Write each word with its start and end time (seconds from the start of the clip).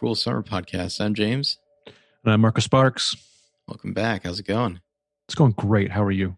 Hello 0.00 0.12
and 0.12 0.16
welcome 0.16 0.16
to 0.16 0.42
the 0.42 0.42
Cruel 0.42 0.42
Summer 0.42 0.42
Podcast. 0.42 1.00
I'm 1.00 1.14
James. 1.14 1.58
And 1.86 2.32
I'm 2.32 2.40
Marco 2.40 2.60
Sparks. 2.60 3.16
Welcome 3.66 3.92
back. 3.92 4.24
How's 4.24 4.38
it 4.40 4.46
going? 4.46 4.80
It's 5.26 5.34
going 5.34 5.52
great. 5.52 5.90
How 5.90 6.02
are 6.02 6.10
you? 6.10 6.36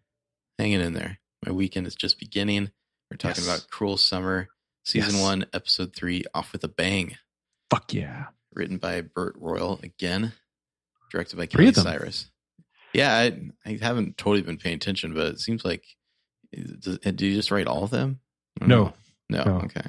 Hanging 0.58 0.80
in 0.80 0.94
there. 0.94 1.18
My 1.44 1.52
weekend 1.52 1.86
is 1.86 1.94
just 1.94 2.18
beginning. 2.18 2.70
We're 3.10 3.16
talking 3.16 3.44
Yes. 3.44 3.48
about 3.48 3.70
Cruel 3.70 3.96
Summer, 3.96 4.48
Season 4.84 5.14
Yes. 5.14 5.22
1, 5.22 5.46
Episode 5.52 5.94
3, 5.94 6.24
Off 6.34 6.52
with 6.52 6.64
a 6.64 6.68
Bang. 6.68 7.16
Fuck 7.70 7.92
yeah. 7.92 8.26
Written 8.52 8.78
by 8.78 9.00
Bert 9.02 9.34
Royal 9.38 9.78
again, 9.82 10.32
directed 11.10 11.36
by 11.36 11.46
Kelly. 11.46 11.72
Cyrus. 11.72 12.30
Yeah, 12.92 13.14
I, 13.14 13.40
I 13.64 13.78
haven't 13.80 14.16
totally 14.18 14.42
been 14.42 14.56
paying 14.58 14.76
attention, 14.76 15.14
but 15.14 15.26
it 15.26 15.40
seems 15.40 15.64
like. 15.64 15.84
Does, 16.52 16.98
did 16.98 17.20
you 17.20 17.34
just 17.34 17.50
write 17.52 17.68
all 17.68 17.84
of 17.84 17.90
them? 17.90 18.18
No. 18.60 18.92
No. 19.28 19.44
No. 19.44 19.52
Okay. 19.64 19.84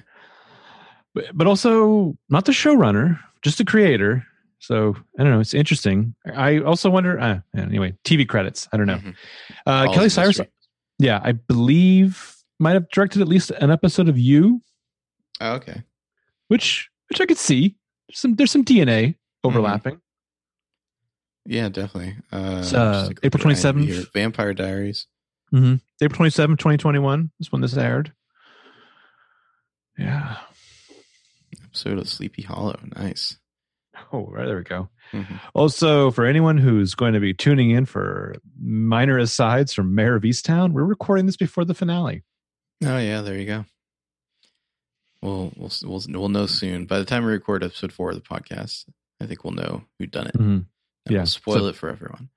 But, 1.15 1.25
but 1.33 1.47
also 1.47 2.15
not 2.29 2.45
the 2.45 2.51
showrunner, 2.51 3.19
just 3.41 3.59
a 3.59 3.65
creator. 3.65 4.25
So 4.59 4.95
I 5.17 5.23
don't 5.23 5.31
know. 5.31 5.39
It's 5.39 5.53
interesting. 5.53 6.13
I 6.35 6.59
also 6.59 6.89
wonder. 6.89 7.19
Uh, 7.19 7.39
anyway, 7.57 7.95
TV 8.05 8.27
credits. 8.27 8.67
I 8.71 8.77
don't 8.77 8.85
know. 8.87 8.97
Mhm. 8.97 9.15
Uh, 9.65 9.91
Kelly 9.93 10.09
Cyrus. 10.09 10.37
mystery. 10.39 10.51
Yeah, 10.99 11.19
I 11.23 11.31
believe 11.31 12.35
might 12.59 12.73
have 12.73 12.87
directed 12.89 13.21
at 13.23 13.27
least 13.27 13.49
an 13.49 13.71
episode 13.71 14.07
of 14.07 14.19
You, 14.19 14.61
Oh, 15.39 15.53
okay. 15.53 15.81
which 16.49 16.89
which 17.09 17.19
I 17.19 17.25
could 17.25 17.39
see. 17.39 17.75
There's 18.07 18.19
some 18.19 18.35
there's 18.35 18.51
some 18.51 18.63
DNA 18.63 19.15
Mm-hmm. 19.43 19.47
overlapping. 19.47 20.01
Yeah, 21.47 21.69
definitely. 21.69 22.17
Uh, 22.31 22.35
uh, 22.75 23.09
April 23.23 23.41
what 23.43 23.55
do 23.55 23.67
I 23.67 23.67
have 23.67 23.75
27th. 23.75 24.13
Vampire 24.13 24.53
Diaries. 24.53 25.07
Mm-hmm. 25.51 25.75
April 26.03 26.17
27, 26.17 26.57
2021 26.57 27.31
is 27.39 27.51
when 27.51 27.61
this 27.61 27.75
aired. 27.75 28.13
Yeah. 29.97 30.37
Episode 31.71 31.99
of 31.99 32.09
Sleepy 32.09 32.41
Hollow. 32.41 32.77
Nice. 32.97 33.37
Oh, 34.11 34.25
right 34.27 34.45
there 34.45 34.57
we 34.57 34.63
go. 34.63 34.89
Mhm. 35.13 35.39
Also, 35.53 36.11
for 36.11 36.25
anyone 36.25 36.57
who's 36.57 36.95
going 36.95 37.13
to 37.13 37.19
be 37.21 37.33
tuning 37.33 37.69
in 37.71 37.85
for 37.85 38.35
minor 38.59 39.17
asides 39.17 39.73
from 39.73 39.95
Mare 39.95 40.15
of 40.15 40.23
Easttown, 40.23 40.73
we're 40.73 40.83
recording 40.83 41.25
this 41.27 41.37
before 41.37 41.63
the 41.63 41.73
finale. 41.73 42.23
Oh 42.83 42.97
yeah, 42.97 43.21
there 43.21 43.37
you 43.37 43.45
go. 43.45 43.65
We'll 45.21 45.53
we'll 45.55 45.71
we'll 45.83 46.01
we'll 46.09 46.29
know 46.29 46.45
soon. 46.45 46.85
By 46.87 46.99
the 46.99 47.05
time 47.05 47.23
we 47.23 47.31
record 47.31 47.63
episode 47.63 47.93
four 47.93 48.09
of 48.09 48.15
the 48.15 48.21
podcast, 48.21 48.85
I 49.21 49.27
think 49.27 49.43
we'll 49.45 49.53
know 49.53 49.83
who 49.99 50.07
done 50.07 50.27
it. 50.27 50.35
Mhm. 50.35 50.41
And 50.41 50.65
Yeah, 51.09 51.19
we'll 51.19 51.25
spoil 51.27 51.59
so- 51.59 51.67
it 51.67 51.75
for 51.75 51.89
everyone. 51.89 52.29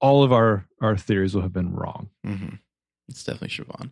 All 0.00 0.24
of 0.24 0.32
our 0.32 0.66
our 0.80 0.96
theories 0.96 1.34
will 1.36 1.42
have 1.42 1.52
been 1.52 1.72
wrong. 1.72 2.08
hmm 2.24 2.54
It's 3.08 3.22
definitely 3.22 3.48
Siobhan. 3.64 3.90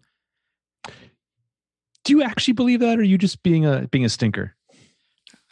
Do 2.04 2.12
you 2.12 2.22
actually 2.22 2.54
believe 2.54 2.80
that, 2.80 2.98
or 2.98 3.02
are 3.02 3.04
you 3.04 3.18
just 3.18 3.42
being 3.42 3.66
a 3.66 3.86
being 3.88 4.04
a 4.04 4.08
stinker? 4.08 4.56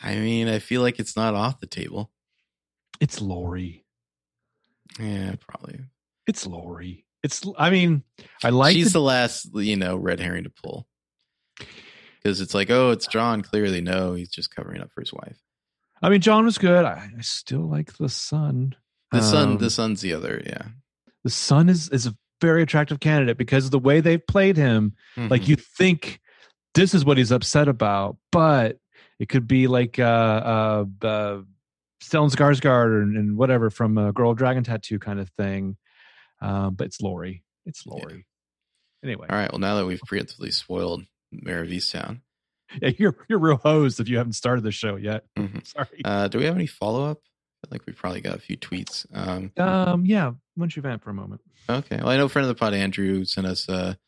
I 0.02 0.14
mean, 0.16 0.48
I 0.48 0.58
feel 0.60 0.82
like 0.82 0.98
it's 0.98 1.16
not 1.16 1.34
off 1.34 1.60
the 1.60 1.66
table. 1.66 2.10
It's 3.00 3.20
Lori. 3.20 3.84
Yeah, 4.98 5.34
probably. 5.40 5.80
It's 6.26 6.46
Lori. 6.46 7.04
It's. 7.22 7.42
I 7.58 7.70
mean, 7.70 8.02
I 8.44 8.50
like. 8.50 8.74
She's 8.74 8.92
the, 8.92 8.98
the 9.00 9.04
last, 9.04 9.48
you 9.54 9.76
know, 9.76 9.96
red 9.96 10.20
herring 10.20 10.44
to 10.44 10.50
pull. 10.50 10.86
Because 12.22 12.40
it's 12.40 12.54
like, 12.54 12.70
oh, 12.70 12.90
it's 12.90 13.06
John. 13.06 13.42
Clearly, 13.42 13.80
no, 13.80 14.14
he's 14.14 14.28
just 14.30 14.54
covering 14.54 14.80
up 14.80 14.90
for 14.92 15.00
his 15.00 15.12
wife. 15.12 15.38
I 16.02 16.10
mean, 16.10 16.20
John 16.20 16.44
was 16.44 16.58
good. 16.58 16.84
I, 16.84 17.10
I 17.16 17.20
still 17.22 17.68
like 17.68 17.96
the 17.96 18.08
son. 18.08 18.74
The 19.10 19.22
son, 19.22 19.48
Um, 19.52 19.58
the 19.58 19.70
son's 19.70 20.00
the 20.00 20.12
other. 20.14 20.42
Yeah, 20.44 20.66
the 21.24 21.30
son 21.30 21.68
is 21.68 21.88
is 21.88 22.06
a 22.06 22.14
very 22.40 22.62
attractive 22.62 23.00
candidate 23.00 23.36
because 23.38 23.64
of 23.64 23.70
the 23.72 23.78
way 23.78 24.00
they've 24.00 24.24
played 24.26 24.56
him. 24.56 24.94
like 25.16 25.42
Mhm. 25.42 25.48
you 25.48 25.56
think 25.56 26.20
this 26.74 26.94
is 26.94 27.04
what 27.04 27.18
he's 27.18 27.32
upset 27.32 27.66
about 27.66 28.16
but 28.30 28.78
it 29.18 29.28
could 29.28 29.46
be 29.48 29.66
like 29.66 29.98
uh 29.98 30.02
uh, 30.02 30.84
uh 31.02 31.40
Stellan 32.02 32.30
Skarsgård 32.30 33.02
and, 33.02 33.16
and 33.16 33.36
whatever 33.36 33.70
from 33.70 33.98
a 33.98 34.12
girl 34.12 34.34
dragon 34.34 34.62
tattoo 34.64 34.98
kind 34.98 35.18
of 35.20 35.28
thing 35.30 35.76
um 36.40 36.74
but 36.74 36.86
it's 36.86 37.00
Lori 37.00 37.42
it's 37.66 37.86
Lori 37.86 38.26
anyway 39.04 39.26
All 39.30 39.36
right. 39.36 39.50
Well, 39.52 39.58
now 39.58 39.76
that 39.76 39.86
we've 39.86 40.00
preemptively 40.08 40.52
spoiled 40.52 41.04
Mare 41.32 41.62
of 41.62 41.68
Easttown, 41.68 42.20
yeah, 42.82 42.90
you're 42.96 43.16
you're 43.28 43.38
real 43.38 43.56
hosed 43.56 44.00
if 44.00 44.08
you 44.08 44.16
haven't 44.18 44.32
started 44.34 44.62
the 44.62 44.72
show 44.72 44.96
yet 44.96 45.24
Mhm. 45.36 45.66
sorry 45.74 46.02
uh, 46.04 46.28
do 46.28 46.38
we 46.38 46.44
have 46.44 46.54
any 46.54 46.66
follow 46.66 47.04
up? 47.04 47.18
I 47.66 47.70
think 47.70 47.86
we 47.86 47.92
probably 47.92 48.20
got 48.20 48.36
a 48.36 48.40
few 48.40 48.56
tweets. 48.56 49.04
Um, 49.12 49.50
um 49.56 50.06
yeah 50.06 50.28
why 50.28 50.34
don't 50.58 50.74
you 50.76 50.82
vamp 50.82 51.02
for 51.02 51.10
a 51.10 51.14
moment 51.14 51.40
Okay. 51.70 51.96
Well, 51.98 52.08
I 52.08 52.16
know 52.16 52.28
friend 52.28 52.48
of 52.48 52.48
the 52.48 52.58
pod, 52.58 52.72
Andrew, 52.72 53.26
sent 53.26 53.46
us 53.46 53.68
a 53.68 53.98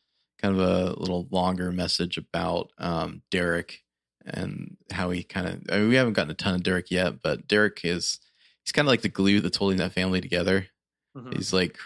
kind 0.41 0.59
of 0.59 0.61
a 0.61 0.99
little 0.99 1.27
longer 1.29 1.71
message 1.71 2.17
about 2.17 2.71
um, 2.79 3.21
Derek 3.29 3.81
and 4.25 4.77
how 4.91 5.09
he 5.09 5.23
kind 5.23 5.47
of. 5.47 5.61
I 5.71 5.79
mean, 5.79 5.89
we 5.89 5.95
haven't 5.95 6.13
gotten 6.13 6.31
a 6.31 6.35
ton 6.35 6.55
of 6.55 6.63
Derek 6.63 6.91
yet, 6.91 7.21
but 7.21 7.47
Derek 7.47 7.81
is 7.83 8.19
he's 8.63 8.71
kind 8.71 8.87
of 8.87 8.89
like 8.89 9.01
the 9.01 9.09
glue 9.09 9.39
that's 9.39 9.57
holding 9.57 9.77
that 9.77 9.93
family 9.93 10.21
together. 10.21 10.67
Mm-hmm. 11.15 11.31
He's 11.33 11.53
like 11.53 11.77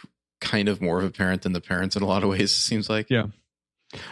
kind 0.42 0.68
of 0.68 0.82
more 0.82 1.00
of 1.00 1.06
a 1.06 1.12
parent 1.12 1.44
than 1.44 1.54
the 1.54 1.62
parents 1.62 1.96
in 1.96 2.04
a 2.04 2.08
lot 2.08 2.24
of 2.24 2.30
ways. 2.30 2.52
It 2.52 2.56
seems 2.56 2.90
like, 2.90 3.10
Yeah. 3.10 3.28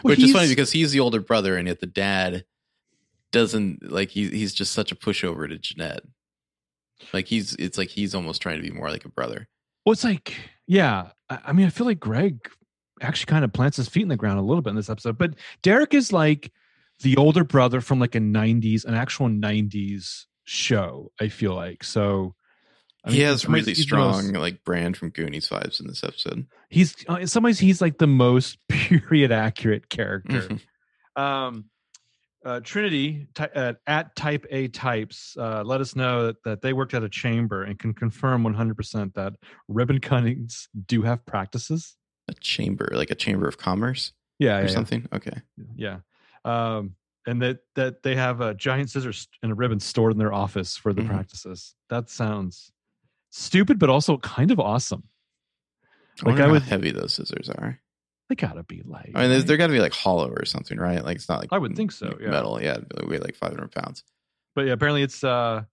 Well, 0.02 0.12
which 0.12 0.20
is 0.22 0.32
funny 0.32 0.48
because 0.48 0.72
he's 0.72 0.92
the 0.92 1.00
older 1.00 1.20
brother, 1.20 1.56
and 1.56 1.68
yet 1.68 1.80
the 1.80 1.86
dad 1.86 2.44
doesn't 3.32 3.90
like 3.90 4.10
he 4.10 4.30
he's 4.30 4.54
just 4.54 4.72
such 4.72 4.92
a 4.92 4.96
pushover 4.96 5.48
to 5.48 5.58
Jeanette. 5.58 6.02
Like 7.12 7.26
he's 7.26 7.54
it's 7.56 7.76
like 7.76 7.90
he's 7.90 8.14
almost 8.14 8.40
trying 8.40 8.56
to 8.56 8.62
be 8.62 8.74
more 8.74 8.88
like 8.88 9.04
a 9.04 9.10
brother. 9.10 9.48
Well, 9.84 9.92
it's 9.92 10.04
like, 10.04 10.34
yeah. 10.66 11.10
I, 11.28 11.38
I 11.46 11.52
mean, 11.52 11.66
I 11.66 11.70
feel 11.70 11.86
like 11.86 12.00
Greg 12.00 12.48
actually 13.02 13.26
kind 13.26 13.44
of 13.44 13.52
plants 13.52 13.76
his 13.76 13.88
feet 13.88 14.04
in 14.04 14.08
the 14.08 14.16
ground 14.16 14.38
a 14.38 14.42
little 14.42 14.62
bit 14.62 14.70
in 14.70 14.76
this 14.76 14.88
episode. 14.88 15.18
But 15.18 15.34
Derek 15.62 15.92
is 15.92 16.12
like 16.12 16.52
the 17.00 17.16
older 17.16 17.44
brother 17.44 17.80
from 17.80 17.98
like 18.00 18.14
a 18.14 18.20
'90s, 18.20 18.84
an 18.84 18.94
actual 18.94 19.28
'90s 19.28 20.24
show. 20.44 21.10
I 21.20 21.28
feel 21.28 21.54
like 21.54 21.84
so. 21.84 22.34
I 23.06 23.10
he 23.12 23.18
mean, 23.18 23.26
has 23.26 23.42
some 23.42 23.52
ways, 23.52 23.66
really 23.66 23.74
the 23.74 23.96
most- 23.96 24.18
strong 24.20 24.32
like 24.40 24.64
brand 24.64 24.96
from 24.96 25.10
Goonies 25.10 25.48
vibes 25.48 25.78
in 25.80 25.86
this 25.86 26.02
episode. 26.02 26.46
He's 26.70 26.94
uh, 27.08 27.16
in 27.16 27.26
some 27.26 27.42
ways 27.42 27.58
he's 27.58 27.80
like 27.82 27.98
the 27.98 28.06
most 28.06 28.58
period 28.68 29.30
accurate 29.32 29.88
character. 29.90 30.48
Mhm. 31.16 31.20
um 31.20 31.64
uh, 32.46 32.60
Trinity 32.60 33.26
ty- 33.34 33.48
uh, 33.54 33.72
at 33.86 34.14
Type 34.16 34.44
A 34.50 34.68
Types 34.68 35.34
uh, 35.38 35.62
let 35.64 35.80
us 35.80 35.96
know 35.96 36.26
that, 36.26 36.42
that 36.44 36.60
they 36.60 36.74
worked 36.74 36.92
at 36.92 37.02
a 37.02 37.08
chamber 37.08 37.62
and 37.62 37.78
can 37.78 37.94
confirm 37.94 38.44
100% 38.44 39.14
that 39.14 39.32
ribbon 39.66 39.98
cuttings 39.98 40.68
do 40.86 41.00
have 41.00 41.24
practices. 41.24 41.96
a 42.28 42.34
chamber, 42.34 42.86
like 42.92 43.10
a 43.10 43.14
chamber 43.14 43.48
of 43.48 43.56
commerce 43.56 44.12
Yeah, 44.38 44.56
or 44.56 44.60
yeah, 44.60 44.66
yeah. 44.66 44.74
something. 44.74 45.08
Okay. 45.14 45.40
yeah. 45.74 46.00
Um, 46.44 46.94
and 47.26 47.40
that 47.42 47.60
that 47.74 48.02
they 48.02 48.16
have 48.16 48.40
a 48.42 48.54
giant 48.54 48.90
scissors 48.90 49.28
and 49.42 49.50
a 49.50 49.54
ribbon 49.54 49.80
stored 49.80 50.12
in 50.12 50.18
their 50.18 50.32
office 50.32 50.76
for 50.76 50.92
the 50.92 51.02
Mhm. 51.02 51.08
practices. 51.08 51.74
That 51.88 52.10
sounds 52.10 52.70
stupid, 53.30 53.78
but 53.78 53.88
also 53.90 54.18
kind 54.18 54.50
of 54.50 54.60
awesome. 54.60 55.04
Like, 56.22 56.38
I 56.38 56.42
how 56.46 56.50
would- 56.52 56.62
heavy 56.62 56.90
those 56.92 57.14
scissors 57.14 57.48
are. 57.48 57.80
They 58.28 58.34
gotta 58.36 58.62
be 58.62 58.82
like. 58.84 59.10
I 59.14 59.20
mean, 59.22 59.28
they're, 59.30 59.38
right? 59.38 59.46
they're 59.46 59.56
got 59.58 59.66
to 59.66 59.72
be 59.72 59.80
like 59.80 59.92
hollow 59.92 60.30
or 60.30 60.44
something, 60.46 60.78
right? 60.78 61.04
Like 61.04 61.16
it's 61.16 61.28
not 61.28 61.40
like 61.40 61.52
I 61.52 61.58
would 61.58 61.76
think 61.76 61.92
so, 61.92 62.06
like 62.08 62.20
yeah. 62.20 62.30
metal. 62.30 62.60
Yeah, 62.62 62.76
it'd 62.78 63.08
weigh 63.08 63.18
like 63.18 63.36
five 63.36 63.50
hundred 63.50 63.72
pounds. 63.72 64.02
but 64.54 64.66
yeah, 64.66 64.72
apparently 64.72 65.02
it's 65.02 65.22
uh, 65.24 65.64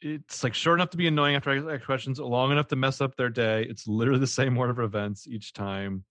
it's 0.00 0.42
like 0.44 0.54
short 0.54 0.78
enough 0.78 0.90
to 0.90 0.96
be 0.96 1.06
annoying 1.06 1.36
after 1.36 1.50
I 1.50 1.74
ask 1.74 1.84
questions, 1.84 2.18
long 2.18 2.50
enough 2.52 2.68
to 2.68 2.76
mess 2.76 3.00
up 3.00 3.16
their 3.16 3.28
day. 3.30 3.64
It's 3.64 3.86
literally 3.86 4.20
the 4.20 4.26
same 4.26 4.56
order 4.58 4.72
of 4.72 4.78
events 4.80 5.26
each 5.28 5.52
time. 5.52 6.04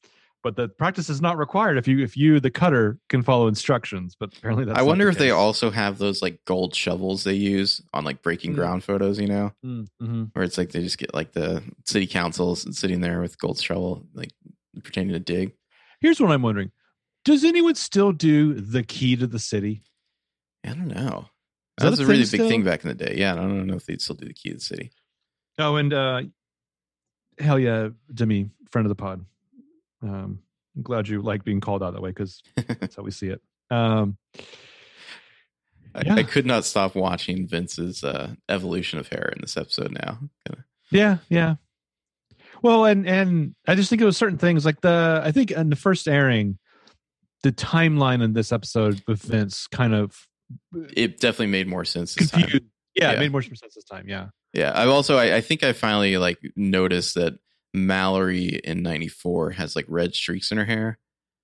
But 0.46 0.56
the 0.56 0.70
practice 0.70 1.10
is 1.10 1.22
not 1.24 1.40
required 1.40 1.76
if 1.80 1.88
you 1.88 2.04
if 2.04 2.16
you 2.16 2.40
the 2.40 2.52
cutter 2.52 3.00
can 3.10 3.24
follow 3.24 3.48
instructions. 3.48 4.16
But 4.20 4.38
apparently 4.38 4.64
that's 4.66 4.78
I 4.78 4.84
wonder 4.84 5.06
the 5.06 5.10
if 5.10 5.18
they 5.18 5.32
also 5.32 5.72
have 5.72 5.98
those 5.98 6.22
like 6.22 6.46
gold 6.46 6.76
shovels 6.76 7.24
they 7.24 7.34
use 7.34 7.82
on 7.96 8.04
like 8.04 8.22
breaking 8.22 8.52
Mm. 8.52 8.56
ground 8.58 8.84
photos. 8.84 9.20
You 9.20 9.26
know, 9.26 9.54
Mm, 9.66 9.88
mhm. 10.00 10.30
where 10.34 10.46
it's 10.46 10.60
like 10.60 10.70
they 10.72 10.84
just 10.84 11.00
get 11.00 11.16
like 11.16 11.32
the 11.32 11.64
city 11.86 12.06
councils 12.06 12.78
sitting 12.78 13.02
there 13.02 13.22
with 13.22 13.40
gold 13.40 13.60
shovel, 13.60 14.06
like 14.14 14.34
pretending 14.84 15.14
to 15.14 15.20
dig. 15.20 15.56
Here's 16.00 16.22
what 16.22 16.30
I'm 16.30 16.44
wondering: 16.44 16.72
Does 17.24 17.44
anyone 17.44 17.74
still 17.74 18.12
do 18.12 18.54
the 18.54 18.84
key 18.84 19.16
to 19.16 19.26
the 19.26 19.40
city? 19.40 19.82
I 20.64 20.70
don't 20.76 20.90
know. 20.90 21.28
Is 21.80 21.84
That 21.86 21.90
was 21.90 22.00
a 22.02 22.06
really 22.06 22.20
big 22.24 22.42
thing 22.48 22.64
back 22.64 22.84
in 22.84 22.90
the 22.90 22.94
day. 22.94 23.16
Yeah, 23.18 23.34
I 23.34 23.38
don't 23.38 23.66
know 23.66 23.78
if 23.78 23.88
they'd 23.88 24.00
still 24.00 24.16
do 24.16 24.28
the 24.28 24.34
key 24.36 24.50
to 24.50 24.56
the 24.58 24.62
city. 24.62 24.92
Oh, 25.58 25.78
and 25.78 25.92
uh, 25.92 26.22
hell 27.40 27.58
yeah, 27.58 27.90
Demi, 28.14 28.52
friend 28.70 28.86
of 28.86 28.90
the 28.90 28.96
pod. 28.96 29.26
Um, 30.06 30.40
I'm 30.76 30.84
glad 30.84 31.08
you 31.08 31.22
like 31.22 31.44
being 31.44 31.62
called 31.62 31.82
out 31.84 31.94
that 31.94 32.02
way 32.02 32.12
because 32.12 32.42
that's 32.56 32.96
how 32.96 33.04
we 33.04 33.12
see 33.12 33.28
it. 33.28 33.42
Um, 33.72 34.18
I, 35.94 36.02
Yeah. 36.06 36.16
I 36.16 36.24
could 36.24 36.46
not 36.46 36.66
stop 36.66 36.96
watching 36.96 37.48
Vince's 37.48 38.04
uh, 38.04 38.34
evolution 38.50 39.00
of 39.00 39.08
hair 39.08 39.32
in 39.36 39.42
this 39.42 39.58
episode. 39.58 39.92
Now, 39.92 40.20
Kinda- 40.46 40.66
yeah, 40.92 41.18
yeah. 41.30 41.56
Well, 42.62 42.86
and 42.86 43.08
and 43.08 43.56
I 43.68 43.76
just 43.76 43.90
think 43.90 44.02
it 44.02 44.06
was 44.06 44.18
certain 44.18 44.38
things 44.38 44.66
like 44.66 44.82
the 44.82 45.22
I 45.24 45.32
think 45.32 45.52
in 45.52 45.70
the 45.70 45.76
first 45.76 46.08
airing, 46.08 46.58
the 47.44 47.52
timeline 47.52 48.24
in 48.24 48.34
this 48.34 48.52
episode 48.52 49.02
with 49.08 49.22
Vince 49.22 49.68
kind 49.68 49.94
of 49.94 50.28
it 50.94 51.20
definitely 51.20 51.48
made 51.48 51.68
more 51.68 51.86
sense 51.86 52.16
this 52.16 52.32
time. 52.32 52.42
confused. 52.42 52.66
Yeah, 52.96 53.12
Yeah. 53.12 53.18
it 53.18 53.20
made 53.20 53.32
more 53.32 53.42
sense 53.42 53.62
this 53.76 53.84
time. 53.84 54.08
Yeah. 54.08 54.28
Yeah, 54.54 54.72
I've 54.74 54.90
also 54.90 55.18
I, 55.18 55.36
I 55.38 55.42
think 55.42 55.64
I 55.64 55.74
finally 55.74 56.18
like 56.18 56.40
noticed 56.56 57.16
that 57.16 57.34
Mallory 57.76 58.60
in 58.64 58.82
'94 58.84 59.52
has 59.52 59.76
like 59.76 59.86
red 59.88 60.16
streaks 60.16 60.52
in 60.52 60.58
her 60.58 60.66
hair, 60.66 60.98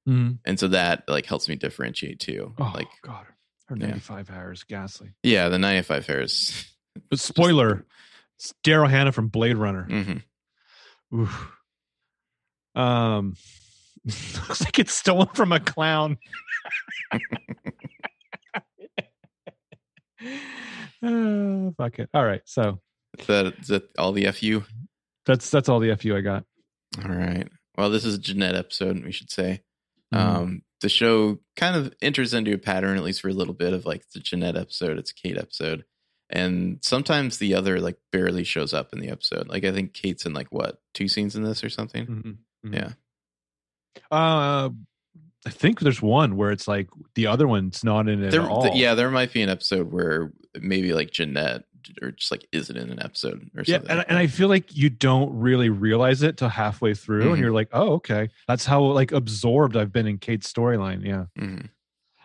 Mhm. 0.07 0.39
and 0.45 0.59
so 0.59 0.67
that 0.69 1.03
like 1.07 1.25
helps 1.25 1.47
me 1.49 1.55
differentiate 1.55 2.19
too. 2.19 2.53
Oh 2.57 2.71
like 2.73 2.87
God, 3.03 3.25
Or 3.69 3.77
Yeah. 3.77 3.97
hair 4.27 4.51
is 4.51 4.63
ghastly. 4.63 5.13
Yeah, 5.23 5.49
the 5.49 5.59
95 5.59 6.05
Harris. 6.07 6.67
But 7.09 7.19
spoiler, 7.19 7.85
it's 8.37 8.53
Daryl 8.65 8.89
Hannah 8.89 9.11
from 9.13 9.29
Blade 9.29 9.55
Runner. 9.57 9.83
hmm 9.85 10.17
Oof. 11.17 11.51
Um, 12.75 13.35
looks 14.05 14.61
like 14.61 14.77
it's 14.79 14.93
stolen 14.93 15.27
from 15.33 15.51
a 15.53 15.59
clown. 15.59 16.17
Ah, 21.03 21.69
fuck 21.77 21.99
it. 21.99 22.09
All 22.13 22.23
right, 22.25 22.41
so 22.45 22.79
Is 23.17 23.25
that, 23.27 23.53
is 23.61 23.67
that 23.69 23.83
all 23.97 24.11
the 24.11 24.31
FU? 24.31 24.63
That's 25.25 25.49
that's 25.49 25.69
all 25.69 25.79
the 25.79 25.95
fu 25.97 26.15
I 26.15 26.21
got. 26.21 26.45
All 27.03 27.09
right. 27.11 27.47
Well, 27.77 27.89
this 27.89 28.05
is 28.05 28.15
a 28.15 28.19
Jeanette 28.19 28.55
episode, 28.55 29.03
we 29.03 29.11
should 29.11 29.31
say. 29.31 29.61
Mhm. 30.13 30.17
Um, 30.19 30.61
the 30.81 30.89
show 30.89 31.39
kind 31.55 31.75
of 31.75 31.93
enters 32.01 32.33
into 32.33 32.53
a 32.53 32.57
pattern, 32.57 32.97
at 32.97 33.03
least 33.03 33.21
for 33.21 33.29
a 33.29 33.33
little 33.33 33.53
bit, 33.53 33.73
of 33.73 33.85
like 33.85 34.03
the 34.13 34.19
Jeanette 34.19 34.57
episode, 34.57 34.97
it's 34.97 35.11
a 35.11 35.15
Kate 35.15 35.37
episode. 35.37 35.85
And 36.29 36.79
sometimes 36.81 37.37
the 37.37 37.55
other 37.55 37.79
like 37.79 37.97
barely 38.11 38.43
shows 38.43 38.73
up 38.73 38.93
in 38.93 38.99
the 38.99 39.09
episode. 39.09 39.47
Like 39.47 39.63
I 39.63 39.71
think 39.71 39.93
Kate's 39.93 40.25
in 40.25 40.33
like 40.33 40.47
what, 40.49 40.81
two 40.93 41.07
scenes 41.07 41.35
in 41.35 41.43
this 41.43 41.63
or 41.63 41.69
something? 41.69 42.05
Mhm. 42.07 42.37
Mhm. 42.65 42.73
Yeah. 42.75 42.93
Uh, 44.11 44.69
I 45.45 45.49
think 45.49 45.79
there's 45.79 46.01
one 46.01 46.35
where 46.37 46.51
it's 46.51 46.67
like 46.67 46.89
the 47.15 47.27
other 47.27 47.47
one's 47.47 47.83
not 47.83 48.07
in 48.07 48.23
it 48.23 48.31
There, 48.31 48.41
at 48.41 48.47
all. 48.47 48.63
th- 48.63 48.75
yeah, 48.75 48.93
there 48.95 49.09
might 49.09 49.33
be 49.33 49.41
an 49.41 49.49
episode 49.49 49.91
where 49.91 50.31
maybe 50.59 50.93
like 50.93 51.11
Jeanette 51.11 51.63
or 52.01 52.11
just 52.11 52.31
like 52.31 52.45
isn't 52.51 52.75
in 52.77 52.89
an 52.89 53.01
episode 53.01 53.49
or 53.55 53.63
Yeah, 53.65 53.75
something. 53.77 53.89
and, 53.89 53.97
like 53.99 54.07
and. 54.09 54.17
I 54.17 54.27
feel 54.27 54.47
like 54.47 54.75
you 54.75 54.89
don't 54.89 55.37
really 55.39 55.69
realize 55.69 56.21
it 56.23 56.37
till 56.37 56.49
halfway 56.49 56.93
through, 56.93 57.25
Mhm. 57.25 57.31
and 57.33 57.41
you're 57.41 57.51
like, 57.51 57.69
"Oh, 57.73 57.93
okay." 57.93 58.29
That's 58.47 58.65
how 58.65 58.81
like 58.83 59.11
absorbed 59.11 59.75
I've 59.77 59.91
been 59.91 60.07
in 60.07 60.17
Kate's 60.17 60.51
storyline. 60.51 61.05
Yeah. 61.05 61.25
Mhm. 61.37 61.69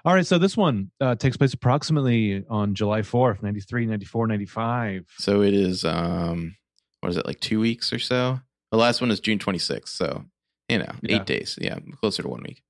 All 0.05 0.15
right, 0.15 0.25
so 0.27 0.39
this 0.39 0.57
one 0.57 0.91
uh, 1.01 1.17
takes 1.17 1.37
place 1.37 1.53
approximately 1.53 2.45
on 2.49 2.75
July 2.77 3.03
4th, 3.03 3.43
93, 3.43 3.87
94, 3.87 4.29
95. 4.29 5.05
So 5.19 5.43
it 5.43 5.53
is 5.55 5.85
um 5.85 6.57
what 7.01 7.11
is 7.11 7.17
it, 7.17 7.27
like 7.27 7.41
two 7.41 7.61
weeks 7.61 7.93
or 7.93 7.99
so? 7.99 8.41
The 8.71 8.77
last 8.79 9.01
one 9.01 9.11
is 9.11 9.21
June 9.21 9.39
twenty 9.39 9.59
sixth, 9.59 9.95
so 9.95 10.25
you 10.69 10.79
know, 10.79 10.93
Yeah. 11.03 11.17
eight 11.17 11.27
days. 11.27 11.59
Yeah, 11.61 11.79
closer 12.01 12.23
to 12.23 12.29
one 12.29 12.43
week. 12.43 12.63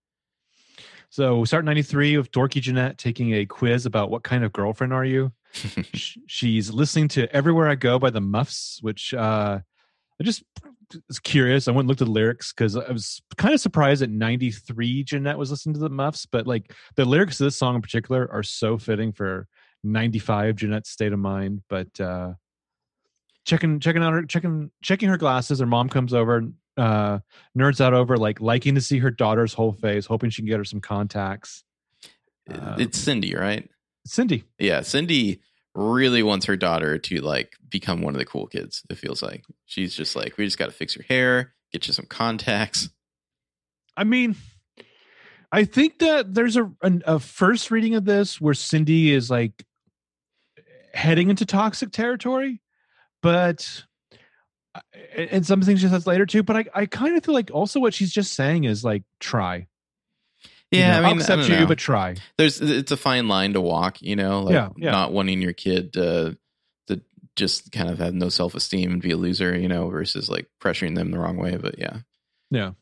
So 1.08 1.38
we 1.38 1.46
start 1.46 1.64
93 1.64 2.16
with 2.18 2.30
Dorky 2.32 2.60
Jeanette 2.60 2.98
taking 2.98 3.32
a 3.32 3.46
quiz 3.46 3.86
about 3.86 4.10
what 4.10 4.22
kind 4.22 4.44
of 4.44 4.52
girlfriend 4.52 4.92
are 4.92 5.04
you? 5.04 5.32
Sh- 5.94 6.18
She's 6.26 6.70
listening 6.70 7.08
to 7.08 7.34
Everywhere 7.34 7.68
I 7.68 7.74
Go 7.74 7.98
by 7.98 8.10
the 8.10 8.20
Muffs, 8.20 8.78
which 8.82 9.14
uh, 9.14 9.60
I 10.20 10.24
just 10.24 10.42
was 11.08 11.18
curious. 11.18 11.68
I 11.68 11.72
went 11.72 11.80
and 11.80 11.88
looked 11.88 12.02
at 12.02 12.06
the 12.06 12.12
lyrics 12.12 12.52
because 12.52 12.76
I 12.76 12.90
was 12.90 13.20
kind 13.36 13.54
of 13.54 13.60
surprised 13.60 14.02
that 14.02 14.10
93 14.10 15.04
Jeanette 15.04 15.38
was 15.38 15.50
listening 15.50 15.74
to 15.74 15.80
the 15.80 15.88
Muffs, 15.88 16.26
but 16.26 16.46
like 16.46 16.72
the 16.96 17.04
lyrics 17.04 17.40
of 17.40 17.44
this 17.44 17.56
song 17.56 17.74
in 17.74 17.82
particular 17.82 18.30
are 18.32 18.42
so 18.42 18.78
fitting 18.78 19.12
for 19.12 19.46
95 19.84 20.56
Jeanette's 20.56 20.90
state 20.90 21.12
of 21.12 21.18
mind. 21.18 21.62
But 21.68 21.98
uh, 22.00 22.34
checking 23.44 23.80
checking 23.80 24.02
out 24.02 24.12
her 24.12 24.24
checking 24.24 24.70
checking 24.82 25.08
her 25.08 25.18
glasses, 25.18 25.60
her 25.60 25.66
mom 25.66 25.88
comes 25.88 26.14
over, 26.14 26.44
uh, 26.76 27.18
nerds 27.56 27.80
out 27.80 27.94
over 27.94 28.16
like 28.16 28.40
liking 28.40 28.74
to 28.74 28.80
see 28.80 28.98
her 28.98 29.10
daughter's 29.10 29.54
whole 29.54 29.72
face, 29.72 30.06
hoping 30.06 30.30
she 30.30 30.42
can 30.42 30.48
get 30.48 30.58
her 30.58 30.64
some 30.64 30.80
contacts. 30.80 31.64
Um, 32.48 32.76
it's 32.78 32.98
Cindy, 32.98 33.34
right? 33.34 33.68
Cindy. 34.06 34.44
Yeah, 34.58 34.82
Cindy 34.82 35.40
really 35.74 36.22
wants 36.22 36.46
her 36.46 36.56
daughter 36.56 36.98
to 36.98 37.20
like 37.20 37.52
become 37.68 38.00
one 38.00 38.14
of 38.14 38.18
the 38.18 38.24
cool 38.24 38.46
kids. 38.46 38.82
It 38.88 38.96
feels 38.98 39.22
like 39.22 39.44
she's 39.66 39.94
just 39.94 40.16
like, 40.16 40.36
we 40.38 40.44
just 40.44 40.58
got 40.58 40.66
to 40.66 40.72
fix 40.72 40.96
your 40.96 41.04
hair, 41.08 41.54
get 41.72 41.86
you 41.86 41.92
some 41.92 42.06
contacts. 42.06 42.88
I 43.96 44.04
mean, 44.04 44.36
I 45.52 45.64
think 45.64 46.00
that 46.00 46.34
there's 46.34 46.56
a 46.56 46.70
an, 46.82 47.02
a 47.06 47.18
first 47.18 47.70
reading 47.70 47.94
of 47.94 48.04
this 48.04 48.40
where 48.40 48.54
Cindy 48.54 49.12
is 49.12 49.30
like 49.30 49.64
heading 50.92 51.30
into 51.30 51.46
toxic 51.46 51.92
territory, 51.92 52.60
but 53.22 53.84
uh, 54.74 54.80
and 55.16 55.46
some 55.46 55.62
things 55.62 55.80
she 55.80 55.88
says 55.88 56.06
later 56.06 56.26
too. 56.26 56.42
But 56.42 56.56
I 56.56 56.64
I 56.74 56.86
kind 56.86 57.16
of 57.16 57.24
feel 57.24 57.34
like 57.34 57.50
also 57.52 57.80
what 57.80 57.94
she's 57.94 58.12
just 58.12 58.34
saying 58.34 58.64
is 58.64 58.84
like 58.84 59.02
try. 59.20 59.66
You 60.72 60.80
Yeah, 60.80 60.92
know, 60.92 60.92
I 60.92 60.96
I'll 60.96 61.14
mean, 61.14 61.18
I 61.18 61.20
accept 61.20 61.48
you, 61.48 61.56
know. 61.60 61.66
but 61.66 61.78
try. 61.78 62.16
there's 62.38 62.60
it's 62.60 62.90
a 62.92 62.96
fine 62.96 63.28
line 63.28 63.52
to 63.52 63.60
walk, 63.60 64.02
you 64.02 64.16
know, 64.16 64.40
like 64.42 64.54
Yeah, 64.54 64.68
yeah. 64.76 64.90
not 64.90 65.12
wanting 65.12 65.40
your 65.40 65.52
kid 65.52 65.92
to 65.94 66.36
to 66.88 67.00
just 67.36 67.70
kind 67.72 67.88
of 67.90 67.98
have 67.98 68.14
no 68.14 68.28
self 68.28 68.54
esteem 68.54 68.92
and 68.92 69.00
be 69.02 69.12
a 69.12 69.16
loser, 69.16 69.56
you 69.56 69.68
know, 69.68 69.88
versus 69.88 70.28
like 70.28 70.48
pressuring 70.62 70.94
them 70.96 71.10
the 71.10 71.18
wrong 71.18 71.36
way. 71.36 71.56
But 71.56 71.78
yeah, 71.78 71.98
Yeah. 72.50 72.72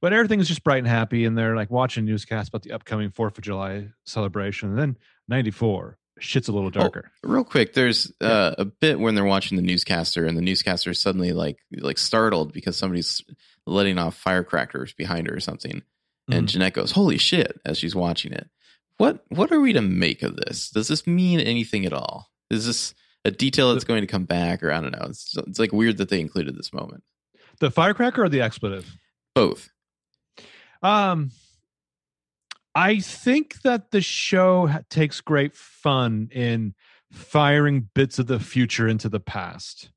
But 0.00 0.12
everything 0.12 0.40
is 0.40 0.48
just 0.48 0.64
bright 0.64 0.78
and 0.78 0.88
happy, 0.88 1.24
and 1.26 1.38
they're 1.38 1.54
like 1.54 1.70
watching 1.70 2.04
newscasts 2.04 2.48
about 2.48 2.62
the 2.62 2.72
upcoming 2.72 3.10
Fourth 3.12 3.38
of 3.38 3.44
July 3.44 3.88
celebration. 4.04 4.70
And 4.70 4.78
then 4.78 4.96
'94 5.28 5.96
shit's 6.18 6.48
a 6.48 6.52
little 6.52 6.70
darker. 6.70 7.10
real 7.22 7.44
quick, 7.44 7.72
there's 7.74 8.12
uh, 8.20 8.54
a 8.58 8.64
bit 8.64 8.98
when 8.98 9.14
they're 9.14 9.24
watching 9.24 9.56
the 9.56 9.62
newscaster, 9.62 10.26
and 10.26 10.36
the 10.36 10.42
newscaster 10.42 10.90
is 10.90 11.00
suddenly 11.00 11.32
like 11.32 11.58
like 11.78 11.98
startled 11.98 12.52
because 12.52 12.76
somebody's 12.76 13.22
letting 13.64 13.96
off 13.98 14.16
firecrackers 14.16 14.92
behind 14.92 15.28
her 15.28 15.36
or 15.36 15.40
something, 15.40 15.82
and 16.30 16.46
Mhm. 16.46 16.50
Jeanette 16.50 16.74
goes, 16.74 16.92
"Holy 16.92 17.18
shit!" 17.18 17.60
as 17.64 17.78
she's 17.78 17.94
watching 17.94 18.32
it. 18.32 18.48
What 18.98 19.24
what 19.28 19.50
are 19.50 19.60
we 19.60 19.72
to 19.72 19.82
make 19.82 20.22
of 20.22 20.36
this? 20.36 20.70
Does 20.70 20.88
this 20.88 21.06
mean 21.06 21.40
anything 21.40 21.84
at 21.86 21.92
all? 21.92 22.30
Is 22.50 22.66
this 22.66 22.94
a 23.24 23.30
detail 23.30 23.72
that's 23.72 23.84
going 23.84 24.00
to 24.02 24.06
come 24.06 24.24
back, 24.24 24.62
or 24.62 24.70
I 24.72 24.80
don't 24.80 24.92
know? 24.92 25.06
It's 25.08 25.36
it's 25.36 25.58
like 25.58 25.72
weird 25.72 25.96
that 25.98 26.08
they 26.08 26.20
included 26.20 26.56
this 26.56 26.72
moment. 26.72 27.02
The 27.60 27.70
firecracker 27.70 28.22
or 28.24 28.28
the 28.28 28.40
expletive? 28.40 28.96
Both. 29.34 29.70
Um, 30.82 31.30
I 32.74 33.00
think 33.00 33.62
that 33.62 33.90
the 33.90 34.00
show 34.00 34.70
takes 34.88 35.20
great 35.20 35.54
fun 35.54 36.28
in 36.32 36.74
firing 37.10 37.88
bits 37.94 38.18
of 38.18 38.26
the 38.26 38.40
future 38.40 38.88
into 38.88 39.08
the 39.08 39.20
past, 39.20 39.90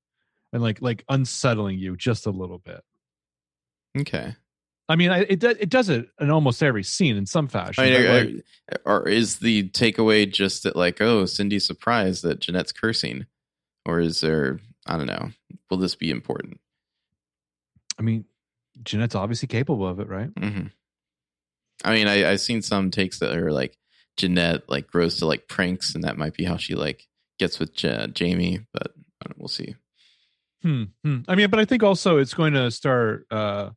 and 0.52 0.62
like 0.62 0.82
like 0.82 1.04
unsettling 1.10 1.80
you 1.80 1.96
just 1.96 2.26
a 2.26 2.32
little 2.32 2.60
bit. 2.60 2.82
Okay. 3.98 4.36
I 4.88 4.96
mean, 4.96 5.10
I, 5.10 5.20
it 5.22 5.40
do- 5.40 5.56
it 5.60 5.70
does 5.70 5.90
it 5.90 6.10
in 6.20 6.30
almost 6.30 6.62
every 6.62 6.84
scene 6.84 7.16
in 7.18 7.26
some 7.26 7.48
fashion. 7.48 7.84
I 7.84 7.90
mean, 7.90 8.06
like, 8.08 8.46
are- 8.86 9.02
or 9.04 9.08
is 9.10 9.38
the 9.38 9.68
takeaway 9.70 10.32
just 10.32 10.64
that, 10.64 10.76
like, 10.76 11.02
oh, 11.02 11.26
Cindy's 11.26 11.66
surprised 11.66 12.24
that 12.24 12.40
Jeanette's 12.40 12.72
cursing, 12.72 13.26
or 13.86 14.00
is 14.00 14.22
there? 14.22 14.60
I 14.86 14.98
don't 14.98 15.08
know. 15.08 15.32
Will 15.72 15.78
this 15.78 15.96
be 15.96 16.12
important? 16.12 16.60
I 17.98 18.04
mean, 18.04 18.26
Jeanette's 18.84 19.16
obviously 19.16 19.48
capable 19.48 19.88
of 19.88 20.00
it, 20.00 20.08
right? 20.08 20.30
hmm 20.38 20.68
I 21.84 21.94
mean, 21.94 22.08
I, 22.08 22.32
I've 22.32 22.42
seen 22.42 22.62
some 22.62 22.90
takes 22.90 23.20
that 23.20 23.36
are 23.36 23.52
like 23.52 23.78
Jeanette 24.18 24.70
like 24.70 24.88
grows 24.88 25.18
to 25.18 25.26
like 25.26 25.48
pranks, 25.48 25.94
and 25.96 26.04
that 26.04 26.18
might 26.18 26.34
be 26.36 26.44
how 26.46 26.58
she 26.58 26.76
like 26.76 27.08
gets 27.40 27.60
with 27.60 27.84
Ja- 27.84 28.08
Jamie. 28.08 28.60
But 28.74 28.94
I 29.24 29.28
don't, 29.28 29.38
we'll 29.40 29.48
see. 29.48 29.76
Hmm, 30.62 30.84
hmm. 31.04 31.20
I 31.28 31.36
mean, 31.36 31.50
but 31.50 31.60
I 31.60 31.66
think 31.66 31.84
also 31.84 32.18
it's 32.18 32.34
going 32.34 32.54
to 32.54 32.70
start. 32.72 33.26
uh 33.32 33.72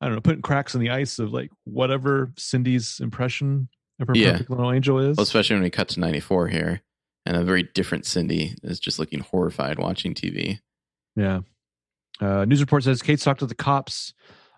I 0.00 0.06
don't 0.06 0.14
know, 0.14 0.20
putting 0.20 0.42
cracks 0.42 0.74
in 0.74 0.80
the 0.80 0.90
ice 0.90 1.18
of 1.18 1.32
like 1.32 1.50
whatever 1.64 2.32
Cindy's 2.36 3.00
impression 3.00 3.68
of 4.00 4.08
her 4.08 4.14
Yeah. 4.16 4.32
perfect 4.32 4.50
little 4.50 4.72
angel 4.72 4.98
is. 5.00 5.16
Well, 5.16 5.24
especially 5.24 5.56
when 5.56 5.64
we 5.64 5.70
cut 5.70 5.88
to 5.90 6.00
'94 6.00 6.48
here, 6.48 6.82
and 7.26 7.36
a 7.36 7.42
very 7.44 7.64
different 7.64 8.06
Cindy 8.06 8.54
is 8.62 8.78
just 8.80 8.98
looking 8.98 9.20
horrified 9.20 9.78
watching 9.78 10.14
TV. 10.14 10.60
Yeah. 11.16 11.40
Uh, 12.20 12.44
news 12.44 12.60
report 12.60 12.84
says 12.84 13.02
Kate's 13.02 13.24
talked 13.24 13.40
to 13.40 13.46
the 13.46 13.54
cops. 13.54 14.12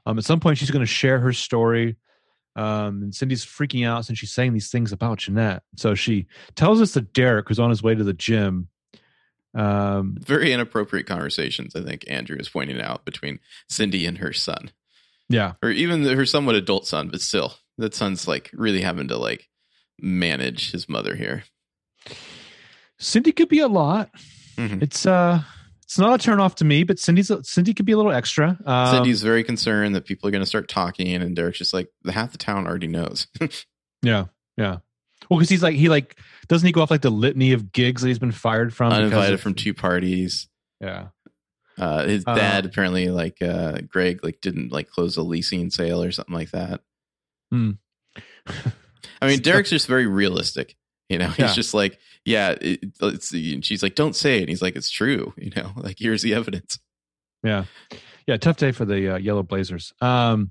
Um, 0.07 0.19
at 0.19 0.25
some 0.25 0.41
point, 0.41 0.59
she's 0.59 0.71
going 0.71 0.85
to 0.85 0.87
share 0.87 1.19
her 1.21 1.33
story. 1.33 1.97
Um, 2.57 3.03
and 3.03 3.15
Cindy's 3.15 3.45
freaking 3.45 3.87
out 3.87 4.05
since 4.07 4.19
she's 4.19 4.33
saying 4.33 4.53
these 4.55 4.71
things 4.71 4.93
about 4.93 5.19
Jeanette. 5.19 5.63
So 5.77 5.95
she 5.95 6.27
tells 6.57 6.81
us 6.81 6.93
that 6.95 7.13
Derek, 7.13 7.49
who's 7.49 7.61
on 7.61 7.71
his 7.71 7.83
way 7.83 7.95
to 7.95 8.03
the 8.05 8.13
gym, 8.13 8.69
um, 9.55 10.17
Very 10.21 10.53
inappropriate 10.53 11.07
conversations, 11.07 11.75
I 11.75 11.83
think 11.83 12.05
Andrew 12.09 12.37
is 12.39 12.49
pointing 12.49 12.81
out 12.81 13.05
between 13.05 13.41
Cindy 13.69 14.07
and 14.07 14.19
her 14.19 14.33
son. 14.33 14.71
Yeah, 15.31 15.55
or 15.63 15.71
even 15.71 16.05
her 16.05 16.27
somewhat 16.27 16.57
adult 16.57 16.87
son, 16.87 17.09
but 17.09 17.23
still, 17.23 17.55
that 17.79 17.95
son's 17.95 18.29
like 18.29 18.51
really 18.53 18.83
having 18.83 19.09
to 19.09 19.17
like 19.17 19.49
manage 19.99 20.73
his 20.73 20.89
mother 20.89 21.15
here. 21.17 21.45
Cindy 22.99 23.33
could 23.33 23.49
be 23.49 23.61
a 23.61 23.69
lot. 23.69 24.11
Mhm. 24.57 24.83
It's 24.83 25.07
uh, 25.07 25.43
it's 25.85 25.99
not 25.99 26.21
a 26.21 26.23
turn 26.23 26.39
off 26.41 26.57
to 26.57 26.65
me, 26.65 26.85
but 26.85 26.99
Cindy's 26.99 27.31
Cindy 27.43 27.73
could 27.75 27.87
be 27.87 27.93
a 27.93 27.97
little 27.97 28.13
extra. 28.13 28.59
Um, 28.67 28.95
Cindy's 28.95 29.23
very 29.23 29.43
concerned 29.43 29.95
that 29.95 30.05
people 30.05 30.29
are 30.29 30.31
going 30.31 30.43
to 30.43 30.47
start 30.47 30.69
talking, 30.69 31.15
and 31.15 31.35
Derek's 31.35 31.59
just 31.59 31.73
like, 31.75 31.89
the 32.03 32.13
half 32.13 32.33
the 32.33 32.39
town 32.39 32.67
already 32.67 32.87
knows. 32.89 33.27
yeah, 34.03 34.27
yeah. 34.57 34.79
Well, 35.29 35.39
because 35.39 35.49
he's 35.49 35.63
like 35.63 35.77
he 35.77 35.89
like 35.89 36.19
doesn't 36.49 36.67
he 36.67 36.73
go 36.73 36.83
off 36.83 36.91
like 36.91 37.03
the 37.03 37.11
litany 37.11 37.53
of 37.53 37.73
gigs 37.73 38.03
that 38.03 38.09
he's 38.09 38.19
been 38.19 38.33
fired 38.33 38.75
from? 38.75 38.93
Uninvited 38.93 39.35
of- 39.35 39.41
from 39.41 39.55
two 39.55 39.75
parties. 39.75 40.49
Yeah. 40.81 41.09
Uh, 41.79 42.07
his 42.07 42.25
Uh, 42.27 42.35
dad 42.35 42.67
apparently 42.67 43.09
like 43.09 43.41
uh, 43.43 43.79
Greg 43.89 44.23
like 44.23 44.41
didn't 44.41 44.71
like 44.73 44.89
close 44.91 45.17
a 45.17 45.23
leasing 45.23 45.71
sale 45.71 46.03
or 46.03 46.13
something 46.13 46.35
like 46.35 46.51
that. 46.51 46.83
Hmm. 47.51 47.73
I 49.23 49.27
mean, 49.29 49.41
Derek's 49.43 49.71
just 49.71 49.87
very 49.87 50.07
realistic. 50.07 50.77
You 51.09 51.19
know, 51.19 51.29
he's 51.29 51.39
Yeah. 51.39 51.53
just 51.55 51.75
like, 51.75 51.99
yeah, 52.25 52.51
it, 52.61 52.81
it's. 53.03 53.33
and 53.33 53.65
She's 53.65 53.83
like, 53.83 53.95
don't 53.95 54.15
say 54.15 54.37
it. 54.39 54.41
And 54.43 54.49
he's 54.49 54.63
like, 54.63 54.77
it's 54.77 54.91
true. 54.91 55.33
You 55.37 55.51
know, 55.57 55.73
like 55.77 55.97
here's 55.99 56.23
the 56.23 56.35
evidence. 56.35 56.79
Yeah. 57.43 57.65
Yeah. 58.27 58.37
Tough 58.37 58.57
day 58.59 58.73
for 58.73 58.85
the 58.85 59.15
uh, 59.15 59.19
Yellow 59.19 59.43
Blazers. 59.43 59.93
Um, 60.01 60.51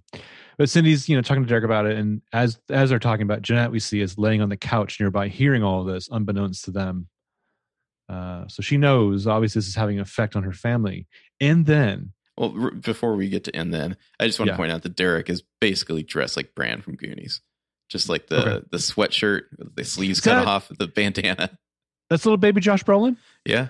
But 0.57 0.69
Cindy's, 0.69 1.07
you 1.07 1.15
know, 1.15 1.21
talking 1.21 1.43
to 1.43 1.47
Derek 1.47 1.63
about 1.63 1.85
it, 1.85 1.97
and 1.97 2.21
as 2.33 2.59
as 2.69 2.89
they're 2.89 2.99
talking 2.99 3.23
about 3.23 3.41
Jeanette, 3.43 3.71
we 3.71 3.79
see 3.79 4.01
is 4.01 4.17
laying 4.17 4.41
on 4.41 4.49
the 4.49 4.57
couch 4.57 4.99
nearby, 4.99 5.29
hearing 5.29 5.63
all 5.63 5.81
of 5.81 5.87
this, 5.93 6.09
unbeknownst 6.11 6.65
to 6.65 6.71
them. 6.71 7.07
Uh, 8.09 8.47
so 8.47 8.61
she 8.63 8.77
knows, 8.77 9.27
obviously, 9.27 9.59
this 9.59 9.67
is 9.67 9.75
having 9.75 9.97
an 9.97 10.01
effect 10.01 10.35
on 10.35 10.43
her 10.43 10.51
family. 10.53 11.07
And 11.39 11.65
then, 11.67 12.13
Well, 12.37 12.53
r- 12.59 12.71
before 12.71 13.15
we 13.15 13.29
get 13.29 13.43
to 13.45 13.55
end, 13.55 13.73
then 13.73 13.97
I 14.19 14.25
just 14.25 14.39
want 14.39 14.47
Yeah. 14.47 14.53
to 14.53 14.57
point 14.57 14.71
out 14.71 14.81
that 14.83 14.95
Derek 14.95 15.29
is 15.29 15.43
basically 15.61 16.03
dressed 16.03 16.35
like 16.37 16.55
Brand 16.55 16.83
from 16.83 16.95
Goonies, 16.95 17.41
just 17.89 18.09
like 18.09 18.27
the 18.27 18.41
Okay. 18.55 18.65
the 18.71 18.77
sweatshirt, 18.77 19.43
the 19.75 19.83
sleeves 19.83 20.21
cut 20.21 20.47
off, 20.47 20.69
the 20.69 20.87
bandana. 20.87 21.57
that's 22.09 22.25
little 22.25 22.37
baby 22.37 22.61
Josh 22.61 22.83
Brolin. 22.83 23.17
Yeah, 23.45 23.67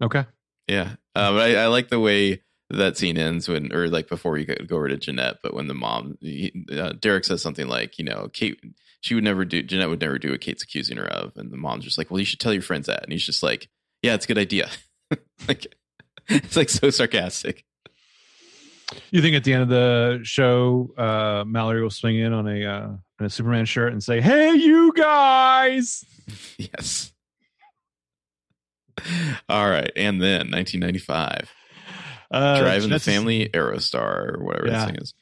Okay. 0.00 0.24
yeah. 0.68 0.94
Uh, 1.16 1.32
but 1.32 1.40
I, 1.50 1.62
I 1.64 1.66
like 1.66 1.88
the 1.88 1.98
way 1.98 2.42
that 2.72 2.96
scene 2.96 3.18
ends 3.18 3.48
when, 3.48 3.72
or 3.72 3.88
like 3.88 4.08
before 4.08 4.38
you 4.38 4.44
go 4.46 4.54
go 4.64 4.76
over 4.76 4.86
to 4.88 4.96
Jeanette, 4.96 5.38
but 5.42 5.52
when 5.54 5.66
the 5.66 5.74
mom, 5.74 6.16
he, 6.20 6.64
uh, 6.72 6.92
Derek 6.92 7.24
says 7.24 7.42
something 7.42 7.66
like, 7.66 7.98
you 7.98 8.04
know, 8.04 8.28
Kate, 8.32 8.60
she 9.00 9.16
would 9.16 9.24
never 9.24 9.44
do, 9.44 9.62
Jeanette 9.64 9.88
would 9.88 10.00
never 10.00 10.18
do 10.20 10.30
what 10.30 10.40
Kate's 10.40 10.62
accusing 10.62 10.98
her 10.98 11.06
of, 11.10 11.32
and 11.36 11.50
the 11.50 11.56
mom's 11.56 11.82
just 11.84 11.98
like, 11.98 12.10
well, 12.12 12.20
you 12.20 12.24
should 12.26 12.38
tell 12.38 12.52
your 12.52 12.62
friends 12.62 12.86
that, 12.86 13.02
and 13.02 13.10
he's 13.12 13.26
just 13.26 13.42
like, 13.42 13.68
yeah, 14.02 14.14
it's 14.14 14.24
a 14.24 14.28
good 14.28 14.38
idea. 14.38 14.68
like, 15.48 15.66
it's 16.28 16.56
like 16.56 16.68
so 16.68 16.90
sarcastic. 16.90 17.64
You 19.12 19.22
think 19.22 19.36
at 19.36 19.44
the 19.44 19.52
end 19.52 19.62
of 19.62 19.68
the 19.68 20.20
show, 20.24 20.92
uh, 20.98 21.44
Mallory 21.46 21.82
will 21.82 21.90
swing 21.90 22.18
in 22.18 22.32
on 22.32 22.48
a 22.48 22.64
uh, 22.64 22.88
in 23.20 23.26
a 23.26 23.30
Superman 23.30 23.64
shirt 23.64 23.92
and 23.92 24.02
say, 24.02 24.20
"Hey, 24.20 24.54
you 24.54 24.92
guys!" 24.94 26.04
Yes. 26.58 27.12
All 29.48 29.68
right, 29.68 29.90
and 29.96 30.20
then 30.20 30.50
1995, 30.50 31.50
Uh, 32.30 32.60
driving 32.60 32.80
the 32.82 32.98
Jeanette's- 32.98 33.04
family 33.04 33.48
Aerostar 33.54 34.36
or 34.38 34.44
whatever 34.44 34.66
Yeah. 34.68 34.72
this 34.78 34.84
thing 34.86 34.96
is. 34.96 35.14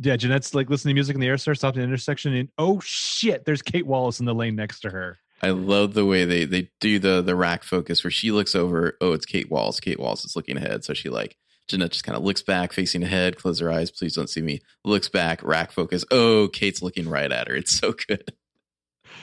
Yeah, 0.00 0.16
Jeanette's 0.16 0.54
like 0.54 0.70
listening 0.70 0.94
to 0.94 0.94
music 0.94 1.14
in 1.14 1.20
the 1.20 1.26
Aerostar, 1.26 1.56
stopped 1.56 1.76
at 1.76 1.82
an 1.82 1.88
intersection, 1.88 2.32
and 2.34 2.48
oh 2.58 2.80
shit, 2.80 3.44
there's 3.44 3.62
Kate 3.62 3.86
Wallace 3.86 4.20
in 4.20 4.26
the 4.26 4.34
lane 4.34 4.56
next 4.56 4.80
to 4.80 4.90
her. 4.90 5.18
I 5.42 5.50
love 5.50 5.94
the 5.94 6.04
way 6.04 6.24
they 6.24 6.44
they 6.44 6.70
do 6.80 6.98
the 6.98 7.22
the 7.22 7.36
rack 7.36 7.62
focus 7.62 8.02
where 8.02 8.10
she 8.10 8.30
looks 8.30 8.54
over. 8.54 8.96
Oh, 9.00 9.12
it's 9.12 9.26
Kate 9.26 9.50
Wallace. 9.50 9.80
Kate 9.80 10.00
Wallace 10.00 10.24
is 10.24 10.36
looking 10.36 10.56
ahead, 10.56 10.84
so 10.84 10.94
she 10.94 11.08
like 11.08 11.36
Jeanette 11.68 11.92
just 11.92 12.04
kind 12.04 12.16
of 12.16 12.24
looks 12.24 12.42
back, 12.42 12.72
facing 12.72 13.02
ahead, 13.02 13.36
close 13.36 13.60
her 13.60 13.70
eyes. 13.70 13.90
Please 13.90 14.14
don't 14.14 14.30
see 14.30 14.40
me. 14.40 14.60
Looks 14.84 15.08
back, 15.08 15.42
rack 15.42 15.70
focus. 15.70 16.04
Oh, 16.10 16.48
Kate's 16.48 16.82
looking 16.82 17.08
right 17.08 17.30
at 17.30 17.48
her. 17.48 17.54
It's 17.54 17.78
so 17.78 17.94
good. 18.06 18.32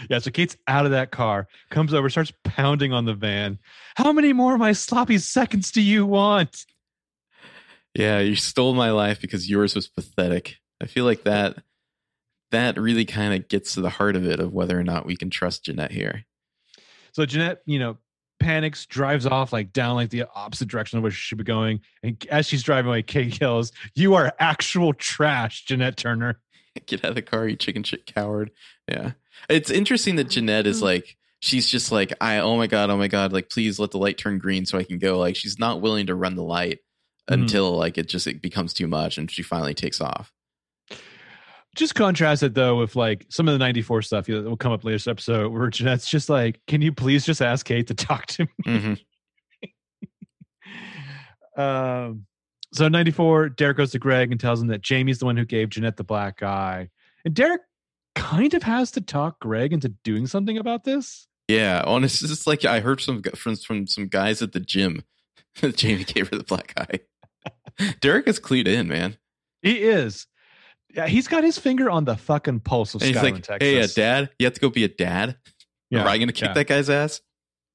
Yeah, 0.09 0.19
so 0.19 0.29
Kate's 0.29 0.57
out 0.67 0.85
of 0.85 0.91
that 0.91 1.11
car, 1.11 1.47
comes 1.69 1.93
over, 1.93 2.09
starts 2.09 2.33
pounding 2.43 2.91
on 2.91 3.05
the 3.05 3.13
van. 3.13 3.59
How 3.95 4.11
many 4.11 4.33
more 4.33 4.55
of 4.55 4.59
my 4.59 4.73
sloppy 4.73 5.19
seconds 5.19 5.71
do 5.71 5.81
you 5.81 6.05
want? 6.05 6.65
Yeah, 7.93 8.19
you 8.19 8.35
stole 8.35 8.73
my 8.73 8.91
life 8.91 9.21
because 9.21 9.49
yours 9.49 9.73
was 9.73 9.87
pathetic. 9.87 10.57
I 10.81 10.87
feel 10.87 11.05
like 11.05 11.23
that 11.23 11.59
that 12.51 12.77
really 12.79 13.05
kind 13.05 13.33
of 13.33 13.47
gets 13.47 13.73
to 13.73 13.81
the 13.81 13.89
heart 13.89 14.15
of 14.15 14.25
it 14.25 14.39
of 14.39 14.53
whether 14.53 14.79
or 14.79 14.83
not 14.83 15.05
we 15.05 15.15
can 15.17 15.29
trust 15.29 15.65
Jeanette 15.65 15.91
here. 15.91 16.25
So 17.13 17.25
Jeanette, 17.25 17.61
you 17.65 17.79
know, 17.79 17.97
panics, 18.39 18.85
drives 18.85 19.25
off 19.25 19.51
like 19.53 19.71
down 19.73 19.95
like 19.95 20.09
the 20.09 20.25
opposite 20.35 20.67
direction 20.67 20.97
of 20.97 21.03
where 21.03 21.11
she 21.11 21.17
should 21.21 21.37
be 21.37 21.43
going. 21.43 21.81
And 22.03 22.23
as 22.29 22.45
she's 22.47 22.63
driving 22.63 22.89
away, 22.89 23.01
Kate 23.03 23.39
yells, 23.39 23.71
You 23.95 24.15
are 24.15 24.33
actual 24.39 24.93
trash, 24.93 25.65
Jeanette 25.65 25.97
Turner. 25.97 26.39
Get 26.85 27.03
out 27.05 27.09
of 27.09 27.15
the 27.15 27.21
car, 27.21 27.47
you 27.47 27.55
chicken 27.55 27.83
shit 27.83 28.05
coward. 28.05 28.51
Yeah. 28.87 29.11
It's 29.49 29.69
interesting 29.71 30.17
that 30.17 30.29
Jeanette 30.29 30.67
is 30.67 30.81
like 30.81 31.15
she's 31.39 31.69
just 31.69 31.91
like, 31.91 32.13
I 32.21 32.37
oh 32.39 32.57
my 32.57 32.67
god, 32.67 32.89
oh 32.89 32.97
my 32.97 33.07
god, 33.07 33.31
like 33.33 33.49
please 33.49 33.79
let 33.79 33.91
the 33.91 33.97
light 33.97 34.17
turn 34.17 34.37
green 34.39 34.65
so 34.65 34.77
I 34.77 34.83
can 34.83 34.99
go. 34.99 35.17
Like 35.17 35.35
she's 35.35 35.57
not 35.59 35.81
willing 35.81 36.07
to 36.07 36.15
run 36.15 36.35
the 36.35 36.43
light 36.43 36.79
Mhm. 37.29 37.41
until 37.41 37.71
like 37.75 37.97
it 37.97 38.07
just 38.07 38.27
it 38.27 38.41
becomes 38.41 38.73
too 38.73 38.87
much 38.87 39.17
and 39.17 39.31
she 39.31 39.41
finally 39.41 39.73
takes 39.73 39.99
off. 40.01 40.31
Just 41.75 41.93
contrast 41.95 42.41
it 42.43 42.53
though 42.55 42.77
with 42.77 42.95
like 42.95 43.25
some 43.29 43.47
of 43.47 43.53
the 43.53 43.59
94 43.59 44.01
stuff 44.01 44.25
that 44.27 44.43
will 44.43 44.57
come 44.57 44.71
up 44.71 44.83
later 44.83 44.95
this 44.95 45.07
episode 45.07 45.51
where 45.51 45.69
Jeanette's 45.69 46.09
just 46.09 46.29
like, 46.29 46.59
Can 46.67 46.81
you 46.81 46.91
please 46.93 47.25
just 47.25 47.41
ask 47.41 47.65
Kate 47.65 47.87
to 47.87 47.93
talk 47.93 48.25
to 48.27 48.43
me? 48.43 48.49
Mhm. 48.65 48.99
Um, 51.57 52.25
so 52.73 52.87
94, 52.89 53.49
Derek 53.49 53.77
goes 53.77 53.91
to 53.91 53.99
Greg 53.99 54.31
and 54.31 54.39
tells 54.39 54.61
him 54.61 54.67
that 54.67 54.81
Jamie's 54.81 55.19
the 55.19 55.25
one 55.25 55.37
who 55.37 55.45
gave 55.45 55.69
Jeanette 55.69 55.95
the 55.97 56.03
black 56.03 56.43
eye. 56.43 56.89
And 57.23 57.33
Derek 57.33 57.61
kind 58.15 58.53
of 58.53 58.63
has 58.63 58.91
to 58.91 59.01
talk 59.01 59.39
Greg 59.39 59.71
into 59.71 59.89
doing 60.03 60.27
something 60.27 60.57
about 60.57 60.83
this. 60.83 61.27
Yeah, 61.47 61.83
honestly, 61.85 62.29
it's 62.29 62.47
like 62.47 62.65
I 62.65 62.79
heard 62.79 62.99
some 62.99 63.21
from 63.35 63.55
from 63.55 63.87
some 63.87 64.07
guys 64.07 64.41
at 64.41 64.51
the 64.51 64.59
gym 64.59 65.03
that 65.61 65.77
Jamie 65.77 66.03
gave 66.03 66.27
her 66.29 66.37
the 66.37 66.43
black 66.43 66.73
eye. 66.77 66.99
Derek 68.01 68.27
is 68.27 68.39
clued 68.39 68.67
in, 68.67 68.87
man. 68.87 69.17
He 69.61 69.77
is. 69.83 70.27
Yeah, 70.95 71.07
he's 71.07 71.27
got 71.27 71.43
his 71.43 71.57
finger 71.57 71.89
on 71.89 72.05
the 72.05 72.15
fucking 72.15 72.61
pulse 72.61 72.95
of 72.95 73.01
And 73.01 73.09
he's 73.09 73.17
Skylin, 73.17 73.23
like, 73.33 73.43
Texas. 73.43 73.57
"Hey, 73.59 73.81
uh, 73.81 73.87
dad, 73.93 74.29
you 74.39 74.45
have 74.45 74.53
to 74.53 74.61
go 74.61 74.69
be 74.69 74.83
a 74.85 74.87
dad. 74.87 75.37
Yeah, 75.89 76.01
Am 76.01 76.07
I 76.07 76.17
going 76.17 76.27
to 76.27 76.33
kick 76.33 76.49
yeah. 76.49 76.53
that 76.53 76.67
guy's 76.67 76.89
ass?" 76.89 77.21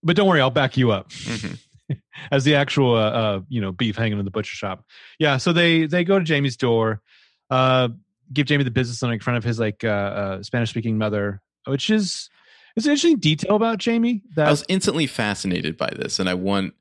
But 0.03 0.17
don't 0.17 0.27
worry, 0.27 0.41
I'll 0.41 0.51
back 0.51 0.77
you 0.77 0.91
up. 0.91 1.11
Mhm. 1.11 1.59
As 2.31 2.45
the 2.45 2.55
actual, 2.55 2.95
uh, 2.95 3.11
uh, 3.11 3.41
you 3.49 3.61
know, 3.61 3.73
beef 3.73 3.97
hanging 3.97 4.19
in 4.19 4.25
the 4.25 4.31
butcher 4.31 4.55
shop. 4.55 4.85
Yeah, 5.19 5.37
so 5.37 5.53
they 5.53 5.87
they 5.87 6.05
go 6.05 6.19
to 6.19 6.25
Jamie's 6.25 6.57
door, 6.57 7.03
uh, 7.51 7.89
give 8.33 8.47
Jamie 8.47 8.65
the 8.65 8.71
business 8.71 9.03
in 9.03 9.21
front 9.21 9.37
of 9.37 9.45
his 9.45 9.59
like 9.59 9.85
uh, 9.85 9.89
uh, 9.89 10.43
Spanish 10.43 10.71
speaking 10.71 10.99
mother, 10.99 11.43
which 11.67 11.91
is 11.91 12.31
it's 12.77 12.87
an 12.87 12.93
interesting 12.93 13.19
detail 13.19 13.57
about 13.57 13.79
Jamie. 13.79 14.23
That 14.37 14.47
I 14.47 14.51
was 14.51 14.65
instantly 14.69 15.07
fascinated 15.07 15.77
by 15.77 15.91
this, 15.97 16.19
and 16.19 16.29
I 16.29 16.35
want, 16.35 16.75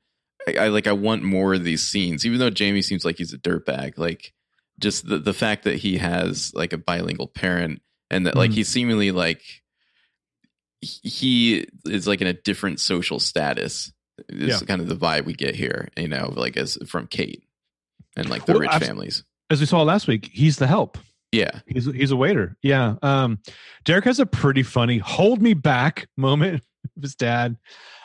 I, 0.46 0.66
I 0.66 0.68
like, 0.68 0.86
I 0.86 0.92
want 0.92 1.22
more 1.22 1.54
of 1.54 1.64
these 1.64 1.82
scenes. 1.86 2.24
Even 2.24 2.38
though 2.38 2.50
Jamie 2.50 2.82
seems 2.82 3.04
like 3.04 3.18
he's 3.18 3.32
a 3.32 3.38
dirtbag, 3.38 3.98
like 3.98 4.32
just 4.80 5.06
the 5.06 5.18
the 5.18 5.32
fact 5.34 5.64
that 5.64 5.76
he 5.76 5.98
has 5.98 6.52
like 6.54 6.72
a 6.72 6.78
bilingual 6.78 7.28
parent, 7.28 7.82
and 8.10 8.26
that 8.26 8.34
like 8.36 8.50
Mhm. 8.50 8.54
he's 8.54 8.68
seemingly 8.68 9.10
like 9.10 9.42
he- 10.80 11.66
is 11.84 12.06
like 12.06 12.20
in 12.20 12.26
a 12.26 12.32
different 12.32 12.80
social 12.80 13.18
status. 13.20 13.92
Is 14.28 14.60
Yeah. 14.60 14.66
kind 14.66 14.80
of 14.80 14.88
the 14.88 14.96
vibe 14.96 15.24
we 15.24 15.32
get 15.32 15.54
here, 15.54 15.88
you 15.96 16.08
know, 16.08 16.32
like 16.36 16.56
as 16.56 16.76
from 16.86 17.06
Kate 17.06 17.42
and 18.16 18.28
like 18.28 18.44
the 18.46 18.52
Well, 18.52 18.60
rich 18.60 18.70
abs- 18.70 18.86
families. 18.86 19.24
as 19.48 19.60
we 19.60 19.66
saw 19.66 19.82
last 19.82 20.06
week, 20.06 20.28
he's 20.32 20.56
the 20.56 20.66
help. 20.66 20.98
Yeah, 21.32 21.60
He's 21.66 21.84
he's 21.86 22.10
a 22.10 22.16
waiter. 22.16 22.56
Yeah. 22.60 22.96
Um, 23.02 23.38
Derek 23.84 24.04
has 24.04 24.18
a 24.20 24.26
pretty 24.26 24.62
funny 24.64 24.98
"hold 24.98 25.40
me 25.40 25.54
back" 25.54 26.08
moment 26.16 26.62
with 26.96 27.02
his 27.04 27.14
dad, 27.14 27.56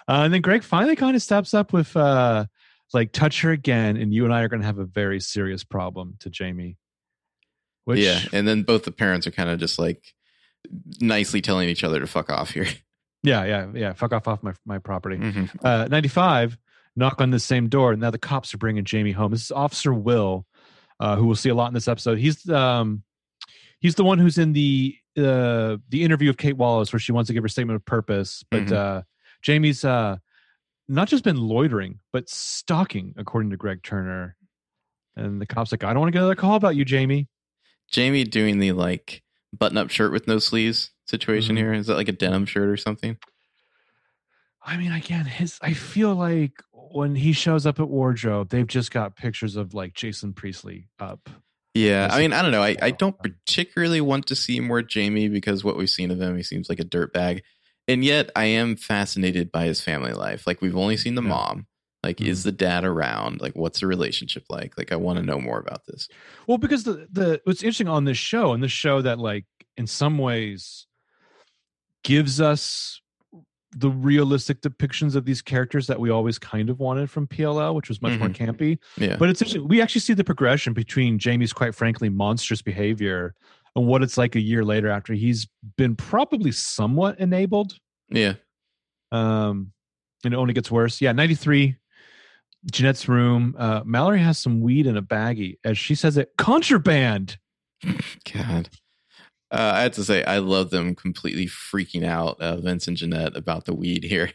uh, 0.08 0.22
and 0.24 0.34
then 0.34 0.41
Greg 0.41 0.63
finally 0.63 0.96
kind 0.96 1.15
of 1.15 1.22
steps 1.24 1.53
up 1.55 1.74
with 1.74 1.96
uh, 1.98 2.46
like 2.94 3.12
"touch 3.12 3.42
her 3.42 3.51
again," 3.51 3.98
and 3.98 4.13
you 4.13 4.25
and 4.25 4.34
I 4.34 4.42
are 4.42 4.48
going 4.48 4.62
to 4.62 4.65
have 4.65 4.80
a 4.80 4.86
very 4.86 5.20
serious 5.20 5.63
problem 5.63 6.15
to 6.20 6.30
Jamie. 6.30 6.77
Which, 7.86 8.00
yeah, 8.00 8.20
and 8.34 8.48
then 8.48 8.63
both 8.63 8.84
the 8.84 8.92
parents 8.92 9.27
are 9.27 9.32
kind 9.32 9.50
of 9.50 9.60
just 9.60 9.77
like 9.77 10.04
nicely 11.00 11.42
telling 11.42 11.70
each 11.70 11.84
other 11.84 12.00
to 12.00 12.08
fuck 12.08 12.30
off 12.30 12.51
here. 12.51 12.68
yeah, 13.24 13.44
yeah, 13.46 13.68
yeah. 13.74 13.94
Fuck 13.94 14.13
off 14.13 14.27
off 14.27 14.42
my 14.44 14.54
my 14.65 14.80
property. 14.80 15.18
Mhm. 15.18 15.50
Uh, 15.63 15.88
Ninety 15.89 16.10
five. 16.10 16.58
Knock 16.98 17.20
on 17.20 17.30
the 17.30 17.39
same 17.42 17.68
door. 17.68 17.92
and 17.92 18.00
Now 18.01 18.10
the 18.10 18.18
cops 18.18 18.54
are 18.54 18.58
bringing 18.58 18.86
Jamie 18.86 19.12
home. 19.12 19.30
This 19.32 19.44
is 19.44 19.51
Officer 19.51 19.94
Will, 19.94 20.46
uh, 21.01 21.18
who 21.18 21.25
we'll 21.25 21.36
see 21.36 21.50
a 21.50 21.56
lot 21.56 21.68
in 21.68 21.74
this 21.74 21.89
episode. 21.89 22.18
He's 22.20 22.50
um, 22.50 23.04
he's 23.80 23.96
the 23.96 24.06
one 24.06 24.18
who's 24.18 24.38
in 24.38 24.54
the 24.54 24.96
uh, 25.18 25.75
the 25.89 26.04
interview 26.04 26.30
of 26.30 26.38
Kate 26.38 26.56
Wallace 26.56 26.94
where 26.94 27.00
she 27.01 27.12
wants 27.12 27.27
to 27.27 27.34
give 27.34 27.44
her 27.44 27.50
statement 27.50 27.75
of 27.75 27.84
purpose, 27.86 28.44
but 28.50 28.68
Mhm. 28.68 28.72
uh, 28.72 29.01
Jamie's 29.42 29.84
uh, 29.84 30.18
not 30.88 31.08
just 31.08 31.24
been 31.24 31.38
loitering, 31.38 32.00
but 32.13 32.30
stalking, 32.30 33.13
according 33.18 33.50
to 33.51 33.58
Greg 33.58 33.82
Turner. 33.84 34.36
And 35.15 35.39
the 35.42 35.46
cops 35.46 35.72
like, 35.72 35.84
I 35.84 35.92
don't 35.94 36.00
want 36.01 36.10
to 36.10 36.12
get 36.13 36.20
another 36.20 36.36
call 36.36 36.56
about 36.56 36.75
you, 36.75 36.84
Jamie. 36.86 37.27
Jamie 37.89 38.24
doing 38.24 38.60
the 38.60 38.74
like 38.74 39.24
button 39.58 39.77
up 39.77 39.89
shirt 39.89 40.12
with 40.12 40.27
no 40.27 40.39
sleeves 40.39 40.92
situation 41.06 41.56
Mhm. 41.56 41.60
here. 41.60 41.74
Is 41.74 41.88
that 41.88 41.96
like 41.96 42.10
a 42.10 42.12
denim 42.13 42.46
shirt 42.46 42.68
or 42.70 42.77
something? 42.77 43.18
I 44.63 44.77
mean, 44.77 44.92
again, 44.92 45.25
his 45.25 45.60
I 45.62 45.74
feel 45.74 46.15
like 46.15 46.54
when 46.72 47.15
he 47.15 47.34
shows 47.34 47.65
up 47.65 47.80
at 47.80 47.88
wardrobe, 47.89 48.50
they've 48.50 48.68
just 48.68 48.92
got 48.92 49.15
pictures 49.15 49.56
of 49.56 49.74
like 49.74 49.94
Jason 49.94 50.34
Priestley 50.34 50.88
up. 51.00 51.30
Yeah, 51.74 52.08
I 52.12 52.20
mean, 52.20 52.32
I 52.34 52.42
don't 52.42 52.51
know. 52.51 52.63
I, 52.63 52.75
I 52.82 52.92
don't 52.92 53.18
particularly 53.20 54.01
want 54.01 54.25
to 54.27 54.36
see 54.36 54.60
more 54.60 54.82
Jamie 54.82 55.27
because 55.30 55.63
what 55.63 55.77
we've 55.77 55.89
seen 55.89 56.10
of 56.10 56.20
him, 56.22 56.36
he 56.36 56.44
seems 56.44 56.68
like 56.70 56.80
a 56.80 56.86
dirtbag. 56.86 57.42
And 57.88 58.04
yet 58.04 58.32
I 58.36 58.46
am 58.46 58.75
fascinated 58.75 59.51
by 59.51 59.65
his 59.65 59.82
family 59.82 60.13
life. 60.13 60.48
Like 60.48 60.62
we've 60.62 60.75
only 60.75 60.98
seen 60.98 61.15
the 61.15 61.22
Yeah. 61.22 61.30
mom. 61.30 61.68
Like, 62.06 62.22
is 62.22 62.42
mm-hmm. 62.42 62.50
the 62.50 62.51
dad 62.51 62.86
around? 62.86 63.42
Like, 63.42 63.56
what's 63.56 63.80
the 63.80 63.88
relationship 63.88 64.46
like? 64.48 64.77
Like, 64.77 64.92
I 64.92 64.96
want 64.96 65.18
to 65.18 65.25
know 65.25 65.42
more 65.42 65.58
about 65.58 65.88
this. 65.88 66.08
Well, 66.46 66.60
because 66.60 66.84
the 66.84 67.08
the 67.12 67.42
what's 67.46 67.63
interesting 67.63 67.88
on 67.88 68.06
this 68.06 68.18
show, 68.18 68.54
and 68.54 68.62
this 68.62 68.72
show 68.72 69.01
that 69.01 69.18
like 69.18 69.46
in 69.75 69.88
some 69.88 70.20
ways 70.20 70.86
gives 72.04 72.39
us 72.39 73.01
the 73.75 73.89
realistic 73.89 74.62
depictions 74.62 75.15
of 75.15 75.25
these 75.25 75.42
characters 75.42 75.88
that 75.88 76.00
we 76.00 76.12
always 76.12 76.38
kind 76.38 76.70
of 76.70 76.80
wanted 76.80 77.10
from 77.10 77.27
PLL, 77.27 77.74
which 77.74 77.89
was 77.89 78.01
much 78.04 78.18
more 78.20 78.30
mm-hmm. 78.30 78.51
campy. 78.51 78.77
Yeah. 78.98 79.18
But 79.18 79.30
it's 79.30 79.42
interesting. 79.42 79.68
We 79.68 79.82
actually 79.82 80.01
see 80.01 80.13
the 80.13 80.24
progression 80.24 80.74
between 80.74 81.18
Jamie's 81.18 81.54
quite 81.54 81.74
frankly 81.74 82.10
monstrous 82.10 82.62
behavior 82.62 83.34
and 83.75 83.88
what 83.88 84.03
it's 84.03 84.17
like 84.17 84.36
a 84.36 84.41
year 84.41 84.63
later 84.63 84.89
after 84.89 85.13
he's 85.13 85.48
been 85.77 85.96
probably 85.96 86.51
somewhat 86.51 87.20
enabled. 87.20 87.77
yeah. 88.10 88.34
Um, 89.12 89.72
and 90.24 90.34
it 90.34 90.38
only 90.38 90.53
gets 90.53 90.72
worse. 90.72 91.00
Yeah, 91.01 91.12
93, 91.12 91.75
Jeanette's 92.72 93.08
room. 93.08 93.55
Uh, 93.58 93.82
Mallory 93.86 94.20
has 94.20 94.39
some 94.39 94.60
weed 94.62 94.88
in 94.88 94.98
a 94.98 95.01
baggie. 95.01 95.58
As 95.63 95.77
she 95.77 95.94
says 95.96 96.17
it, 96.17 96.32
contraband. 96.38 97.38
God. 98.34 98.70
Uh, 99.51 99.72
I 99.75 99.82
have 99.84 99.94
to 99.94 100.03
say, 100.03 100.24
I 100.24 100.39
love 100.39 100.72
them 100.72 100.96
completely 100.96 101.46
freaking 101.46 102.03
out, 102.03 102.41
uh, 102.41 102.58
Vince 102.58 102.88
and 102.88 102.98
Jeanette, 102.98 103.38
about 103.38 103.65
the 103.65 103.75
weed 103.75 104.03
here. 104.03 104.32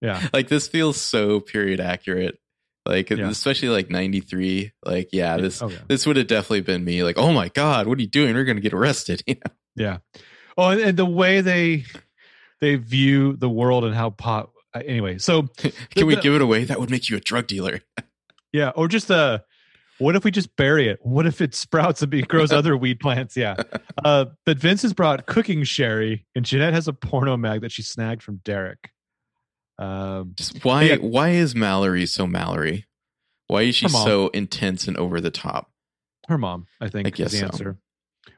Yeah. 0.00 0.26
Like, 0.32 0.48
this 0.48 0.68
feels 0.68 1.00
so 1.00 1.40
period 1.40 1.80
accurate. 1.80 2.38
Like, 2.86 3.10
Yeah. 3.10 3.28
especially 3.28 3.68
like 3.68 3.90
93. 3.90 4.72
Like, 4.84 5.10
yeah, 5.12 5.36
this 5.36 5.60
Oh, 5.62 5.70
this 5.88 6.06
would 6.06 6.16
have 6.16 6.26
definitely 6.26 6.62
been 6.62 6.84
me. 6.84 7.04
Like, 7.04 7.18
oh 7.18 7.32
my 7.32 7.48
God, 7.48 7.86
what 7.86 7.98
are 7.98 8.00
you 8.00 8.08
doing? 8.08 8.34
We're 8.34 8.44
going 8.44 8.56
to 8.56 8.62
get 8.62 8.72
arrested. 8.72 9.22
You 9.26 9.34
know? 9.34 9.52
Yeah. 9.76 9.98
Oh, 10.58 10.70
and, 10.70 10.80
and 10.80 10.96
the 10.98 11.04
way 11.06 11.40
they 11.42 11.84
they 12.60 12.74
view 12.76 13.36
the 13.36 13.48
world 13.48 13.84
and 13.84 13.94
how 13.94 14.10
pot. 14.10 14.50
uh, 14.74 14.80
Anyway, 14.84 15.18
so 15.18 15.42
Can 15.94 16.06
we 16.06 16.14
the- 16.16 16.20
give 16.20 16.34
it 16.34 16.42
away? 16.42 16.64
That 16.64 16.80
would 16.80 16.90
make 16.90 17.08
you 17.08 17.16
a 17.16 17.20
drug 17.20 17.46
dealer. 17.46 17.80
yeah, 18.52 18.70
or 18.70 18.88
just 18.88 19.10
uh 19.10 19.40
what 19.98 20.16
if 20.16 20.24
we 20.24 20.30
just 20.30 20.56
bury 20.56 20.88
it? 20.88 20.98
What 21.02 21.26
if 21.26 21.42
it 21.42 21.54
sprouts 21.54 22.00
and 22.00 22.10
be, 22.10 22.22
grows 22.22 22.52
other 22.52 22.74
weed 22.74 23.00
plants? 23.00 23.36
Yeah. 23.36 23.56
Uh, 24.02 24.24
but 24.46 24.58
Vince 24.58 24.80
has 24.80 24.94
brought 24.94 25.26
cooking 25.26 25.62
sherry, 25.62 26.24
and 26.34 26.42
Jeanette 26.42 26.72
has 26.72 26.88
a 26.88 26.94
porno 26.94 27.36
mag 27.36 27.60
that 27.60 27.70
she 27.70 27.82
snagged 27.82 28.22
from 28.22 28.36
Derek. 28.42 28.90
Um, 29.80 30.34
Just 30.36 30.64
why 30.64 30.82
Yeah. 30.84 30.96
why 30.96 31.30
is 31.30 31.54
Mallory 31.54 32.06
so 32.06 32.26
Mallory? 32.26 32.86
Why 33.48 33.62
is 33.62 33.74
she 33.74 33.88
so 33.88 34.28
intense 34.28 34.86
and 34.86 34.96
over 34.96 35.20
the 35.20 35.30
top? 35.30 35.68
her 36.28 36.38
mom, 36.38 36.66
I 36.80 36.88
think, 36.88 37.08
I 37.08 37.10
guess 37.10 37.32
is 37.32 37.32
the 37.32 37.38
so. 37.38 37.44
answer. 37.46 37.78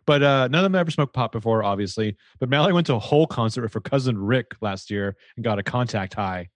But 0.06 0.22
uh, 0.22 0.48
none 0.48 0.64
of 0.64 0.72
them 0.72 0.74
ever 0.80 0.90
smoked 0.90 1.12
pot 1.12 1.30
before, 1.30 1.62
obviously. 1.62 2.16
But 2.40 2.48
Mallory 2.48 2.72
went 2.72 2.86
to 2.86 2.94
a 2.94 2.98
whole 2.98 3.26
concert 3.26 3.60
with 3.62 3.74
her 3.74 3.80
cousin 3.80 4.16
Rick 4.16 4.54
last 4.62 4.90
year 4.90 5.14
and 5.36 5.44
got 5.44 5.58
a 5.58 5.62
contact 5.62 6.14
high. 6.14 6.48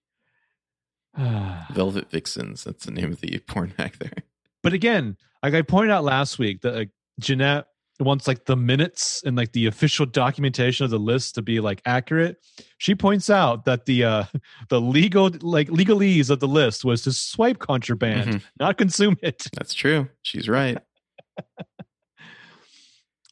Velvet 1.73 2.11
Vixens. 2.11 2.64
That's 2.64 2.85
the 2.87 2.90
name 2.93 3.12
of 3.12 3.21
the 3.21 3.38
porn 3.47 3.75
hack 3.78 3.99
there. 3.99 4.12
but 4.62 4.73
again, 4.73 5.16
like 5.43 5.55
I 5.55 5.62
pointed 5.62 5.93
out 5.93 6.05
last 6.05 6.38
week, 6.38 6.62
that 6.62 6.75
like, 6.75 6.90
Jeanette 7.21 7.66
wants 7.98 8.28
like 8.28 8.44
the 8.44 8.56
minutes 8.56 9.22
and 9.24 9.36
like 9.36 9.52
the 9.52 9.66
official 9.66 10.04
documentation 10.06 10.84
of 10.84 10.90
the 10.90 10.98
list 10.98 11.34
to 11.36 11.42
be 11.42 11.60
like 11.60 11.80
accurate. 11.86 12.36
She 12.78 12.94
points 12.94 13.30
out 13.30 13.64
that 13.64 13.86
the 13.86 14.04
uh 14.04 14.24
the 14.68 14.80
legal 14.80 15.30
like 15.40 15.68
legalese 15.68 16.28
of 16.30 16.40
the 16.40 16.48
list 16.48 16.84
was 16.84 17.02
to 17.02 17.12
swipe 17.12 17.58
contraband, 17.58 18.30
Mhm. 18.34 18.42
not 18.60 18.76
consume 18.78 19.16
it. 19.22 19.46
That's 19.54 19.72
true. 19.74 20.08
She's 20.22 20.48
right. 20.48 20.78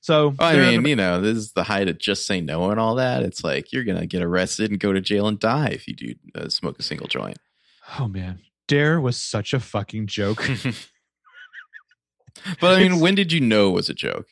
So 0.01 0.35
I 0.39 0.53
they're- 0.57 0.71
mean, 0.73 0.87
you 0.87 0.97
know, 0.97 1.21
this 1.23 1.37
is 1.39 1.53
the 1.53 1.63
height 1.65 1.89
of 1.89 1.97
just 1.99 2.27
say 2.27 2.43
no 2.43 2.71
and 2.71 2.79
all 2.79 2.97
that. 2.97 3.23
It's 3.23 3.43
like 3.43 3.73
you're 3.73 3.85
gonna 3.85 4.05
get 4.07 4.23
arrested 4.23 4.71
and 4.71 4.79
go 4.79 4.93
to 4.93 5.01
jail 5.01 5.27
and 5.27 5.39
die 5.39 5.69
if 5.69 5.89
you 5.89 5.95
do 5.95 6.15
uh, 6.35 6.49
smoke 6.51 6.79
a 6.79 6.83
single 6.83 7.07
joint. 7.07 7.39
oh 7.99 8.07
man, 8.09 8.41
Dare 8.69 9.01
was 9.01 9.17
such 9.17 9.55
a 9.55 9.61
fucking 9.61 10.07
joke. 10.07 10.47
but 12.61 12.75
I 12.75 12.77
mean, 12.79 12.87
It's- 12.87 13.01
when 13.01 13.15
did 13.15 13.33
you 13.33 13.41
know 13.41 13.71
it 13.71 13.73
was 13.73 13.89
a 13.89 13.95
joke? 13.95 14.27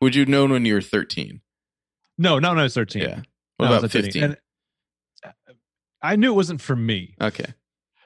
Would 0.00 0.14
you 0.14 0.22
have 0.22 0.28
known 0.28 0.50
when 0.50 0.64
you 0.64 0.74
were 0.74 0.80
13? 0.80 1.40
no, 2.18 2.38
not 2.38 2.50
when 2.50 2.58
I 2.58 2.64
was 2.64 2.74
thirteen. 2.74 3.02
Yeah. 3.02 3.20
What 3.56 3.68
No, 3.70 3.78
about 3.78 3.90
15? 3.90 4.22
And 4.22 4.36
uh, 5.24 5.30
I 6.02 6.16
knew 6.16 6.32
it 6.32 6.36
wasn't 6.36 6.60
for 6.60 6.76
me. 6.76 7.14
okay. 7.20 7.54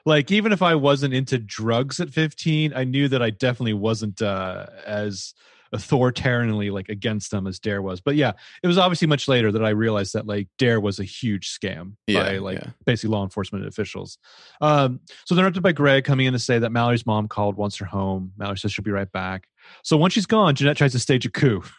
like 0.05 0.31
even 0.31 0.51
if 0.51 0.61
I 0.61 0.75
wasn't 0.75 1.13
into 1.13 1.37
drugs 1.37 1.99
at 1.99 2.09
15, 2.11 2.73
I 2.75 2.83
knew 2.85 3.07
that 3.09 3.21
I 3.21 3.29
definitely 3.29 3.73
wasn't 3.73 4.21
uh, 4.21 4.67
as 4.85 5.33
authoritarianly 5.73 6.71
like 6.71 6.87
against 6.89 7.31
them 7.31 7.47
as 7.47 7.59
Dare 7.59 7.81
was. 7.81 7.99
But 8.01 8.15
yeah, 8.15 8.33
it 8.63 8.67
was 8.67 8.77
obviously 8.77 9.07
much 9.07 9.27
later 9.27 9.51
that 9.51 9.63
I 9.65 9.69
realized 9.69 10.13
that 10.13 10.25
like 10.25 10.47
Dare 10.57 10.79
was 10.79 10.99
a 10.99 11.03
huge 11.03 11.49
scam 11.57 11.93
Yeah. 12.07 12.23
by 12.23 12.37
like 12.37 12.59
yeah. 12.59 12.69
basically 12.85 13.09
law 13.13 13.23
enforcement 13.23 13.65
officials. 13.65 14.17
Um, 14.61 14.99
so 15.25 15.35
they're 15.35 15.43
interrupted 15.43 15.63
by 15.63 15.71
Greg 15.73 16.03
coming 16.05 16.25
in 16.27 16.33
to 16.33 16.39
say 16.39 16.59
that 16.59 16.71
Mallory's 16.71 17.05
mom 17.05 17.27
called, 17.27 17.55
wants 17.57 17.77
her 17.77 17.85
home. 17.85 18.31
Mallory 18.37 18.57
says 18.57 18.71
she'll 18.71 18.83
be 18.83 18.91
right 18.91 19.11
back. 19.11 19.47
So 19.83 19.97
once 19.97 20.13
she's 20.13 20.25
gone, 20.27 20.55
Jeanette 20.55 20.77
tries 20.77 20.93
to 20.93 20.99
stage 20.99 21.25
a 21.25 21.29
coup. 21.31 21.63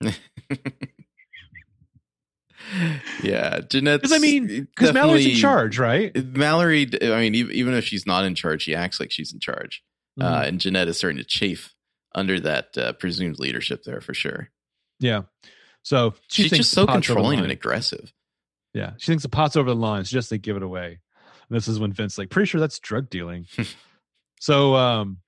yeah. 3.22 3.60
Jeanette. 3.68 4.00
Because 4.02 4.12
I 4.12 4.18
mean, 4.18 4.46
because 4.74 4.92
Mallory's 4.92 5.26
in 5.26 5.34
charge, 5.36 5.78
right? 5.78 6.14
Mallory, 6.36 6.88
I 7.02 7.20
mean, 7.20 7.34
even 7.34 7.74
if 7.74 7.84
she's 7.84 8.06
not 8.06 8.24
in 8.24 8.34
charge, 8.34 8.62
she 8.62 8.74
acts 8.74 9.00
like 9.00 9.10
she's 9.10 9.32
in 9.32 9.40
charge. 9.40 9.82
Uh, 10.20 10.42
Mhm. 10.42 10.48
and 10.48 10.60
Jeanette 10.60 10.88
is 10.88 10.96
starting 10.98 11.18
to 11.18 11.24
chafe 11.24 11.74
under 12.14 12.40
that 12.40 12.76
uh, 12.76 12.92
presumed 12.94 13.38
leadership 13.38 13.84
there 13.84 14.00
for 14.00 14.14
sure. 14.14 14.50
yeah. 14.98 15.22
So 15.84 16.14
she 16.28 16.42
she's 16.42 16.52
just 16.58 16.70
so 16.72 16.84
pot's 16.84 16.90
over 16.90 17.00
the 17.00 17.06
controlling 17.06 17.38
and 17.40 17.52
aggressive. 17.52 18.12
Yeah, 18.74 18.92
she 18.98 19.06
thinks 19.06 19.22
the 19.22 19.28
pot's 19.30 19.56
over 19.56 19.70
the 19.70 19.76
line. 19.76 20.04
Just 20.04 20.28
they 20.28 20.36
give 20.36 20.56
it 20.56 20.62
away. 20.62 20.98
And 21.48 21.56
this 21.56 21.66
is 21.68 21.78
when 21.78 21.92
Vince 21.92 22.18
like, 22.18 22.28
pretty 22.28 22.46
sure 22.46 22.60
that's 22.60 22.78
drug 22.80 23.08
dealing. 23.08 23.46
so 24.40 24.74
um 24.74 25.18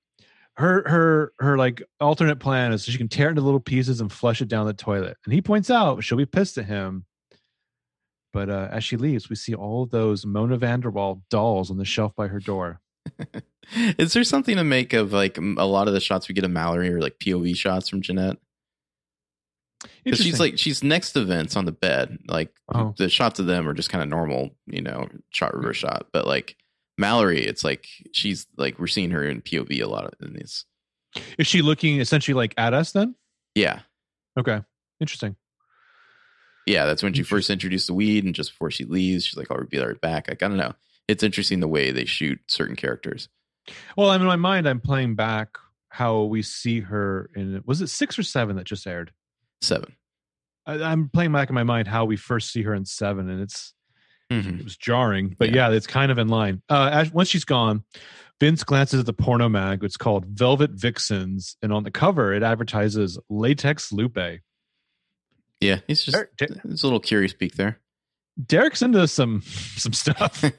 her 0.61 0.87
her 0.87 1.33
her 1.39 1.57
like 1.57 1.81
alternate 1.99 2.37
plan 2.37 2.71
is 2.71 2.83
so 2.85 2.91
she 2.91 2.97
can 2.97 3.07
tear 3.07 3.27
it 3.27 3.31
into 3.31 3.41
little 3.41 3.59
pieces 3.59 3.99
and 3.99 4.11
flush 4.11 4.41
it 4.41 4.47
down 4.47 4.65
the 4.67 4.73
toilet. 4.73 5.17
And 5.25 5.33
he 5.33 5.41
points 5.41 5.69
out 5.69 6.03
she'll 6.03 6.17
be 6.17 6.25
pissed 6.25 6.57
at 6.57 6.65
him. 6.65 7.05
But 8.33 8.49
uh, 8.49 8.69
as 8.71 8.83
she 8.83 8.95
leaves, 8.95 9.29
we 9.29 9.35
see 9.35 9.53
all 9.53 9.85
those 9.85 10.25
Mona 10.25 10.57
Vanderwaal 10.57 11.21
dolls 11.29 11.69
on 11.69 11.77
the 11.77 11.83
shelf 11.85 12.15
by 12.15 12.27
her 12.27 12.39
door. 12.39 12.79
Is 13.97 14.13
there 14.13 14.23
something 14.23 14.55
to 14.55 14.63
make 14.63 14.93
of 14.93 15.11
like 15.11 15.37
a 15.37 15.41
lot 15.65 15.87
of 15.87 15.93
the 15.93 15.99
shots 15.99 16.29
we 16.29 16.35
get 16.35 16.45
of 16.45 16.51
Mallory 16.51 16.89
or 16.93 17.01
like 17.01 17.19
POV 17.19 17.55
shots 17.55 17.89
from 17.89 18.01
Jeanette? 18.01 18.37
Because 20.03 20.19
she's 20.21 20.39
like 20.39 20.57
she's 20.59 20.83
next 20.83 21.13
to 21.13 21.25
Vince 21.25 21.55
on 21.55 21.65
the 21.65 21.71
bed. 21.71 22.19
Like 22.27 22.53
Oh. 22.73 22.93
the 22.97 23.09
shots 23.09 23.39
of 23.39 23.47
them 23.47 23.67
are 23.67 23.73
just 23.73 23.89
kind 23.89 24.01
of 24.03 24.09
normal, 24.09 24.51
you 24.67 24.81
know, 24.81 25.07
shot 25.31 25.55
reverse 25.55 25.77
shot. 25.77 26.07
But 26.13 26.27
like 26.27 26.55
Mallory, 27.01 27.45
it's 27.45 27.63
like 27.65 27.87
she's 28.13 28.47
like 28.57 28.79
we're 28.79 28.87
seeing 28.87 29.11
her 29.11 29.23
in 29.27 29.41
POV 29.41 29.81
a 29.81 29.87
lot 29.87 30.05
of 30.05 30.13
in 30.25 30.33
these. 30.33 30.63
is 31.37 31.47
she 31.47 31.61
looking 31.61 31.99
essentially 31.99 32.33
like 32.35 32.53
at 32.57 32.73
us 32.73 32.93
then? 32.93 33.15
Yeah, 33.55 33.79
Okay, 34.39 34.61
interesting. 35.01 35.35
yeah. 36.65 36.85
That's 36.85 37.03
when 37.03 37.13
she 37.13 37.23
first 37.23 37.49
introduced 37.49 37.87
the 37.87 37.93
weed, 37.93 38.23
and 38.23 38.33
just 38.33 38.51
before 38.51 38.71
she 38.71 38.85
leaves, 38.85 39.25
she's 39.25 39.37
like, 39.37 39.51
"I'll 39.51 39.65
be 39.65 39.77
right 39.79 39.99
back." 39.99 40.29
Like 40.29 40.41
I 40.41 40.47
don't 40.47 40.55
know. 40.57 40.73
It's 41.09 41.23
interesting 41.23 41.59
the 41.59 41.67
way 41.67 41.91
they 41.91 42.05
shoot 42.05 42.39
certain 42.47 42.77
characters. 42.77 43.27
Well, 43.97 44.09
I'm 44.09 44.21
in 44.21 44.27
my 44.27 44.37
mind. 44.37 44.67
I'm 44.67 44.79
playing 44.79 45.15
back 45.15 45.57
how 45.89 46.21
we 46.23 46.41
see 46.41 46.79
her 46.79 47.29
in. 47.35 47.61
Was 47.65 47.81
it 47.81 47.87
six 47.87 48.17
or 48.17 48.23
seven 48.23 48.55
that 48.55 48.63
just 48.65 48.87
aired? 48.87 49.11
Seven. 49.61 49.95
I, 50.65 50.81
I'm 50.81 51.09
playing 51.09 51.31
back 51.33 51.49
in 51.49 51.55
my 51.55 51.63
mind 51.63 51.87
how 51.89 52.05
we 52.05 52.15
first 52.15 52.51
see 52.53 52.61
her 52.63 52.73
in 52.73 52.85
seven, 52.85 53.29
and 53.29 53.41
it's 53.41 53.73
Mhm. 54.31 54.59
it 54.59 54.63
was 54.63 54.77
jarring, 54.77 55.35
but 55.37 55.53
yeah, 55.53 55.69
it's 55.71 55.87
kind 55.87 56.11
of 56.11 56.17
in 56.17 56.27
line. 56.29 56.61
Uh, 56.69 56.89
as, 56.91 57.11
once 57.11 57.27
she's 57.29 57.43
gone, 57.45 57.83
Vince 58.39 58.63
glances 58.63 58.99
at 59.01 59.05
the 59.05 59.13
porno 59.13 59.49
mag. 59.49 59.83
It's 59.83 59.97
called 59.97 60.25
Velvet 60.25 60.71
Vixens, 60.71 61.57
and 61.61 61.71
on 61.73 61.83
the 61.83 61.91
cover, 61.91 62.33
it 62.33 62.41
advertises 62.41 63.19
latex 63.29 63.91
lupe. 63.91 64.17
Yeah, 65.59 65.79
he's 65.87 66.03
just 66.03 66.15
Der- 66.17 66.29
Der- 66.37 66.61
it's 66.69 66.81
a 66.81 66.85
little 66.87 66.99
curious 66.99 67.33
peek 67.33 67.55
there. 67.55 67.79
Derek's 68.43 68.81
into 68.81 69.07
some 69.07 69.41
some 69.45 69.93
stuff. 69.93 70.43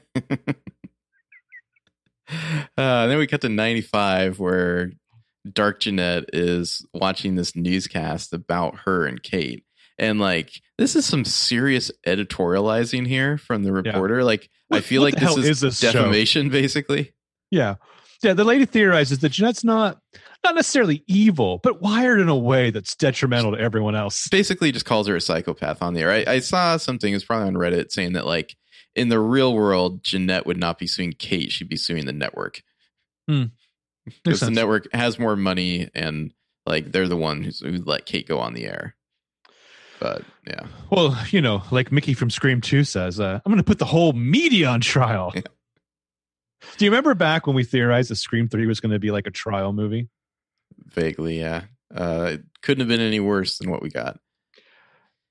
Uh, 2.77 3.07
then 3.07 3.17
we 3.17 3.27
cut 3.27 3.41
to 3.41 3.49
95 3.49 4.39
where 4.39 4.91
Dark 5.51 5.81
Jeanette 5.81 6.25
is 6.33 6.85
watching 6.93 7.35
this 7.35 7.55
newscast 7.55 8.33
about 8.33 8.79
her 8.85 9.05
and 9.05 9.21
Kate. 9.21 9.65
And 10.03 10.19
like, 10.19 10.51
this 10.77 10.97
is 10.97 11.05
some 11.05 11.23
serious 11.23 11.89
editorializing 12.05 13.07
here 13.07 13.37
from 13.37 13.63
the 13.63 13.71
reporter. 13.71 14.21
Like, 14.21 14.49
I 14.69 14.81
feel 14.81 15.01
like 15.01 15.15
this 15.15 15.37
is, 15.37 15.47
is 15.47 15.59
this 15.61 15.79
show? 15.79 15.93
defamation, 15.93 16.49
basically. 16.49 17.13
yeah, 17.51 17.75
yeah. 18.21 18.33
The 18.33 18.43
lady 18.43 18.65
theorizes 18.65 19.19
that 19.19 19.29
Jeanette's 19.29 19.63
not 19.63 19.99
not 20.43 20.55
necessarily 20.55 21.05
evil, 21.07 21.61
but 21.63 21.81
wired 21.81 22.19
in 22.19 22.27
a 22.27 22.35
way 22.35 22.69
that's 22.69 22.95
detrimental 22.97 23.53
to 23.53 23.57
everyone 23.57 23.95
else. 23.95 24.27
Basically, 24.27 24.73
just 24.73 24.85
calls 24.85 25.07
her 25.07 25.15
a 25.15 25.21
psychopath 25.21 25.81
on 25.81 25.93
there. 25.93 26.11
I, 26.11 26.25
I 26.27 26.39
saw 26.39 26.75
something, 26.75 27.13
it's 27.13 27.23
probably 27.23 27.47
on 27.47 27.53
Reddit, 27.53 27.91
saying 27.91 28.11
that 28.13 28.25
like, 28.25 28.57
in 28.95 29.07
the 29.07 29.21
real 29.21 29.53
world, 29.53 30.03
Jeanette 30.03 30.45
would 30.45 30.57
not 30.57 30.79
be 30.79 30.85
suing 30.85 31.13
Kate. 31.13 31.49
She'd 31.49 31.69
be 31.69 31.77
suing 31.77 32.05
the 32.05 32.11
network. 32.11 32.61
Hmm. 33.29 33.45
Makes 34.05 34.19
Because 34.25 34.39
the 34.41 34.51
network 34.51 34.93
has 34.93 35.17
more 35.17 35.37
money 35.37 35.89
and 35.95 36.33
like 36.65 36.91
they're 36.91 37.07
the 37.07 37.15
one 37.15 37.41
who's, 37.43 37.61
who 37.61 37.81
let 37.85 38.05
Kate 38.05 38.27
go 38.27 38.39
on 38.39 38.53
the 38.53 38.65
air. 38.65 38.97
But 40.03 40.23
yeah. 40.45 40.65
Well, 40.89 41.17
you 41.29 41.39
know, 41.39 41.63
like 41.71 41.89
Mickey 41.91 42.13
from 42.13 42.29
Scream 42.29 42.59
2 42.59 42.83
says, 42.83 43.21
uh, 43.21 43.39
I'm 43.45 43.49
going 43.49 43.57
to 43.57 43.63
put 43.63 43.79
the 43.79 43.85
whole 43.85 44.11
media 44.11 44.67
on 44.67 44.81
trial. 44.81 45.31
Yeah. 45.33 45.41
Do 46.77 46.83
you 46.85 46.91
remember 46.91 47.13
back 47.15 47.47
when 47.47 47.55
we 47.55 47.63
theorized 47.63 48.11
that 48.11 48.17
Scream 48.17 48.49
3 48.49 48.67
was 48.67 48.81
going 48.81 48.91
to 48.91 48.99
be 48.99 49.11
like 49.11 49.27
a 49.27 49.31
trial 49.31 49.71
movie? 49.71 50.09
Vaguely, 50.87 51.39
yeah. 51.39 51.63
Uh, 51.95 52.31
it 52.33 52.43
couldn't 52.61 52.81
have 52.81 52.89
been 52.89 52.99
any 53.05 53.21
worse 53.21 53.57
than 53.57 53.71
what 53.71 53.81
we 53.81 53.89
got. 53.89 54.19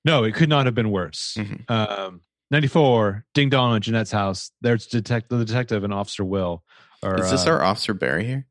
No, 0.07 0.25
it 0.25 0.35
could 0.35 0.49
not 0.49 0.65
have 0.67 0.75
been 0.75 0.91
worse. 0.91 1.35
Mhm. 1.39 1.71
Um, 1.71 2.23
94, 2.51 3.25
Ding 3.35 3.51
Dong 3.51 3.77
at 3.77 3.83
Jeanette's 3.83 4.11
house. 4.11 4.53
There's 4.63 4.87
detect- 4.87 5.29
the 5.29 5.45
detective 5.45 5.85
and 5.85 5.93
Officer 5.93 6.25
Will. 6.25 6.63
Or, 7.03 7.21
Is 7.21 7.31
this 7.31 7.47
uh, 7.47 7.51
our 7.51 7.63
Officer 7.63 7.93
Barry 7.95 8.25
here? 8.25 8.47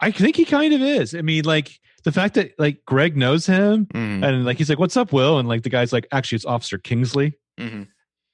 I 0.00 0.10
think 0.10 0.36
he 0.36 0.44
kind 0.44 0.72
of 0.72 0.80
is. 0.80 1.14
I 1.14 1.20
mean, 1.22 1.44
like 1.44 1.78
the 2.08 2.20
fact 2.20 2.34
that 2.34 2.52
like 2.58 2.84
Greg 2.86 3.16
knows 3.16 3.46
him 3.46 3.86
Mhm. 3.86 4.24
and 4.24 4.44
like 4.44 4.56
he's 4.58 4.68
like, 4.68 4.78
"What's 4.78 4.96
up, 4.96 5.12
Will?" 5.12 5.38
and 5.38 5.48
like 5.48 5.62
the 5.62 5.68
guy's 5.70 5.92
like, 5.92 6.06
"Actually, 6.12 6.36
it's 6.36 6.44
Officer 6.46 6.78
Kingsley." 6.78 7.34
Mhm. 7.58 7.88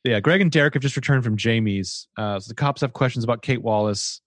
yeah, 0.05 0.21
Greg 0.21 0.41
and 0.41 0.51
Derek 0.53 0.75
have 0.75 0.83
just 0.83 0.97
returned 0.97 1.25
from 1.25 1.37
Jamie's. 1.37 2.09
Uh, 2.17 2.39
so 2.39 2.49
the 2.49 2.55
cops 2.55 2.81
have 2.83 2.93
questions 2.93 3.25
about 3.25 3.43
Kate 3.43 3.63
Wallace. 3.63 4.21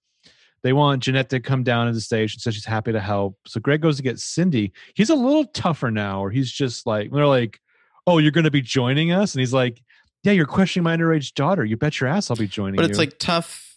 they 0.63 0.73
want 0.73 1.03
Jeanette 1.03 1.29
to 1.29 1.39
come 1.39 1.61
down 1.63 1.85
to 1.85 1.93
the 1.93 2.01
station, 2.01 2.39
says 2.39 2.55
she's 2.55 2.65
happy 2.65 2.91
to 2.91 2.99
help. 2.99 3.37
So 3.45 3.59
Greg 3.61 3.79
goes 3.79 3.95
to 3.97 4.03
get 4.03 4.19
Cindy. 4.19 4.73
He's 4.95 5.11
a 5.11 5.15
little 5.15 5.45
tougher 5.45 5.91
now, 5.91 6.19
or 6.19 6.31
he's 6.31 6.51
just 6.51 6.85
like 6.87 7.11
they're 7.11 7.27
like, 7.27 7.61
"Oh, 8.07 8.17
you're 8.17 8.31
going 8.31 8.43
to 8.45 8.51
be 8.51 8.61
joining 8.63 9.11
us," 9.11 9.33
and 9.35 9.39
he's 9.39 9.53
like, 9.53 9.81
"Yeah, 10.23 10.31
you're 10.33 10.47
questioning 10.47 10.83
my 10.83 10.97
underage 10.97 11.35
daughter. 11.35 11.63
You 11.63 11.77
bet 11.77 12.01
your 12.01 12.09
ass 12.09 12.31
I'll 12.31 12.37
be 12.37 12.47
joining." 12.47 12.75
But 12.75 12.85
it's 12.85 12.97
you." 12.97 13.05
like 13.05 13.19
tough 13.19 13.75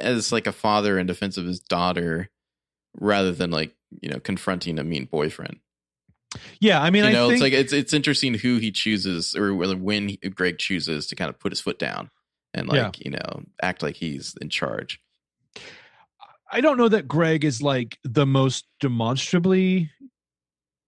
as 0.00 0.32
like 0.32 0.46
a 0.46 0.52
father 0.52 0.98
in 0.98 1.06
defense 1.06 1.36
of 1.36 1.44
his 1.44 1.60
daughter, 1.60 2.30
rather 2.98 3.32
than 3.32 3.50
like 3.50 3.74
you 4.00 4.08
know 4.08 4.18
confronting 4.20 4.78
a 4.78 4.84
mean 4.84 5.04
boyfriend. 5.06 5.58
yeah, 6.60 6.80
I 6.82 6.90
mean, 6.90 7.04
you 7.04 7.12
know, 7.12 7.28
I 7.30 7.32
it's 7.34 7.42
like 7.42 7.52
it's 7.52 7.72
it's 7.72 7.92
interesting 7.92 8.34
who 8.34 8.56
he 8.58 8.70
chooses 8.70 9.34
or 9.34 9.54
whether 9.54 9.76
when 9.76 10.08
he, 10.10 10.16
Greg 10.16 10.58
chooses 10.58 11.06
to 11.08 11.16
kind 11.16 11.28
of 11.28 11.38
put 11.38 11.52
his 11.52 11.60
foot 11.60 11.78
down 11.78 12.10
and 12.54 12.68
like 12.68 12.98
Yeah. 12.98 13.04
you 13.04 13.10
know 13.10 13.42
act 13.62 13.82
like 13.82 13.96
he's 13.96 14.34
in 14.40 14.48
charge. 14.48 15.00
I 16.50 16.60
don't 16.60 16.76
know 16.76 16.88
that 16.88 17.08
Greg 17.08 17.44
is 17.44 17.62
like 17.62 17.98
the 18.04 18.26
most 18.26 18.66
demonstrably, 18.78 19.90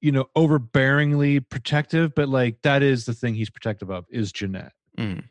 you 0.02 0.12
know, 0.12 0.26
overbearingly 0.36 1.48
protective, 1.48 2.14
but 2.14 2.28
like 2.28 2.60
that 2.62 2.82
is 2.82 3.06
the 3.06 3.14
thing 3.14 3.34
he's 3.34 3.48
protective 3.48 3.90
of 3.90 4.04
is 4.10 4.30
Jeanette. 4.30 4.72
Mhm. 4.98 5.24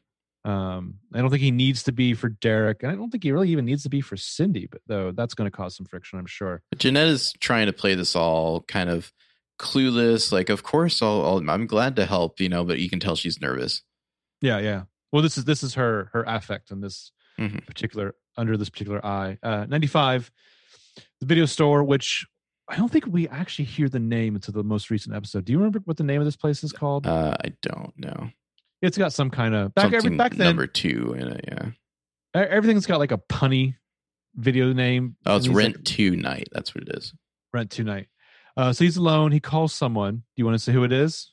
Um, 0.45 0.95
I 1.13 1.19
don't 1.21 1.29
think 1.29 1.41
he 1.41 1.51
needs 1.51 1.84
to 1.84 1.91
be 1.91 2.13
for 2.13 2.29
Derek, 2.29 2.84
and 2.84 2.91
I 2.91 2.95
don't 2.95 3.10
think 3.10 3.23
he 3.23 3.32
really 3.32 3.49
even 3.49 3.65
needs 3.65 3.84
to 3.84 3.89
be 3.89 4.01
for 4.01 4.17
Cindy, 4.17 4.67
but 4.69 4.82
though 4.88 5.12
that's 5.12 5.34
going 5.36 5.49
to 5.49 5.56
cause 5.56 5.75
some 5.77 5.86
friction, 5.86 6.19
I'm 6.19 6.25
sure. 6.25 6.62
But 6.69 6.79
Jeanette 6.79 7.08
is 7.08 7.34
trying 7.39 7.67
to 7.67 7.73
play 7.73 7.95
this 7.95 8.15
all 8.15 8.62
kind 8.62 8.89
of 8.89 9.12
clueless. 9.60 10.32
Like, 10.32 10.49
of 10.49 10.63
course, 10.63 11.01
I'll, 11.01 11.25
I'll 11.25 11.49
I'm 11.49 11.67
glad 11.67 11.95
to 11.95 12.06
help, 12.06 12.39
you 12.41 12.49
know, 12.49 12.63
but 12.65 12.79
you 12.79 12.89
can 12.89 12.99
tell 12.99 13.15
she's 13.15 13.39
nervous. 13.39 13.82
Yeah, 14.41 14.60
yeah. 14.60 14.84
Well, 15.12 15.21
this 15.21 15.38
is 15.38 15.45
this 15.45 15.63
is 15.63 15.75
her 15.75 16.10
her 16.13 16.23
affect 16.27 16.71
in 16.71 16.82
this 16.82 17.12
Mhm. 17.39 17.65
particular 17.65 18.13
under 18.38 18.58
this 18.58 18.69
particular 18.69 19.03
eye. 19.06 19.38
Uh, 19.41 19.65
95, 19.69 20.32
the 21.19 21.25
video 21.25 21.45
store, 21.45 21.84
which 21.84 22.25
I 22.67 22.75
don't 22.75 22.91
think 22.91 23.06
we 23.08 23.27
actually 23.27 23.65
hear 23.65 23.89
the 23.89 23.99
name 23.99 24.36
until 24.36 24.53
the 24.53 24.63
most 24.63 24.89
recent 24.89 25.15
episode. 25.15 25.45
Do 25.45 25.51
you 25.51 25.58
remember 25.60 25.79
what 25.86 25.97
the 25.97 26.03
name 26.03 26.19
of 26.21 26.25
this 26.25 26.36
place 26.36 26.63
is 26.63 26.71
called? 26.71 27.08
Uh, 27.08 27.36
I 27.43 27.53
don't 27.62 27.93
know. 27.97 28.29
It's 28.84 28.98
got 28.98 29.13
some 29.13 29.30
kind 29.30 29.56
of 29.56 29.74
back 29.74 29.86
every 29.86 30.02
Something 30.02 30.17
back 30.17 30.34
then. 30.34 30.48
number 30.48 30.67
two 30.67 31.15
in 31.17 31.30
it. 31.30 31.46
Yeah. 31.48 32.41
everything's 32.41 32.86
got 32.86 33.00
like 33.00 33.13
a 33.13 33.17
punny 33.17 33.76
video 34.36 34.74
name. 34.74 35.15
Oh, 35.26 35.38
it's 35.38 35.48
Rent 35.48 35.78
like, 35.78 35.86
Two 35.86 36.17
Night. 36.17 36.50
That's 36.52 36.76
what 36.76 36.84
it 36.84 36.96
is. 36.98 37.13
rent 37.54 37.72
tonight. 37.72 38.08
Uh, 38.58 38.74
so 38.74 38.84
he's 38.84 38.98
alone. 38.98 39.32
He 39.32 39.39
calls 39.39 39.74
someone. 39.74 40.15
Do 40.15 40.24
you 40.36 40.46
want 40.46 40.56
to 40.56 40.60
say 40.60 40.74
who 40.74 40.84
it 40.84 40.91
is? 40.91 41.32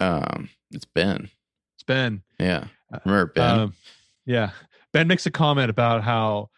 Um, 0.00 0.50
it's 0.72 0.84
Ben. 0.84 1.30
It's 1.76 1.84
Ben. 1.86 2.22
Yeah, 2.40 2.64
remember 3.04 3.32
Ben? 3.34 3.58
Um, 3.58 3.74
yeah. 4.26 4.50
Ben 4.92 5.06
makes 5.06 5.24
a 5.26 5.30
comment 5.30 5.70
about 5.70 6.02
how 6.02 6.50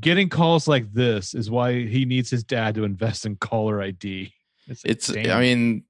getting 0.00 0.30
calls 0.30 0.66
like 0.66 0.90
this 0.92 1.34
is 1.34 1.50
why 1.50 1.84
he 1.86 2.06
needs 2.06 2.30
his 2.30 2.42
dad 2.42 2.74
to 2.76 2.84
invest 2.84 3.26
in 3.26 3.36
caller 3.36 3.82
ID. 3.82 4.32
It's, 4.66 4.84
like, 4.84 4.90
it's. 4.90 5.10
I 5.10 5.40
mean, 5.40 5.84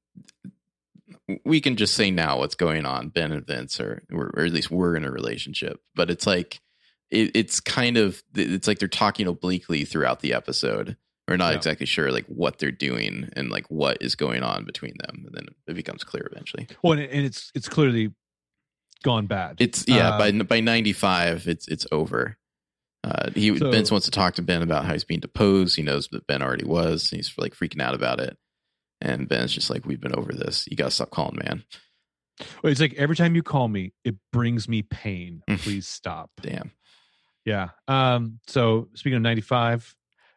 we 1.44 1.60
can 1.60 1.76
just 1.76 1.94
say 1.94 2.10
now 2.10 2.38
what's 2.38 2.54
going 2.54 2.84
on. 2.86 3.08
Ben 3.08 3.32
and 3.32 3.46
Vince 3.46 3.80
are, 3.80 4.02
or, 4.12 4.30
or 4.36 4.44
at 4.44 4.52
least 4.52 4.70
we're 4.70 4.96
in 4.96 5.04
a 5.04 5.10
relationship. 5.10 5.80
But 5.94 6.10
it's 6.10 6.26
like, 6.26 6.60
it, 7.10 7.30
it's 7.34 7.60
kind 7.60 7.96
of. 7.96 8.22
It's 8.34 8.66
like 8.68 8.78
they're 8.78 8.88
talking 8.88 9.26
obliquely 9.26 9.84
throughout 9.84 10.20
the 10.20 10.32
episode. 10.34 10.96
We're 11.28 11.36
not 11.36 11.50
Yeah. 11.50 11.56
exactly 11.58 11.86
sure 11.86 12.10
like 12.10 12.26
what 12.26 12.58
they're 12.58 12.70
doing 12.72 13.30
and 13.36 13.50
like 13.50 13.66
what 13.70 13.98
is 14.00 14.14
going 14.16 14.42
on 14.42 14.64
between 14.64 14.94
them, 14.98 15.24
and 15.26 15.34
then 15.34 15.46
it 15.68 15.74
becomes 15.74 16.04
clear 16.04 16.28
eventually. 16.30 16.66
well, 16.82 16.98
and, 16.98 17.02
it's 17.10 17.50
it's 17.54 17.68
clearly 17.68 18.12
gone 19.02 19.26
bad. 19.26 19.56
It's 19.60 19.84
yeah. 19.86 20.10
Uh, 20.10 20.18
by 20.18 20.32
by 20.32 20.60
ninety 20.60 20.92
five, 20.92 21.46
it's 21.48 21.68
it's 21.68 21.86
over. 21.92 22.36
Uh, 23.04 23.30
he 23.34 23.56
So- 23.56 23.70
Vince 23.70 23.90
wants 23.90 24.04
to 24.06 24.10
talk 24.12 24.34
to 24.34 24.42
Ben 24.42 24.62
about 24.62 24.84
how 24.84 24.92
he's 24.92 25.04
being 25.04 25.20
deposed. 25.20 25.74
He 25.76 25.82
knows 25.82 26.08
that 26.12 26.26
Ben 26.26 26.40
already 26.42 26.64
was. 26.64 27.10
And 27.10 27.18
he's 27.18 27.32
like 27.36 27.54
freaking 27.54 27.82
out 27.82 27.94
about 27.94 28.20
it. 28.20 28.36
And 29.02 29.28
Ben's 29.28 29.52
just 29.52 29.68
like, 29.68 29.84
"We've 29.84 30.00
been 30.00 30.14
over 30.14 30.32
this. 30.32 30.66
You 30.70 30.76
gotta 30.76 30.90
stop 30.90 31.10
calling, 31.10 31.40
man. 31.44 31.64
it's 32.64 32.80
like 32.80 32.94
every 32.94 33.16
time 33.16 33.34
you 33.34 33.42
call 33.42 33.68
me, 33.68 33.92
it 34.04 34.16
brings 34.32 34.68
me 34.68 34.82
pain. 34.82 35.42
Please 35.58 35.86
stop. 35.88 36.30
Damn." 36.40 36.70
Yeah. 37.44 37.70
Um, 37.88 38.38
so 38.46 38.88
speaking 38.94 39.16
of 39.16 39.22
95, 39.22 39.94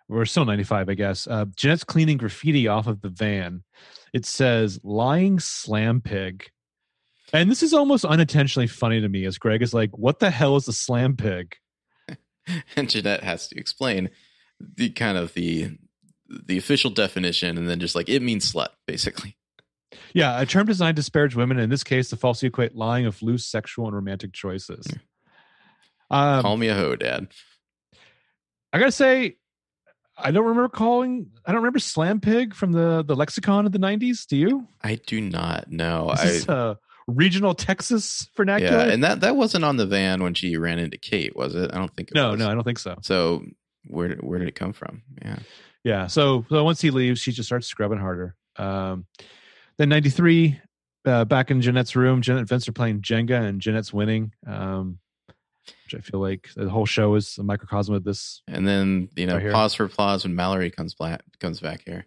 we're 0.08 0.26
still 0.26 0.46
95, 0.46 0.90
I 0.90 0.94
guess. 0.94 1.28
Uh, 1.28 1.46
Jeanette's 1.56 1.84
cleaning 1.84 2.18
graffiti 2.18 2.68
off 2.68 2.88
of 2.88 3.02
the 3.02 3.10
van. 3.10 3.64
It 4.14 4.26
says 4.26 4.80
lying 4.84 5.40
slam 5.40 6.02
pig. 6.02 6.50
And 7.34 7.50
this 7.50 7.64
is 7.64 7.74
almost 7.74 8.06
unintentionally 8.06 8.68
funny 8.68 9.02
to 9.02 9.10
me 9.10 9.26
as 9.26 9.38
Greg 9.38 9.62
is 9.62 9.74
like, 9.74 9.98
what 9.98 10.20
the 10.20 10.30
hell 10.30 10.56
is 10.56 10.68
a 10.68 10.74
slam 10.74 11.16
pig? 11.16 11.56
And 12.76 12.88
Jeanette 12.88 13.24
has 13.24 13.48
to 13.48 13.58
explain 13.58 14.12
the 14.60 14.92
kind 14.92 15.18
of 15.18 15.34
the 15.34 15.80
the 16.28 16.58
official 16.58 16.90
definition, 16.92 17.58
and 17.58 17.70
then 17.70 17.80
just 17.80 17.96
like 17.96 18.10
it 18.10 18.22
means 18.22 18.52
slut, 18.52 18.70
basically. 18.88 19.38
Yeah, 20.14 20.40
a 20.42 20.46
term 20.46 20.66
designed 20.66 20.96
to 20.96 21.02
disparage 21.02 21.36
women, 21.36 21.60
in 21.60 21.70
this 21.70 21.84
case, 21.84 22.10
to 22.10 22.16
falsely 22.18 22.48
equate 22.48 22.76
lying 22.76 23.06
of 23.06 23.22
loose 23.22 23.46
sexual 23.46 23.86
and 23.88 23.96
romantic 23.96 24.34
choices. 24.34 24.88
Um, 26.10 26.42
Call 26.42 26.58
me 26.58 26.68
a 26.68 26.76
hoe, 26.76 26.96
Dad. 26.96 27.28
I 28.74 28.80
gotta 28.80 28.92
say, 28.92 29.38
I 30.18 30.32
don't 30.32 30.46
remember 30.46 30.70
calling. 30.70 31.28
I 31.46 31.52
don't 31.52 31.62
remember 31.62 31.80
slam 31.80 32.20
pig 32.20 32.54
from 32.54 32.72
the 32.72 33.04
the 33.04 33.16
lexicon 33.16 33.66
of 33.66 33.72
the 33.72 33.80
'90s. 33.80 34.26
Do 34.28 34.38
you? 34.38 34.68
I 34.84 34.96
do 34.96 35.22
not 35.22 35.72
know. 35.72 36.10
This 36.12 36.20
I 36.20 36.26
is 36.28 36.50
uh, 36.50 36.76
regional 37.08 37.54
Texas 37.54 38.30
vernacular. 38.36 38.86
yeah, 38.88 38.94
and 38.94 39.04
that 39.04 39.22
that 39.22 39.36
wasn't 39.36 39.66
on 39.66 39.78
the 39.78 39.86
van 39.86 40.22
when 40.24 40.34
she 40.34 40.58
ran 40.58 40.80
into 40.80 40.98
Kate, 40.98 41.36
was 41.36 41.56
it? 41.56 41.72
I 41.74 41.78
don't 41.78 41.94
think. 41.96 42.10
It 42.10 42.16
no, 42.16 42.32
was. 42.32 42.40
no, 42.40 42.50
I 42.50 42.54
don't 42.54 42.64
think 42.64 42.80
so. 42.80 42.96
So 43.02 43.46
where 43.88 44.10
did- 44.10 44.24
where 44.24 44.40
did 44.40 44.48
it 44.48 44.56
come 44.56 44.74
from? 44.74 45.04
Yeah. 45.24 45.40
Yeah. 45.86 46.08
So 46.08 46.46
so 46.50 46.64
once 46.66 46.82
he 46.82 46.90
leaves, 46.92 47.22
she 47.22 47.32
just 47.32 47.48
starts 47.48 47.68
scrubbing 47.68 48.00
harder. 48.00 48.36
Um, 48.58 49.06
then 49.78 49.88
'93, 49.90 50.60
uh, 51.06 51.24
back 51.26 51.52
in 51.52 51.62
Jeanette's 51.62 51.96
room, 51.96 52.22
Jeanette 52.22 52.40
and 52.40 52.50
Vince 52.50 52.68
are 52.68 52.74
playing 52.74 53.02
Jenga, 53.02 53.42
and 53.42 53.62
Jeanette's 53.62 53.94
winning. 53.94 54.34
Um, 54.46 55.00
which 55.86 55.96
I 55.96 56.00
feel 56.00 56.20
like 56.20 56.50
the 56.56 56.70
whole 56.70 56.86
show 56.86 57.16
is 57.16 57.38
a 57.38 57.44
microcosm 57.44 57.94
of 57.96 58.04
this. 58.04 58.42
And 58.48 58.68
then 58.68 59.10
you 59.16 59.26
know, 59.28 59.38
Right 59.38 59.52
pause 59.54 59.74
for 59.76 59.86
applause 59.86 60.24
when 60.26 60.36
Mallory 60.36 60.72
comes 60.72 60.94
back 60.96 61.22
comes 61.40 61.60
back 61.60 61.84
here. 61.86 62.06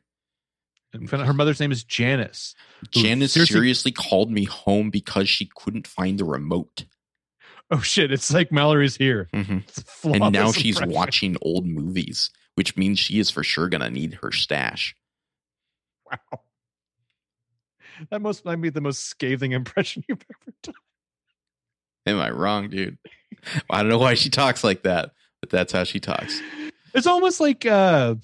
And 0.92 1.08
her 1.10 1.34
mother's 1.34 1.60
name 1.60 1.70
is 1.70 1.84
Janice. 1.84 2.54
Janice 2.90 3.32
seriously- 3.34 3.52
seriously 3.54 3.92
called 3.92 4.30
me 4.30 4.44
home 4.44 4.90
because 4.90 5.28
she 5.28 5.50
couldn't 5.54 5.86
find 5.86 6.18
the 6.18 6.24
remote, 6.24 6.84
Oh 7.70 7.80
shit! 7.80 8.10
It's 8.10 8.32
like 8.32 8.50
Mallory's 8.50 8.96
here. 8.96 9.28
Mhm. 9.34 9.62
It's 9.68 10.04
and 10.04 10.32
now 10.32 10.50
she's 10.52 10.76
impression. 10.76 10.94
watching 10.94 11.36
old 11.42 11.66
movies, 11.66 12.30
which 12.59 12.77
means 12.77 12.99
she 12.99 13.21
is 13.21 13.31
for 13.31 13.44
sure 13.44 13.68
gonna 13.68 13.88
need 13.88 14.14
her 14.21 14.33
stash. 14.33 14.97
Wow. 16.11 16.40
That 18.11 18.21
must 18.23 18.44
might 18.44 18.61
be 18.61 18.71
the 18.71 18.81
most 18.81 19.05
scathing 19.07 19.51
impression 19.61 20.05
you've 20.09 20.25
ever 20.31 20.55
done. 20.62 20.75
Am 22.07 22.18
I 22.21 22.31
wrong, 22.31 22.68
dude? 22.68 22.97
I 23.71 23.81
don't 23.83 23.88
know 23.88 23.99
why 23.99 24.14
she 24.14 24.29
talks 24.31 24.62
like 24.62 24.83
that, 24.85 25.11
but 25.40 25.51
that's 25.51 25.73
how 25.73 25.83
she 25.85 25.99
talks. 26.01 26.40
It's 26.94 27.07
almost 27.09 27.40
like 27.40 27.64
uh 27.66 28.14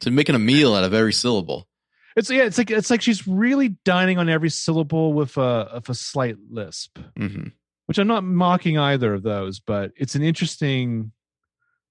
to 0.00 0.10
making 0.10 0.34
a 0.34 0.40
meal 0.40 0.74
out 0.74 0.82
of 0.84 0.92
every 0.94 1.12
syllable. 1.12 1.68
it's 2.16 2.30
yeah, 2.30 2.42
it's 2.44 2.58
like 2.58 2.70
it's 2.70 2.90
like 2.90 3.02
she's 3.02 3.26
really 3.28 3.68
dining 3.84 4.18
on 4.18 4.28
every 4.28 4.50
syllable 4.50 5.12
with 5.12 5.36
a 5.36 5.40
of 5.40 5.88
a 5.88 5.94
slight 5.94 6.36
lisp. 6.50 6.98
hmm 7.16 7.48
Which 7.86 7.98
I'm 7.98 8.08
not 8.08 8.24
mocking 8.24 8.76
either 8.78 9.14
of 9.14 9.22
those, 9.22 9.60
but 9.60 9.92
it's 9.96 10.14
an 10.16 10.22
interesting 10.22 11.12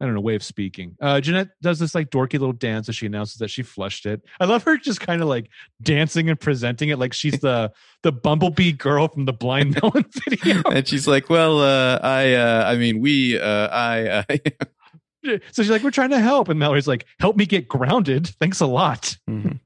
I 0.01 0.05
don't 0.05 0.13
know, 0.13 0.21
way 0.21 0.35
of 0.35 0.43
speaking. 0.43 0.95
Uh 1.01 1.19
Jeanette 1.19 1.49
does 1.62 1.79
this 1.79 1.93
like 1.93 2.09
dorky 2.09 2.33
little 2.33 2.53
dance 2.53 2.88
as 2.88 2.95
she 2.95 3.05
announces 3.05 3.38
that 3.39 3.49
she 3.49 3.63
flushed 3.63 4.05
it. 4.05 4.21
I 4.39 4.45
love 4.45 4.63
her 4.63 4.77
just 4.77 5.01
kind 5.01 5.21
of 5.21 5.27
like 5.27 5.49
dancing 5.81 6.29
and 6.29 6.39
presenting 6.39 6.89
it 6.89 6.97
like 6.99 7.13
she's 7.13 7.39
the 7.39 7.71
the 8.03 8.12
bumblebee 8.12 8.71
girl 8.71 9.09
from 9.09 9.25
the 9.25 9.33
blind 9.33 9.77
melon 9.81 10.05
video. 10.29 10.62
And 10.63 10.88
she's 10.88 11.05
like, 11.07 11.29
"Well, 11.29 11.59
uh, 11.59 11.99
I, 12.01 12.33
uh, 12.33 12.63
I 12.65 12.77
mean, 12.77 13.01
we, 13.01 13.38
uh, 13.38 13.67
I, 13.67 14.07
uh, 14.07 14.23
So 15.51 15.63
she's 15.63 15.69
like, 15.69 15.83
"We're 15.83 15.91
trying 15.91 16.12
to 16.12 16.19
help," 16.19 16.47
and 16.47 16.57
Mallory's 16.57 16.88
like, 16.88 17.05
"Help 17.19 17.35
me 17.35 17.45
get 17.45 17.67
grounded. 17.67 18.27
Thanks 18.39 18.62
a 18.62 18.65
lot." 18.67 19.17
Mhm. 19.29 19.59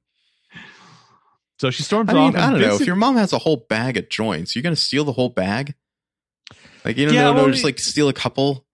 So 1.59 1.69
she 1.69 1.83
storms 1.83 2.09
I 2.09 2.17
off. 2.17 2.35
I 2.35 2.49
don't 2.49 2.59
know. 2.59 2.75
If 2.75 2.87
your 2.87 2.95
mom 2.95 3.15
has 3.17 3.33
a 3.33 3.37
whole 3.37 3.65
bag 3.69 3.97
of 3.97 4.09
joints, 4.09 4.55
you're 4.55 4.63
gonna 4.63 4.75
steal 4.75 5.05
the 5.05 5.13
whole 5.13 5.29
bag. 5.29 5.75
Like 6.83 6.97
you 6.97 7.05
don't 7.05 7.13
Yeah, 7.13 7.25
know, 7.25 7.33
well, 7.35 7.49
just 7.51 7.63
like 7.63 7.79
steal 7.79 8.09
a 8.09 8.13
couple. 8.13 8.65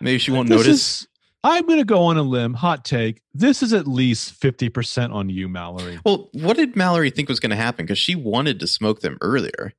Maybe 0.00 0.18
she 0.18 0.30
won't 0.30 0.48
This 0.48 0.58
notice. 0.58 1.00
is- 1.02 1.06
I'm 1.42 1.66
going 1.66 1.78
to 1.78 1.84
go 1.86 2.02
on 2.02 2.18
a 2.18 2.22
limb. 2.22 2.52
Hot 2.52 2.84
take. 2.84 3.22
This 3.32 3.62
is 3.62 3.72
at 3.72 3.86
least 3.88 4.32
fifty 4.34 4.68
percent 4.68 5.12
on 5.14 5.30
you, 5.30 5.48
Mallory. 5.48 5.98
Well, 6.04 6.28
what 6.32 6.58
did 6.58 6.76
Mallory 6.76 7.08
think 7.08 7.30
was 7.30 7.40
going 7.40 7.50
to 7.50 7.56
happen? 7.56 7.86
Because 7.86 7.98
she 7.98 8.14
wanted 8.14 8.60
to 8.60 8.66
smoke 8.66 9.00
them 9.00 9.16
earlier, 9.22 9.72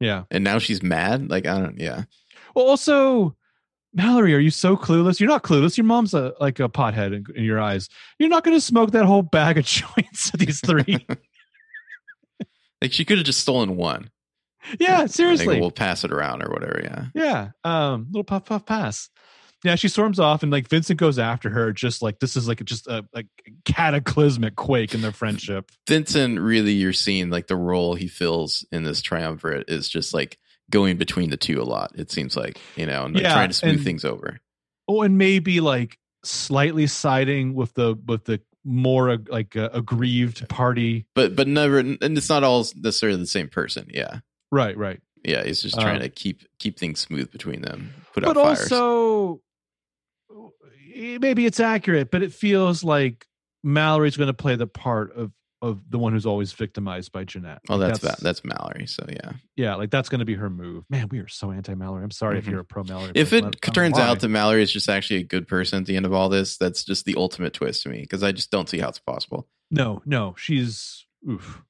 Yeah. 0.00 0.24
and 0.32 0.42
now 0.42 0.58
she's 0.58 0.82
mad. 0.82 1.30
Like 1.30 1.46
I 1.46 1.60
don't. 1.60 1.78
Yeah. 1.78 2.02
Well, 2.56 2.64
also, 2.66 3.36
Mallory, 3.92 4.34
are 4.34 4.40
you 4.40 4.50
so 4.50 4.76
clueless? 4.76 5.20
You're 5.20 5.28
not 5.28 5.44
clueless. 5.44 5.76
Your 5.76 5.84
mom's 5.84 6.14
a 6.14 6.34
like 6.40 6.58
a 6.58 6.68
pothead 6.68 7.14
in, 7.14 7.24
in 7.36 7.44
your 7.44 7.60
eyes. 7.60 7.88
You're 8.18 8.28
not 8.28 8.42
going 8.42 8.56
to 8.56 8.60
smoke 8.60 8.90
that 8.90 9.04
whole 9.04 9.22
bag 9.22 9.56
of 9.56 9.64
joints. 9.66 10.34
of 10.34 10.40
These 10.40 10.60
three. 10.66 11.06
Like 12.82 12.92
she 12.92 13.04
could 13.04 13.18
have 13.18 13.24
just 13.26 13.40
stolen 13.40 13.76
one. 13.76 14.10
yeah, 14.78 15.00
Like, 15.02 15.10
seriously. 15.10 15.58
we'll 15.60 15.70
pass 15.70 16.04
it 16.04 16.12
around 16.12 16.42
or 16.42 16.50
whatever. 16.50 16.80
Yeah. 16.82 17.04
Yeah. 17.14 17.48
Um, 17.64 18.08
little 18.10 18.24
puff 18.24 18.44
puff 18.46 18.66
pass. 18.66 19.08
Yeah, 19.64 19.74
she 19.76 19.88
storms 19.88 20.20
off, 20.20 20.42
and 20.42 20.52
like 20.52 20.68
Vincent 20.68 21.00
goes 21.00 21.18
after 21.18 21.48
her, 21.50 21.72
just 21.72 22.02
like 22.02 22.18
this 22.20 22.36
is 22.36 22.46
like 22.46 22.62
just 22.64 22.86
a, 22.86 23.04
a 23.14 23.24
cataclysmic 23.64 24.56
quake 24.56 24.94
in 24.94 25.00
their 25.00 25.12
friendship. 25.12 25.70
Vincent, 25.88 26.38
really, 26.40 26.72
you're 26.72 26.92
seeing 26.92 27.30
like 27.30 27.46
the 27.46 27.56
role 27.56 27.94
he 27.94 28.06
fills 28.06 28.64
in 28.70 28.84
this 28.84 29.02
triumvirate 29.02 29.68
is 29.68 29.88
just 29.88 30.14
like 30.14 30.38
going 30.70 30.96
between 30.96 31.30
the 31.30 31.36
two 31.36 31.60
a 31.60 31.64
lot. 31.64 31.92
It 31.96 32.10
seems 32.10 32.36
like 32.36 32.58
you 32.76 32.86
know, 32.86 33.04
and 33.06 33.14
like, 33.14 33.22
Yeah, 33.22 33.32
trying 33.32 33.48
to 33.48 33.54
smooth 33.54 33.74
and- 33.76 33.84
things 33.84 34.04
over. 34.04 34.38
Oh, 34.86 35.00
and 35.02 35.16
maybe 35.16 35.60
like 35.60 35.98
slightly 36.24 36.86
siding 36.86 37.54
with 37.54 37.72
the 37.74 37.98
with 38.06 38.24
the 38.24 38.40
more 38.64 39.10
uh, 39.10 39.16
like 39.28 39.56
uh, 39.56 39.70
aggrieved 39.72 40.46
party. 40.48 41.06
But 41.14 41.34
but 41.36 41.48
never, 41.48 41.78
and 41.78 41.98
it's 42.02 42.28
not 42.28 42.44
all 42.44 42.66
necessarily 42.76 43.18
the 43.18 43.26
same 43.26 43.48
person. 43.48 43.88
Yeah, 43.92 44.18
Right, 44.52 44.76
right. 44.76 45.00
yeah. 45.24 45.42
He's 45.44 45.62
just 45.62 45.74
trying 45.80 45.96
Um, 45.96 46.02
to 46.02 46.08
keep 46.10 46.42
keep 46.58 46.78
things 46.78 47.00
smooth 47.00 47.30
between 47.32 47.62
them. 47.62 47.94
Put 48.12 48.24
but 48.24 48.36
out 48.36 48.44
fires. 48.44 48.70
also 48.72 49.40
maybe 50.94 51.46
it's 51.46 51.60
accurate 51.60 52.10
but 52.10 52.22
it 52.22 52.32
feels 52.32 52.84
like 52.84 53.26
mallory's 53.62 54.16
going 54.16 54.26
to 54.28 54.34
play 54.34 54.56
the 54.56 54.66
part 54.66 55.14
of 55.16 55.32
of 55.62 55.80
the 55.88 55.98
one 55.98 56.12
who's 56.12 56.26
always 56.26 56.52
victimized 56.52 57.10
by 57.10 57.24
jeanette 57.24 57.58
Like, 57.70 57.80
that's 57.80 57.98
that's, 58.00 58.20
that's 58.20 58.44
Mallory. 58.44 58.86
So 58.86 59.06
yeah. 59.08 59.32
yeah 59.56 59.76
like 59.76 59.90
that's 59.90 60.10
going 60.10 60.18
to 60.18 60.26
be 60.26 60.34
her 60.34 60.50
move 60.50 60.84
man 60.90 61.08
we 61.10 61.20
are 61.20 61.28
so 61.28 61.50
anti-mallory 61.52 62.04
i'm 62.04 62.10
sorry 62.10 62.36
if 62.38 62.44
Mhm. 62.44 62.50
you're 62.50 62.60
a 62.60 62.64
pro 62.66 62.84
mallory 62.84 63.12
If 63.14 63.32
it 63.32 63.44
turns 63.72 63.98
out 63.98 64.20
that 64.20 64.28
Mallory 64.28 64.62
is 64.62 64.70
just 64.70 64.90
actually 64.90 65.20
a 65.20 65.24
good 65.24 65.48
person 65.48 65.78
at 65.80 65.86
the 65.86 65.96
end 65.96 66.04
of 66.04 66.12
all 66.12 66.28
this, 66.28 66.58
that's 66.58 66.84
just 66.84 67.06
the 67.06 67.14
ultimate 67.16 67.54
twist 67.54 67.82
to 67.84 67.88
me 67.88 68.02
because 68.02 68.22
I 68.22 68.32
just 68.32 68.50
don't 68.50 68.68
see 68.68 68.78
how 68.78 68.88
it's 68.90 68.98
possible. 68.98 69.48
no 69.70 70.02
no 70.04 70.34
she's 70.36 71.06
oof 71.28 71.62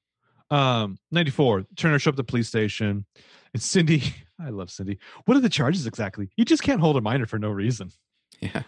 um 0.51 0.97
94 1.11 1.65
turner 1.77 1.97
show 1.97 2.09
up 2.09 2.13
at 2.13 2.17
the 2.17 2.23
police 2.25 2.49
station 2.49 3.05
and 3.53 3.61
cindy 3.63 4.03
i 4.39 4.49
love 4.49 4.69
cindy 4.69 4.99
what 5.25 5.37
are 5.37 5.39
the 5.41 5.47
charges 5.49 5.87
exactly 5.87 6.29
you 6.35 6.43
just 6.43 6.61
can't 6.63 6.81
hold 6.81 6.97
a 6.97 7.01
minor 7.01 7.25
for 7.25 7.39
no 7.39 7.49
reason 7.49 7.91
Yeah. 8.41 8.63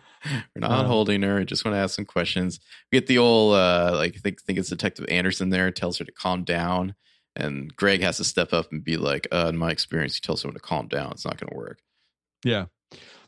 We're 0.56 0.62
not 0.62 0.72
Um, 0.72 0.86
holding 0.88 1.22
her. 1.22 1.40
I 1.40 1.44
just 1.44 1.64
want 1.64 1.76
to 1.76 1.80
ask 1.80 1.96
some 1.96 2.06
questions. 2.06 2.60
We 2.92 3.00
get 3.00 3.08
the 3.08 3.18
old 3.20 3.56
uh 3.56 3.92
like 3.96 4.16
I 4.16 4.20
think 4.20 4.42
think 4.42 4.58
it's 4.60 4.70
Detective 4.70 5.06
Anderson 5.10 5.50
there, 5.50 5.70
tells 5.72 5.98
her 6.00 6.06
to 6.06 6.12
calm 6.12 6.44
down. 6.44 6.96
And 7.36 7.74
Greg 7.76 8.02
has 8.02 8.18
to 8.18 8.24
step 8.24 8.52
up 8.52 8.72
and 8.72 8.84
be 8.84 8.98
like, 8.98 9.28
uh, 9.32 9.46
in 9.50 9.58
my 9.58 9.70
experience, 9.70 10.16
you 10.16 10.22
tell 10.22 10.36
someone 10.38 10.56
to 10.56 10.60
calm 10.60 10.88
down, 10.88 11.12
it's 11.12 11.24
not 11.26 11.38
gonna 11.40 11.56
work. 11.56 11.80
Yeah. 12.44 12.66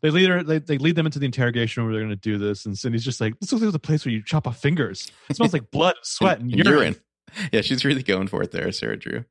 They 0.01 0.09
lead 0.09 0.29
her. 0.29 0.43
They, 0.43 0.59
they 0.59 0.77
lead 0.77 0.95
them 0.95 1.05
into 1.05 1.19
the 1.19 1.25
interrogation 1.25 1.83
room 1.83 1.91
where 1.91 1.99
they're 1.99 2.07
going 2.07 2.15
to 2.17 2.21
do 2.21 2.37
this, 2.37 2.65
and 2.65 2.77
Cindy's 2.77 3.03
just 3.03 3.19
like, 3.19 3.37
"This 3.41 3.51
looks 3.51 3.61
like 3.61 3.73
the 3.73 3.79
place 3.79 4.05
where 4.05 4.13
you 4.13 4.23
chop 4.23 4.47
off 4.47 4.57
fingers. 4.61 5.11
It 5.29 5.35
smells 5.35 5.51
like 5.51 5.69
blood, 5.71 5.95
sweat, 6.03 6.39
and, 6.39 6.49
And 6.53 6.63
urine." 6.65 6.95
Yeah, 7.51 7.59
she's 7.59 7.83
really 7.83 8.01
going 8.01 8.27
for 8.27 8.41
it 8.41 8.51
there, 8.51 8.71
Sarah 8.71 8.95
Drew. 8.97 9.25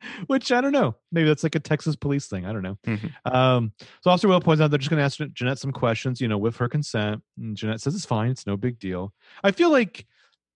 Which 0.26 0.52
I 0.52 0.60
don't 0.60 0.72
know. 0.72 0.94
Maybe 1.12 1.28
that's 1.28 1.42
like 1.42 1.54
a 1.54 1.60
Texas 1.60 1.96
police 1.96 2.26
thing. 2.26 2.46
I 2.46 2.52
don't 2.52 2.62
know. 2.62 2.78
Mhm. 2.86 3.12
Um, 3.32 3.72
so 4.02 4.10
Officer 4.10 4.28
Will 4.28 4.40
points 4.40 4.60
out 4.60 4.70
they're 4.70 4.78
just 4.78 4.90
going 4.90 4.98
to 4.98 5.04
ask 5.04 5.18
Jeanette 5.34 5.58
some 5.58 5.72
questions, 5.72 6.20
you 6.20 6.28
know, 6.28 6.38
with 6.38 6.56
her 6.56 6.68
consent. 6.68 7.22
And 7.38 7.56
Jeanette 7.56 7.80
says 7.80 7.94
it's 7.94 8.04
fine. 8.04 8.30
It's 8.30 8.46
no 8.46 8.56
big 8.56 8.78
deal. 8.78 9.12
I 9.42 9.50
feel 9.50 9.70
like 9.70 10.06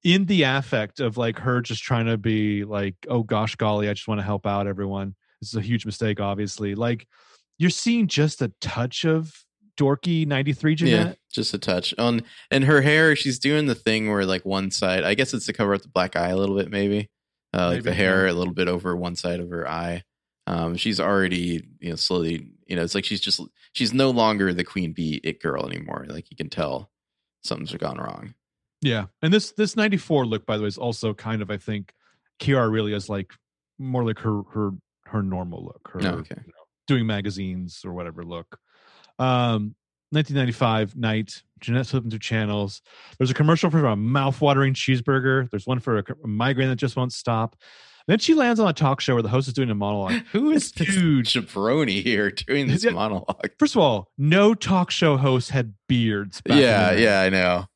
in 0.04 0.24
the 0.26 0.42
affect 0.42 1.00
of 1.00 1.16
like 1.16 1.38
her 1.38 1.60
just 1.60 1.82
trying 1.82 2.06
to 2.06 2.16
be 2.18 2.64
like, 2.64 2.94
oh 3.08 3.22
gosh, 3.22 3.54
golly, 3.56 3.88
I 3.88 3.94
just 3.94 4.08
want 4.08 4.20
to 4.20 4.24
help 4.24 4.46
out 4.46 4.66
everyone. 4.66 5.14
This 5.40 5.50
is 5.50 5.56
a 5.56 5.60
huge 5.60 5.86
mistake, 5.86 6.20
obviously. 6.20 6.74
Like 6.74 7.06
you're 7.58 7.70
seeing 7.70 8.06
just 8.08 8.42
a 8.42 8.52
touch 8.60 9.04
of 9.04 9.32
dorky 9.78 10.26
93 10.26 10.74
Jeanette. 10.74 11.06
Yeah, 11.06 11.14
just 11.32 11.54
a 11.54 11.58
touch. 11.58 11.94
On 11.98 12.22
and 12.50 12.64
her 12.64 12.82
hair, 12.82 13.16
she's 13.16 13.38
doing 13.38 13.66
the 13.66 13.74
thing 13.74 14.10
where 14.10 14.24
like 14.26 14.44
one 14.44 14.70
side, 14.70 15.04
I 15.04 15.14
guess 15.14 15.32
it's 15.34 15.46
to 15.46 15.52
cover 15.52 15.74
up 15.74 15.82
the 15.82 15.88
black 15.88 16.16
eye 16.16 16.28
a 16.30 16.36
little 16.36 16.56
bit, 16.56 16.70
maybe. 16.70 17.08
Uh, 17.54 17.68
like 17.68 17.82
the 17.82 17.90
Maybe, 17.90 17.96
hair 17.98 18.26
a 18.26 18.32
little 18.32 18.54
bit 18.54 18.68
over 18.68 18.96
one 18.96 19.14
side 19.14 19.40
of 19.40 19.50
her 19.50 19.68
eye. 19.68 20.04
Um, 20.46 20.76
she's 20.76 20.98
already, 20.98 21.62
you 21.80 21.90
know, 21.90 21.96
slowly, 21.96 22.48
you 22.66 22.76
know, 22.76 22.82
it's 22.82 22.94
like 22.94 23.04
she's 23.04 23.20
just 23.20 23.40
she's 23.74 23.92
no 23.92 24.10
longer 24.10 24.52
the 24.52 24.64
queen 24.64 24.92
bee 24.92 25.20
it 25.22 25.40
girl 25.40 25.66
anymore. 25.66 26.06
Like 26.08 26.30
you 26.30 26.36
can 26.36 26.48
tell 26.48 26.90
something's 27.44 27.72
gone 27.74 27.98
wrong. 27.98 28.34
Yeah, 28.80 29.06
and 29.20 29.32
this 29.32 29.52
this 29.52 29.76
'94 29.76 30.26
look, 30.26 30.46
by 30.46 30.56
the 30.56 30.62
way, 30.62 30.68
is 30.68 30.78
also 30.78 31.14
kind 31.14 31.42
of 31.42 31.50
I 31.50 31.58
think 31.58 31.92
Chiara 32.40 32.68
really 32.68 32.92
is 32.94 33.08
like 33.08 33.32
more 33.78 34.04
like 34.04 34.18
her 34.20 34.42
her 34.52 34.70
her 35.04 35.22
normal 35.22 35.64
look, 35.64 35.90
her 35.92 36.00
Oh, 36.02 36.18
okay. 36.20 36.36
you 36.44 36.48
know, 36.52 36.64
doing 36.88 37.06
magazines 37.06 37.82
or 37.84 37.92
whatever 37.92 38.24
look. 38.24 38.58
Um, 39.18 39.76
1995 40.12 40.96
night, 40.96 41.42
Jeanette's 41.60 41.90
flipping 41.90 42.10
through 42.10 42.18
channels. 42.20 42.82
There's 43.18 43.30
a 43.30 43.34
commercial 43.34 43.70
for 43.70 43.84
a 43.86 43.96
mouth-watering 43.96 44.74
cheeseburger. 44.74 45.50
There's 45.50 45.66
one 45.66 45.80
for 45.80 45.98
a, 45.98 46.04
a 46.24 46.26
migraine 46.26 46.68
that 46.68 46.76
just 46.76 46.96
won't 46.96 47.12
stop. 47.12 47.56
Then 48.08 48.18
she 48.18 48.34
lands 48.34 48.58
on 48.58 48.68
a 48.68 48.72
talk 48.72 49.00
show 49.00 49.14
where 49.14 49.22
the 49.22 49.28
host 49.28 49.46
is 49.48 49.54
doing 49.54 49.70
a 49.70 49.74
monologue. 49.74 50.22
Who 50.32 50.50
is 50.50 50.72
This 50.72 50.88
huge- 50.88 51.32
jabroni 51.34 52.02
here 52.02 52.30
doing 52.30 52.66
this 52.66 52.84
Yeah. 52.84 52.90
monologue? 52.90 53.50
First 53.58 53.74
of 53.76 53.80
all, 53.80 54.08
no 54.18 54.54
talk 54.54 54.90
show 54.90 55.16
host 55.16 55.50
had 55.50 55.74
beards. 55.88 56.40
back 56.40 56.58
Yeah, 56.58 56.92
yeah, 56.92 57.20
I 57.20 57.28
know. 57.28 57.66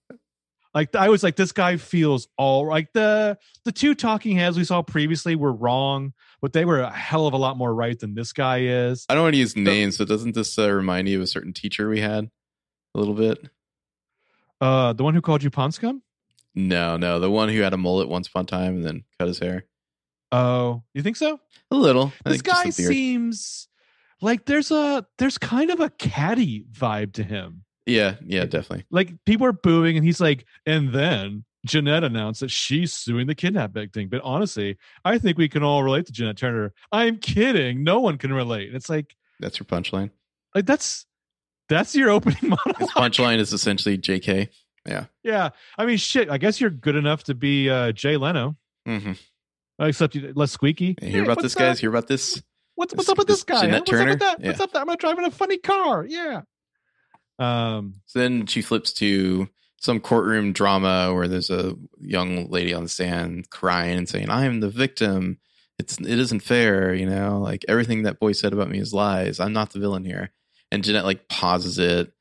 Like 0.74 0.94
I 0.94 1.08
was 1.08 1.22
like, 1.22 1.36
this 1.36 1.52
guy 1.52 1.76
feels 1.78 2.28
all 2.36 2.68
like 2.68 2.92
the 2.92 3.38
the 3.64 3.72
two 3.72 3.94
talking 3.94 4.36
heads 4.36 4.58
we 4.58 4.64
saw 4.64 4.82
previously 4.82 5.34
were 5.34 5.52
wrong, 5.52 6.12
but 6.46 6.52
they 6.52 6.64
were 6.64 6.78
a 6.78 6.92
hell 6.92 7.26
of 7.26 7.34
a 7.34 7.36
lot 7.36 7.56
more 7.56 7.74
right 7.74 7.98
than 7.98 8.14
this 8.14 8.32
guy 8.32 8.60
is. 8.60 9.04
I 9.08 9.14
don't 9.14 9.24
want 9.24 9.34
to 9.34 9.38
use 9.40 9.56
names, 9.56 9.98
but 9.98 10.06
doesn't 10.06 10.36
this 10.36 10.56
uh, 10.56 10.70
remind 10.70 11.08
you 11.08 11.16
of 11.16 11.24
a 11.24 11.26
certain 11.26 11.52
teacher 11.52 11.88
we 11.88 12.00
had 12.00 12.30
a 12.94 12.98
little 13.00 13.14
bit? 13.14 13.48
Uh, 14.60 14.92
the 14.92 15.02
one 15.02 15.12
who 15.12 15.20
called 15.20 15.42
you 15.42 15.50
Ponscum? 15.50 16.02
No, 16.54 16.96
no, 16.96 17.18
the 17.18 17.32
one 17.32 17.48
who 17.48 17.62
had 17.62 17.72
a 17.72 17.76
mullet 17.76 18.08
once 18.08 18.28
upon 18.28 18.44
a 18.44 18.46
time 18.46 18.76
and 18.76 18.84
then 18.84 19.02
cut 19.18 19.26
his 19.26 19.40
hair. 19.40 19.64
Oh, 20.30 20.84
you 20.94 21.02
think 21.02 21.16
so? 21.16 21.40
A 21.72 21.74
little. 21.74 22.12
I 22.24 22.30
This 22.30 22.42
guy 22.42 22.70
seems 22.70 23.66
like 24.20 24.46
there's 24.46 24.70
a 24.70 25.04
there's 25.18 25.38
kind 25.38 25.72
of 25.72 25.80
a 25.80 25.90
catty 25.90 26.64
vibe 26.70 27.14
to 27.14 27.24
him. 27.24 27.64
Yeah, 27.86 28.18
yeah, 28.24 28.44
definitely. 28.44 28.84
Like 28.92 29.14
people 29.24 29.48
are 29.48 29.52
booing, 29.52 29.96
and 29.96 30.06
he's 30.06 30.20
like, 30.20 30.46
and 30.64 30.92
then 30.92 31.44
Jeanette 31.66 32.04
announced 32.04 32.40
that 32.40 32.50
she's 32.50 32.92
suing 32.92 33.26
the 33.26 33.34
kidnap 33.34 33.72
victim. 33.72 34.08
But 34.08 34.20
honestly, 34.24 34.78
I 35.04 35.18
think 35.18 35.36
we 35.38 35.48
can 35.48 35.62
all 35.62 35.82
relate 35.82 36.06
to 36.06 36.12
Jeanette 36.12 36.36
Turner. 36.38 36.72
I'm 36.92 37.18
kidding. 37.18 37.84
No 37.84 38.00
one 38.00 38.16
can 38.18 38.32
relate. 38.32 38.68
And 38.68 38.76
it's 38.76 38.88
like, 38.88 39.14
That's 39.40 39.58
your 39.58 39.66
punchline. 39.66 40.10
like 40.54 40.66
that's 40.66 41.06
that's 41.68 41.94
your 41.94 42.10
opening 42.10 42.38
monologue. 42.42 42.78
His 42.78 42.90
punchline 42.90 43.38
is 43.38 43.52
essentially 43.52 43.98
JK. 43.98 44.48
Yeah, 44.86 45.06
Yeah. 45.24 45.50
I 45.76 45.84
mean, 45.84 45.96
shit. 45.96 46.30
I 46.30 46.38
guess 46.38 46.60
you're 46.60 46.70
good 46.70 46.94
enough 46.96 47.24
to 47.24 47.34
be 47.34 47.68
uh, 47.68 47.90
Jay 47.92 48.16
Leno, 48.16 48.56
Mm-hmm. 48.86 49.12
except 49.80 50.14
you 50.14 50.32
less 50.36 50.52
squeaky. 50.52 50.96
Hear 51.02 51.24
about 51.24 51.42
this, 51.42 51.56
guys? 51.56 51.78
up? 51.78 51.80
Hear 51.80 51.90
about 51.90 52.06
this? 52.06 52.40
What's 52.76 52.92
this- 52.92 52.98
what's 52.98 53.08
up 53.08 53.18
with 53.18 53.26
this 53.26 53.38
this 53.38 53.44
guy? 53.44 53.62
Jeanette 53.62 53.80
What's 53.88 53.92
up 54.00 54.06
with 54.08 54.18
that? 54.20 54.40
What's 54.42 54.60
up? 54.60 54.72
That? 54.72 54.88
I'm 54.88 54.96
driving 54.96 55.24
a 55.24 55.30
funny 55.32 55.58
car. 55.58 56.06
Yeah. 56.08 56.42
Um. 57.38 57.96
So 58.06 58.18
then 58.20 58.46
she 58.46 58.62
flips 58.62 58.92
to 58.94 59.48
some 59.78 60.00
courtroom 60.00 60.52
drama 60.52 61.12
where 61.14 61.28
there's 61.28 61.50
a 61.50 61.74
young 62.00 62.48
lady 62.50 62.72
on 62.74 62.82
the 62.84 62.88
stand 62.88 63.50
crying 63.50 63.98
and 63.98 64.08
saying, 64.08 64.30
"I'm 64.30 64.60
the 64.60 64.70
victim. 64.70 65.38
It's 65.78 65.98
it 65.98 66.18
isn't 66.18 66.40
fair. 66.40 66.94
You 66.94 67.06
know, 67.06 67.38
like 67.40 67.64
everything 67.68 68.04
that 68.04 68.18
boy 68.18 68.32
said 68.32 68.52
about 68.52 68.70
me 68.70 68.78
is 68.78 68.94
lies. 68.94 69.38
I'm 69.40 69.52
not 69.52 69.72
the 69.72 69.78
villain 69.78 70.04
here." 70.04 70.32
And 70.72 70.82
Jeanette 70.82 71.04
like 71.04 71.28
pauses 71.28 71.78
it 71.78 72.12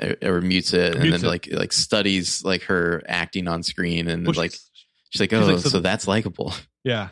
uh, 0.00 0.14
or 0.22 0.40
mutes 0.40 0.72
it, 0.72 0.94
and 0.94 1.12
then 1.12 1.24
it. 1.24 1.28
like 1.28 1.48
like 1.52 1.72
studies 1.72 2.42
like 2.44 2.62
her 2.64 3.02
acting 3.06 3.48
on 3.48 3.62
screen, 3.62 4.08
and 4.08 4.26
which 4.26 4.36
like 4.36 4.52
is- 4.52 4.70
she's 5.10 5.20
like, 5.20 5.30
she's 5.30 5.38
"Oh, 5.40 5.46
like, 5.46 5.58
so, 5.58 5.68
so- 5.68 5.80
that's 5.80 6.06
likable." 6.08 6.54
yeah. 6.84 7.08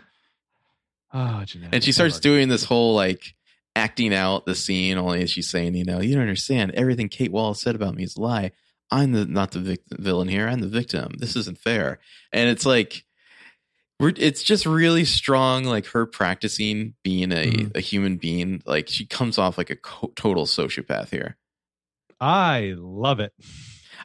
Oh, 1.14 1.42
Jeanette. 1.45 1.75
and 1.75 1.85
she 1.85 1.92
starts 1.92 2.21
doing 2.21 2.49
this 2.49 2.64
whole 2.64 2.95
like 2.95 3.35
acting 3.77 4.14
out 4.14 4.47
the 4.47 4.55
scene 4.55 4.97
only 4.97 5.23
as 5.23 5.31
she's 5.31 5.49
saying 5.51 5.75
you 5.75 5.85
know 5.85 6.01
you 6.01 6.12
don't 6.14 6.23
understand 6.23 6.71
everything 6.73 7.09
kate 7.09 7.33
wallace 7.33 7.61
said 7.61 7.75
about 7.75 7.95
me 7.95 8.03
is 8.03 8.16
a 8.16 8.21
lie 8.21 8.51
i'm 8.93 9.11
the 9.13 9.25
not 9.25 9.51
the 9.51 9.59
vic- 9.61 9.83
villain 9.91 10.29
here 10.29 10.47
i'm 10.47 10.61
the 10.61 10.69
victim 10.69 11.13
this 11.19 11.35
isn't 11.35 11.59
fair 11.59 11.99
and 12.33 12.49
it's 12.49 12.65
like 12.67 13.05
we're, 13.99 14.13
it's 14.17 14.43
just 14.43 14.67
really 14.67 15.05
strong 15.05 15.65
like 15.65 15.87
her 15.87 16.07
practicing 16.07 16.95
being 17.05 17.31
a, 17.33 17.51
Mhm. 17.51 17.77
a 17.77 17.81
human 17.81 18.17
being 18.19 18.63
like 18.67 18.89
she 18.89 19.07
comes 19.07 19.39
off 19.39 19.57
like 19.59 19.71
a 19.71 19.77
co- 19.77 20.13
total 20.17 20.47
sociopath 20.47 21.11
here 21.11 21.37
I 22.21 22.75
love 22.77 23.19
it. 23.21 23.33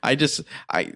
i 0.01 0.15
just 0.15 0.41
i 0.71 0.93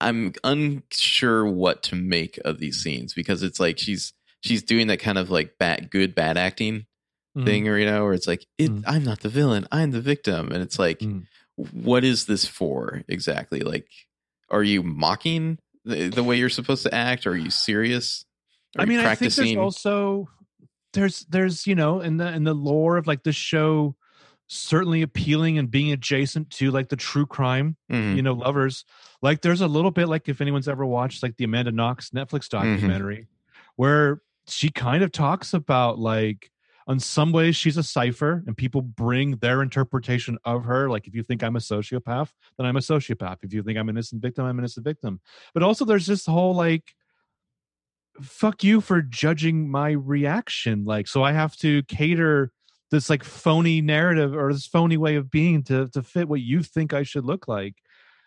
i'm 0.00 0.32
unsure 0.44 1.46
what 1.46 1.82
to 1.84 1.94
make 1.96 2.38
of 2.44 2.58
these 2.58 2.82
scenes 2.82 3.14
because 3.14 3.42
it's 3.42 3.58
like 3.58 3.78
she's 3.78 4.12
she's 4.42 4.62
doing 4.62 4.88
that 4.88 4.98
kind 5.00 5.18
of 5.18 5.30
like 5.30 5.58
bad 5.58 5.90
good 5.90 6.14
bad 6.14 6.36
acting 6.36 6.86
Mhm. 7.36 7.44
thing 7.44 7.68
or 7.68 7.78
you 7.78 7.86
know 7.86 8.04
where 8.04 8.12
it's 8.14 8.26
like 8.26 8.46
it, 8.58 8.70
Mm. 8.70 8.84
i'm 8.86 9.04
not 9.04 9.20
the 9.20 9.28
villain 9.28 9.66
i'm 9.72 9.90
the 9.92 10.00
victim 10.00 10.52
and 10.52 10.62
it's 10.62 10.78
like 10.78 10.98
Mm. 11.00 11.26
What 11.56 12.04
is 12.04 12.26
this 12.26 12.46
for 12.46 13.02
exactly? 13.08 13.60
Like 13.60 13.88
are 14.50 14.62
you 14.62 14.82
mocking 14.82 15.58
the, 15.84 16.08
the 16.08 16.22
way 16.22 16.36
you're 16.36 16.48
supposed 16.48 16.82
to 16.84 16.94
act? 16.94 17.26
Are 17.26 17.36
you 17.36 17.50
serious? 17.50 18.24
Are 18.76 18.82
I 18.82 18.84
you 18.84 18.88
mean, 18.88 19.00
I 19.00 19.14
think 19.14 19.32
there's 19.34 19.56
also 19.56 20.28
there's 20.92 21.20
there's 21.28 21.66
you 21.66 21.74
know 21.74 22.00
in 22.00 22.16
the 22.18 22.28
in 22.32 22.44
the 22.44 22.54
lore 22.54 22.96
of 22.96 23.06
like 23.06 23.22
this 23.22 23.36
show 23.36 23.96
certainly 24.48 25.02
appealing 25.02 25.58
and 25.58 25.70
being 25.70 25.90
adjacent 25.92 26.50
to 26.50 26.70
like 26.70 26.88
the 26.88 26.96
true 26.96 27.26
crime 27.26 27.76
Mhm. 27.90 28.16
you 28.16 28.22
know 28.22 28.32
lovers. 28.34 28.84
Like 29.22 29.40
there's 29.42 29.60
a 29.60 29.66
little 29.66 29.90
bit 29.90 30.08
like 30.08 30.28
if 30.28 30.40
anyone's 30.40 30.68
ever 30.68 30.86
watched 30.86 31.22
like 31.22 31.36
the 31.36 31.44
amanda 31.44 31.72
knox 31.72 32.10
netflix 32.10 32.48
Mm-hmm. 32.48 32.74
documentary 32.74 33.26
where 33.76 34.20
she 34.46 34.70
kind 34.70 35.02
of 35.02 35.10
talks 35.10 35.52
about 35.52 35.98
like 35.98 36.50
on 36.86 37.00
some 37.00 37.32
ways 37.32 37.56
she's 37.56 37.76
a 37.76 37.82
cipher 37.82 38.44
and 38.46 38.56
people 38.56 38.80
bring 38.80 39.36
their 39.38 39.62
interpretation 39.62 40.38
of 40.44 40.64
her 40.64 40.88
like 40.88 41.06
if 41.06 41.14
you 41.14 41.22
think 41.22 41.42
i'm 41.42 41.56
a 41.56 41.60
sociopath 41.60 42.30
then 42.58 42.66
i'm 42.66 42.76
a 42.76 42.80
sociopath. 42.80 43.38
If 43.42 43.52
you 43.52 43.62
think 43.62 43.78
i'm 43.78 43.88
an 43.88 43.96
innocent 43.96 44.22
victim 44.22 44.44
i'm 44.44 44.58
an 44.58 44.60
innocent 44.60 44.84
victim. 44.84 45.20
But 45.54 45.62
also 45.62 45.84
there's 45.84 46.06
this 46.06 46.26
whole 46.26 46.54
like 46.54 46.94
fuck 48.20 48.64
you 48.64 48.80
for 48.80 49.02
judging 49.02 49.70
my 49.70 49.90
reaction. 49.90 50.84
Like 50.84 51.08
so 51.08 51.22
i 51.22 51.32
have 51.32 51.56
to 51.56 51.82
cater 51.84 52.52
this 52.90 53.10
like 53.10 53.24
phony 53.24 53.80
narrative 53.80 54.34
or 54.34 54.52
this 54.52 54.66
phony 54.66 54.96
way 54.96 55.16
of 55.16 55.30
being 55.30 55.62
to 55.64 55.88
to 55.88 56.02
fit 56.02 56.28
what 56.28 56.40
you 56.40 56.62
think 56.62 56.94
i 56.94 57.02
should 57.02 57.24
look 57.24 57.48
like. 57.48 57.74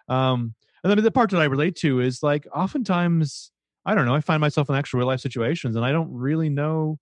Um 0.08 0.56
and 0.84 0.92
then 0.92 1.04
the 1.04 1.12
part 1.12 1.30
that 1.32 1.42
i 1.42 1.46
relate 1.46 1.76
to 1.78 2.00
is 2.00 2.24
like 2.24 2.48
oftentimes 2.54 3.52
i 3.86 3.96
don't 3.96 4.06
know 4.06 4.16
i 4.16 4.22
find 4.22 4.42
myself 4.42 4.70
in 4.70 4.76
actual 4.76 5.00
real 5.00 5.08
life 5.08 5.20
situations 5.20 5.76
and 5.76 5.86
i 5.86 5.92
don't 5.92 6.12
really 6.12 6.50
know 6.50 6.98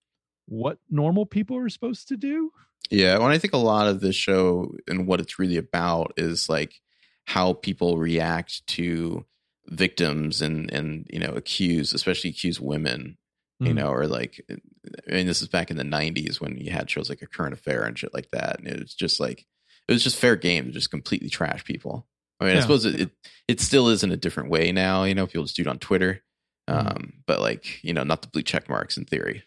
what 0.47 0.79
normal 0.89 1.25
people 1.25 1.57
are 1.57 1.69
supposed 1.69 2.07
to 2.07 2.17
do 2.17 2.51
Yeah, 2.89 3.17
when 3.19 3.31
I 3.31 3.37
think 3.37 3.53
a 3.53 3.57
lot 3.57 3.87
of 3.87 3.99
this 3.99 4.15
show 4.15 4.73
and 4.87 5.05
what 5.07 5.19
it's 5.19 5.37
really 5.39 5.57
about 5.57 6.13
is 6.17 6.47
like 6.49 6.79
how 7.25 7.53
people 7.53 7.97
react 7.97 8.65
to 8.67 9.25
victims 9.67 10.41
and 10.41 10.71
and 10.71 11.05
you 11.11 11.19
know 11.19 11.31
accused, 11.33 11.93
especially 11.93 12.29
accused 12.29 12.59
women. 12.61 13.17
You 13.59 13.71
Mhm. 13.71 13.75
know, 13.75 13.87
or 13.89 14.05
like, 14.05 14.39
I 14.51 15.11
mean, 15.11 15.25
this 15.25 15.41
is 15.41 15.47
back 15.47 15.71
in 15.71 15.77
the 15.77 15.83
'90s 15.83 16.39
when 16.39 16.57
you 16.59 16.69
had 16.71 16.89
shows 16.91 17.09
like 17.09 17.23
A 17.23 17.27
Current 17.27 17.53
Affair 17.55 17.83
and 17.85 17.97
shit 17.97 18.13
like 18.13 18.29
that, 18.31 18.59
and 18.59 18.67
it 18.67 18.79
was 18.79 18.93
just 18.93 19.19
like 19.19 19.47
it 19.87 19.91
was 19.91 20.03
just 20.03 20.15
fair 20.19 20.35
game 20.35 20.65
to 20.65 20.71
just 20.71 20.91
completely 20.91 21.27
trash 21.29 21.63
people. 21.65 22.07
I 22.39 22.45
mean, 22.45 22.55
I 22.55 22.59
suppose 22.61 22.85
it, 22.85 22.99
it 23.01 23.11
it 23.47 23.59
still 23.59 23.89
is 23.89 24.03
in 24.03 24.11
a 24.11 24.17
different 24.17 24.49
way 24.51 24.71
now. 24.71 25.03
You 25.05 25.15
know, 25.15 25.25
people 25.25 25.43
just 25.45 25.55
do 25.55 25.63
it 25.63 25.67
on 25.67 25.79
Twitter, 25.79 26.23
Mhm. 26.69 26.95
um, 26.95 27.13
but 27.25 27.41
like 27.41 27.83
you 27.83 27.93
know, 27.93 28.03
not 28.03 28.21
the 28.21 28.27
blue 28.27 28.43
check 28.43 28.69
marks 28.69 28.95
in 28.95 29.05
theory. 29.05 29.43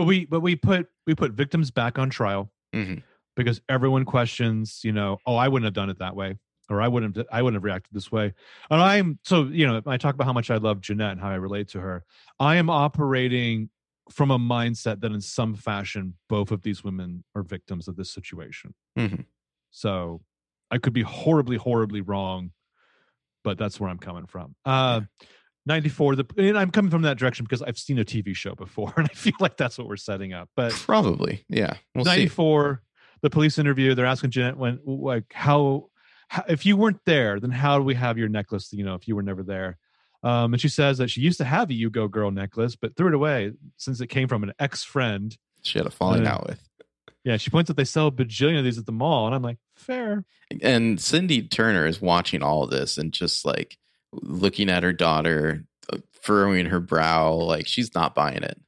But 0.00 0.06
we 0.06 0.24
but 0.24 0.40
we 0.40 0.56
put 0.56 0.88
we 1.06 1.14
put 1.14 1.32
victims 1.32 1.70
back 1.70 1.98
on 1.98 2.08
trial 2.08 2.50
Mhm. 2.74 3.02
because 3.36 3.60
everyone 3.68 4.06
questions 4.06 4.80
you 4.82 4.92
know 4.92 5.18
oh 5.26 5.36
i 5.36 5.46
wouldn't 5.46 5.66
have 5.66 5.74
done 5.74 5.90
it 5.90 5.98
that 5.98 6.16
way 6.16 6.38
or 6.70 6.80
i 6.80 6.88
wouldn't 6.88 7.16
have 7.16 7.26
i 7.30 7.42
wouldn't 7.42 7.56
have 7.58 7.64
reacted 7.64 7.92
this 7.92 8.10
way. 8.10 8.32
And 8.70 8.80
i'm 8.80 9.18
so 9.24 9.44
you 9.44 9.66
know 9.66 9.82
i 9.86 9.98
talk 9.98 10.14
about 10.14 10.24
how 10.24 10.32
much 10.32 10.50
i 10.50 10.56
love 10.56 10.80
jeanette 10.80 11.12
and 11.12 11.20
how 11.20 11.28
i 11.28 11.34
relate 11.34 11.68
to 11.68 11.80
her. 11.80 12.04
I 12.38 12.56
am 12.56 12.70
operating 12.70 13.68
from 14.10 14.30
a 14.30 14.38
mindset 14.38 15.00
that 15.02 15.12
in 15.12 15.20
some 15.20 15.54
fashion 15.54 16.14
both 16.30 16.50
of 16.50 16.62
these 16.62 16.82
women 16.82 17.22
are 17.34 17.42
victims 17.42 17.86
of 17.88 17.96
this 17.96 18.10
situation. 18.10 18.72
Mhm. 18.98 19.26
so 19.70 20.22
i 20.70 20.78
could 20.78 20.94
be 20.94 21.02
horribly 21.02 21.56
horribly 21.58 22.00
wrong 22.00 22.52
but 23.44 23.58
that's 23.58 23.78
where 23.78 23.90
i'm 23.90 23.98
coming 23.98 24.26
from. 24.26 24.54
Uh 24.64 25.02
94 25.70 26.16
the 26.16 26.24
and 26.36 26.58
i'm 26.58 26.70
coming 26.70 26.90
from 26.90 27.02
that 27.02 27.16
direction 27.16 27.44
because 27.44 27.62
i've 27.62 27.78
seen 27.78 27.98
a 28.00 28.04
tv 28.04 28.34
show 28.34 28.54
before 28.56 28.92
and 28.98 29.06
i 29.08 29.14
feel 29.14 29.34
like 29.38 29.56
that's 29.56 29.78
what 29.78 29.86
we're 29.86 29.96
setting 29.96 30.32
up 30.32 30.48
but 30.56 30.72
Probably, 30.72 31.44
yeah. 31.48 31.74
We'll 31.94 32.04
see. 32.04 32.10
94 32.10 32.82
the 33.22 33.30
police 33.30 33.56
interview 33.58 33.94
they're 33.94 34.04
asking 34.06 34.30
jeanette 34.30 34.56
when 34.56 34.80
like 34.84 35.24
how, 35.32 35.88
how 36.28 36.42
if 36.48 36.66
you 36.66 36.76
weren't 36.76 37.00
there 37.06 37.38
then 37.38 37.50
how 37.52 37.78
do 37.78 37.84
we 37.84 37.94
have 37.94 38.18
your 38.18 38.28
necklace 38.28 38.72
you 38.72 38.84
know 38.84 38.94
if 38.96 39.06
you 39.06 39.14
were 39.14 39.22
never 39.22 39.42
there 39.44 39.78
um, 40.22 40.52
and 40.52 40.60
she 40.60 40.68
says 40.68 40.98
that 40.98 41.08
she 41.08 41.20
used 41.22 41.38
to 41.38 41.44
have 41.44 41.70
a 41.70 41.74
you 41.74 41.88
go 41.88 42.08
girl 42.08 42.30
necklace 42.32 42.74
but 42.76 42.96
threw 42.96 43.06
it 43.08 43.14
away 43.14 43.52
since 43.76 44.00
it 44.00 44.08
came 44.08 44.26
from 44.28 44.42
an 44.42 44.52
ex-friend 44.58 45.36
She 45.62 45.78
had 45.78 45.86
a 45.86 45.90
falling 45.90 46.26
out 46.26 46.46
with. 46.48 46.60
yeah 47.24 47.36
she 47.36 47.50
points 47.50 47.70
out 47.70 47.76
they 47.76 47.84
sell 47.84 48.08
a 48.08 48.12
bajillion 48.12 48.58
of 48.58 48.64
these 48.64 48.78
at 48.78 48.86
the 48.86 48.92
mall 48.92 49.26
and 49.26 49.34
i'm 49.36 49.42
like 49.42 49.58
fair 49.76 50.24
and 50.62 51.00
Cindy 51.00 51.42
Turner 51.42 51.86
is 51.86 52.00
watching 52.02 52.42
all 52.42 52.64
of 52.64 52.70
this 52.70 52.98
and 52.98 53.12
just 53.12 53.44
like 53.46 53.76
looking 54.12 54.68
at 54.68 54.82
her 54.82 54.92
daughter, 54.92 55.64
uh, 55.92 55.98
furrowing 56.22 56.66
her 56.66 56.80
brow, 56.80 57.32
like 57.34 57.66
she's 57.66 57.94
not 57.94 58.14
buying 58.14 58.42
it. 58.42 58.60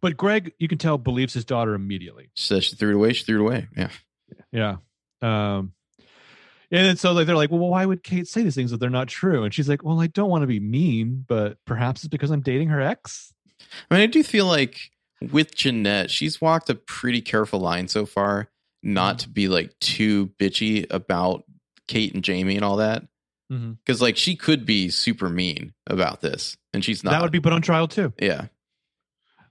but 0.00 0.16
greg 0.16 0.52
you 0.58 0.68
can 0.68 0.78
tell 0.78 0.98
believes 0.98 1.34
his 1.34 1.44
daughter 1.44 1.74
immediately 1.74 2.30
She 2.34 2.46
says 2.46 2.64
she 2.64 2.76
threw 2.76 2.90
it 2.90 2.94
away. 2.96 3.12
She 3.12 3.24
threw 3.24 3.38
it 3.38 3.46
away. 3.46 3.68
Yeah, 3.76 3.90
Yeah. 4.52 4.76
Um 5.22 5.72
and 6.72 6.86
then 6.86 6.96
so 6.96 7.12
like 7.12 7.26
they're 7.26 7.36
like, 7.36 7.50
well, 7.50 7.58
why 7.60 7.84
would 7.84 8.02
Kate 8.04 8.28
say 8.28 8.42
these 8.42 8.54
things 8.54 8.72
if 8.72 8.78
they're 8.78 8.90
not 8.90 9.08
true? 9.08 9.42
And 9.42 9.52
she's 9.52 9.68
like, 9.68 9.82
well, 9.82 10.00
I 10.00 10.06
don't 10.06 10.30
want 10.30 10.42
to 10.42 10.46
be 10.46 10.60
mean, 10.60 11.24
but 11.26 11.58
perhaps 11.66 12.02
it's 12.02 12.08
because 12.08 12.30
I'm 12.30 12.42
dating 12.42 12.68
her 12.68 12.80
ex. 12.80 13.34
I 13.90 13.94
mean, 13.94 14.02
I 14.04 14.06
do 14.06 14.22
feel 14.22 14.46
like 14.46 14.78
with 15.32 15.54
Jeanette, 15.56 16.10
she's 16.10 16.40
walked 16.40 16.70
a 16.70 16.76
pretty 16.76 17.20
careful 17.22 17.58
line 17.60 17.88
so 17.88 18.06
far, 18.06 18.50
not 18.84 19.18
to 19.20 19.28
be 19.28 19.48
like 19.48 19.76
too 19.80 20.28
bitchy 20.38 20.86
about 20.90 21.44
Kate 21.88 22.14
and 22.14 22.22
Jamie 22.22 22.54
and 22.56 22.64
all 22.64 22.76
that, 22.76 23.02
Mm-hmm. 23.50 23.72
because 23.84 24.00
like 24.00 24.16
she 24.16 24.36
could 24.36 24.64
be 24.64 24.90
super 24.90 25.28
mean 25.28 25.72
about 25.86 26.20
this, 26.20 26.56
and 26.72 26.84
she's 26.84 27.02
not. 27.02 27.10
That 27.12 27.22
would 27.22 27.32
be 27.32 27.40
put 27.40 27.52
on 27.52 27.62
trial 27.62 27.88
too. 27.88 28.12
yeah, 28.20 28.46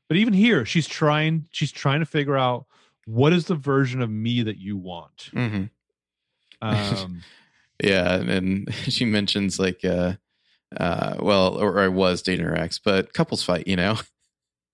But 0.07 0.17
even 0.17 0.33
here, 0.33 0.65
she's 0.65 0.87
trying. 0.87 1.47
She's 1.51 1.71
trying 1.71 1.99
to 1.99 2.05
figure 2.05 2.37
out 2.37 2.65
what 3.05 3.33
is 3.33 3.45
the 3.45 3.55
version 3.55 4.01
of 4.01 4.09
me 4.09 4.43
that 4.43 4.57
you 4.57 4.77
want. 4.77 5.29
hmm 5.33 5.63
Um, 6.61 7.21
Yeah, 7.83 8.15
and, 8.15 8.29
and 8.29 8.73
she 8.87 9.05
mentions 9.05 9.57
like 9.59 9.83
uh 9.85 10.13
uh 10.77 11.15
well 11.19 11.57
or 11.57 11.79
I 11.79 11.87
was 11.87 12.21
dating 12.21 12.45
her 12.45 12.55
ex, 12.55 12.77
but 12.79 13.13
couples 13.13 13.43
fight, 13.43 13.67
you 13.67 13.75
know. 13.75 13.97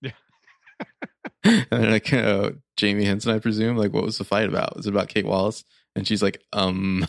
Yeah. 0.02 0.10
and 1.44 1.90
like 1.92 2.12
uh, 2.12 2.50
Jamie 2.76 3.04
Henson, 3.04 3.32
I 3.34 3.38
presume. 3.38 3.76
Like 3.76 3.92
what 3.92 4.04
was 4.04 4.18
the 4.18 4.24
fight 4.24 4.48
about? 4.48 4.76
Was 4.76 4.86
it 4.86 4.90
about 4.90 5.08
Kate 5.08 5.26
Wallace? 5.26 5.64
And 5.94 6.06
she's 6.06 6.22
like, 6.22 6.42
um 6.52 7.06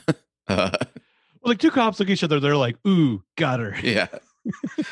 uh, 0.47 0.71
like 1.43 1.59
two 1.59 1.71
cops 1.71 1.99
look 1.99 2.09
at 2.09 2.13
each 2.13 2.23
other. 2.23 2.39
They're 2.39 2.55
like, 2.57 2.77
"Ooh, 2.87 3.23
got 3.37 3.59
her." 3.59 3.75
yeah. 3.83 4.07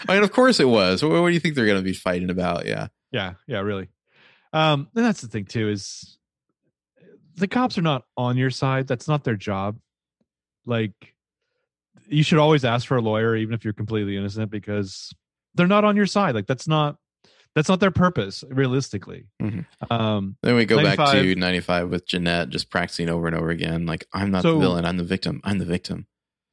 I 0.10 0.14
mean, 0.16 0.24
of 0.24 0.32
course 0.32 0.60
it 0.60 0.68
was. 0.68 1.02
What, 1.04 1.12
what 1.22 1.28
do 1.28 1.34
you 1.34 1.40
think 1.40 1.56
they're 1.56 1.66
gonna 1.68 1.82
be 1.82 1.94
fighting 1.94 2.30
about? 2.30 2.66
Yeah. 2.66 2.88
Yeah, 3.12 3.34
yeah, 3.48 3.60
really. 3.62 3.88
Um, 4.52 4.90
and 4.96 5.06
that's 5.06 5.22
the 5.22 5.28
thing 5.28 5.46
too 5.46 5.70
is 5.70 6.18
the 7.36 7.48
cops 7.48 7.78
are 7.78 7.82
not 7.82 8.04
on 8.18 8.38
your 8.38 8.50
side. 8.50 8.88
That's 8.88 9.08
not 9.08 9.24
their 9.24 9.36
job. 9.36 9.78
Like, 10.66 11.14
you 12.08 12.24
should 12.24 12.40
always 12.40 12.66
ask 12.66 12.88
for 12.88 12.98
a 12.98 13.02
lawyer, 13.02 13.36
even 13.36 13.54
if 13.54 13.64
you're 13.64 13.74
completely 13.74 14.18
innocent, 14.18 14.52
because 14.52 15.14
they're 15.56 15.68
not 15.68 15.84
on 15.86 15.96
your 15.96 16.06
side. 16.06 16.36
Like, 16.36 16.48
that's 16.48 16.68
not 16.68 16.98
that's 17.54 17.70
not 17.70 17.80
their 17.80 17.92
purpose, 17.92 18.44
realistically. 18.50 19.28
Mhm. 19.42 19.66
Um, 19.90 20.36
Then 20.44 20.56
we 20.58 20.66
go 20.66 20.84
back 20.84 20.98
to 21.12 21.36
95 21.36 21.90
with 21.90 22.06
Jeanette 22.06 22.50
just 22.50 22.70
practicing 22.70 23.08
over 23.08 23.28
and 23.28 23.36
over 23.36 23.50
again. 23.50 23.86
Like, 23.86 24.06
I'm 24.12 24.30
not 24.32 24.42
So- 24.42 24.56
the 24.56 24.60
villain. 24.60 24.84
I'm 24.84 24.98
the 24.98 25.06
victim. 25.06 25.40
I'm 25.46 25.60
the 25.60 25.66
victim. 25.66 26.06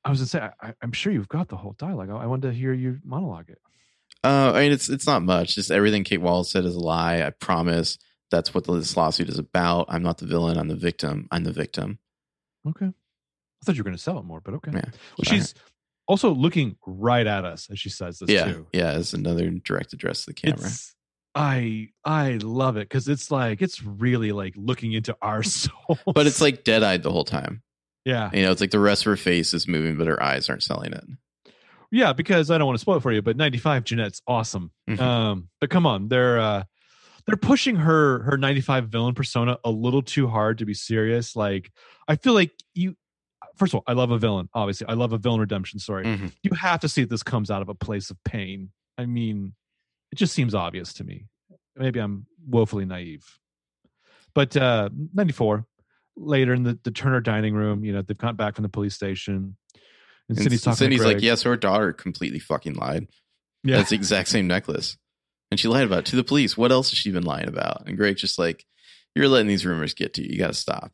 I 0.04 0.10
was 0.10 0.18
gonna 0.18 0.26
say, 0.26 0.40
I, 0.60 0.74
I'm 0.82 0.92
sure 0.92 1.12
you've 1.12 1.28
got 1.28 1.48
the 1.48 1.56
whole 1.56 1.74
dialogue. 1.78 2.10
I, 2.10 2.16
I 2.16 2.26
wanted 2.26 2.48
to 2.48 2.54
hear 2.54 2.72
you 2.72 2.98
monologue 3.04 3.50
it. 3.50 3.58
Uh, 4.24 4.52
I 4.54 4.62
mean, 4.62 4.72
it's 4.72 4.88
it's 4.88 5.06
not 5.06 5.22
much. 5.22 5.54
Just 5.54 5.70
everything 5.70 6.04
Kate 6.04 6.20
Wallace 6.20 6.50
said 6.50 6.64
is 6.64 6.74
a 6.74 6.80
lie. 6.80 7.22
I 7.22 7.30
promise. 7.30 7.98
That's 8.30 8.54
what 8.54 8.66
this 8.66 8.96
lawsuit 8.96 9.28
is 9.28 9.38
about. 9.38 9.86
I'm 9.90 10.02
not 10.02 10.18
the 10.18 10.26
villain. 10.26 10.56
I'm 10.56 10.68
the 10.68 10.74
victim. 10.74 11.28
I'm 11.30 11.44
the 11.44 11.52
victim. 11.52 11.98
Okay. 12.66 12.86
I 12.86 13.64
thought 13.64 13.76
you 13.76 13.80
were 13.80 13.84
going 13.84 13.96
to 13.96 14.02
sell 14.02 14.18
it 14.18 14.24
more, 14.24 14.40
but 14.40 14.54
okay. 14.54 14.70
Yeah, 14.72 14.84
well, 14.84 15.24
she's 15.24 15.54
also 16.08 16.34
looking 16.34 16.76
right 16.86 17.26
at 17.26 17.44
us 17.44 17.68
as 17.70 17.78
she 17.78 17.90
says 17.90 18.18
this 18.18 18.30
yeah, 18.30 18.46
too. 18.46 18.66
yeah. 18.72 18.96
It's 18.96 19.12
another 19.12 19.50
direct 19.50 19.92
address 19.92 20.24
to 20.24 20.30
the 20.30 20.34
camera. 20.34 20.66
It's, 20.66 20.94
I 21.34 21.88
I 22.04 22.38
love 22.42 22.76
it 22.76 22.88
because 22.88 23.08
it's 23.08 23.30
like 23.30 23.62
it's 23.62 23.82
really 23.82 24.32
like 24.32 24.54
looking 24.56 24.92
into 24.92 25.16
our 25.22 25.42
souls. 25.42 25.98
but 26.06 26.26
it's 26.26 26.40
like 26.40 26.64
dead 26.64 26.82
eyed 26.82 27.02
the 27.02 27.12
whole 27.12 27.24
time. 27.24 27.62
Yeah, 28.04 28.30
You 28.32 28.42
know, 28.42 28.50
it's 28.52 28.60
like 28.60 28.70
the 28.72 28.78
rest 28.80 29.02
of 29.02 29.10
her 29.10 29.16
face 29.16 29.54
is 29.54 29.68
moving, 29.68 29.96
but 29.96 30.06
her 30.08 30.22
eyes 30.22 30.48
aren't 30.48 30.62
selling 30.62 30.92
it. 30.92 31.04
yeah. 31.90 32.12
Because 32.12 32.50
I 32.50 32.58
don't 32.58 32.66
want 32.66 32.76
to 32.78 32.80
spoil 32.82 32.96
it 32.96 33.02
for 33.02 33.12
you, 33.12 33.22
but 33.22 33.36
ninety 33.36 33.58
five 33.58 33.84
Jeanette's 33.84 34.22
awesome. 34.26 34.70
Mhm. 34.88 35.00
Um, 35.00 35.48
but 35.60 35.70
come 35.70 35.86
on, 35.86 36.08
they're 36.08 36.40
uh 36.40 36.64
they're 37.26 37.36
pushing 37.36 37.76
her 37.76 38.22
her 38.24 38.36
ninety 38.36 38.60
five 38.60 38.88
villain 38.88 39.14
persona 39.14 39.58
a 39.64 39.70
little 39.70 40.02
too 40.02 40.26
hard 40.26 40.58
to 40.58 40.64
be 40.64 40.74
serious. 40.74 41.36
Like 41.36 41.70
I 42.08 42.16
feel 42.16 42.34
like 42.34 42.50
you. 42.74 42.96
First 43.56 43.74
of 43.74 43.76
all, 43.78 43.84
I 43.86 43.92
love 43.92 44.10
a 44.10 44.18
villain. 44.18 44.48
Obviously, 44.54 44.86
I 44.88 44.94
love 44.94 45.12
a 45.12 45.18
villain 45.18 45.40
redemption 45.40 45.78
story. 45.78 46.04
Mhm. 46.06 46.32
You 46.42 46.52
have 46.56 46.80
to 46.80 46.88
see 46.88 47.02
that 47.02 47.10
this 47.10 47.22
comes 47.22 47.50
out 47.50 47.60
of 47.62 47.68
a 47.68 47.74
place 47.74 48.10
of 48.10 48.16
pain. 48.24 48.70
I 48.98 49.04
mean, 49.06 49.52
it 50.10 50.16
just 50.16 50.32
seems 50.32 50.54
obvious 50.54 50.94
to 50.94 51.04
me. 51.04 51.26
Maybe 51.76 52.00
I'm 52.00 52.26
woefully 52.46 52.84
naive. 52.86 53.24
But 54.34 54.56
uh 54.56 54.88
94, 55.14 55.66
later 56.16 56.52
in 56.54 56.62
the, 56.62 56.78
the 56.82 56.90
Turner 56.90 57.20
dining 57.20 57.54
room, 57.54 57.84
you 57.84 57.92
know, 57.92 58.02
they've 58.02 58.16
gotten 58.18 58.36
back 58.36 58.54
from 58.56 58.62
the 58.62 58.68
police 58.68 58.94
station. 58.94 59.56
And, 60.28 60.36
And 60.36 60.38
Cindy's 60.38 60.62
talking 60.62 60.76
Cindy's 60.76 61.00
to 61.00 61.06
like, 61.08 61.22
yes, 61.22 61.42
her 61.42 61.56
daughter 61.56 61.92
completely 61.92 62.38
fucking 62.38 62.74
lied. 62.74 63.08
yeah. 63.64 63.76
That's 63.78 63.90
the 63.90 63.96
exact 63.96 64.28
same 64.28 64.46
necklace. 64.46 64.96
And 65.50 65.60
she 65.60 65.68
lied 65.68 65.84
about 65.84 66.00
it 66.00 66.04
to 66.06 66.16
the 66.16 66.24
police. 66.24 66.56
What 66.56 66.72
else 66.72 66.90
has 66.90 66.98
she 66.98 67.10
been 67.12 67.24
lying 67.24 67.48
about? 67.48 67.86
And 67.86 67.96
Greg's 67.96 68.20
just 68.20 68.38
like, 68.38 68.64
you're 69.14 69.28
letting 69.28 69.48
these 69.48 69.66
rumors 69.66 69.92
get 69.94 70.14
to 70.14 70.22
you. 70.22 70.30
You 70.32 70.38
got 70.38 70.46
to 70.48 70.54
stop. 70.54 70.92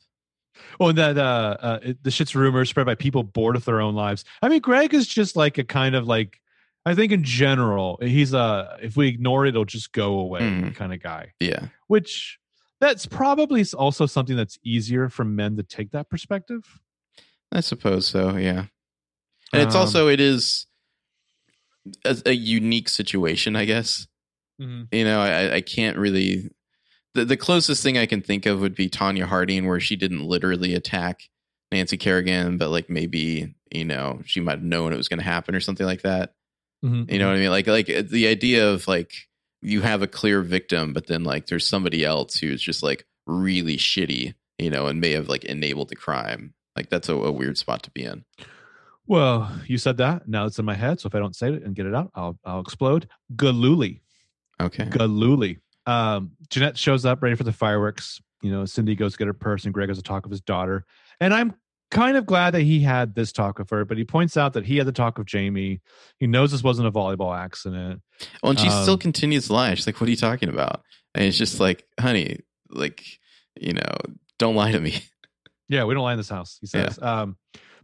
Oh, 0.81 0.89
and 0.89 0.99
that 0.99 1.17
uh, 1.17 1.57
uh 1.61 1.79
it, 1.83 2.03
the 2.03 2.11
shit's 2.11 2.35
rumors 2.35 2.69
spread 2.69 2.87
by 2.87 2.97
people 2.97 3.23
bored 3.23 3.55
with 3.55 3.65
their 3.65 3.81
own 3.81 3.95
lives. 3.95 4.25
I 4.43 4.49
mean, 4.49 4.61
Greg 4.61 4.93
is 4.93 5.07
just 5.07 5.37
like 5.37 5.57
a 5.59 5.65
kind 5.65 5.95
of 5.95 6.09
like 6.09 6.41
I 6.85 6.95
think 6.97 7.13
in 7.13 7.23
general, 7.23 7.99
he's 8.03 8.33
a 8.35 8.77
if 8.83 8.97
we 8.97 9.07
ignore 9.07 9.47
it, 9.47 9.51
it'll 9.51 9.65
just 9.65 9.93
go 9.93 10.19
away 10.19 10.41
Mhm. 10.41 10.75
kind 10.75 10.93
of 10.93 11.01
guy. 11.01 11.33
Yeah. 11.39 11.69
Which 11.87 12.39
that's 12.81 13.07
probably 13.07 13.65
also 13.77 14.07
something 14.07 14.37
that's 14.37 14.59
easier 14.65 15.09
for 15.09 15.25
men 15.25 15.57
to 15.57 15.63
take 15.63 15.91
that 15.93 16.09
perspective. 16.09 16.81
I 17.51 17.61
suppose 17.61 18.07
so. 18.07 18.37
Yeah. 18.37 18.67
And 19.53 19.63
it's 19.63 19.75
Um, 19.75 19.81
also, 19.81 20.09
it 20.09 20.21
is 20.21 20.67
a, 22.05 22.17
a 22.27 22.33
unique 22.33 22.89
situation, 22.89 23.57
I 23.57 23.65
guess. 23.65 24.07
You 24.93 25.05
know, 25.05 25.21
I, 25.21 25.55
I 25.55 25.61
can't 25.61 25.97
really 25.97 26.51
the, 27.15 27.25
the 27.25 27.37
closest 27.37 27.83
thing 27.83 27.97
I 27.97 28.07
can 28.07 28.21
think 28.21 28.45
of 28.45 28.61
would 28.61 28.75
be 28.75 28.89
Tonya 28.91 29.25
Harding, 29.25 29.67
where 29.67 29.81
she 29.81 29.97
didn't 29.97 30.25
literally 30.25 30.75
attack 30.75 31.21
Nancy 31.73 31.97
Kerrigan, 31.97 32.59
but 32.59 32.71
like 32.71 32.91
maybe 32.91 33.55
you 33.71 33.85
know 33.85 34.21
she 34.25 34.41
might 34.41 34.59
have 34.59 34.63
known 34.63 34.93
it 34.93 34.97
was 34.97 35.09
going 35.09 35.21
to 35.21 35.25
happen 35.25 35.55
or 35.55 35.61
something 35.61 35.87
like 35.87 36.03
that. 36.03 36.35
Mhm. 36.85 37.11
You 37.11 37.19
know 37.19 37.29
what 37.29 37.37
I 37.37 37.41
mean? 37.41 37.51
Like 37.51 37.67
like 37.67 37.89
uh, 37.89 38.03
the 38.09 38.27
idea 38.27 38.69
of 38.69 38.87
like 38.89 39.13
you 39.61 39.81
have 39.83 40.03
a 40.03 40.07
clear 40.07 40.43
victim, 40.43 40.93
but 40.93 41.07
then 41.07 41.25
like 41.25 41.47
there's 41.47 41.67
somebody 41.67 42.05
else 42.05 42.39
who's 42.39 42.63
just 42.63 42.83
like 42.83 43.07
really 43.27 43.77
shitty, 43.77 44.35
you 44.59 44.71
know, 44.71 44.87
and 44.87 45.01
may 45.01 45.13
have 45.13 45.29
like 45.29 45.45
enabled 45.45 45.89
the 45.89 45.97
crime. 45.97 46.55
Like 46.77 46.91
that's 46.91 47.09
a, 47.09 47.15
a 47.15 47.33
weird 47.33 47.59
spot 47.59 47.83
to 47.85 47.91
be 47.91 48.05
in. 48.05 48.25
Well, 49.07 49.51
you 49.67 49.79
said 49.79 49.97
that. 49.97 50.29
Now 50.29 50.45
it's 50.45 50.59
in 50.59 50.65
my 50.65 50.75
head. 50.75 51.01
So 51.01 51.07
if 51.07 51.15
I 51.15 51.19
don't 51.19 51.35
say 51.35 51.53
it 51.53 51.63
and 51.63 51.75
get 51.75 51.87
it 51.87 51.95
out, 51.95 52.11
I'll 52.15 52.39
I'll 52.45 52.61
explode. 52.61 53.09
Galooly. 53.35 54.01
Okay. 54.61 54.85
Galooly. 54.85 55.59
Um, 55.87 56.33
Jeanette 56.51 56.77
shows 56.77 57.07
up 57.07 57.23
ready 57.23 57.35
for 57.35 57.45
the 57.45 57.53
fireworks. 57.53 58.21
You 58.43 58.53
know, 58.53 58.65
Cindy 58.67 58.95
goes 58.95 59.13
to 59.13 59.19
get 59.19 59.27
her 59.27 59.33
purse, 59.33 59.65
and 59.65 59.75
Greg 59.75 59.89
has 59.89 59.99
a 59.99 60.03
talk 60.03 60.25
with 60.25 60.31
his 60.31 60.43
daughter. 60.43 60.85
And 61.21 61.33
I'm 61.35 61.55
kind 61.91 62.17
of 62.17 62.27
glad 62.27 62.53
that 62.55 62.63
he 62.63 62.81
had 62.81 63.15
this 63.15 63.33
talk 63.33 63.59
with 63.59 63.71
her, 63.71 63.85
but 63.85 63.97
he 63.99 64.05
points 64.05 64.37
out 64.37 64.53
that 64.55 64.67
he 64.67 64.77
had 64.77 64.87
the 64.87 64.93
talk 64.93 65.19
with 65.19 65.27
Jamie. 65.27 65.81
He 66.19 66.27
knows 66.27 66.51
this 66.53 66.63
wasn't 66.63 66.89
a 66.89 66.93
volleyball 66.93 67.37
accident. 67.37 68.03
Well, 68.43 68.51
and 68.51 68.59
she 68.59 68.69
still 68.71 68.95
Um, 68.95 68.99
continues 68.99 69.47
to 69.47 69.53
lie. 69.55 69.75
She's 69.75 69.87
like, 69.87 70.01
"What 70.01 70.07
are 70.09 70.11
you 70.11 70.17
talking 70.17 70.49
about?" 70.49 70.83
And 71.15 71.25
it's 71.25 71.39
just 71.39 71.61
like, 71.61 71.85
"Honey, 71.99 72.41
like, 72.71 73.05
you 73.59 73.73
know, 73.73 73.97
don't 74.39 74.55
lie 74.55 74.73
to 74.73 74.81
me." 74.81 75.03
Yeah, 75.71 75.85
we 75.85 75.93
don't 75.93 76.03
lie 76.03 76.13
in 76.13 76.19
this 76.19 76.31
house, 76.31 76.57
he 76.63 76.67
says. 76.67 76.99
Um, 77.03 77.37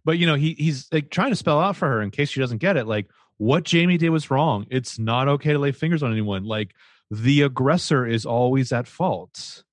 but 0.07 0.17
you 0.17 0.27
know, 0.27 0.37
he 0.37 0.55
he's 0.55 0.89
like 0.91 1.11
trying 1.11 1.31
to 1.33 1.37
spell 1.37 1.61
out 1.61 1.77
for 1.77 1.87
her 1.87 2.01
in 2.01 2.11
case 2.11 2.31
she 2.31 2.41
doesn't 2.41 2.59
get 2.59 2.79
it, 2.79 2.87
like 2.87 3.09
what 3.37 3.65
Jamie 3.65 3.99
did 3.99 4.09
was 4.09 4.31
wrong. 4.31 4.67
It's 4.71 4.99
not 4.99 5.29
okay 5.29 5.53
to 5.53 5.59
lay 5.59 5.71
fingers 5.73 6.03
on 6.03 6.11
anyone. 6.11 6.45
Like 6.45 6.75
the 7.11 7.43
aggressor 7.43 8.07
is 8.07 8.25
always 8.25 8.73
at 8.73 8.87
fault. 8.89 9.65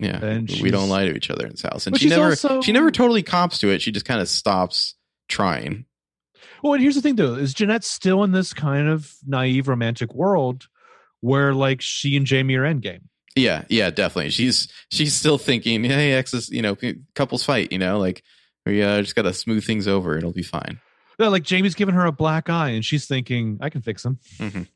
Yeah, 0.00 0.24
And 0.24 0.48
we 0.62 0.70
don't 0.70 0.88
lie 0.88 1.06
to 1.06 1.16
each 1.16 1.28
other 1.30 1.44
in 1.44 1.50
this 1.52 1.62
house, 1.62 1.86
and 1.88 1.98
she 1.98 2.08
never, 2.08 2.30
also- 2.30 2.60
she 2.62 2.70
never 2.72 2.90
totally 2.90 3.22
cops 3.24 3.58
to 3.58 3.68
it. 3.70 3.82
She 3.82 3.90
just 3.90 4.06
kind 4.06 4.20
of 4.20 4.28
stops 4.28 4.94
trying. 5.28 5.86
Well, 6.62 6.74
and 6.74 6.82
here's 6.82 6.94
the 6.94 7.02
thing 7.02 7.16
though, 7.16 7.34
is 7.34 7.52
Jeanette 7.54 7.84
still 7.84 8.22
in 8.24 8.32
this 8.32 8.52
kind 8.52 8.88
of 8.88 9.12
naive 9.26 9.66
romantic 9.68 10.14
world 10.14 10.66
where 11.20 11.52
like 11.54 11.80
she 11.80 12.16
and 12.16 12.26
Jamie 12.26 12.54
are 12.56 12.62
endgame. 12.62 13.00
Yeah, 13.36 13.64
yeah, 13.68 13.90
definitely. 13.90 14.30
She's 14.30 14.68
she's 14.90 15.14
still 15.14 15.38
thinking, 15.38 15.84
hey, 15.84 16.12
exes, 16.14 16.48
you 16.48 16.62
know, 16.62 16.76
couples 17.14 17.44
fight, 17.44 17.70
you 17.72 17.78
know, 17.78 17.98
like 17.98 18.22
we 18.66 18.82
uh, 18.82 19.00
just 19.02 19.14
got 19.16 19.22
to 19.22 19.32
smooth 19.32 19.64
things 19.64 19.86
over. 19.88 20.16
It'll 20.16 20.32
be 20.32 20.42
fine. 20.42 20.80
Yeah, 21.18 21.28
like 21.28 21.42
Jamie's 21.42 21.74
giving 21.74 21.94
her 21.96 22.06
a 22.06 22.12
black 22.12 22.48
eye 22.48 22.70
and 22.70 22.84
she's 22.84 23.06
thinking, 23.06 23.58
I 23.60 23.70
can 23.70 23.82
fix 23.82 24.04
him. 24.04 24.18
Mhm. 24.38 24.68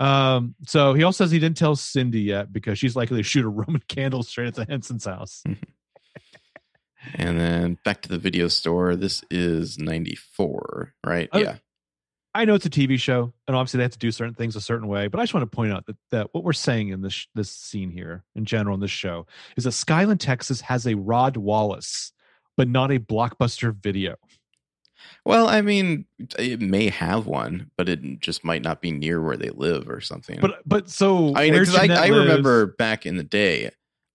Um, 0.00 0.54
so 0.66 0.94
he 0.94 1.04
also 1.04 1.24
says 1.24 1.30
he 1.30 1.38
didn't 1.38 1.58
tell 1.58 1.76
Cindy 1.76 2.22
yet 2.22 2.52
because 2.52 2.78
she's 2.78 2.96
likely 2.96 3.18
to 3.18 3.22
shoot 3.22 3.44
a 3.44 3.48
Roman 3.50 3.82
candle 3.86 4.22
straight 4.22 4.48
at 4.48 4.54
the 4.54 4.64
Henson's 4.64 5.04
house. 5.04 5.44
And 7.14 7.40
then 7.40 7.78
back 7.84 8.02
to 8.02 8.08
the 8.08 8.18
video 8.18 8.48
store. 8.48 8.94
This 8.94 9.24
is 9.30 9.78
ninety 9.78 10.16
four, 10.16 10.92
right? 11.04 11.28
Oh, 11.32 11.38
yeah. 11.38 11.56
I 12.34 12.44
know 12.44 12.54
it's 12.54 12.66
a 12.66 12.70
TV 12.70 13.00
show, 13.00 13.32
and 13.48 13.56
obviously 13.56 13.78
they 13.78 13.84
have 13.84 13.92
to 13.92 13.98
do 13.98 14.12
certain 14.12 14.34
things 14.34 14.54
a 14.54 14.60
certain 14.60 14.86
way. 14.86 15.08
But 15.08 15.18
I 15.18 15.24
just 15.24 15.34
want 15.34 15.50
to 15.50 15.54
point 15.54 15.72
out 15.72 15.86
that, 15.86 15.96
that 16.10 16.28
what 16.32 16.44
we're 16.44 16.52
saying 16.52 16.90
in 16.90 17.00
this 17.00 17.26
this 17.34 17.50
scene 17.50 17.90
here, 17.90 18.24
in 18.34 18.44
general, 18.44 18.74
in 18.74 18.80
this 18.80 18.90
show, 18.90 19.26
is 19.56 19.64
that 19.64 19.70
Skylin, 19.70 20.18
Texas, 20.18 20.60
has 20.60 20.86
a 20.86 20.94
Rod 20.94 21.36
Wallace, 21.36 22.12
but 22.56 22.68
not 22.68 22.92
a 22.92 22.98
blockbuster 22.98 23.74
video. 23.74 24.16
Well, 25.24 25.48
I 25.48 25.60
mean, 25.62 26.06
it 26.38 26.60
may 26.60 26.88
have 26.88 27.26
one, 27.26 27.70
but 27.76 27.88
it 27.88 28.20
just 28.20 28.44
might 28.44 28.62
not 28.62 28.80
be 28.80 28.90
near 28.90 29.20
where 29.20 29.36
they 29.36 29.50
live 29.50 29.88
or 29.88 30.00
something. 30.00 30.38
But 30.40 30.60
but 30.66 30.88
so 30.90 31.34
I 31.36 31.50
mean, 31.50 31.66
I, 31.68 31.88
I 31.94 32.06
remember 32.08 32.66
back 32.66 33.04
in 33.06 33.16
the 33.16 33.24
day, 33.24 33.70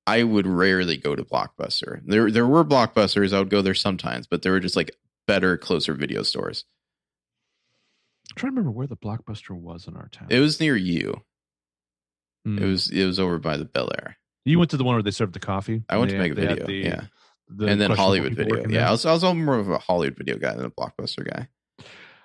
I 0.08 0.24
would 0.24 0.48
rarely 0.48 0.98
go 0.98 1.16
to 1.16 1.24
Blockbuster. 1.24 2.02
There, 2.06 2.30
there 2.32 2.48
were 2.48 2.64
Blockbusters. 2.66 3.34
I 3.34 3.40
would 3.40 3.50
go 3.50 3.62
there 3.62 3.74
sometimes, 3.76 4.28
but 4.28 4.42
there 4.42 4.52
were 4.52 4.60
just 4.60 4.76
like 4.76 4.92
better, 5.28 5.58
closer 5.58 5.94
video 5.94 6.24
stores. 6.24 6.66
I'm 8.32 8.36
trying 8.38 8.52
to 8.52 8.56
remember 8.60 8.72
where 8.72 8.88
the 8.88 8.98
blockbuster 8.98 9.52
was 9.52 9.88
in 9.88 9.96
our 9.96 10.08
town. 10.10 10.28
It 10.30 10.40
was 10.40 10.60
near 10.60 10.76
you. 10.76 11.22
Hmm. 12.46 12.58
It 12.58 12.66
was, 12.66 12.90
it 12.90 13.06
was 13.06 13.20
over 13.20 13.40
by 13.40 13.58
the 13.58 13.66
Bel 13.66 13.90
Air. 14.00 14.18
you 14.44 14.60
went 14.60 14.72
to 14.72 14.78
the 14.78 14.84
one 14.84 14.96
where 14.96 15.04
they 15.04 15.12
served 15.12 15.34
the 15.34 15.40
coffee. 15.40 15.84
I 15.90 15.98
went 15.98 16.12
to 16.12 16.18
They- 16.18 16.24
make 16.24 16.32
a 16.32 16.36
video, 16.36 16.66
the- 16.66 16.74
yeah, 16.74 17.02
the 17.50 17.68
and 17.68 17.80
then 17.80 17.92
Hollywood 17.92 18.34
video. 18.34 18.68
Yeah. 18.68 18.88
I 18.88 18.92
was, 18.92 19.06
I 19.06 19.14
was 19.14 19.24
more 19.24 19.58
of 19.58 19.70
a 19.70 19.78
Hollywood 19.78 20.18
video 20.18 20.38
guy 20.38 20.56
than 20.56 20.66
a 20.66 20.70
Blockbuster 20.72 21.30
guy. 21.30 21.48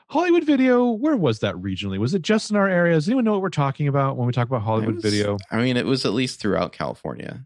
Hollywood 0.08 0.44
video. 0.44 0.90
Where 0.90 1.16
was 1.16 1.38
that 1.40 1.54
regionally? 1.54 1.98
Was 1.98 2.14
it 2.14 2.22
just 2.22 2.50
in 2.50 2.56
our 2.56 2.68
area? 2.68 2.94
Does 2.94 3.06
anyone 3.08 3.24
know 3.24 3.32
what 3.32 3.42
we're 3.42 3.48
talking 3.50 3.86
about 3.86 4.16
when 4.16 4.26
we 4.26 4.32
talk 4.32 4.48
about 4.48 4.62
Hollywood 4.62 4.96
was- 4.96 5.04
video? 5.04 5.36
I 5.50 5.58
mean, 5.58 5.76
it 5.76 5.86
was 5.86 6.04
at 6.04 6.12
least 6.12 6.40
throughout 6.40 6.72
California. 6.72 7.44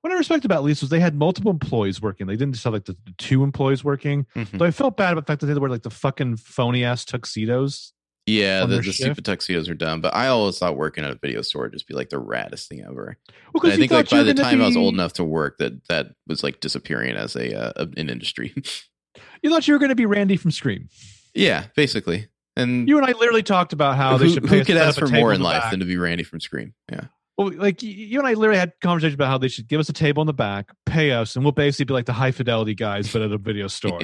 What 0.00 0.12
I 0.12 0.16
respect 0.16 0.44
about 0.44 0.62
least 0.62 0.82
was 0.82 0.90
they 0.90 1.00
had 1.00 1.16
multiple 1.16 1.50
employees 1.50 2.00
working. 2.00 2.26
They 2.28 2.36
didn't 2.36 2.52
just 2.54 2.64
have 2.64 2.72
like 2.72 2.84
the, 2.84 2.92
the 3.04 3.14
two 3.18 3.42
employees 3.42 3.82
working. 3.82 4.26
Mhm. 4.36 4.58
So 4.58 4.64
I 4.64 4.70
felt 4.70 4.96
bad 4.96 5.12
about 5.12 5.26
the 5.26 5.32
fact 5.32 5.40
that 5.40 5.46
they 5.46 5.54
were 5.58 5.68
like 5.68 5.82
the 5.82 5.90
fucking 5.90 6.36
phony 6.36 6.84
ass 6.84 7.04
tuxedos. 7.04 7.92
Yeah, 8.26 8.66
the, 8.66 8.80
the 8.80 8.92
stupid 8.92 9.24
tuxedos 9.24 9.68
are 9.68 9.74
dumb, 9.74 10.00
but 10.00 10.12
I 10.12 10.26
always 10.26 10.58
thought 10.58 10.76
working 10.76 11.04
at 11.04 11.12
a 11.12 11.14
video 11.14 11.42
store 11.42 11.62
would 11.62 11.72
just 11.72 11.86
be 11.86 11.94
like 11.94 12.08
the 12.08 12.20
raddest 12.20 12.66
thing 12.66 12.82
ever. 12.82 13.16
Well, 13.54 13.72
I 13.72 13.76
think 13.76 13.92
like 13.92 14.10
by 14.10 14.24
the 14.24 14.34
time 14.34 14.60
I 14.60 14.66
was 14.66 14.76
old 14.76 14.94
enough 14.94 15.12
to 15.14 15.24
work, 15.24 15.58
that 15.58 15.86
that 15.88 16.08
was 16.26 16.42
like 16.42 16.58
disappearing 16.58 17.14
as 17.14 17.36
a 17.36 17.56
uh, 17.56 17.86
an 17.96 18.08
industry. 18.08 18.52
you 19.42 19.50
thought 19.50 19.68
you 19.68 19.74
were 19.74 19.78
going 19.78 19.90
to 19.90 19.94
be 19.94 20.06
Randy 20.06 20.36
from 20.36 20.50
Scream. 20.50 20.88
yeah, 21.34 21.66
basically. 21.76 22.28
And 22.56 22.88
You 22.88 22.96
and 22.96 23.06
I 23.06 23.12
literally 23.12 23.42
talked 23.42 23.72
about 23.72 23.96
how 23.96 24.16
they 24.16 24.26
who, 24.26 24.34
should. 24.34 24.42
who 24.44 24.48
pay 24.48 24.60
us 24.60 24.66
could 24.66 24.76
ask 24.76 24.98
for 24.98 25.08
more 25.08 25.32
in 25.32 25.40
life 25.42 25.62
back. 25.62 25.70
than 25.70 25.80
to 25.80 25.86
be 25.86 25.96
Randy 25.96 26.24
from 26.24 26.40
Scream? 26.40 26.74
Yeah. 26.90 27.04
Well, 27.36 27.52
like 27.54 27.82
you 27.82 28.18
and 28.18 28.26
I 28.26 28.32
literally 28.32 28.58
had 28.58 28.72
conversations 28.80 29.14
about 29.14 29.28
how 29.28 29.36
they 29.36 29.48
should 29.48 29.68
give 29.68 29.78
us 29.78 29.90
a 29.90 29.92
table 29.92 30.22
in 30.22 30.26
the 30.26 30.32
back, 30.32 30.70
pay 30.86 31.12
us, 31.12 31.36
and 31.36 31.44
we'll 31.44 31.52
basically 31.52 31.84
be 31.84 31.92
like 31.92 32.06
the 32.06 32.14
high 32.14 32.30
fidelity 32.30 32.74
guys, 32.74 33.12
but 33.12 33.20
at 33.20 33.30
a 33.30 33.36
video 33.38 33.68
store. 33.68 34.00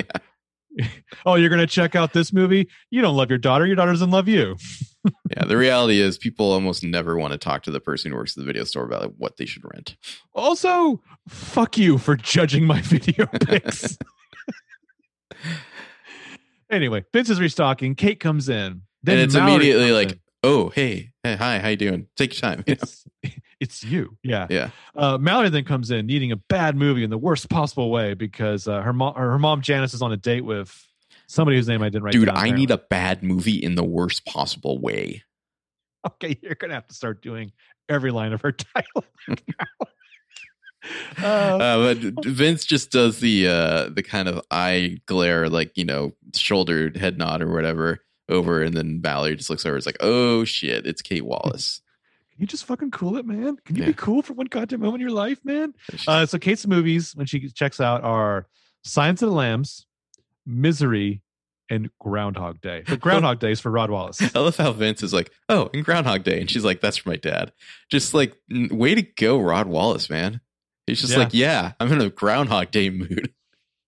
oh, 1.26 1.34
you're 1.34 1.50
gonna 1.50 1.66
check 1.66 1.94
out 1.94 2.12
this 2.12 2.32
movie? 2.32 2.68
You 2.90 3.02
don't 3.02 3.16
love 3.16 3.30
your 3.30 3.38
daughter. 3.38 3.66
Your 3.66 3.76
daughter 3.76 3.92
doesn't 3.92 4.10
love 4.10 4.28
you. 4.28 4.56
Yeah. 5.36 5.46
The 5.46 5.56
reality 5.56 6.00
is, 6.00 6.16
people 6.16 6.52
almost 6.52 6.84
never 6.84 7.16
want 7.16 7.32
to 7.32 7.38
talk 7.38 7.64
to 7.64 7.72
the 7.72 7.80
person 7.80 8.12
who 8.12 8.16
works 8.16 8.36
at 8.36 8.40
the 8.40 8.46
video 8.46 8.62
store 8.62 8.84
about 8.84 9.02
like, 9.02 9.10
what 9.16 9.36
they 9.36 9.46
should 9.46 9.64
rent. 9.74 9.96
Also, 10.32 11.00
fuck 11.26 11.76
you 11.76 11.98
for 11.98 12.14
judging 12.14 12.64
my 12.64 12.80
video 12.82 13.26
picks. 13.26 13.98
anyway, 16.70 17.04
Vince 17.12 17.30
is 17.30 17.40
restocking. 17.40 17.96
Kate 17.96 18.20
comes 18.20 18.48
in. 18.48 18.82
Then 19.02 19.16
and 19.16 19.24
it's 19.24 19.34
Mallory 19.34 19.54
immediately 19.54 19.90
like, 19.90 20.12
in. 20.12 20.20
oh, 20.44 20.68
hey, 20.68 21.10
hey, 21.24 21.34
hi, 21.34 21.58
how 21.58 21.68
you 21.68 21.76
doing? 21.76 22.06
Take 22.16 22.40
your 22.40 22.54
time. 22.54 22.62
You? 22.68 22.76
It's 23.62 23.72
it's 23.72 23.84
you. 23.84 24.16
Yeah. 24.22 24.46
Yeah. 24.50 24.70
Uh, 24.94 25.18
Mallory 25.18 25.48
then 25.48 25.64
comes 25.64 25.90
in 25.90 26.06
needing 26.06 26.32
a 26.32 26.36
bad 26.36 26.76
movie 26.76 27.04
in 27.04 27.10
the 27.10 27.18
worst 27.18 27.48
possible 27.48 27.90
way 27.90 28.14
because 28.14 28.66
uh, 28.68 28.82
her 28.82 28.92
mom, 28.92 29.14
her 29.14 29.38
mom 29.38 29.62
Janice 29.62 29.94
is 29.94 30.02
on 30.02 30.12
a 30.12 30.16
date 30.16 30.44
with 30.44 30.86
somebody 31.26 31.56
whose 31.56 31.68
name 31.68 31.82
I 31.82 31.86
didn't 31.88 32.04
write. 32.04 32.12
Dude, 32.12 32.26
down, 32.26 32.36
I 32.36 32.50
need 32.50 32.70
a 32.70 32.78
bad 32.78 33.22
movie 33.22 33.62
in 33.62 33.76
the 33.76 33.84
worst 33.84 34.26
possible 34.26 34.78
way. 34.78 35.22
Okay, 36.06 36.36
you're 36.42 36.56
gonna 36.56 36.74
have 36.74 36.88
to 36.88 36.94
start 36.94 37.22
doing 37.22 37.52
every 37.88 38.10
line 38.10 38.32
of 38.32 38.42
her 38.42 38.52
title. 38.74 39.04
uh, 41.22 41.26
Uh, 41.26 41.94
but 41.94 42.24
Vince 42.24 42.64
just 42.64 42.90
does 42.90 43.20
the 43.20 43.46
uh 43.48 43.88
the 43.90 44.02
kind 44.02 44.28
of 44.28 44.44
eye 44.50 44.98
glare, 45.06 45.48
like 45.48 45.76
you 45.76 45.84
know, 45.84 46.14
shoulder 46.34 46.90
head 46.96 47.16
nod 47.16 47.42
or 47.42 47.52
whatever 47.52 48.00
over, 48.28 48.62
and 48.62 48.76
then 48.76 49.00
Valerie 49.00 49.36
just 49.36 49.50
looks 49.50 49.64
over. 49.64 49.76
It's 49.76 49.86
like, 49.86 49.98
oh 50.00 50.44
shit, 50.44 50.86
it's 50.86 51.02
Kate 51.02 51.24
Wallace. 51.24 51.81
Can 52.42 52.46
you 52.48 52.50
just 52.50 52.64
fucking 52.64 52.90
cool 52.90 53.16
it, 53.18 53.24
man? 53.24 53.56
Can 53.64 53.76
you 53.76 53.82
Yeah. 53.82 53.90
be 53.90 53.94
cool 53.94 54.20
for 54.20 54.32
one 54.32 54.46
goddamn 54.46 54.80
moment 54.80 54.96
in 55.00 55.08
your 55.08 55.16
life, 55.16 55.38
man? 55.44 55.74
Uh, 56.08 56.26
so 56.26 56.38
Kate's 56.40 56.66
movies 56.66 57.14
when 57.14 57.24
she 57.24 57.48
checks 57.50 57.80
out 57.80 58.02
are 58.02 58.48
Silence 58.82 59.22
of 59.22 59.28
the 59.28 59.34
Lambs, 59.36 59.86
Misery, 60.44 61.22
and 61.70 61.88
Groundhog 62.00 62.60
Day. 62.60 62.82
But 62.84 62.98
Groundhog 63.00 63.38
Day 63.38 63.52
is 63.52 63.60
for 63.60 63.70
Rod 63.70 63.90
Wallace. 63.90 64.20
I 64.34 64.40
love 64.40 64.56
how 64.56 64.72
Vince 64.72 65.04
is 65.04 65.12
like, 65.12 65.30
oh, 65.48 65.70
in 65.72 65.84
Groundhog 65.84 66.24
Day, 66.24 66.40
and 66.40 66.50
she's 66.50 66.64
like, 66.64 66.80
that's 66.80 66.96
for 66.96 67.10
my 67.10 67.14
dad. 67.16 67.52
Just 67.92 68.12
like, 68.12 68.36
way 68.50 68.96
to 68.96 69.02
go, 69.02 69.38
Rod 69.38 69.68
Wallace, 69.68 70.10
man. 70.10 70.40
He's 70.88 71.00
just 71.00 71.12
Yeah. 71.12 71.18
like, 71.20 71.32
yeah, 71.34 71.72
I'm 71.78 71.92
in 71.92 72.00
a 72.00 72.10
Groundhog 72.10 72.72
Day 72.72 72.90
mood. 72.90 73.32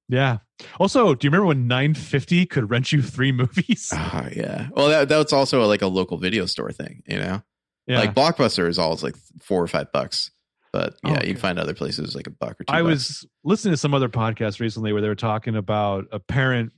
Yeah. 0.07 0.39
Also, 0.79 1.15
do 1.15 1.27
you 1.27 1.31
remember 1.31 1.47
when 1.47 1.67
950 1.67 2.45
could 2.45 2.69
rent 2.69 2.93
you 2.93 3.01
three 3.03 3.33
movies? 3.33 3.91
Oh 3.93 4.29
yeah. 4.37 4.69
Well, 4.77 4.89
that 4.89 5.09
that's 5.09 5.33
also 5.33 5.67
like 5.67 5.81
a 5.81 5.87
local 5.87 6.19
video 6.19 6.45
store 6.45 6.71
thing, 6.73 7.03
you 7.09 7.19
know. 7.19 7.43
Yeah. 7.87 7.99
Like 8.01 8.15
Blockbuster 8.15 8.69
is 8.69 8.79
always 8.79 9.03
like 9.03 9.15
four 9.43 9.63
or 9.63 9.67
five 9.67 9.93
bucks, 9.93 10.31
but 10.73 10.95
Oh, 11.05 11.11
yeah, 11.11 11.17
okay. 11.19 11.29
you 11.29 11.35
can 11.35 11.41
find 11.41 11.59
other 11.59 11.75
places 11.75 12.15
like 12.17 12.27
a 12.27 12.31
buck 12.31 12.61
or 12.61 12.65
two. 12.65 12.73
I 12.73 12.81
bucks. 12.83 12.89
was 12.91 13.27
listening 13.45 13.73
to 13.75 13.79
some 13.79 13.93
other 13.95 14.09
podcast 14.09 14.59
recently 14.61 14.93
where 14.93 15.03
they 15.03 15.09
were 15.09 15.15
talking 15.15 15.55
about 15.57 16.07
a 16.13 16.19
parent 16.19 16.73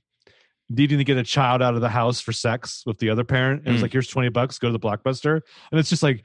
needing 0.68 0.98
to 0.98 1.04
get 1.04 1.16
a 1.16 1.22
child 1.22 1.62
out 1.62 1.74
of 1.76 1.80
the 1.80 1.88
house 1.88 2.20
for 2.20 2.32
sex 2.32 2.82
with 2.86 2.98
the 2.98 3.08
other 3.10 3.22
parent. 3.22 3.60
And 3.60 3.68
it 3.68 3.72
was 3.72 3.78
Mm. 3.80 3.82
like, 3.82 3.92
here's 3.92 4.08
20 4.08 4.30
bucks, 4.30 4.58
go 4.58 4.66
to 4.68 4.72
the 4.72 4.80
blockbuster. 4.80 5.40
And 5.70 5.78
it's 5.78 5.88
just 5.88 6.02
like, 6.02 6.24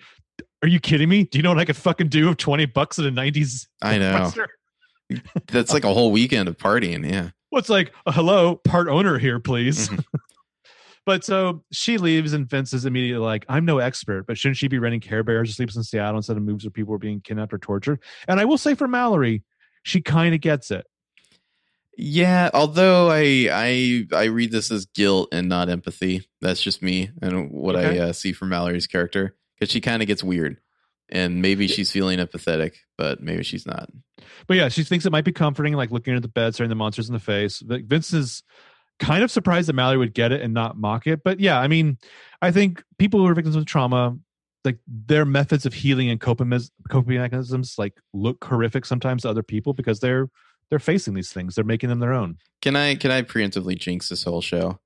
are 0.63 0.67
you 0.67 0.79
kidding 0.79 1.07
me? 1.09 1.25
Do 1.25 1.37
you 1.37 1.43
know 1.43 1.49
what 1.51 1.59
I 1.59 1.65
could 1.65 1.77
fucking 1.77 2.07
do 2.07 2.29
with 2.29 2.37
20 2.39 2.65
bucks 2.65 2.97
at 2.97 3.05
a 3.05 3.11
90s? 3.11 3.67
I 3.83 3.99
know. 3.99 4.31
That's 5.47 5.73
like 5.73 5.83
a 5.83 5.93
whole 5.93 6.11
weekend 6.11 6.49
of 6.49 6.57
partying. 6.57 7.07
Yeah. 7.07 7.29
Well, 7.51 7.61
like, 7.67 7.93
hello, 8.07 8.55
part 8.55 8.87
owner 8.87 9.19
here, 9.19 9.39
please. 9.39 9.89
Mhm. 9.89 10.03
But 11.05 11.23
so 11.23 11.63
she 11.71 11.97
leaves, 11.97 12.33
and 12.33 12.47
Vince 12.47 12.73
is 12.73 12.85
immediately 12.85 13.23
like, 13.25 13.45
"I'm 13.49 13.65
no 13.65 13.79
expert, 13.79 14.27
but 14.27 14.37
shouldn't 14.37 14.57
she 14.57 14.67
be 14.67 14.77
renting 14.79 15.01
Care 15.01 15.23
Bears 15.23 15.49
or 15.49 15.53
Sleepless 15.53 15.77
in 15.77 15.83
Seattle 15.83 16.17
instead 16.17 16.37
of 16.37 16.43
moves 16.43 16.63
where 16.63 16.71
people 16.71 16.93
are 16.93 16.99
being 16.99 17.21
kidnapped 17.21 17.53
or 17.53 17.57
tortured?" 17.57 17.99
And 18.27 18.39
I 18.39 18.45
will 18.45 18.57
say 18.57 18.75
for 18.75 18.87
Mallory, 18.87 19.43
she 19.83 20.01
kind 20.01 20.35
of 20.35 20.41
gets 20.41 20.69
it. 20.69 20.85
Yeah, 21.97 22.49
although 22.53 23.09
I 23.09 23.49
I 23.51 24.07
I 24.13 24.23
read 24.25 24.51
this 24.51 24.71
as 24.71 24.85
guilt 24.85 25.29
and 25.31 25.49
not 25.49 25.69
empathy. 25.69 26.27
That's 26.39 26.61
just 26.61 26.81
me 26.81 27.09
and 27.21 27.51
what 27.51 27.75
Okay. 27.75 27.99
I 27.99 28.09
uh, 28.09 28.13
see 28.13 28.31
from 28.31 28.49
Mallory's 28.49 28.87
character 28.87 29.35
because 29.59 29.71
she 29.71 29.81
kind 29.81 30.01
of 30.01 30.07
gets 30.07 30.23
weird, 30.23 30.57
and 31.09 31.41
maybe 31.41 31.67
she's 31.67 31.91
feeling 31.91 32.19
empathetic, 32.19 32.75
but 32.97 33.21
maybe 33.21 33.43
she's 33.43 33.65
not. 33.65 33.89
But 34.47 34.57
yeah, 34.57 34.69
she 34.69 34.83
thinks 34.83 35.05
it 35.05 35.11
might 35.11 35.25
be 35.25 35.31
comforting, 35.31 35.73
like 35.73 35.91
looking 35.91 36.15
at 36.15 36.21
the 36.21 36.27
bed, 36.27 36.53
staring 36.53 36.69
the 36.69 36.75
monsters 36.75 37.09
in 37.09 37.13
the 37.13 37.19
face. 37.19 37.61
Vince 37.65 38.13
is 38.13 38.43
kind 39.01 39.23
of 39.23 39.31
surprised 39.31 39.67
that 39.67 39.73
Mallory 39.73 39.97
would 39.97 40.13
get 40.13 40.31
it 40.31 40.41
and 40.41 40.53
not 40.53 40.77
mock 40.77 41.07
it. 41.07 41.23
But 41.23 41.41
yeah, 41.41 41.59
I 41.59 41.67
mean, 41.67 41.97
I 42.41 42.51
think 42.51 42.83
people 42.97 43.19
who 43.19 43.27
are 43.27 43.33
victims 43.33 43.57
of 43.57 43.65
trauma, 43.65 44.15
like 44.63 44.77
their 44.87 45.25
methods 45.25 45.65
of 45.65 45.73
healing 45.73 46.09
and 46.09 46.21
coping, 46.21 46.53
coping 46.89 47.17
mechanisms, 47.17 47.75
like 47.77 47.99
look 48.13 48.45
horrific 48.45 48.85
sometimes 48.85 49.23
to 49.23 49.29
other 49.29 49.43
people 49.43 49.73
because 49.73 49.99
they're 49.99 50.29
they're 50.69 50.79
facing 50.79 51.15
these 51.15 51.33
things. 51.33 51.55
They're 51.55 51.65
making 51.65 51.89
them 51.89 51.99
their 51.99 52.13
own. 52.13 52.37
Can 52.61 52.75
I 52.77 52.95
can 52.95 53.11
I 53.11 53.23
preemptively 53.23 53.77
jinx 53.77 54.07
this 54.07 54.23
whole 54.23 54.41
show? 54.41 54.79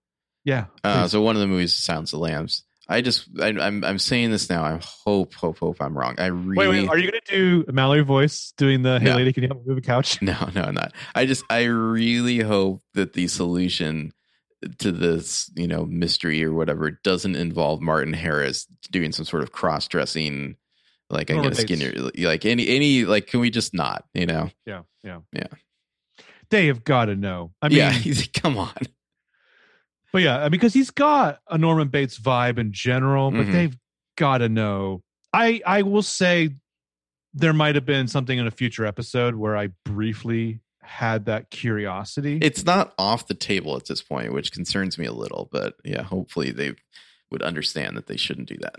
Yeah. 0.45 0.65
Uh, 0.83 1.07
so 1.07 1.21
one 1.21 1.35
of 1.35 1.41
the 1.41 1.47
movies, 1.47 1.71
is 1.71 1.83
Silence 1.83 2.13
of 2.13 2.19
Lambs. 2.19 2.63
I 2.87 3.01
just 3.01 3.27
I, 3.41 3.47
I'm 3.47 3.83
I'm 3.83 3.99
saying 3.99 4.31
this 4.31 4.49
now. 4.49 4.63
I 4.63 4.79
hope 4.81 5.33
hope 5.33 5.59
hope 5.59 5.81
I'm 5.81 5.97
wrong. 5.97 6.15
I 6.19 6.27
really 6.27 6.67
wait, 6.67 6.81
wait. 6.81 6.89
Are 6.89 6.97
you 6.97 7.09
going 7.09 7.21
to 7.25 7.63
do 7.65 7.71
Mallory 7.71 8.03
voice 8.03 8.53
doing 8.57 8.83
the 8.83 8.99
"Hey 8.99 9.05
No. 9.05 9.15
lady, 9.15 9.33
can 9.33 9.43
you 9.43 9.49
help 9.49 9.61
me 9.61 9.69
move 9.69 9.77
a 9.79 9.81
couch"? 9.81 10.21
No, 10.21 10.49
no, 10.53 10.61
I'm 10.61 10.75
not. 10.75 10.93
I 11.15 11.25
just 11.25 11.43
I 11.49 11.63
really 11.63 12.39
hope 12.39 12.83
that 12.93 13.13
the 13.13 13.27
solution 13.27 14.13
to 14.79 14.91
this, 14.91 15.51
you 15.55 15.67
know, 15.67 15.85
mystery 15.85 16.43
or 16.43 16.53
whatever 16.53 16.91
doesn't 16.91 17.35
involve 17.35 17.81
Martin 17.81 18.13
Harris 18.13 18.65
doing 18.91 19.11
some 19.11 19.25
sort 19.25 19.43
of 19.43 19.51
cross 19.51 19.87
dressing 19.87 20.55
like 21.09 21.31
I 21.31 21.41
guess. 21.41 21.61
Skinner 21.61 21.91
like 22.17 22.45
any 22.45 22.67
any 22.67 23.05
like 23.05 23.27
can 23.27 23.39
we 23.39 23.49
just 23.49 23.73
not, 23.73 24.05
you 24.13 24.25
know? 24.25 24.49
Yeah, 24.65 24.83
yeah, 25.03 25.19
Yeah. 25.33 25.47
They 26.51 26.67
have 26.67 26.83
got 26.83 27.05
to 27.05 27.15
know. 27.15 27.53
I 27.61 27.69
mean, 27.69 27.77
yeah, 27.79 28.23
come 28.33 28.57
on. 28.57 28.73
But 30.15 30.21
yeah, 30.21 30.47
because 30.47 30.73
he's 30.73 30.91
got 30.91 31.39
a 31.49 31.57
Norman 31.57 31.89
Bates 31.89 32.17
vibe 32.17 32.57
in 32.57 32.71
general, 32.71 33.31
but 33.31 33.47
Mhm. 33.47 33.51
they've 33.51 33.77
got 34.15 34.37
to 34.37 34.47
know. 34.47 35.03
I 35.33 35.61
I 35.65 35.81
will 35.81 36.03
say 36.03 36.51
there 37.33 37.51
might 37.51 37.75
have 37.75 37.85
been 37.85 38.07
something 38.07 38.39
in 38.39 38.47
a 38.47 38.51
future 38.51 38.85
episode 38.85 39.35
where 39.35 39.57
I 39.57 39.71
briefly 39.83 40.61
had 40.81 41.25
that 41.25 41.49
curiosity. 41.49 42.37
It's 42.41 42.63
not 42.63 42.93
off 42.97 43.27
the 43.27 43.33
table 43.33 43.75
at 43.75 43.87
this 43.87 44.01
point, 44.01 44.31
which 44.31 44.53
concerns 44.53 44.97
me 44.97 45.05
a 45.05 45.11
little, 45.11 45.49
but 45.51 45.75
yeah, 45.83 46.03
hopefully 46.03 46.51
they 46.51 46.75
would 47.29 47.41
understand 47.41 47.97
that 47.97 48.07
they 48.07 48.15
shouldn't 48.15 48.47
do 48.47 48.55
that. 48.61 48.75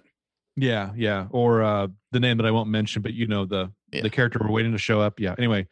yeah, 0.57 0.93
yeah, 0.97 1.27
or 1.33 1.63
uh 1.63 1.89
the 2.13 2.21
name 2.21 2.39
that 2.39 2.47
I 2.47 2.51
won't 2.51 2.71
mention, 2.71 3.03
but 3.03 3.13
you 3.13 3.27
know 3.27 3.45
the 3.45 3.71
Yeah. 3.93 4.01
the 4.01 4.09
character 4.09 4.39
we're 4.41 4.51
waiting 4.51 4.73
to 4.73 4.79
show 4.79 5.03
up. 5.03 5.21
Yeah. 5.21 5.35
Anyway, 5.37 5.67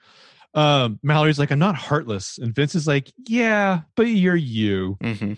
um, 0.53 1.01
Mallory's 1.03 1.39
like, 1.39 1.51
I'm 1.51 1.59
not 1.59 1.75
heartless, 1.75 2.37
and 2.37 2.55
Vince 2.55 2.75
is 2.75 2.87
like, 2.87 3.11
Yeah, 3.27 3.81
but 3.97 4.09
you're 4.09 4.37
you. 4.37 4.99
hmm 5.01 5.33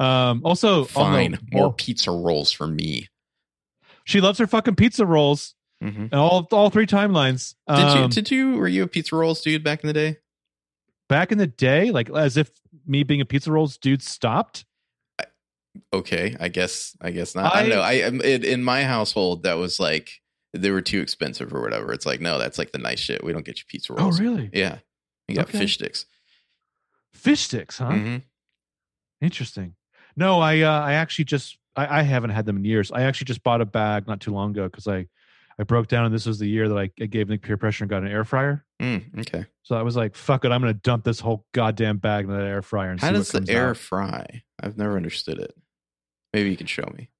Um, 0.00 0.40
also, 0.44 0.78
on 0.78 0.82
the 0.82 0.86
Fine, 0.88 1.38
more 1.52 1.72
pizza 1.72 2.10
rolls 2.10 2.50
for 2.52 2.66
me. 2.66 3.08
she 4.04 4.20
loves 4.20 4.38
her 4.38 4.46
fucking 4.46 4.76
pizza 4.76 5.04
rolls 5.06 5.54
hmm 5.82 5.88
and 6.10 6.14
all 6.14 6.46
all 6.52 6.70
three 6.70 6.86
timelines. 6.86 7.54
Did 7.68 7.78
you? 7.94 8.00
Um, 8.04 8.10
Did 8.10 8.30
you? 8.30 8.56
Were 8.56 8.68
you 8.68 8.82
a 8.84 8.86
pizza 8.86 9.14
rolls 9.16 9.40
dude 9.42 9.62
back 9.64 9.82
in 9.84 9.88
the 9.88 9.92
day? 9.94 10.16
back 11.08 11.32
in 11.32 11.38
the 11.38 11.46
day, 11.46 11.90
like 11.90 12.08
as 12.10 12.36
if 12.36 12.50
me 12.86 13.02
being 13.02 13.20
a 13.20 13.24
pizza 13.24 13.50
rolls 13.50 13.76
dude 13.76 14.00
stopped. 14.02 14.64
Okay, 15.92 16.36
I 16.40 16.48
guess. 16.48 16.96
I 17.00 17.10
guess 17.10 17.34
not. 17.34 17.54
I, 17.54 17.60
don't 17.62 17.70
know. 17.70 17.80
I 17.80 17.92
am 17.94 18.20
in, 18.20 18.44
in 18.44 18.62
my 18.64 18.84
household 18.84 19.42
that 19.44 19.54
was 19.58 19.78
like 19.80 20.20
they 20.52 20.70
were 20.70 20.80
too 20.82 21.00
expensive 21.00 21.52
or 21.54 21.60
whatever. 21.62 21.92
It's 21.92 22.06
like 22.06 22.20
no, 22.20 22.38
that's 22.38 22.58
like 22.58 22.72
the 22.72 22.78
nice 22.78 23.00
shit. 23.00 23.22
We 23.24 23.32
don't 23.32 23.44
get 23.44 23.58
you 23.58 23.64
pizza 23.68 23.92
rolls. 23.92 24.18
Oh, 24.20 24.22
really? 24.22 24.50
Yeah, 24.52 24.78
you 25.28 25.34
got 25.36 25.48
Okay. 25.48 25.58
fish 25.58 25.74
sticks. 25.74 26.06
Fish 27.12 27.40
sticks, 27.42 27.78
huh? 27.78 27.90
Mhm. 27.90 28.22
Interesting. 29.20 29.74
No, 30.16 30.40
I 30.40 30.60
uh, 30.60 30.80
I 30.80 30.94
actually 30.94 31.24
just 31.26 31.58
I, 31.76 32.00
I 32.00 32.02
haven't 32.02 32.30
had 32.30 32.46
them 32.46 32.56
in 32.58 32.64
years. 32.64 32.90
I 32.92 33.02
actually 33.02 33.26
just 33.26 33.42
bought 33.42 33.60
a 33.60 33.66
bag 33.66 34.06
not 34.06 34.20
too 34.20 34.32
long 34.32 34.50
ago 34.50 34.64
because 34.68 34.86
I 34.88 35.06
I 35.58 35.64
broke 35.64 35.88
down 35.88 36.06
and 36.06 36.14
this 36.14 36.26
was 36.26 36.38
the 36.38 36.46
year 36.48 36.68
that 36.68 36.78
I, 36.78 36.90
I 37.00 37.06
gave 37.06 37.28
Nick 37.28 37.42
peer 37.42 37.56
pressure 37.56 37.84
and 37.84 37.90
got 37.90 38.02
an 38.02 38.08
air 38.08 38.24
fryer. 38.24 38.64
Mm, 38.80 39.20
okay. 39.20 39.44
So 39.62 39.76
I 39.76 39.82
was 39.82 39.94
like, 39.96 40.16
fuck 40.16 40.44
it, 40.44 40.52
I'm 40.52 40.60
gonna 40.60 40.72
dump 40.74 41.04
this 41.04 41.20
whole 41.20 41.44
goddamn 41.52 41.98
bag 41.98 42.24
in 42.24 42.30
that 42.30 42.44
air 42.44 42.62
fryer 42.62 42.90
and 42.90 43.00
How 43.00 43.12
does 43.12 43.30
the 43.30 43.44
air 43.48 43.70
out. 43.70 43.76
fry? 43.76 44.42
I've 44.62 44.78
never 44.78 44.96
understood 44.96 45.38
it. 45.38 45.54
Maybe 46.32 46.50
you 46.50 46.56
can 46.56 46.66
show 46.66 46.90
me. 46.96 47.10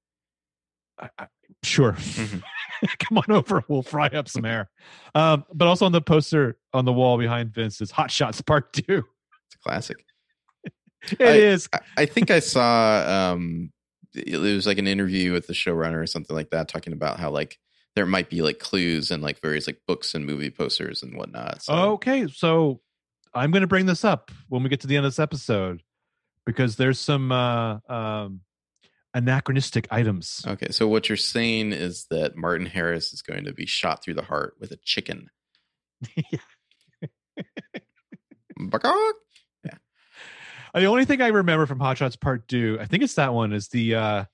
I- 0.99 1.11
I- 1.19 1.27
Sure. 1.63 1.93
Mhm. 1.93 2.43
Come 3.01 3.19
on 3.19 3.31
over. 3.37 3.63
We'll 3.69 3.83
fry 3.83 4.07
up 4.07 4.29
some 4.29 4.47
air. 4.47 4.71
Um, 5.15 5.45
but 5.53 5.69
also 5.69 5.85
on 5.85 5.93
the 5.93 6.01
poster 6.01 6.57
on 6.73 6.87
the 6.87 6.93
wall 6.93 7.19
behind 7.19 7.53
Vince 7.53 7.81
is 7.83 7.91
Hot 7.91 8.11
Shots 8.11 8.41
Part 8.41 8.73
Two. 8.73 8.83
It's 9.47 9.57
a 9.57 9.59
classic. 9.59 10.03
It 11.13 11.21
is. 11.21 11.69
I, 11.73 11.81
I 11.99 12.07
think 12.07 12.31
I 12.31 12.41
saw 12.41 13.33
um 13.33 13.73
it 14.15 14.39
was 14.39 14.67
like 14.67 14.79
an 14.79 14.87
interview 14.87 15.33
with 15.33 15.47
the 15.47 15.53
showrunner 15.53 16.03
or 16.03 16.07
something 16.07 16.35
like 16.35 16.51
that 16.51 16.69
talking 16.69 16.93
about 16.93 17.21
how 17.21 17.31
like 17.31 17.59
there 17.97 18.07
might 18.07 18.29
be 18.31 18.43
like 18.43 18.59
clues 18.59 19.11
and 19.11 19.23
like 19.23 19.41
various 19.41 19.67
like 19.67 19.81
books 19.87 20.15
and 20.15 20.27
movie 20.27 20.51
posters 20.51 21.03
and 21.03 21.17
whatnot. 21.17 21.63
So 21.63 21.75
Okay, 21.93 22.27
so 22.29 22.81
I'm 23.35 23.51
going 23.51 23.63
to 23.63 23.69
bring 23.69 23.87
this 23.87 24.05
up 24.05 24.31
when 24.49 24.63
we 24.63 24.69
get 24.69 24.81
to 24.81 24.87
the 24.87 24.97
end 24.97 25.07
of 25.07 25.13
this 25.13 25.19
episode 25.19 25.83
because 26.47 26.77
there's 26.77 26.99
some 26.99 27.31
uh, 27.31 27.79
um, 27.89 28.41
anachronistic 29.15 29.87
items. 29.91 30.45
okay, 30.47 30.71
so 30.71 30.89
what 30.89 31.09
you're 31.09 31.17
saying 31.17 31.73
is 31.73 32.07
that 32.11 32.37
Martin 32.37 32.67
Harris 32.67 33.13
is 33.13 33.23
going 33.23 33.45
to 33.45 33.53
be 33.53 33.67
shot 33.67 34.03
through 34.03 34.15
the 34.15 34.23
heart 34.23 34.55
with 34.61 34.73
a 34.73 34.79
chicken. 34.85 35.31
The 40.75 40.85
only 40.87 41.05
thing 41.05 41.21
I 41.21 41.29
remember 41.29 41.67
from 41.67 41.81
Hot 41.81 41.99
Shots 41.99 42.17
Part 42.17 42.47
Two, 42.49 42.79
I 42.81 42.87
think 42.87 43.03
it's 43.03 43.15
that 43.15 43.35
one, 43.35 43.53
is 43.53 43.69
the 43.69 43.95
uh, 43.95 44.25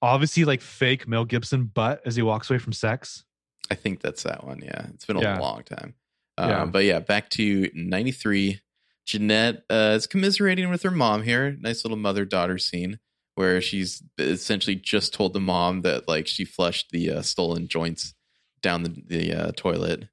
obviously 0.00 0.44
like 0.44 0.60
fake 0.60 1.06
Mel 1.06 1.24
Gibson 1.24 1.64
butt 1.64 2.00
as 2.06 2.16
he 2.16 2.22
walks 2.22 2.48
away 2.50 2.58
from 2.58 2.72
sex. 2.72 3.24
I 3.70 3.74
think 3.74 4.00
that's 4.00 4.22
that 4.24 4.44
one. 4.44 4.60
Yeah, 4.62 4.86
it's 4.94 5.04
been 5.06 5.16
a 5.16 5.20
Yeah. 5.22 5.38
long 5.38 5.62
time. 5.62 5.94
Um, 6.38 6.48
Yeah. 6.50 6.64
But 6.66 6.84
yeah, 6.84 6.98
back 7.00 7.28
to 7.30 7.70
'93. 7.74 8.60
Jeanette 9.04 9.64
uh, 9.68 9.94
is 9.96 10.06
commiserating 10.06 10.70
with 10.70 10.82
her 10.84 10.90
mom 10.90 11.22
here. 11.24 11.56
Nice 11.60 11.84
little 11.84 11.98
mother 11.98 12.24
daughter 12.24 12.56
scene 12.56 12.98
where 13.34 13.60
she's 13.60 14.02
essentially 14.18 14.76
just 14.76 15.12
told 15.12 15.32
the 15.32 15.40
mom 15.40 15.80
that 15.82 16.06
like 16.06 16.26
she 16.28 16.44
flushed 16.44 16.90
the 16.90 17.10
uh, 17.10 17.22
stolen 17.22 17.66
joints 17.66 18.14
down 18.62 18.84
the, 18.84 19.02
the 19.06 19.32
uh, 19.34 19.52
toilet, 19.56 20.08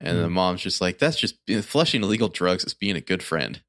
and 0.00 0.18
the 0.18 0.26
Hmm. 0.28 0.32
mom's 0.34 0.60
just 0.62 0.80
like, 0.80 0.98
"That's 0.98 1.18
just 1.18 1.36
flushing 1.62 2.02
illegal 2.04 2.28
drugs. 2.28 2.64
Is 2.64 2.72
being 2.74 2.96
a 2.96 3.00
good 3.00 3.22
friend." 3.22 3.60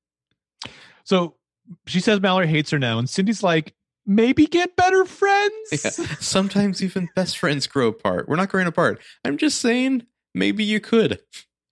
So 1.03 1.37
she 1.85 1.99
says 1.99 2.19
Mallory 2.21 2.47
hates 2.47 2.71
her 2.71 2.79
now, 2.79 2.99
and 2.99 3.09
Cindy's 3.09 3.43
like, 3.43 3.73
maybe 4.05 4.45
get 4.47 4.75
better 4.75 5.05
friends. 5.05 5.53
Yeah. 5.71 5.89
Sometimes 6.19 6.83
even 6.83 7.09
best 7.15 7.37
friends 7.37 7.67
grow 7.67 7.87
apart. 7.89 8.27
We're 8.27 8.35
not 8.35 8.49
growing 8.49 8.67
apart. 8.67 8.99
I'm 9.23 9.37
just 9.37 9.59
saying, 9.61 10.03
maybe 10.33 10.63
you 10.63 10.79
could. 10.79 11.13
It 11.13 11.21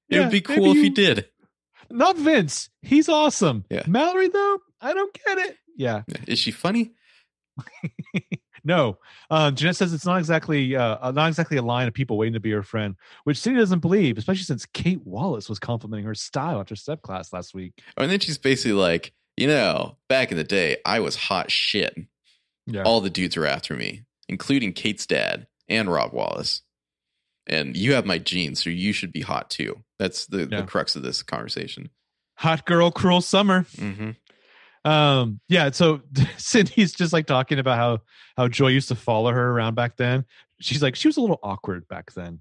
Yeah, 0.09 0.19
would 0.21 0.31
be 0.31 0.41
cool 0.41 0.71
if 0.71 0.77
you 0.77 0.83
you- 0.83 0.89
did. 0.93 1.25
Not 1.91 2.17
Vince. 2.17 2.69
He's 2.83 3.09
awesome. 3.09 3.65
Yeah. 3.69 3.83
Mallory 3.87 4.27
though, 4.27 4.59
I 4.79 4.93
don't 4.93 5.11
get 5.25 5.37
it. 5.39 5.57
Yeah. 5.75 6.03
Is 6.27 6.37
she 6.39 6.51
funny? 6.51 6.91
No. 8.65 8.97
Um, 9.31 9.55
Jeanette 9.55 9.77
says 9.77 9.93
it's 9.93 10.05
not 10.05 10.17
exactly 10.19 10.75
uh, 10.75 11.11
not 11.13 11.29
exactly 11.29 11.55
a 11.57 11.61
line 11.61 11.87
of 11.87 11.93
people 11.93 12.17
waiting 12.17 12.33
to 12.33 12.41
be 12.41 12.51
her 12.51 12.61
friend, 12.61 12.95
which 13.23 13.37
Cindy 13.37 13.57
doesn't 13.57 13.79
believe, 13.79 14.17
especially 14.17 14.43
since 14.43 14.65
Kate 14.65 14.99
Wallace 15.05 15.47
was 15.47 15.59
complimenting 15.59 16.05
her 16.05 16.13
style 16.13 16.59
after 16.59 16.75
step 16.75 17.01
class 17.01 17.31
last 17.31 17.53
week. 17.55 17.73
Oh, 17.97 18.03
and 18.03 18.11
then 18.11 18.19
she's 18.19 18.37
basically 18.37 18.73
like, 18.73 19.13
you 19.39 19.47
know, 19.47 19.97
back 20.07 20.31
in 20.31 20.37
the 20.37 20.43
day, 20.43 20.77
I 20.85 20.99
was 20.99 21.15
hot 21.15 21.49
shit. 21.51 21.95
Yeah. 22.65 22.83
All 22.83 23.01
the 23.01 23.09
dudes 23.09 23.37
were 23.37 23.45
after 23.45 23.75
me, 23.75 24.03
including 24.27 24.73
Kate's 24.73 25.05
dad 25.05 25.47
and 25.67 25.91
Rob 25.91 26.13
Wallace. 26.13 26.61
And 27.47 27.75
you 27.75 27.93
have 27.93 28.05
my 28.05 28.17
genes, 28.19 28.63
so 28.63 28.69
you 28.69 28.93
should 28.93 29.11
be 29.11 29.21
hot 29.21 29.49
too. 29.49 29.83
That's 29.97 30.27
the, 30.27 30.47
Yeah. 30.51 30.61
the 30.61 30.63
crux 30.67 30.95
of 30.95 31.01
this 31.03 31.23
conversation. 31.23 31.89
Hot 32.37 32.65
girl, 32.65 32.91
cruel 32.91 33.21
summer. 33.21 33.63
Mm-hmm. 33.75 34.11
Um, 34.89 35.39
yeah, 35.49 35.71
so 35.71 36.01
Cindy's 36.37 36.93
just 36.93 37.11
like 37.11 37.25
talking 37.25 37.59
about 37.59 37.77
how 37.77 37.99
how 38.37 38.47
Joy 38.47 38.67
used 38.67 38.87
to 38.89 38.95
follow 38.95 39.31
her 39.31 39.51
around 39.51 39.75
back 39.75 39.97
then. 39.97 40.25
She's 40.61 40.81
like, 40.83 40.95
she 40.95 41.07
was 41.07 41.17
a 41.17 41.21
little 41.21 41.39
awkward 41.43 41.87
back 41.87 42.13
then. 42.13 42.39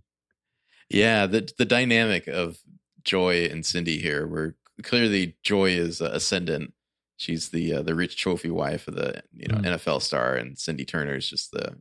Yeah, 0.90 1.26
the 1.26 1.50
the 1.58 1.64
dynamic 1.64 2.26
of 2.28 2.58
Joy 3.02 3.46
and 3.50 3.64
Cindy 3.66 3.98
here, 3.98 4.26
where 4.26 4.54
clearly 4.82 5.36
Joy 5.42 5.70
is 5.70 6.00
uh, 6.00 6.10
ascendant. 6.12 6.72
She's 7.18 7.48
the 7.50 7.74
uh, 7.74 7.82
the 7.82 7.94
rich 7.94 8.16
trophy 8.16 8.48
wife 8.48 8.88
of 8.88 8.94
the 8.94 9.22
you 9.34 9.48
know 9.48 9.58
Mm. 9.58 9.66
NFL 9.76 10.00
star, 10.00 10.34
and 10.36 10.56
Cindy 10.58 10.84
Turner 10.86 11.16
is 11.16 11.28
just 11.28 11.50
the 11.52 11.76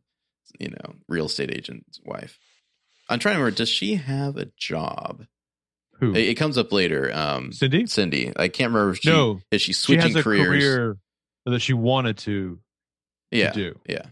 you 0.59 0.69
know 0.69 0.95
real 1.07 1.27
estate 1.27 1.51
agent's 1.55 1.99
wife. 2.03 2.37
I'm 3.07 3.19
trying 3.19 3.35
to 3.35 3.39
remember. 3.39 3.55
Does 3.55 3.69
she 3.69 3.95
have 3.95 4.35
a 4.35 4.47
job? 4.57 5.25
Who? 5.99 6.13
It, 6.13 6.29
it 6.29 6.35
comes 6.35 6.57
up 6.57 6.71
later. 6.73 7.11
Um, 7.13 7.53
Cindy? 7.53 7.85
Cindy. 7.85 8.33
I 8.35 8.47
can't 8.49 8.73
remember. 8.73 8.91
If 8.91 8.97
she, 8.99 9.09
no, 9.09 9.39
Is 9.51 9.61
she 9.61 9.67
she 9.67 9.73
switching 9.73 10.17
a 10.17 10.23
careers? 10.23 10.47
career 10.47 10.97
that 11.45 11.59
she 11.61 11.73
wanted 11.73 12.17
to. 12.19 12.59
Yeah. 13.31 13.51
to 13.51 13.53
do. 13.73 13.79
Yeah. 13.87 14.05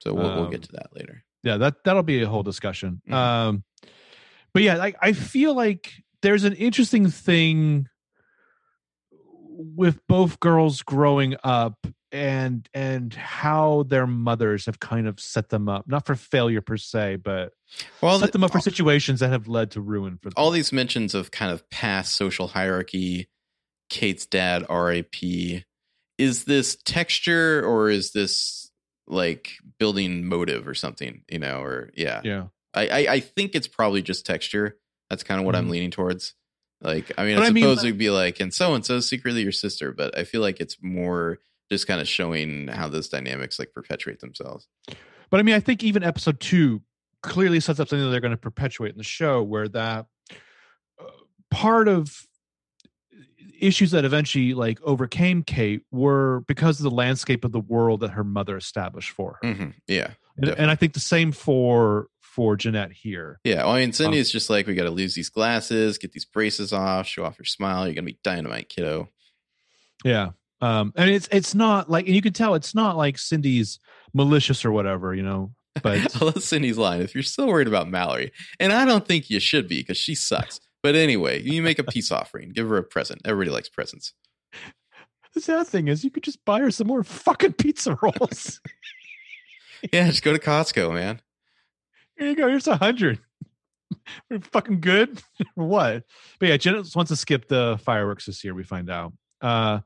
So 0.00 0.12
we'll 0.14 0.24
we'll 0.34 0.44
Um, 0.44 0.50
get 0.50 0.62
to 0.64 0.72
that 0.72 0.94
later. 0.94 1.24
Yeah, 1.42 1.56
that 1.56 1.82
that'll 1.84 2.02
be 2.02 2.20
a 2.22 2.28
whole 2.28 2.42
discussion. 2.42 3.00
Mhm. 3.08 3.14
Um, 3.14 3.64
but 4.52 4.62
yeah, 4.62 4.76
like 4.76 4.96
I 5.00 5.12
feel 5.12 5.54
like 5.54 5.92
there's 6.22 6.44
an 6.44 6.52
interesting 6.54 7.08
thing 7.08 7.88
with 9.58 10.00
both 10.06 10.38
girls 10.40 10.82
growing 10.82 11.36
up 11.42 11.86
and 12.12 12.68
and 12.74 13.14
how 13.14 13.82
their 13.88 14.06
mothers 14.06 14.66
have 14.66 14.78
kind 14.78 15.08
of 15.08 15.18
set 15.18 15.48
them 15.48 15.68
up 15.68 15.86
not 15.88 16.06
for 16.06 16.14
failure 16.14 16.60
per 16.60 16.76
se 16.76 17.16
but 17.16 17.52
Well, 18.00 18.18
set 18.20 18.32
them 18.32 18.44
up 18.44 18.52
for 18.52 18.60
situations 18.60 19.20
that 19.20 19.30
have 19.30 19.48
led 19.48 19.72
to 19.72 19.80
ruin 19.80 20.18
for 20.22 20.30
them. 20.30 20.34
all 20.36 20.50
these 20.50 20.72
mentions 20.72 21.14
of 21.14 21.30
kind 21.30 21.50
of 21.50 21.68
past 21.70 22.14
social 22.16 22.46
hierarchy, 22.48 23.28
Kate's 23.90 24.24
dad, 24.26 24.64
RAP, 24.70 25.64
is 26.18 26.44
this 26.44 26.76
texture 26.84 27.64
or 27.66 27.90
is 27.90 28.12
this 28.12 28.70
like 29.08 29.52
building 29.78 30.26
motive 30.26 30.66
or 30.68 30.74
something? 30.74 31.22
You 31.28 31.38
know, 31.40 31.60
or 31.62 31.90
yeah, 31.96 32.20
yeah 32.24 32.46
I 32.72 32.88
I, 32.88 32.98
I 33.14 33.20
think 33.20 33.54
it's 33.54 33.68
probably 33.68 34.02
just 34.02 34.24
texture. 34.26 34.78
That's 35.10 35.22
kind 35.24 35.40
of 35.40 35.46
what 35.46 35.56
I'm 35.56 35.66
Mhm. 35.66 35.70
leaning 35.70 35.90
towards. 35.90 36.34
Like, 36.80 37.12
I 37.18 37.24
mean, 37.24 37.36
But 37.36 37.46
I 37.46 37.50
mean, 37.50 37.62
suppose 37.64 37.78
like- 37.78 37.86
it'd 37.86 37.98
be 37.98 38.10
like, 38.10 38.40
and 38.40 38.52
so 38.52 38.74
and 38.74 38.84
so 38.84 39.00
secretly 39.00 39.42
your 39.42 39.52
sister, 39.52 39.92
but 39.92 40.16
I 40.16 40.24
feel 40.24 40.40
like 40.42 40.60
it's 40.60 40.76
more 40.82 41.38
just 41.70 41.86
kind 41.86 42.00
of 42.00 42.06
showing 42.08 42.68
how 42.68 42.88
those 42.88 43.08
dynamics 43.08 43.58
like 43.58 43.72
perpetuate 43.74 44.20
themselves. 44.20 44.68
but 45.30 45.40
i 45.40 45.42
mean 45.42 45.56
i 45.56 45.58
think 45.60 45.82
even 45.82 46.04
episode 46.04 46.38
two 46.38 46.80
clearly 47.24 47.58
sets 47.58 47.80
up 47.80 47.88
something 47.88 48.04
that 48.04 48.10
they're 48.12 48.20
going 48.20 48.30
to 48.30 48.36
perpetuate 48.36 48.92
in 48.92 48.98
the 48.98 49.02
show 49.02 49.42
where 49.42 49.66
that 49.66 50.06
uh, 51.00 51.04
part 51.50 51.88
of 51.88 52.24
issues 53.58 53.90
that 53.90 54.04
eventually 54.04 54.54
like 54.54 54.78
overcame 54.82 55.42
kate 55.42 55.82
were 55.90 56.40
because 56.46 56.78
of 56.78 56.84
the 56.84 56.90
landscape 56.90 57.44
of 57.44 57.50
the 57.52 57.58
world 57.60 57.98
that 58.00 58.10
her 58.10 58.22
mother 58.22 58.56
established 58.56 59.10
for 59.10 59.38
her 59.42 59.48
Mhm. 59.54 59.74
Yeah, 59.88 60.10
and, 60.36 60.50
and 60.50 60.70
i 60.70 60.74
think 60.76 60.92
the 60.92 61.00
same 61.00 61.32
for 61.32 62.06
for 62.36 62.54
jeanette 62.54 62.92
here 62.92 63.40
yeah. 63.44 63.64
Well, 63.64 63.70
I 63.70 63.78
mean, 63.80 63.94
Um, 64.04 64.12
just 64.12 64.50
like 64.50 64.66
we 64.66 64.74
got 64.74 64.84
to 64.84 64.90
lose 64.90 65.14
these 65.14 65.30
glasses, 65.30 65.96
get 65.96 66.12
these 66.12 66.26
braces 66.26 66.70
off, 66.72 67.06
show 67.06 67.24
off 67.24 67.38
your 67.38 67.46
smile. 67.46 67.86
You're 67.86 67.94
gonna 67.94 68.04
be 68.04 68.18
dynamite, 68.22 68.68
kiddo. 68.68 69.08
yeah 70.04 70.30
um 70.60 70.92
and 70.96 71.10
it's 71.10 71.28
it's 71.32 71.54
not 71.54 71.90
like 71.90 72.06
and 72.06 72.14
you 72.14 72.20
can 72.22 72.32
tell 72.34 72.54
it's 72.54 72.74
not 72.74 72.96
like 72.96 73.18
cindy's 73.18 73.78
malicious 74.14 74.64
or 74.64 74.70
whatever 74.70 75.14
you 75.14 75.22
know 75.22 75.52
but 75.82 76.16
I 76.22 76.24
love 76.24 76.42
Cindy's 76.42 76.78
line. 76.78 77.00
If 77.02 77.14
you're 77.14 77.22
so 77.22 77.46
worried 77.46 77.68
about 77.68 77.88
Mallory, 77.90 78.32
and 78.60 78.72
I 78.72 78.84
don't 78.86 79.06
think 79.06 79.28
you 79.28 79.38
should 79.40 79.68
be 79.68 79.80
because 79.80 79.98
she 79.98 80.14
sucks. 80.14 80.58
But 80.82 80.94
anyway, 80.94 81.42
you 81.42 81.60
make 81.62 81.78
a 81.78 81.84
peace 81.94 82.10
offering, 82.10 82.50
give 82.50 82.68
her 82.68 82.78
a 82.78 82.82
present. 82.82 83.20
Everybody 83.26 83.50
likes 83.50 83.68
presents. 83.68 84.14
the 85.34 85.40
sad 85.42 85.66
thing 85.66 85.88
is 85.88 86.02
you 86.04 86.10
could 86.10 86.22
just 86.22 86.42
buy 86.46 86.60
her 86.60 86.70
some 86.70 86.86
more 86.86 87.02
fucking 87.04 87.52
pizza 87.54 87.98
rolls 88.02 88.60
Yeah, 89.92 90.06
just 90.08 90.22
go 90.22 90.32
to 90.32 90.38
Costco, 90.38 90.94
man. 90.94 91.20
Here 92.16 92.28
you 92.28 92.36
go. 92.36 92.48
Here's 92.48 92.66
a 92.66 92.76
hundred. 92.76 93.18
We're 94.30 94.40
fucking 94.40 94.80
good. 94.80 95.22
what? 95.54 96.04
But 96.38 96.48
yeah, 96.48 96.56
Jeanette 96.56 96.86
wants 96.94 97.10
to 97.10 97.16
skip 97.16 97.48
the 97.48 97.78
fireworks 97.82 98.26
this 98.26 98.42
year. 98.44 98.54
We 98.54 98.64
find 98.64 98.90
out. 98.90 99.12
Uh, 99.40 99.80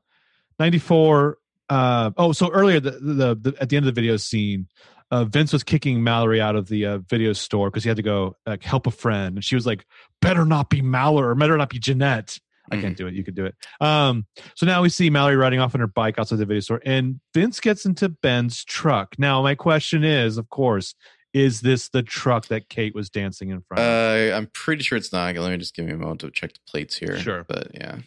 ninety 0.59 0.79
four. 0.79 1.37
Uh, 1.69 2.11
oh, 2.17 2.31
so 2.31 2.49
earlier 2.51 2.79
the, 2.79 2.91
the 2.91 3.35
the 3.35 3.55
at 3.61 3.69
the 3.69 3.77
end 3.77 3.87
of 3.87 3.93
the 3.93 3.99
video 3.99 4.17
scene, 4.17 4.67
uh, 5.11 5.25
Vince 5.25 5.53
was 5.53 5.63
kicking 5.63 6.03
Mallory 6.03 6.41
out 6.41 6.55
of 6.55 6.67
the 6.67 6.85
uh, 6.85 6.97
video 6.99 7.33
store 7.33 7.69
because 7.69 7.83
he 7.83 7.89
had 7.89 7.97
to 7.97 8.03
go 8.03 8.35
like 8.45 8.63
help 8.63 8.87
a 8.87 8.91
friend, 8.91 9.35
and 9.35 9.43
she 9.43 9.55
was 9.55 9.65
like, 9.65 9.85
"Better 10.21 10.45
not 10.45 10.69
be 10.69 10.81
Mallory, 10.81 11.29
or 11.29 11.35
better 11.35 11.57
not 11.57 11.69
be 11.69 11.79
Jeanette." 11.79 12.39
I 12.71 12.79
can't 12.79 12.95
do 12.95 13.07
it. 13.07 13.13
You 13.13 13.23
can 13.25 13.33
do 13.33 13.45
it. 13.45 13.55
Um, 13.81 14.25
so 14.55 14.65
now 14.65 14.81
we 14.81 14.87
see 14.87 15.09
Mallory 15.09 15.35
riding 15.35 15.59
off 15.59 15.75
on 15.75 15.81
her 15.81 15.87
bike 15.87 16.17
outside 16.17 16.37
the 16.37 16.45
video 16.45 16.61
store, 16.61 16.81
and 16.85 17.19
Vince 17.33 17.59
gets 17.59 17.85
into 17.85 18.07
Ben's 18.07 18.63
truck. 18.63 19.15
Now, 19.17 19.41
my 19.41 19.55
question 19.55 20.05
is, 20.05 20.37
of 20.37 20.49
course, 20.49 20.95
is 21.33 21.61
this 21.61 21.89
the 21.89 22.03
truck 22.03 22.47
that 22.47 22.69
Kate 22.69 22.93
was 22.93 23.09
dancing 23.09 23.49
in 23.49 23.61
front 23.61 23.79
of? 23.81 23.85
Uh, 23.85 24.35
I'm 24.35 24.47
pretty 24.47 24.83
sure 24.83 24.97
it's 24.97 25.13
not. 25.13 25.35
Let 25.35 25.51
me 25.51 25.57
just 25.57 25.75
give 25.75 25.85
me 25.85 25.93
a 25.93 25.97
moment 25.97 26.21
to 26.21 26.31
check 26.31 26.53
the 26.53 26.59
plates 26.67 26.97
here. 26.97 27.17
Sure. 27.19 27.45
but 27.47 27.69
yeah, 27.73 27.97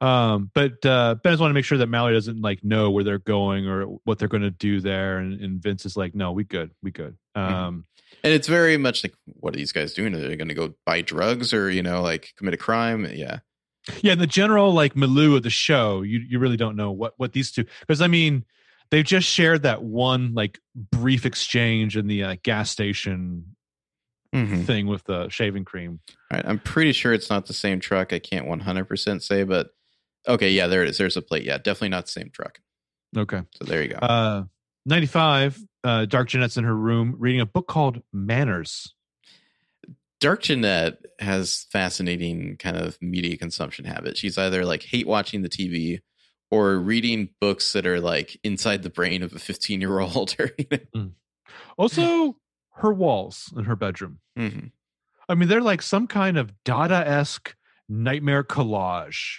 Um, 0.00 0.50
but 0.54 0.84
uh, 0.84 1.16
Ben 1.22 1.32
just 1.32 1.40
want 1.40 1.50
to 1.50 1.54
make 1.54 1.64
sure 1.64 1.78
that 1.78 1.88
Mallory 1.88 2.14
doesn't 2.14 2.40
like 2.40 2.64
know 2.64 2.90
where 2.90 3.04
they're 3.04 3.18
going 3.18 3.66
or 3.66 3.84
what 4.04 4.18
they're 4.18 4.28
going 4.28 4.42
to 4.42 4.50
do 4.50 4.80
there, 4.80 5.18
and, 5.18 5.40
and 5.40 5.62
Vince 5.62 5.84
is 5.86 5.96
like, 5.96 6.14
"No, 6.14 6.32
we 6.32 6.44
good, 6.44 6.70
we 6.82 6.90
good." 6.90 7.16
Um, 7.34 7.84
and 8.24 8.32
it's 8.32 8.48
very 8.48 8.76
much 8.76 9.04
like, 9.04 9.14
what 9.26 9.54
are 9.54 9.58
these 9.58 9.72
guys 9.72 9.94
doing? 9.94 10.14
Are 10.14 10.20
they 10.20 10.36
going 10.36 10.48
to 10.48 10.54
go 10.54 10.74
buy 10.84 11.00
drugs 11.00 11.54
or 11.54 11.70
you 11.70 11.82
know, 11.82 12.02
like 12.02 12.32
commit 12.36 12.54
a 12.54 12.58
crime? 12.58 13.06
Yeah, 13.12 13.38
yeah, 14.02 14.14
the 14.14 14.26
general 14.26 14.72
like 14.72 14.96
milieu 14.96 15.36
of 15.36 15.42
the 15.42 15.50
show, 15.50 16.02
you 16.02 16.20
you 16.28 16.38
really 16.38 16.56
don't 16.56 16.76
know 16.76 16.90
what 16.90 17.14
what 17.16 17.32
these 17.32 17.52
two 17.52 17.64
because 17.80 18.00
I 18.02 18.06
mean 18.06 18.44
they've 18.90 19.04
just 19.04 19.28
shared 19.28 19.62
that 19.62 19.82
one 19.82 20.34
like 20.34 20.58
brief 20.74 21.24
exchange 21.26 21.96
in 21.96 22.06
the 22.06 22.24
uh, 22.24 22.36
gas 22.42 22.70
station 22.70 23.56
Mhm. 24.34 24.64
thing 24.64 24.86
with 24.86 25.02
the 25.04 25.28
shaving 25.28 25.64
cream. 25.64 25.98
All 26.30 26.36
right, 26.36 26.46
I'm 26.46 26.60
pretty 26.60 26.92
sure 26.92 27.12
it's 27.12 27.30
not 27.30 27.46
the 27.46 27.52
same 27.52 27.80
truck. 27.80 28.12
I 28.12 28.20
can't 28.20 28.46
100% 28.46 29.22
say, 29.22 29.42
but 29.42 29.70
okay, 30.28 30.50
yeah, 30.50 30.68
there 30.68 30.84
it 30.84 30.88
is. 30.90 30.98
There's 30.98 31.16
a 31.16 31.22
plate. 31.22 31.42
Yeah, 31.44 31.56
definitely 31.58 31.88
not 31.88 32.06
the 32.06 32.12
same 32.12 32.30
truck. 32.30 32.60
Okay. 33.16 33.42
So 33.56 33.64
there 33.64 33.82
you 33.82 33.88
go. 33.88 33.96
Uh, 33.96 34.44
95, 34.86 35.58
uh, 35.82 36.04
Dark 36.04 36.28
Jeanette's 36.28 36.56
in 36.56 36.62
her 36.62 36.76
room 36.76 37.16
reading 37.18 37.40
a 37.40 37.46
book 37.46 37.66
called 37.66 38.02
Manners. 38.12 38.94
Dark 40.20 40.42
Jeanette 40.42 40.98
has 41.18 41.66
fascinating 41.72 42.56
kind 42.58 42.76
of 42.76 43.00
media 43.00 43.36
consumption 43.36 43.84
habits. 43.84 44.20
She's 44.20 44.36
either 44.38 44.64
like 44.64 44.82
hate 44.82 45.06
watching 45.08 45.42
the 45.42 45.48
TV 45.48 46.00
or 46.50 46.76
reading 46.78 47.30
books 47.40 47.72
that 47.72 47.86
are 47.86 48.00
like 48.00 48.38
inside 48.42 48.82
the 48.82 48.90
brain 48.90 49.22
of 49.22 49.32
a 49.34 49.38
15 49.38 49.80
year 49.80 50.00
old. 50.00 50.36
Also, 51.78 52.36
her 52.76 52.92
walls 52.92 53.52
in 53.56 53.64
her 53.64 53.76
bedroom. 53.76 54.20
hmm 54.36 54.66
I 55.28 55.34
mean, 55.34 55.48
they're 55.48 55.60
like 55.60 55.80
some 55.80 56.08
kind 56.08 56.36
of 56.36 56.52
Dada 56.64 57.06
esque 57.06 57.54
nightmare 57.88 58.42
collage. 58.42 59.38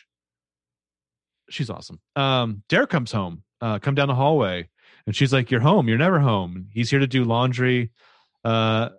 She's 1.49 1.69
awesome. 1.69 1.99
Um, 2.15 2.63
Derek 2.69 2.89
comes 2.89 3.11
home, 3.11 3.43
uh, 3.59 3.79
come 3.79 3.93
down 3.93 4.07
the 4.07 4.15
hallway, 4.15 4.69
and 5.05 5.13
she's 5.15 5.33
like, 5.33 5.51
You're 5.51 5.59
home. 5.59 5.89
You're 5.89 5.97
never 5.97 6.19
home. 6.19 6.67
He's 6.71 6.89
here 6.89 6.99
to 6.99 7.07
do 7.07 7.25
laundry. 7.25 7.91
Uh, 8.45 8.89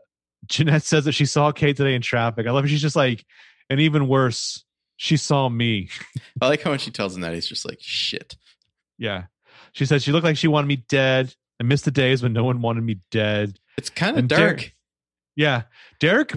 Jeanette 0.47 0.83
says 0.83 1.07
that 1.07 1.13
she 1.13 1.25
saw 1.25 1.51
Kate 1.51 1.77
today 1.77 1.95
in 1.95 2.03
traffic. 2.03 2.47
I 2.47 2.51
love 2.51 2.65
it. 2.65 2.69
She's 2.69 2.83
just 2.83 2.97
like, 2.97 3.25
and 3.71 3.81
even 3.81 4.07
worse, 4.07 4.65
she 5.03 5.17
saw 5.17 5.49
me. 5.49 5.89
I 6.41 6.47
like 6.47 6.63
how 6.63 6.71
when 6.71 6.79
she 6.79 6.93
tells 6.93 7.17
him 7.17 7.23
that, 7.23 7.35
he's 7.35 7.49
just 7.49 7.65
like, 7.69 7.79
shit. 7.81 8.37
Yeah. 8.99 9.25
She 9.73 9.85
said 9.85 10.01
she 10.01 10.13
looked 10.13 10.25
like 10.25 10.37
she 10.37 10.47
wanted 10.47 10.69
me 10.69 10.77
dead. 10.89 11.35
I 11.61 11.65
missed 11.65 11.85
the 11.85 11.91
days 11.91 12.23
when 12.23 12.33
no 12.33 12.45
one 12.45 12.61
wanted 12.61 12.85
me 12.85 13.01
dead. 13.11 13.59
It's 13.77 13.91
kind 13.91 14.17
of 14.17 14.29
dark. 14.29 14.39
Derek- 14.41 14.77
Yeah. 15.35 15.63
Derek, 15.99 16.35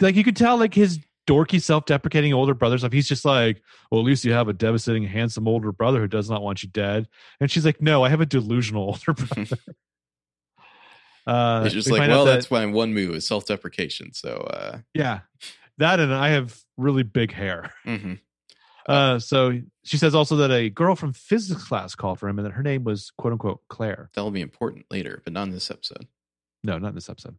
like 0.00 0.16
you 0.16 0.24
could 0.24 0.34
tell, 0.36 0.56
like 0.56 0.74
his 0.74 0.98
dorky, 1.28 1.62
self 1.62 1.84
deprecating 1.84 2.32
older 2.34 2.52
brother 2.52 2.78
stuff. 2.78 2.90
He's 2.90 3.06
just 3.08 3.24
like, 3.24 3.62
well, 3.92 4.00
at 4.00 4.04
least 4.06 4.24
you 4.24 4.32
have 4.32 4.48
a 4.48 4.52
devastating, 4.52 5.04
handsome 5.04 5.46
older 5.46 5.70
brother 5.70 6.00
who 6.00 6.08
does 6.08 6.28
not 6.28 6.42
want 6.42 6.64
you 6.64 6.68
dead. 6.70 7.06
And 7.40 7.48
she's 7.48 7.64
like, 7.64 7.80
no, 7.80 8.02
I 8.02 8.08
have 8.08 8.20
a 8.20 8.26
delusional 8.26 8.82
older 9.06 9.12
brother. 9.12 9.56
uh, 11.28 11.62
It's 11.64 11.74
just 11.74 11.90
like, 11.90 12.08
well, 12.08 12.24
that- 12.24 12.32
that's 12.34 12.50
my 12.50 12.66
one 12.66 12.92
move 12.92 13.14
is 13.14 13.24
self 13.26 13.46
deprecation. 13.46 14.12
So, 14.14 14.30
uh, 14.52 14.78
yeah. 14.94 15.20
That 15.78 16.00
and 16.00 16.12
I 16.14 16.30
have 16.30 16.58
really 16.76 17.02
big 17.02 17.32
hair. 17.32 17.72
mhm. 17.86 18.20
Uh, 18.88 19.18
so 19.18 19.58
she 19.84 19.96
says 19.96 20.14
also 20.14 20.36
that 20.36 20.52
a 20.52 20.70
girl 20.70 20.94
from 20.94 21.12
physics 21.12 21.64
class 21.64 21.96
called 21.96 22.20
for 22.20 22.28
him 22.28 22.38
and 22.38 22.46
that 22.46 22.52
her 22.52 22.62
name 22.62 22.84
was 22.84 23.10
quote 23.18 23.32
unquote 23.32 23.60
Claire. 23.68 24.10
that'll 24.14 24.30
be 24.30 24.40
important 24.40 24.86
later, 24.90 25.20
but 25.24 25.32
not 25.32 25.42
in 25.44 25.50
this 25.50 25.70
episode. 25.72 26.06
No, 26.62 26.78
not 26.78 26.90
in 26.90 26.94
this 26.94 27.08
episode. 27.10 27.36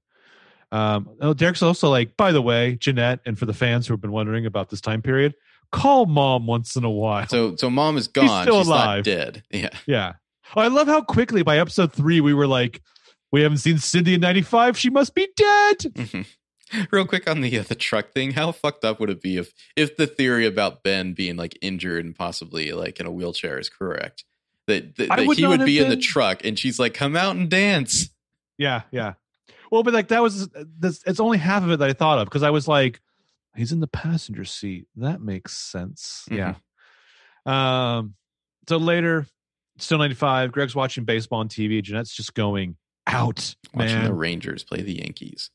Um, 0.73 1.09
oh, 1.21 1.33
Derek's 1.33 1.63
also 1.63 1.89
like, 1.89 2.17
by 2.17 2.33
the 2.33 2.41
way, 2.41 2.75
Jeanette, 2.75 3.21
and 3.25 3.39
for 3.39 3.45
the 3.45 3.53
fans 3.53 3.87
who 3.87 3.93
have 3.93 4.01
been 4.01 4.11
wondering 4.11 4.45
about 4.45 4.69
this 4.69 4.81
time 4.81 5.01
period, 5.01 5.35
call 5.71 6.05
mom 6.05 6.45
once 6.47 6.75
in 6.75 6.83
a 6.83 6.89
while. 6.89 7.27
So, 7.29 7.55
so 7.55 7.69
mom 7.69 7.95
is 7.95 8.09
gone. 8.09 8.27
She's 8.27 8.41
still 8.41 8.59
She's 8.59 8.67
alive. 8.67 9.03
dead. 9.05 9.43
Yeah. 9.49 9.69
yeah. 9.85 10.13
Oh, 10.55 10.61
I 10.61 10.67
love 10.67 10.87
how 10.87 11.01
quickly 11.01 11.43
by 11.43 11.59
episode 11.59 11.93
three 11.93 12.19
we 12.19 12.33
were 12.33 12.47
like, 12.47 12.81
we 13.31 13.41
haven't 13.41 13.59
seen 13.59 13.77
Cindy 13.77 14.13
in 14.15 14.19
'95. 14.21 14.77
She 14.77 14.89
must 14.89 15.13
be 15.15 15.27
dead. 15.35 15.77
Mhm. 15.79 16.25
Real 16.91 17.05
quick 17.05 17.29
on 17.29 17.41
the 17.41 17.59
uh, 17.59 17.63
the 17.63 17.75
truck 17.75 18.11
thing, 18.11 18.31
how 18.31 18.51
fucked 18.51 18.83
up 18.83 18.99
would 18.99 19.09
it 19.09 19.21
be 19.21 19.37
if 19.37 19.53
if 19.75 19.95
the 19.97 20.07
theory 20.07 20.45
about 20.45 20.83
Ben 20.83 21.13
being 21.13 21.35
like 21.35 21.57
injured 21.61 22.05
and 22.05 22.15
possibly 22.15 22.71
like 22.71 22.99
in 22.99 23.05
a 23.05 23.11
wheelchair 23.11 23.59
is 23.59 23.69
correct? 23.69 24.23
That, 24.67 24.97
that, 24.97 25.09
that 25.09 25.27
would 25.27 25.37
he 25.37 25.45
would 25.47 25.65
be 25.65 25.79
in 25.79 25.89
the 25.89 25.97
truck 25.97 26.43
and 26.43 26.59
she's 26.59 26.77
like, 26.77 26.93
"Come 26.93 27.15
out 27.15 27.35
and 27.35 27.49
dance." 27.49 28.09
Yeah, 28.57 28.81
yeah. 28.91 29.13
Well, 29.71 29.83
but 29.83 29.93
like 29.93 30.09
that 30.09 30.21
was 30.21 30.49
this. 30.49 31.01
It's 31.05 31.19
only 31.19 31.37
half 31.37 31.63
of 31.63 31.71
it 31.71 31.79
that 31.79 31.89
I 31.89 31.93
thought 31.93 32.19
of 32.19 32.25
because 32.25 32.43
I 32.43 32.49
was 32.49 32.67
like, 32.67 32.99
he's 33.55 33.71
in 33.71 33.79
the 33.79 33.87
passenger 33.87 34.45
seat. 34.45 34.87
That 34.95 35.21
makes 35.21 35.55
sense. 35.55 36.25
Yeah. 36.29 36.55
Um. 37.45 38.15
So 38.67 38.77
later, 38.77 39.25
still 39.77 39.97
ninety 39.97 40.15
five. 40.15 40.51
Greg's 40.51 40.75
watching 40.75 41.05
baseball 41.05 41.39
on 41.39 41.49
TV. 41.49 41.81
Jeanette's 41.81 42.13
just 42.13 42.33
going 42.33 42.75
out, 43.05 43.55
Watching 43.73 43.95
man. 43.95 44.05
the 44.05 44.13
Rangers 44.13 44.63
play 44.63 44.81
the 44.81 44.97
Yankees. 44.99 45.49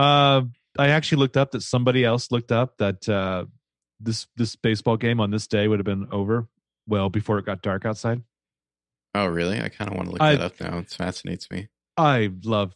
Uh, 0.00 0.42
I 0.78 0.88
actually 0.88 1.18
looked 1.18 1.36
up 1.36 1.50
that 1.52 1.62
somebody 1.62 2.04
else 2.04 2.30
looked 2.30 2.52
up 2.52 2.78
that 2.78 3.08
uh, 3.08 3.44
this 3.98 4.26
this 4.36 4.56
baseball 4.56 4.96
game 4.96 5.20
on 5.20 5.30
this 5.30 5.46
day 5.46 5.68
would 5.68 5.78
have 5.78 5.84
been 5.86 6.08
over 6.10 6.48
well 6.86 7.08
before 7.10 7.38
it 7.38 7.44
got 7.46 7.62
dark 7.62 7.84
outside. 7.84 8.22
Oh, 9.14 9.26
really? 9.26 9.60
I 9.60 9.68
kind 9.68 9.90
of 9.90 9.96
want 9.96 10.08
to 10.08 10.12
look 10.12 10.22
I- 10.22 10.36
that 10.36 10.40
up 10.44 10.60
now. 10.60 10.78
It 10.78 10.90
fascinates 10.90 11.50
me. 11.50 11.68
I 11.96 12.30
love, 12.44 12.72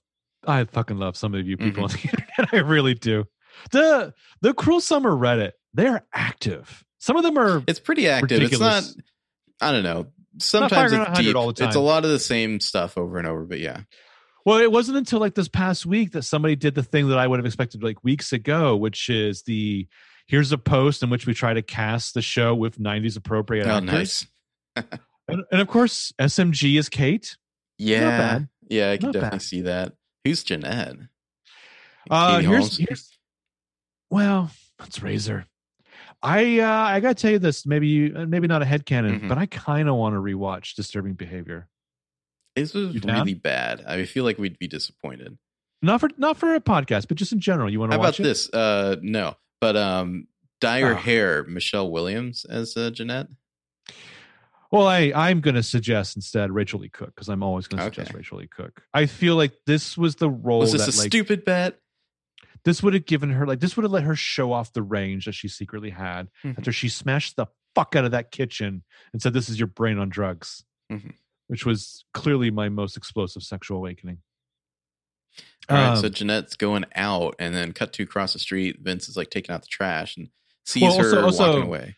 I 0.47 0.65
fucking 0.65 0.99
love 0.99 1.17
some 1.17 1.35
of 1.35 1.47
you 1.47 1.57
people 1.57 1.85
on 1.85 1.91
the 1.91 1.99
internet. 2.03 2.49
I 2.53 2.57
really 2.59 2.95
do. 2.95 3.25
The 3.71 4.13
the 4.43 4.53
Cruel 4.53 4.81
Summer 4.81 5.13
Reddit, 5.13 5.53
they're 5.73 6.05
active. 6.13 6.85
Some 6.99 7.17
of 7.17 7.23
them 7.23 7.39
are 7.39 7.63
It's 7.67 7.81
pretty 7.81 8.09
active. 8.09 8.41
Ridiculous. 8.41 8.89
It's 8.89 8.97
not. 8.97 9.69
I 9.69 9.73
don't 9.73 9.85
know. 9.85 10.09
Sometimes 10.39 10.93
it's 10.93 11.19
deep. 11.21 11.37
all 11.37 11.47
the 11.47 11.53
time. 11.53 11.69
It's 11.69 11.77
a 11.77 11.81
lot 11.81 12.05
of 12.05 12.11
the 12.11 12.19
same 12.19 12.59
stuff 12.59 12.99
over 12.99 13.19
and 13.19 13.27
over. 13.27 13.45
But 13.45 13.61
yeah, 13.61 13.83
Well, 14.45 14.59
it 14.59 14.71
wasn't 14.71 14.99
until 14.99 15.21
like 15.21 15.35
this 15.35 15.49
past 15.49 15.87
week 15.87 16.13
that 16.13 16.23
somebody 16.23 16.55
did 16.57 16.75
the 16.75 16.83
thing 16.83 17.09
that 17.09 17.19
I 17.19 17.27
would 17.27 17.39
have 17.39 17.47
expected 17.47 17.83
like 17.83 18.05
weeks 18.05 18.33
ago, 18.33 18.77
which 18.77 19.09
is 19.09 19.43
the 19.43 19.87
here's 20.27 20.53
a 20.53 20.59
post 20.59 21.03
in 21.03 21.11
which 21.11 21.27
we 21.27 21.35
try 21.35 21.55
to 21.55 21.63
cast 21.63 22.15
the 22.15 22.23
show 22.23 22.55
with 22.55 22.79
90s 22.79 23.17
appropriate 23.17 23.67
oh, 23.67 23.77
actors. 23.79 24.27
nice. 24.77 24.87
And, 25.27 25.43
and 25.51 25.63
of 25.63 25.69
course, 25.69 26.13
SMG 26.21 26.79
is 26.79 26.91
Kate. 26.91 27.39
Yeah, 27.79 28.41
yeah, 28.69 28.91
I 28.91 28.99
can 28.99 29.07
Not 29.07 29.13
definitely 29.15 29.37
bad. 29.39 29.43
see 29.43 29.61
that. 29.63 29.93
Who's 30.23 30.45
Jeanette? 30.45 30.97
Uh, 32.11 32.37
Katie 32.37 32.47
here's, 32.49 32.59
Holmes? 32.61 32.77
here's 32.77 33.19
well, 34.11 34.51
that's 34.79 35.03
Razor. 35.03 35.47
I 36.23 36.59
uh, 36.61 36.67
I 36.69 37.01
gotta 37.01 37.15
tell 37.15 37.31
you 37.31 37.39
this. 37.39 37.65
Maybe 37.65 37.89
you, 37.89 38.15
uh, 38.15 38.27
maybe 38.27 38.47
not 38.49 38.61
a 38.61 38.67
headcanon, 38.67 39.23
Mhm. 39.23 39.29
but 39.31 39.39
I 39.39 39.47
kind 39.47 39.89
of 39.89 39.95
want 39.97 40.15
to 40.15 40.19
rewatch 40.21 40.75
Disturbing 40.75 41.15
Behavior. 41.15 41.69
This 42.57 42.73
was 42.75 42.95
really 43.03 43.35
bad. 43.35 43.85
I 43.87 44.05
feel 44.05 44.25
like 44.25 44.39
we'd 44.39 44.59
be 44.59 44.69
disappointed. 44.69 45.37
Not 45.83 46.01
for 46.01 46.09
not 46.17 46.37
for 46.37 46.55
a 46.55 46.61
podcast, 46.61 47.09
but 47.09 47.17
just 47.17 47.33
in 47.33 47.41
general. 47.41 47.69
You 47.71 47.81
want 47.81 47.93
to 47.93 47.99
How 47.99 48.03
watch 48.03 48.19
about 48.21 48.27
it? 48.27 48.29
this? 48.31 48.51
Uh, 48.53 48.97
no, 49.03 49.35
but 49.61 49.77
um, 49.77 50.29
dye 50.61 50.81
her 50.81 50.93
Oh. 50.93 50.97
hair, 50.97 51.45
Michelle 51.45 51.91
Williams 51.91 52.45
as 52.45 52.77
uh, 52.77 52.91
Jeanette. 52.91 53.27
Well, 54.71 54.87
I 54.87 55.13
I'm 55.15 55.41
going 55.41 55.55
to 55.55 55.63
suggest 55.63 56.17
instead 56.17 56.51
Rachael 56.51 56.81
Leigh 56.81 56.89
Cook 56.89 57.15
because 57.15 57.29
I'm 57.29 57.43
always 57.43 57.69
going 57.69 57.79
to 57.79 57.85
suggest 57.85 58.11
Okay. 58.11 58.19
Rachael 58.19 58.39
Leigh 58.39 58.49
Cook. 58.49 58.83
I 58.93 59.07
feel 59.07 59.37
like 59.37 59.53
this 59.67 59.97
was 59.97 60.17
the 60.17 60.31
role 60.31 60.61
Was 60.61 60.73
this 60.73 60.87
that 60.87 60.95
a 60.95 60.99
like 60.99 61.07
stupid 61.09 61.45
bet? 61.45 61.79
this 62.65 62.83
would 62.83 62.95
have 62.95 63.05
given 63.05 63.31
her 63.31 63.47
like 63.47 63.61
this 63.61 63.77
would 63.77 63.83
have 63.83 63.93
let 63.93 64.05
her 64.05 64.17
show 64.17 64.53
off 64.53 64.73
the 64.73 64.83
range 64.83 65.27
that 65.27 65.33
she 65.35 65.49
secretly 65.49 65.91
had 65.91 66.29
Mhm. 66.45 66.57
after 66.59 66.73
she 66.73 66.89
smashed 66.89 67.37
the 67.37 67.47
fuck 67.75 67.95
out 67.95 68.07
of 68.07 68.13
that 68.13 68.31
kitchen 68.31 68.83
and 69.13 69.21
said, 69.21 69.35
"This 69.35 69.49
is 69.51 69.59
your 69.61 69.67
brain 69.67 69.99
on 69.99 70.09
drugs," 70.09 70.65
Mhm. 70.91 71.13
Which 71.49 71.65
was 71.67 72.05
clearly 72.15 72.51
my 72.51 72.69
most 72.69 72.97
explosive 72.97 73.43
sexual 73.43 73.79
awakening. 73.79 74.19
All 75.69 75.77
right, 75.77 75.89
Um, 75.93 75.97
so 75.97 76.09
Jeanette's 76.09 76.57
going 76.57 76.85
out, 76.95 77.37
and 77.39 77.55
then 77.55 77.73
cut 77.73 77.93
to 77.95 78.03
across 78.03 78.35
the 78.35 78.39
street. 78.39 78.79
Vince 78.83 79.09
is 79.09 79.17
like 79.17 79.31
taking 79.31 79.55
out 79.55 79.63
the 79.63 79.69
trash 79.69 80.17
and 80.17 80.29
sees 80.67 80.83
Well, 80.83 80.93
also- 80.93 81.17
her 81.17 81.23
also- 81.25 81.47
walking 81.49 81.63
away. 81.65 81.97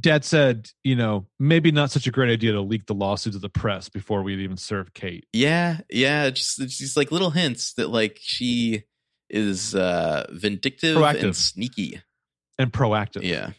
Dad 0.00 0.24
said, 0.24 0.70
you 0.82 0.96
know, 0.96 1.28
maybe 1.38 1.70
not 1.70 1.92
such 1.92 2.08
a 2.08 2.10
great 2.10 2.28
idea 2.28 2.50
to 2.50 2.60
leak 2.60 2.86
the 2.86 2.94
lawsuit 2.94 3.34
to 3.34 3.38
the 3.38 3.48
press 3.48 3.88
before 3.88 4.24
we'd 4.24 4.40
even 4.40 4.56
serve 4.56 4.92
Kate. 4.92 5.24
Yeah, 5.32 5.82
yeah, 5.88 6.30
just 6.30 6.60
it's 6.60 6.76
just 6.78 6.96
like 6.96 7.12
little 7.12 7.30
hints 7.30 7.74
that 7.74 7.90
like 7.90 8.18
she 8.20 8.82
is 9.30 9.72
uh 9.76 10.26
vindictive 10.32 10.96
Proactive. 10.96 11.22
and 11.22 11.36
sneaky. 11.36 12.02
And 12.58 12.72
proactive. 12.72 13.22
Yeah. 13.22 13.50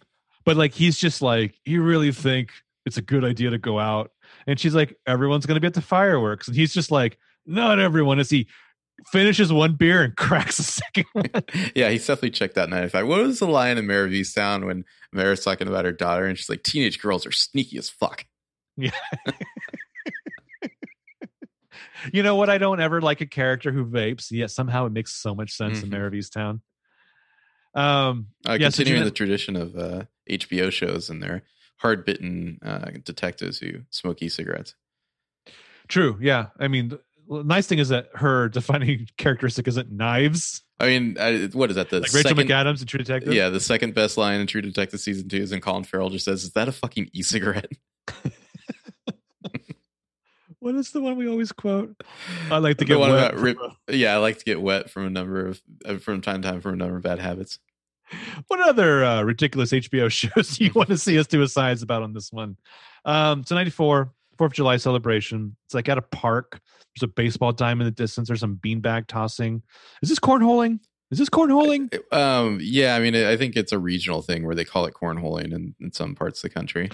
But 0.44 0.58
like 0.58 0.74
he's 0.74 0.98
just 0.98 1.22
like, 1.22 1.56
you 1.64 1.82
really 1.82 2.12
think 2.12 2.52
it's 2.86 2.98
a 2.98 3.02
good 3.02 3.24
idea 3.24 3.52
to 3.52 3.58
go 3.58 3.80
out? 3.80 4.12
And 4.48 4.60
she's 4.60 4.76
like, 4.76 4.96
everyone's 5.08 5.46
gonna 5.46 5.60
be 5.60 5.68
at 5.68 5.74
the 5.74 5.82
fireworks. 5.82 6.48
And 6.48 6.56
he's 6.56 6.74
just 6.74 6.92
like, 6.92 7.18
not 7.46 7.80
everyone. 7.80 8.20
As 8.20 8.30
he 8.30 8.48
finishes 9.12 9.52
one 9.52 9.76
beer 9.76 10.04
and 10.04 10.16
cracks 10.18 10.58
a 10.60 10.64
second 10.64 11.06
one. 11.14 11.30
yeah, 11.76 11.90
he's 11.90 12.08
definitely 12.08 12.32
checked 12.32 12.56
that 12.56 12.64
out 12.64 12.70
95. 12.70 13.08
What 13.08 13.22
was 13.22 13.40
the 13.40 13.48
line 13.48 13.78
in 13.78 13.86
Mare 13.88 14.06
of 14.06 14.12
Easttown 14.12 14.66
when 14.66 14.86
Mare's 15.12 15.44
talking 15.44 15.68
about 15.68 15.86
her 15.86 15.92
daughter 15.92 16.26
and 16.26 16.38
she's 16.38 16.50
like, 16.50 16.64
teenage 16.64 17.02
girls 17.02 17.26
are 17.26 17.32
sneaky 17.32 17.78
as 17.78 17.90
fuck. 17.90 18.26
Yeah. 18.78 18.92
you 22.14 22.24
know 22.24 22.36
what? 22.36 22.50
I 22.50 22.58
don't 22.58 22.80
ever 22.80 23.02
like 23.02 23.22
a 23.22 23.26
character 23.26 23.72
who 23.72 23.86
vapes, 23.86 24.32
yet 24.32 24.52
somehow 24.52 24.86
it 24.86 24.92
makes 24.94 25.14
so 25.14 25.34
much 25.36 25.52
sense 25.52 25.82
in 25.82 25.90
Mhm. 25.90 25.92
Mare 25.92 26.08
of 26.08 26.14
Easttown. 26.14 26.62
Um 27.74 28.28
Uh, 28.48 28.58
Yeah, 28.60 28.70
so 28.70 28.78
continuing 28.78 29.04
the 29.04 29.12
tradition 29.12 29.56
of 29.56 29.76
uh, 29.76 30.04
HBO 30.30 30.72
shows 30.72 31.10
and 31.10 31.22
their 31.22 31.44
hard 31.78 32.06
bitten 32.06 32.60
uh, 32.64 32.92
detectives 33.04 33.60
who 33.60 33.82
smoke 33.90 34.22
e 34.22 34.30
cigarettes. 34.30 34.76
true, 35.88 36.18
yeah. 36.22 36.48
I 36.60 36.68
mean 36.68 36.90
the 36.90 37.02
nice 37.44 37.68
thing 37.68 37.80
is 37.80 37.90
that 37.90 38.08
her 38.16 38.50
defining 38.50 39.08
characteristic 39.18 39.68
isn't 39.68 39.92
knives, 39.92 40.64
I 40.80 40.88
mean, 40.88 41.18
I, 41.20 41.50
what 41.54 41.70
is 41.70 41.78
that? 41.78 41.90
The 41.90 42.02
like 42.02 42.14
Rachel 42.14 42.36
second, 42.36 42.48
McAdams 42.48 42.82
in 42.82 42.88
True 42.88 42.98
Detective. 42.98 43.34
Yeah, 43.34 43.50
the 43.50 43.62
second 43.62 43.94
best 43.94 44.18
line 44.18 44.42
in 44.42 44.48
True 44.48 44.62
Detective 44.62 45.00
season 45.00 45.30
two 45.30 45.38
is 45.38 45.52
when 45.52 45.62
Colin 45.62 45.86
Farrell 45.86 46.10
just 46.10 46.26
says, 46.26 46.44
"Is 46.44 46.52
that 46.52 46.68
a 46.68 46.74
fucking 46.74 47.10
e-cigarette?" 47.14 47.72
What 50.60 50.74
is 50.74 50.90
the 50.90 51.00
one 51.00 51.16
we 51.16 51.30
always 51.30 51.52
quote? 51.52 51.96
I 52.50 52.58
like 52.58 52.78
to 52.78 52.86
get 52.86 53.00
wet 53.00 53.36
rip- 53.36 53.60
Yeah, 53.88 54.16
I 54.16 54.18
like 54.18 54.40
to 54.40 54.46
get 54.46 54.60
wet 54.60 54.90
from 54.90 55.06
a 55.06 55.10
number 55.12 55.46
of 55.46 55.62
uh, 55.86 55.98
from 55.98 56.22
time 56.22 56.42
to 56.42 56.50
time 56.50 56.62
from 56.62 56.74
a 56.74 56.78
number 56.78 56.98
of 56.98 57.04
bad 57.04 57.20
habits. 57.20 57.60
What 58.48 58.60
other 58.60 59.04
uh, 59.04 59.24
ridiculous 59.24 59.72
HBO 59.72 60.10
shows 60.12 60.58
do 60.58 60.66
you 60.66 60.72
want 60.74 60.90
to 60.90 60.98
see 60.98 61.18
us 61.18 61.28
do 61.28 61.42
a 61.42 61.48
science 61.48 61.82
about 61.82 62.04
on 62.04 62.14
this 62.14 62.32
one? 62.32 62.58
Um, 63.04 63.42
it's 63.42 63.52
a 63.52 63.56
94, 63.56 64.12
4th 64.38 64.46
of 64.46 64.54
July 64.54 64.78
celebration. 64.78 65.56
It's 65.66 65.74
like 65.74 65.90
at 65.90 65.98
a 65.98 66.02
park. 66.02 66.60
There's 66.96 67.10
a 67.10 67.14
baseball 67.14 67.52
diamond 67.52 67.88
in 67.88 67.88
the 67.88 67.92
distance. 67.92 68.28
There's 68.28 68.40
some 68.40 68.58
beanbag 68.58 69.08
tossing. 69.08 69.64
Is 70.02 70.10
this 70.10 70.20
cornholing? 70.20 70.80
Is 71.12 71.20
this 71.20 71.30
cornholing? 71.30 71.98
Um, 72.14 72.60
yeah, 72.62 72.96
I 72.96 73.00
mean, 73.00 73.16
I 73.16 73.38
think 73.38 73.56
it's 73.56 73.72
a 73.72 73.80
regional 73.80 74.22
thing 74.22 74.46
where 74.46 74.56
they 74.56 74.66
call 74.66 74.86
it 74.86 74.94
cornholing 74.94 75.54
in, 75.54 75.76
in 75.80 75.92
some 75.92 76.16
parts 76.16 76.44
of 76.44 76.50
the 76.50 76.54
country. 76.54 76.90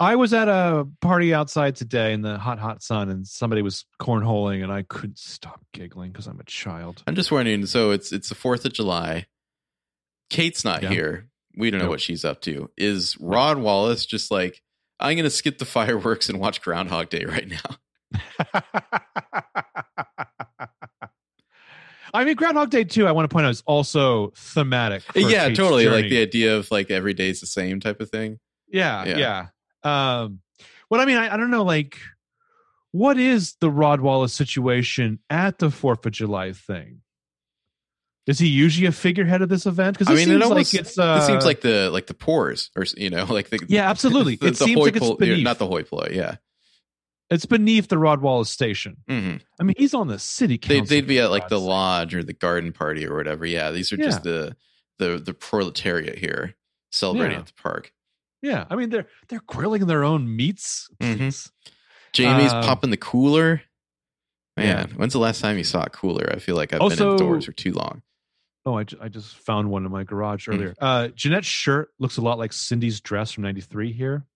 I 0.00 0.14
was 0.14 0.32
at 0.32 0.46
a 0.46 0.86
party 1.00 1.34
outside 1.34 1.74
today 1.74 2.12
in 2.12 2.22
the 2.22 2.38
hot, 2.38 2.60
hot 2.60 2.82
sun, 2.82 3.08
and 3.08 3.26
somebody 3.26 3.62
was 3.62 3.84
cornholing, 4.00 4.62
and 4.62 4.72
I 4.72 4.82
couldn't 4.82 5.18
stop 5.18 5.60
giggling 5.72 6.12
because 6.12 6.28
I'm 6.28 6.38
a 6.38 6.44
child. 6.44 7.02
I'm 7.08 7.16
just 7.16 7.32
wondering. 7.32 7.66
So 7.66 7.90
it's 7.90 8.12
it's 8.12 8.28
the 8.28 8.36
Fourth 8.36 8.64
of 8.64 8.72
July. 8.72 9.26
Kate's 10.30 10.64
not 10.64 10.82
Yeah. 10.82 10.90
here. 10.90 11.28
We 11.56 11.70
don't 11.70 11.78
know 11.78 11.86
Nope. 11.86 11.90
what 11.92 12.00
she's 12.00 12.24
up 12.24 12.40
to. 12.42 12.70
Is 12.76 13.16
Rod 13.20 13.58
Wallace 13.58 14.06
just 14.06 14.30
like 14.30 14.62
I'm 15.00 15.14
going 15.14 15.24
to 15.24 15.30
skip 15.30 15.58
the 15.58 15.64
fireworks 15.64 16.28
and 16.28 16.40
watch 16.40 16.60
Groundhog 16.60 17.08
Day 17.08 17.24
right 17.24 17.48
now? 17.48 18.60
I 22.14 22.24
mean, 22.24 22.36
Groundhog 22.36 22.70
Day 22.70 22.84
too. 22.84 23.06
I 23.06 23.12
want 23.12 23.28
to 23.28 23.32
point 23.32 23.46
out, 23.46 23.50
is 23.50 23.62
also 23.66 24.32
thematic. 24.36 25.02
yeah, 25.14 25.46
Kate's 25.48 25.58
totally. 25.58 25.86
Like 25.88 26.08
the 26.08 26.22
idea 26.22 26.56
of 26.56 26.70
like 26.70 26.90
every 26.90 27.12
day's 27.14 27.40
the 27.40 27.46
same 27.46 27.80
type 27.80 28.00
of 28.00 28.10
thing. 28.10 28.38
Yeah, 28.68 29.04
Yeah. 29.04 29.18
yeah. 29.18 29.46
Um, 30.22 30.40
well, 30.90 31.00
I 31.00 31.04
mean, 31.04 31.16
I, 31.18 31.32
I 31.34 31.36
don't 31.36 31.50
know, 31.50 31.64
like, 31.64 31.98
what 32.92 33.18
is 33.18 33.54
the 33.60 33.70
Rod 33.70 34.00
Wallace 34.00 34.32
situation 34.32 35.18
at 35.28 35.58
the 35.58 35.70
Fourth 35.70 36.04
of 36.06 36.12
July 36.12 36.52
thing? 36.52 37.02
Is 38.28 38.38
he 38.38 38.46
usually 38.46 38.86
a 38.86 38.92
figurehead 38.92 39.40
of 39.42 39.48
this 39.48 39.64
event? 39.66 39.98
Because 39.98 40.08
I 40.08 40.12
it 40.12 40.16
mean, 40.16 40.28
it 40.28 40.32
seems 40.32 40.42
almost- 40.44 40.74
like 40.74 40.80
it's. 40.82 40.98
Uh, 40.98 41.18
it 41.22 41.26
seems 41.26 41.44
like 41.46 41.62
the 41.62 41.90
like 41.90 42.06
the 42.06 42.14
pores, 42.14 42.70
or 42.76 42.84
you 42.96 43.08
know, 43.10 43.24
like 43.28 43.48
the 43.48 43.58
yeah, 43.68 43.88
absolutely. 43.90 44.36
the, 44.40 44.46
it 44.48 44.50
the 44.50 44.64
seems 44.66 44.78
hoi 44.78 44.84
like 44.84 44.96
it's 44.96 45.10
beneath. 45.16 45.42
not 45.44 45.58
the 45.58 45.66
hoi 45.66 45.82
polloi. 45.82 46.10
Yeah, 46.14 46.36
it's 47.30 47.46
beneath 47.46 47.88
the 47.88 47.96
Rod 47.98 48.20
Wallace 48.20 48.50
station. 48.50 48.98
hmm 49.08 49.36
I 49.58 49.64
mean, 49.64 49.74
he's 49.78 49.94
on 49.94 50.08
the 50.08 50.18
city 50.18 50.58
they, 50.58 50.76
council. 50.78 50.86
they'd 50.94 51.06
be 51.06 51.18
at 51.20 51.30
like 51.30 51.48
the 51.48 51.58
sake. 51.58 51.66
lodge 51.68 52.14
or 52.14 52.22
the 52.22 52.34
garden 52.34 52.72
party 52.72 53.06
or 53.06 53.16
whatever. 53.16 53.46
Yeah, 53.46 53.70
these 53.70 53.92
are 53.92 53.96
just 53.96 54.22
the 54.24 54.54
the 54.98 55.16
the 55.18 55.32
proletariat 55.34 56.18
here 56.18 56.54
celebrating 56.92 57.32
Yeah. 57.32 57.38
at 57.40 57.46
the 57.46 57.52
park. 57.62 57.92
Yeah, 58.42 58.66
I 58.70 58.76
mean, 58.76 58.90
they're 58.90 59.06
they're 59.28 59.42
grilling 59.46 59.86
their 59.86 60.04
own 60.04 60.36
meats. 60.36 60.88
Mhm. 61.00 61.50
Jamie's 62.12 62.52
Um, 62.52 62.62
popping 62.62 62.90
the 62.90 62.96
cooler. 62.98 63.62
yeah. 64.58 64.74
Man, 64.84 64.88
when's 64.96 65.12
the 65.14 65.18
last 65.18 65.40
time 65.40 65.56
you 65.56 65.64
saw 65.64 65.84
a 65.84 65.90
cooler? 65.90 66.30
I 66.30 66.38
feel 66.40 66.56
like 66.56 66.72
I've 66.74 66.80
Also- 66.82 67.16
been 67.16 67.24
indoors 67.24 67.46
for 67.46 67.52
too 67.52 67.72
long. 67.72 68.02
Oh, 68.68 68.78
I, 68.78 68.84
I 69.00 69.08
just 69.08 69.34
found 69.36 69.70
one 69.70 69.84
in 69.86 69.90
my 69.92 70.04
garage 70.04 70.46
Hmm. 70.46 70.52
earlier. 70.54 70.74
Uh, 70.80 71.08
Jeanette's 71.08 71.46
shirt 71.46 71.90
looks 71.98 72.16
a 72.16 72.20
lot 72.20 72.38
like 72.38 72.52
Cindy's 72.52 73.00
dress 73.00 73.32
from 73.32 73.42
'93 73.44 73.92
here. 73.92 74.26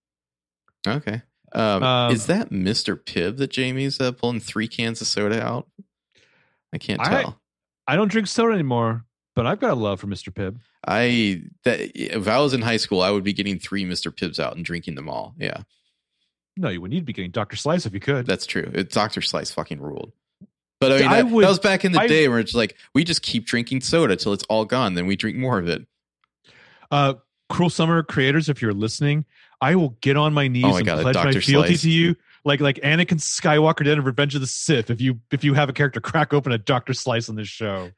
Okay. 0.87 1.23
Um, 1.53 1.83
Um, 1.83 2.13
is 2.13 2.27
that 2.27 2.51
Mr. 2.51 2.97
Pibb 2.97 3.37
that 3.37 3.51
Jamie's 3.51 4.01
uh, 4.01 4.13
pulling 4.13 4.41
three 4.41 4.67
cans 4.69 5.01
of 5.01 5.07
soda 5.07 5.43
out? 5.43 5.69
I 6.73 6.79
can't 6.79 7.01
I- 7.01 7.23
tell. 7.23 7.39
I 7.87 7.97
don't 7.97 8.09
drink 8.11 8.29
soda 8.29 8.53
anymore, 8.55 9.05
but 9.35 9.45
I've 9.47 9.61
got 9.61 9.73
a 9.73 9.75
love 9.75 10.01
for 10.01 10.07
Mr. 10.07 10.33
Pibb. 10.33 10.61
I 10.87 11.43
that 11.65 11.81
if 11.95 12.27
I 12.29 12.39
was 12.39 12.55
in 12.55 12.63
high 12.63 12.77
school, 12.79 13.03
I 13.03 13.11
would 13.11 13.25
be 13.25 13.33
getting 13.33 13.59
three 13.59 13.85
Mr. 13.85 14.15
Pibbs 14.17 14.39
out 14.41 14.57
and 14.57 14.65
drinking 14.65 14.95
them 14.95 15.09
all. 15.09 15.35
Yeah, 15.39 15.63
No, 16.57 16.69
you 16.71 16.81
would 16.81 16.91
need 16.91 17.01
to 17.01 17.05
be 17.05 17.13
getting 17.13 17.31
Dr. 17.33 17.57
Slice 17.57 17.85
if 17.85 17.93
you 17.93 18.01
could. 18.01 18.25
that's 18.27 18.47
true. 18.47 18.71
It, 18.73 18.91
Dr. 18.91 19.21
Slice 19.21 19.51
fucking 19.51 19.81
ruled. 19.81 20.13
But 20.83 20.93
I 20.93 20.99
mean, 20.99 21.07
I 21.09 21.23
that, 21.23 21.31
would- 21.31 21.45
that 21.45 21.49
was 21.49 21.59
back 21.59 21.85
in 21.85 21.93
the 21.93 22.01
I- 22.01 22.07
day 22.07 22.29
where 22.29 22.39
it's 22.39 22.55
like 22.55 22.77
we 22.95 23.05
just 23.05 23.23
keep 23.23 23.47
drinking 23.47 23.81
soda 23.81 24.17
till 24.17 24.33
it's 24.35 24.45
all 24.51 24.65
gone, 24.67 24.95
then 24.95 25.07
we 25.07 25.17
drink 25.17 25.37
more 25.39 25.59
of 25.59 25.69
it. 25.69 25.87
uh, 26.91 27.15
Cruel 27.49 27.71
Summer 27.71 28.03
creators, 28.03 28.49
if 28.49 28.63
you're 28.63 28.73
listening, 28.73 29.25
I 29.61 29.75
will 29.77 29.91
get 30.01 30.17
on 30.17 30.33
my 30.35 30.49
knees 30.49 30.65
Oh 30.65 30.71
my 30.71 30.79
and 30.79 30.87
God, 30.87 31.03
pledge 31.03 31.15
my 31.17 31.33
fealty 31.33 31.69
Slice. 31.71 31.83
to 31.83 31.91
you, 31.91 32.17
like 32.45 32.61
like 32.61 32.77
Anakin 32.77 33.19
Skywalker 33.21 33.85
did 33.85 33.99
in 33.99 34.05
Revenge 34.05 34.35
of 34.35 34.41
the 34.41 34.47
Sith. 34.47 34.91
If 34.91 35.01
you 35.01 35.21
if 35.31 35.45
you 35.45 35.55
have 35.55 35.69
a 35.69 35.73
character 35.73 36.01
crack 36.01 36.33
open 36.33 36.53
a 36.53 36.59
Dr. 36.59 36.95
Slice 36.95 37.29
on 37.29 37.37
this 37.37 37.49
show, 37.49 37.91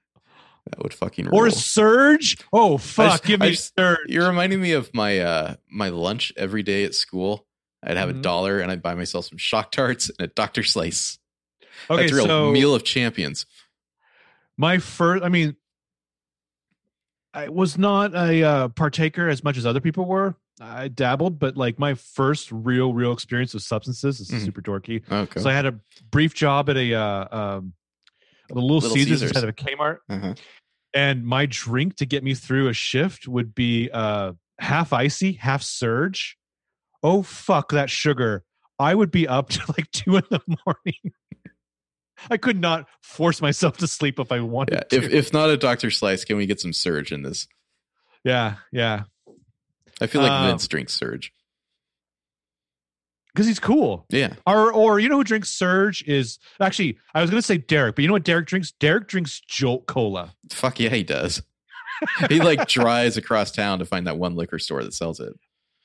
That 0.71 0.83
would 0.83 0.93
fucking 0.93 1.27
rule. 1.27 1.37
or 1.37 1.51
Surge, 1.51 2.37
oh 2.53 2.79
fuck, 2.79 3.13
just- 3.13 3.25
give 3.25 3.41
me 3.41 3.51
just- 3.51 3.73
Surge. 3.79 3.99
You're 4.09 4.27
reminding 4.27 4.61
me 4.61 4.73
of 4.73 4.93
my 4.93 5.21
uh 5.21 5.55
my 5.71 5.89
lunch 5.89 6.33
every 6.37 6.63
day 6.65 6.85
at 6.85 6.95
school. 6.95 7.47
I'd 7.87 7.97
have 7.97 8.09
Mhm. 8.09 8.19
a 8.19 8.23
dollar 8.23 8.59
and 8.61 8.73
I'd 8.73 8.83
buy 8.83 8.95
myself 8.95 9.27
some 9.27 9.39
shock 9.39 9.71
tarts 9.71 10.09
and 10.09 10.21
a 10.21 10.27
Dr. 10.27 10.63
Slice. 10.65 11.19
Okay, 11.91 12.03
That's 12.03 12.13
a 12.13 12.17
real 12.17 12.27
so 12.27 12.51
meal 12.53 12.75
of 12.75 12.85
champions. 12.85 13.47
my 14.57 14.79
first, 14.79 15.23
I 15.25 15.29
mean, 15.29 15.57
I 17.33 17.49
was 17.49 17.77
not 17.77 18.15
a 18.15 18.43
uh, 18.45 18.69
partaker 18.69 19.29
as 19.29 19.43
much 19.43 19.57
as 19.57 19.67
other 19.67 19.81
people 19.81 20.05
were. 20.05 20.37
I 20.61 20.87
dabbled, 20.87 21.41
but 21.41 21.57
like 21.57 21.81
my 21.81 21.95
first 21.95 22.53
real, 22.53 22.95
real 22.95 23.13
experience 23.13 23.55
with 23.55 23.65
substances 23.65 24.19
this 24.19 24.31
is 24.31 24.43
Mhm. 24.43 24.45
super 24.45 24.63
dorky. 24.63 25.03
Okay. 25.11 25.41
So 25.41 25.51
I 25.51 25.53
had 25.53 25.67
a 25.67 25.81
brief 26.13 26.33
job 26.33 26.71
at 26.71 26.77
a 26.77 26.95
uh, 26.95 27.37
um, 27.57 27.73
the 28.49 28.55
Little, 28.55 28.69
Little 28.77 28.91
Caesars, 28.91 29.09
Caesars. 29.21 29.23
instead 29.31 29.43
of 29.43 29.51
a 29.51 29.53
Kmart, 29.53 29.99
uh-huh. 30.09 30.35
and 30.95 31.25
my 31.27 31.47
drink 31.47 31.97
to 31.97 32.07
get 32.07 32.23
me 32.23 32.35
through 32.35 32.69
a 32.69 32.73
shift 32.73 33.27
would 33.27 33.53
be 33.55 33.91
uh, 33.93 34.35
half 34.61 34.93
ICEE, 34.93 35.33
half 35.41 35.63
surge. 35.63 36.37
Oh 37.03 37.23
fuck 37.25 37.73
that 37.73 37.91
sugar! 37.91 38.45
I 38.79 38.95
would 38.95 39.11
be 39.11 39.27
up 39.27 39.49
to 39.51 39.61
like 39.77 39.91
two 39.91 40.17
in 40.19 40.23
the 40.31 40.41
morning. 40.65 41.13
I 42.31 42.37
could 42.37 42.61
not 42.61 42.87
force 43.03 43.41
myself 43.43 43.77
to 43.79 43.87
sleep 43.87 44.19
if 44.19 44.31
I 44.33 44.41
wanted 44.41 44.75
Yeah. 44.75 44.81
to. 44.81 44.97
If 44.97 45.13
if 45.13 45.33
not 45.33 45.51
a 45.51 45.57
Dr. 45.57 45.91
Slice, 45.91 46.25
can 46.25 46.37
we 46.37 46.47
get 46.47 46.61
some 46.61 46.73
Surge 46.73 47.13
in 47.13 47.23
this? 47.23 47.47
yeah, 48.25 48.57
yeah, 48.73 49.03
I 50.01 50.07
feel 50.07 50.23
like 50.23 50.31
Um, 50.33 50.47
Vince 50.49 50.67
drinks 50.69 50.95
Surge. 50.95 51.33
because 53.33 53.47
he's 53.47 53.59
cool. 53.61 54.07
Yeah. 54.11 54.35
Or, 54.47 54.73
or 54.73 55.01
you 55.01 55.09
know 55.09 55.17
who 55.17 55.25
drinks 55.25 55.51
Surge 55.51 56.03
is 56.07 56.39
actually 56.61 56.99
I 57.15 57.21
was 57.21 57.31
gonna 57.31 57.43
say 57.43 57.59
Derek, 57.59 57.97
but 57.97 58.03
you 58.03 58.09
know 58.09 58.15
what 58.15 58.25
Derek 58.25 58.47
drinks? 58.47 58.73
Derek 58.73 59.09
drinks 59.09 59.41
Jolt 59.41 59.87
Cola. 59.87 60.35
Fuck 60.53 60.81
yeah, 60.81 60.91
he 60.91 61.03
does. 61.03 61.43
he 62.29 62.41
like 62.41 62.67
drives 62.69 63.17
across 63.17 63.51
town 63.51 63.79
to 63.79 63.85
find 63.85 64.07
that 64.07 64.19
one 64.19 64.35
liquor 64.37 64.59
store 64.59 64.83
that 64.85 64.95
sells 64.95 65.21
it. 65.21 65.33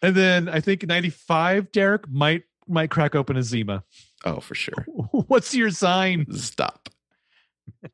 And 0.01 0.15
then 0.15 0.47
I 0.47 0.59
think 0.61 0.85
ninety 0.87 1.09
five, 1.09 1.71
Derek 1.71 2.07
might 2.09 2.43
might 2.67 2.89
crack 2.89 3.15
open 3.15 3.35
a 3.35 3.43
Zima. 3.43 3.83
Oh, 4.25 4.39
for 4.39 4.55
sure. 4.55 4.85
What's 5.11 5.53
your 5.53 5.71
sign? 5.71 6.25
Stop. 6.33 6.89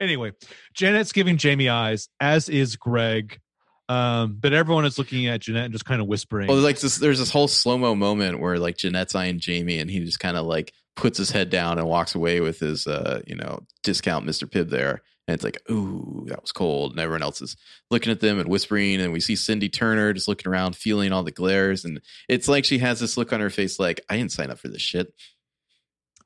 Anyway, 0.00 0.32
Jeanette's 0.74 1.12
giving 1.12 1.38
Jamie 1.38 1.70
eyes, 1.70 2.08
as 2.20 2.48
is 2.48 2.76
Greg. 2.76 3.40
Um, 3.88 4.36
but 4.40 4.52
everyone 4.52 4.84
is 4.84 4.98
looking 4.98 5.26
at 5.26 5.40
Jeanette 5.40 5.66
and 5.66 5.72
just 5.72 5.84
kind 5.84 6.00
of 6.00 6.08
whispering. 6.08 6.48
Well, 6.48 6.58
like 6.58 6.80
this, 6.80 6.98
there's 6.98 7.20
this 7.20 7.30
whole 7.30 7.48
slow 7.48 7.78
mo 7.78 7.94
moment 7.94 8.40
where 8.40 8.58
like 8.58 8.76
Jeanette's 8.76 9.14
eyeing 9.14 9.38
Jamie, 9.38 9.78
and 9.78 9.88
he 9.88 10.00
just 10.00 10.20
kind 10.20 10.36
of 10.36 10.44
like 10.44 10.72
puts 10.96 11.18
his 11.18 11.30
head 11.30 11.50
down 11.50 11.78
and 11.78 11.86
walks 11.86 12.14
away 12.14 12.40
with 12.40 12.58
his, 12.58 12.86
uh, 12.86 13.20
you 13.26 13.36
know, 13.36 13.60
discount 13.84 14.26
Mr. 14.26 14.50
Pibb 14.50 14.70
there, 14.70 15.02
and 15.28 15.34
it's 15.34 15.44
like, 15.44 15.62
ooh, 15.70 16.24
that 16.28 16.42
was 16.42 16.50
cold, 16.50 16.92
and 16.92 17.00
everyone 17.00 17.22
else 17.22 17.40
is 17.40 17.56
looking 17.90 18.10
at 18.10 18.20
them 18.20 18.40
and 18.40 18.48
whispering, 18.48 19.00
and 19.00 19.12
we 19.12 19.20
see 19.20 19.36
Cindy 19.36 19.68
Turner 19.68 20.12
just 20.12 20.26
looking 20.26 20.50
around, 20.50 20.74
feeling 20.74 21.12
all 21.12 21.22
the 21.22 21.30
glares, 21.30 21.84
and 21.84 22.00
it's 22.28 22.48
like 22.48 22.64
she 22.64 22.78
has 22.78 22.98
this 22.98 23.16
look 23.16 23.32
on 23.32 23.40
her 23.40 23.50
face, 23.50 23.78
like 23.78 24.00
I 24.10 24.16
didn't 24.16 24.32
sign 24.32 24.50
up 24.50 24.58
for 24.58 24.68
this 24.68 24.82
shit. 24.82 25.12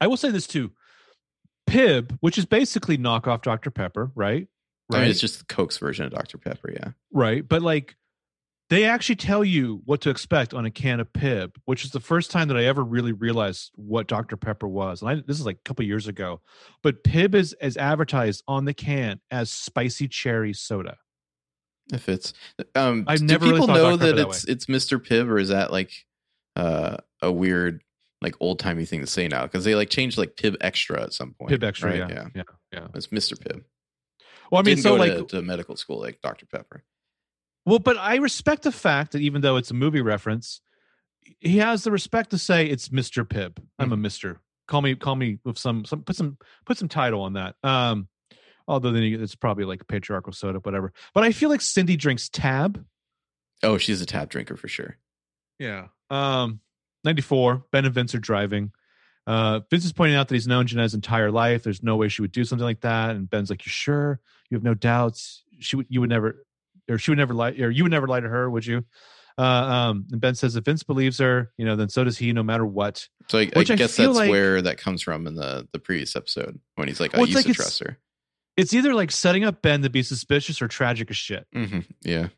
I 0.01 0.07
will 0.07 0.17
say 0.17 0.31
this 0.31 0.47
too. 0.47 0.73
Pibb, 1.69 2.17
which 2.21 2.39
is 2.39 2.47
basically 2.47 2.99
knockoff 2.99 3.43
Dr. 3.43 3.71
Pepper, 3.71 4.11
right? 4.15 4.49
I 4.93 4.97
Right. 4.97 5.03
mean, 5.03 5.11
it's 5.11 5.21
just 5.21 5.39
the 5.39 5.45
Coke's 5.45 5.79
version 5.79 6.05
of 6.05 6.13
Dr. 6.13 6.37
Pepper, 6.37 6.73
yeah. 6.73 6.91
right. 7.13 7.47
But 7.47 7.63
like 7.63 7.97
they 8.71 8.85
actually 8.85 9.17
tell 9.17 9.45
you 9.45 9.83
what 9.85 10.01
to 10.03 10.11
expect 10.11 10.55
on 10.55 10.65
a 10.65 10.71
can 10.71 11.01
of 11.01 11.13
Pibb, 11.13 11.57
which 11.65 11.85
is 11.85 11.91
the 11.91 12.01
first 12.01 12.31
time 12.31 12.49
that 12.49 12.57
I 12.57 12.65
ever 12.65 12.83
really 12.85 13.13
realized 13.13 13.71
what 13.75 14.07
Dr. 14.09 14.37
Pepper 14.37 14.69
was. 14.69 15.03
And 15.03 15.11
I, 15.11 15.15
this 15.27 15.39
is 15.41 15.47
like 15.47 15.57
a 15.57 15.63
couple 15.69 15.85
years 15.85 16.07
ago. 16.09 16.41
But 16.83 17.03
Pibb 17.05 17.35
is 17.35 17.53
as 17.55 17.77
advertised 17.77 18.43
on 18.49 18.65
the 18.65 18.75
can 18.75 19.21
as 19.31 19.51
spicy 19.51 20.09
cherry 20.09 20.53
soda. 20.53 20.99
If 21.93 22.09
it's, 22.09 22.33
um, 22.77 23.05
I've 23.09 23.19
do 23.19 23.27
never 23.27 23.45
really 23.47 23.57
people 23.61 23.67
thought 23.69 23.75
know 23.75 23.91
Dr. 23.91 23.99
Pepper 23.99 24.07
that 24.07 24.17
that 24.17 24.29
it's 24.29 24.45
it's 24.45 24.67
Mr. 24.67 25.05
Pibb, 25.05 25.29
or 25.29 25.39
is 25.39 25.49
that 25.49 25.73
like 25.73 25.93
uh, 26.55 26.97
a 27.21 27.31
weird 27.33 27.83
like 28.23 28.35
old 28.41 28.59
timey 28.59 28.85
thing 28.85 29.01
to 29.01 29.07
say 29.07 29.29
now? 29.29 29.43
Because 29.43 29.65
they 29.65 29.75
like 29.75 29.91
changed 29.91 30.19
like 30.19 30.37
Pibb 30.37 30.57
Extra 30.61 31.03
at 31.03 31.13
some 31.13 31.33
point. 31.33 31.53
Pibb 31.53 31.63
extra, 31.65 31.91
right? 31.91 31.99
yeah, 31.99 32.09
yeah. 32.11 32.27
yeah, 32.35 32.43
yeah. 32.73 32.87
It's 32.95 33.09
Mr. 33.09 33.35
Pibb. 33.35 33.65
Well, 34.51 34.61
I 34.61 34.63
mean, 34.63 34.77
Didn't 34.77 34.83
so 34.83 34.95
like, 34.95 35.13
to, 35.13 35.25
to 35.27 35.43
medical 35.43 35.77
school 35.77 36.01
like 36.01 36.21
Dr. 36.21 36.45
Pepper. 36.47 36.83
well, 37.65 37.79
but 37.79 37.97
I 37.99 38.17
respect 38.17 38.63
the 38.63 38.73
fact 38.73 39.13
that 39.13 39.21
even 39.21 39.43
though 39.43 39.57
it's 39.57 39.71
a 39.71 39.75
movie 39.75 40.01
reference, 40.01 40.61
he 41.39 41.59
has 41.59 41.85
the 41.85 41.91
respect 41.93 42.31
to 42.31 42.39
say 42.39 42.67
it's 42.67 42.89
Mr. 42.89 43.25
Pibb. 43.25 43.59
I'm 43.79 43.93
a 43.93 43.95
Mm-hmm. 43.95 44.03
Mister. 44.03 44.41
Call 44.67 44.83
me, 44.83 44.95
call 44.95 45.17
me 45.17 45.39
with 45.45 45.59
some, 45.59 45.85
some, 45.85 46.03
put 46.03 46.15
some, 46.17 46.39
put 46.65 46.79
some 46.79 46.89
title 46.89 47.23
on 47.23 47.33
that. 47.33 47.57
Um, 47.65 48.09
although 48.69 48.93
then 48.93 49.03
it's 49.03 49.35
probably 49.35 49.65
like 49.65 49.87
patriarchal 49.89 50.33
soda, 50.33 50.59
whatever. 50.61 50.93
But 51.13 51.25
I 51.25 51.33
feel 51.33 51.49
like 51.49 51.61
Cindy 51.61 51.97
drinks 51.97 52.29
Tab. 52.29 52.85
Oh, 53.63 53.79
she's 53.79 54.01
a 54.01 54.07
Tab 54.07 54.31
drinker 54.31 54.57
for 54.57 54.69
sure. 54.69 54.97
Yeah. 55.59 55.89
Um, 56.09 56.61
94, 57.05 57.65
Ben 57.73 57.85
and 57.85 57.95
Vince 57.95 58.15
are 58.15 58.19
driving. 58.21 58.73
Uh, 59.27 59.61
Vince 59.71 59.85
is 59.85 59.93
pointing 59.93 60.17
out 60.17 60.29
that 60.29 60.35
he's 60.35 60.47
known 60.49 60.67
Jeanette's 60.67 60.95
entire 60.95 61.31
life. 61.31 61.63
There's 61.63 61.83
no 61.83 61.97
way 61.97 62.09
she 62.09 62.23
would 62.23 62.33
do 62.33 62.45
something 62.45 62.65
like 62.65 62.81
that. 62.81 63.11
And 63.11 63.29
Ben's 63.29 63.51
like, 63.51 63.65
You 63.67 63.71
sure? 63.71 64.21
You 64.51 64.57
have 64.57 64.65
no 64.65 64.75
doubts. 64.75 65.45
She 65.61 65.77
would, 65.77 65.87
you 65.89 66.01
would 66.01 66.11
never, 66.11 66.45
or 66.89 66.99
she 66.99 67.11
would 67.11 67.19
never 67.19 67.35
lie, 67.35 67.51
or 67.51 67.71
you 67.71 67.85
would 67.85 67.93
never 67.93 68.07
lie 68.09 68.21
to 68.21 68.29
her, 68.29 68.51
would 68.51 68.67
you? 68.67 68.85
Uh, 69.39 69.43
um, 69.43 70.07
and 70.11 70.21
Ben 70.21 70.35
says, 70.35 70.57
If 70.57 70.65
Vince 70.65 70.83
believes 70.83 71.19
her, 71.19 71.53
you 71.57 71.65
know, 71.65 71.77
then 71.77 71.89
so 71.89 72.03
does 72.05 72.19
he, 72.19 72.33
no 72.33 72.43
matter 72.43 72.67
what. 72.67 73.07
So 73.29 73.39
I, 73.39 73.43
I 73.55 73.61
I 73.61 73.65
guess 73.65 73.97
feel 73.97 74.09
that's 74.13 74.19
like- 74.19 74.31
where 74.31 74.61
that 74.63 74.79
comes 74.79 75.03
from 75.03 75.27
in 75.27 75.35
the 75.37 75.69
the 75.73 75.79
previous 75.79 76.17
episode 76.17 76.59
when 76.75 76.89
he's 76.89 76.99
like, 77.01 77.15
I 77.15 77.19
Well, 77.19 77.27
used 77.27 77.37
like 77.37 77.47
to 77.47 77.55
trust 77.55 77.79
her. 77.81 77.99
It's 78.57 78.75
either 78.75 78.93
like 78.95 79.11
setting 79.13 79.45
up 79.45 79.63
Ben 79.63 79.83
to 79.83 79.91
be 79.91 80.03
suspicious 80.03 80.61
or 80.61 80.69
tragic 80.69 81.11
as 81.11 81.17
shit. 81.17 81.47
Mm-hmm. 81.55 81.81
Yeah. 82.03 82.29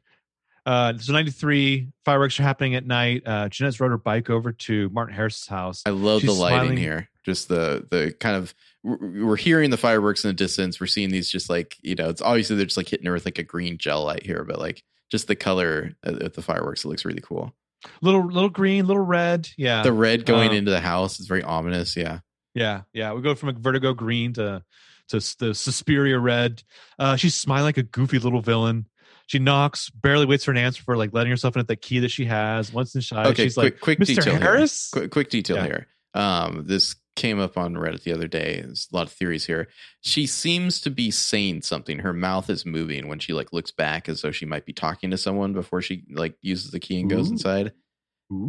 Uh, 0.64 0.96
so 0.98 1.12
93 1.12 1.88
fireworks 2.04 2.38
are 2.38 2.44
happening 2.44 2.74
at 2.74 2.86
night. 2.86 3.22
Uh, 3.26 3.48
Jeanette's 3.48 3.80
rode 3.80 3.90
her 3.90 3.98
bike 3.98 4.30
over 4.30 4.52
to 4.52 4.88
Martin 4.90 5.14
Harris's 5.14 5.46
house. 5.48 5.82
I 5.84 5.90
love 5.90 6.20
She's 6.20 6.30
the 6.34 6.40
lighting 6.40 6.58
smiling. 6.60 6.76
here. 6.76 7.08
Just 7.24 7.48
the 7.48 7.86
the 7.90 8.14
kind 8.18 8.36
of 8.36 8.54
we're 8.84 9.36
hearing 9.36 9.70
the 9.70 9.76
fireworks 9.76 10.24
in 10.24 10.28
the 10.28 10.34
distance. 10.34 10.80
We're 10.80 10.86
seeing 10.88 11.10
these 11.10 11.30
just 11.30 11.48
like 11.50 11.76
you 11.82 11.94
know, 11.94 12.08
it's 12.08 12.22
obviously 12.22 12.56
they're 12.56 12.66
just 12.66 12.76
like 12.76 12.88
hitting 12.88 13.06
her 13.06 13.12
with 13.12 13.24
like 13.24 13.38
a 13.38 13.44
green 13.44 13.78
gel 13.78 14.04
light 14.04 14.24
here, 14.24 14.44
but 14.44 14.58
like 14.58 14.82
just 15.10 15.28
the 15.28 15.36
color 15.36 15.92
of 16.02 16.20
of 16.20 16.32
the 16.34 16.42
fireworks, 16.42 16.84
it 16.84 16.88
looks 16.88 17.04
really 17.04 17.20
cool. 17.22 17.52
Little, 18.00 18.24
little 18.24 18.48
green, 18.48 18.86
little 18.86 19.04
red. 19.04 19.48
Yeah. 19.56 19.82
The 19.82 19.92
red 19.92 20.24
going 20.24 20.50
Um, 20.50 20.54
into 20.56 20.70
the 20.70 20.80
house 20.80 21.18
is 21.18 21.26
very 21.26 21.42
ominous. 21.42 21.96
Yeah, 21.96 22.20
Yeah, 22.54 22.82
yeah. 22.92 23.12
We 23.12 23.22
go 23.22 23.34
from 23.34 23.48
a 23.48 23.52
vertigo 23.52 23.92
green 23.94 24.32
to 24.34 24.62
to 25.08 25.16
the 25.38 25.54
Suspiria 25.54 26.18
red. 26.18 26.62
Uh, 26.98 27.16
she's 27.16 27.34
smiling 27.34 27.64
like 27.64 27.78
a 27.78 27.82
goofy 27.82 28.18
little 28.20 28.40
villain. 28.40 28.86
She 29.26 29.38
knocks, 29.38 29.88
barely 29.90 30.26
waits 30.26 30.44
for 30.44 30.50
an 30.50 30.56
answer 30.58 30.82
for 30.82 30.96
like 30.96 31.10
letting 31.12 31.30
herself 31.30 31.56
in 31.56 31.60
at 31.60 31.68
the 31.68 31.76
key 31.76 32.00
that 32.00 32.10
she 32.10 32.24
has. 32.26 32.72
Once 32.72 32.94
inside, 32.94 33.26
Okay, 33.28 33.44
she's 33.44 33.54
quick- 33.54 33.74
like, 33.74 33.80
quick 33.80 33.98
"Mr. 33.98 34.06
detail 34.16 34.32
here. 34.34 34.40
Harris." 34.42 34.90
quick, 34.90 35.10
quick 35.10 35.30
detail 35.30 35.56
Yeah. 35.56 35.64
here. 35.64 35.86
Um, 36.14 36.64
this 36.66 36.94
came 37.16 37.38
up 37.40 37.56
on 37.58 37.74
Reddit 37.74 38.02
the 38.04 38.12
other 38.12 38.28
day. 38.28 38.60
There's 38.62 38.88
a 38.92 38.96
lot 38.96 39.06
of 39.06 39.12
theories 39.12 39.46
here. 39.46 39.68
She 40.00 40.26
seems 40.26 40.80
to 40.82 40.90
be 40.90 41.10
saying 41.10 41.62
something. 41.62 41.98
Her 42.00 42.12
mouth 42.12 42.48
is 42.50 42.64
moving 42.66 43.06
when 43.08 43.18
she 43.18 43.32
like 43.34 43.52
looks 43.52 43.70
back 43.70 44.08
as 44.08 44.22
though 44.22 44.30
she 44.30 44.46
might 44.46 44.64
be 44.66 44.72
talking 44.72 45.10
to 45.10 45.18
someone 45.18 45.52
before 45.52 45.82
she 45.82 46.04
like 46.10 46.36
uses 46.42 46.70
the 46.70 46.80
key 46.80 47.00
and 47.00 47.10
goes 47.10 47.28
Ooh. 47.28 47.32
inside. 47.32 47.72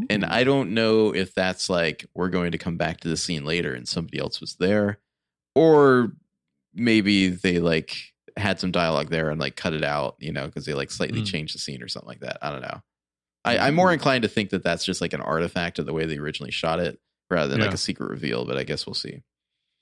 And 0.09 0.24
I 0.24 0.45
don't 0.45 0.71
know 0.74 1.13
if 1.13 1.34
that's 1.36 1.69
like 1.69 2.05
we're 2.15 2.30
going 2.30 2.53
to 2.53 2.57
come 2.57 2.78
back 2.78 3.01
to 3.01 3.09
the 3.09 3.17
scene 3.17 3.43
later 3.43 3.74
and 3.74 3.86
somebody 3.86 4.17
else 4.17 4.39
was 4.39 4.55
there, 4.55 4.99
or 5.55 6.13
maybe 6.74 7.28
they 7.28 7.59
like 7.59 7.93
had 8.38 8.59
some 8.59 8.71
dialogue 8.71 9.09
there 9.09 9.29
and 9.29 9.39
like 9.39 9.55
cut 9.55 9.73
it 9.73 9.84
out, 9.84 10.15
you 10.19 10.31
know, 10.31 10.45
because 10.45 10.65
they 10.65 10.73
like 10.73 10.91
slightly 10.91 11.21
Mm. 11.21 11.25
changed 11.27 11.55
the 11.55 11.59
scene 11.59 11.81
or 11.84 11.88
something 11.88 12.07
like 12.09 12.21
that. 12.21 12.38
I 12.41 12.49
don't 12.51 12.61
know. 12.61 12.81
I, 13.45 13.57
I'm 13.57 13.75
more 13.75 13.91
inclined 13.91 14.21
to 14.23 14.29
think 14.29 14.51
that 14.51 14.63
that's 14.63 14.86
just 14.86 15.01
like 15.01 15.13
an 15.13 15.21
artifact 15.21 15.77
of 15.79 15.86
the 15.86 15.93
way 15.93 16.05
they 16.05 16.17
originally 16.17 16.51
shot 16.51 16.79
it 16.79 16.99
rather 17.29 17.49
than 17.51 17.59
like 17.61 17.73
a 17.73 17.77
secret 17.77 18.09
reveal, 18.09 18.45
but 18.45 18.57
I 18.57 18.63
guess 18.63 18.86
we'll 18.88 18.93
see. 18.93 19.21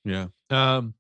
yeah. 0.04 0.28
Um, 0.50 0.96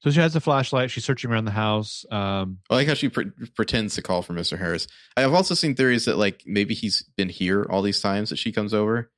so 0.00 0.10
she 0.10 0.18
has 0.18 0.34
a 0.34 0.40
flashlight. 0.40 0.90
She's 0.90 1.04
searching 1.04 1.30
around 1.30 1.44
the 1.44 1.52
house. 1.52 2.04
Um, 2.10 2.58
I 2.68 2.74
like 2.74 2.88
how 2.88 2.94
she 2.94 3.08
pre- 3.08 3.30
pretends 3.54 3.94
to 3.94 4.02
call 4.02 4.20
for 4.22 4.32
Mr. 4.32 4.58
Harris. 4.58 4.88
I 5.16 5.20
have 5.20 5.32
also 5.32 5.54
seen 5.54 5.76
theories 5.76 6.06
that 6.06 6.16
like 6.18 6.42
maybe 6.44 6.74
he's 6.74 7.04
been 7.16 7.28
here 7.28 7.64
all 7.70 7.82
these 7.82 8.00
times 8.00 8.30
that 8.30 8.36
she 8.36 8.50
comes 8.50 8.74
over. 8.74 9.10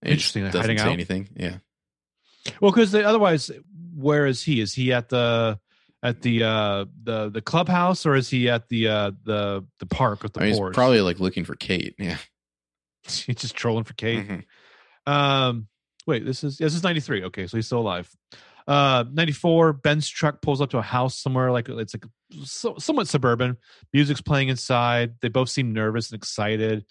and 0.00 0.08
he 0.10 0.16
just 0.16 0.34
Interesting, 0.34 0.58
Doesn't 0.60 0.78
say 0.78 0.84
out? 0.84 0.92
anything. 0.92 1.28
Yeah. 1.36 1.56
well, 2.62 2.70
because 2.72 2.94
otherwise, 2.94 3.50
where 3.94 4.24
is 4.26 4.42
he? 4.42 4.60
Is 4.62 4.72
he 4.72 4.90
at 4.94 5.10
the 5.10 5.60
at 6.02 6.22
the 6.22 6.42
uh 6.42 6.84
the 7.04 7.30
the 7.30 7.40
clubhouse 7.42 8.04
or 8.06 8.16
is 8.16 8.28
he 8.28 8.48
at 8.48 8.68
the 8.68 8.88
uh 8.88 9.10
the 9.24 9.64
the 9.78 9.86
park 9.86 10.22
with 10.22 10.32
the 10.32 10.40
I 10.40 10.44
mean, 10.44 10.54
he's 10.54 10.74
probably 10.74 11.00
like 11.00 11.20
looking 11.20 11.44
for 11.44 11.54
Kate. 11.54 11.94
Yeah. 11.98 12.18
he's 13.04 13.36
just 13.36 13.54
trolling 13.54 13.84
for 13.84 13.94
Kate. 13.94 14.26
Mhm. 14.26 14.44
Um, 15.10 15.68
wait, 16.06 16.24
this 16.24 16.44
is 16.44 16.58
this 16.58 16.74
is 16.74 16.82
ninety 16.82 17.00
three. 17.00 17.24
Okay, 17.24 17.46
so 17.46 17.56
he's 17.56 17.66
still 17.66 17.80
alive. 17.80 18.10
Uh, 18.66 19.04
ninety 19.12 19.32
four. 19.32 19.72
Ben's 19.72 20.08
truck 20.08 20.40
pulls 20.42 20.60
up 20.60 20.70
to 20.70 20.78
a 20.78 20.82
house 20.82 21.18
somewhere 21.18 21.50
like 21.50 21.68
it's 21.68 21.94
like 21.94 22.04
so, 22.44 22.76
somewhat 22.78 23.08
suburban. 23.08 23.56
Music's 23.92 24.20
playing 24.20 24.48
inside. 24.48 25.14
They 25.20 25.28
both 25.28 25.48
seem 25.48 25.72
nervous 25.72 26.10
and 26.10 26.18
excited. 26.18 26.84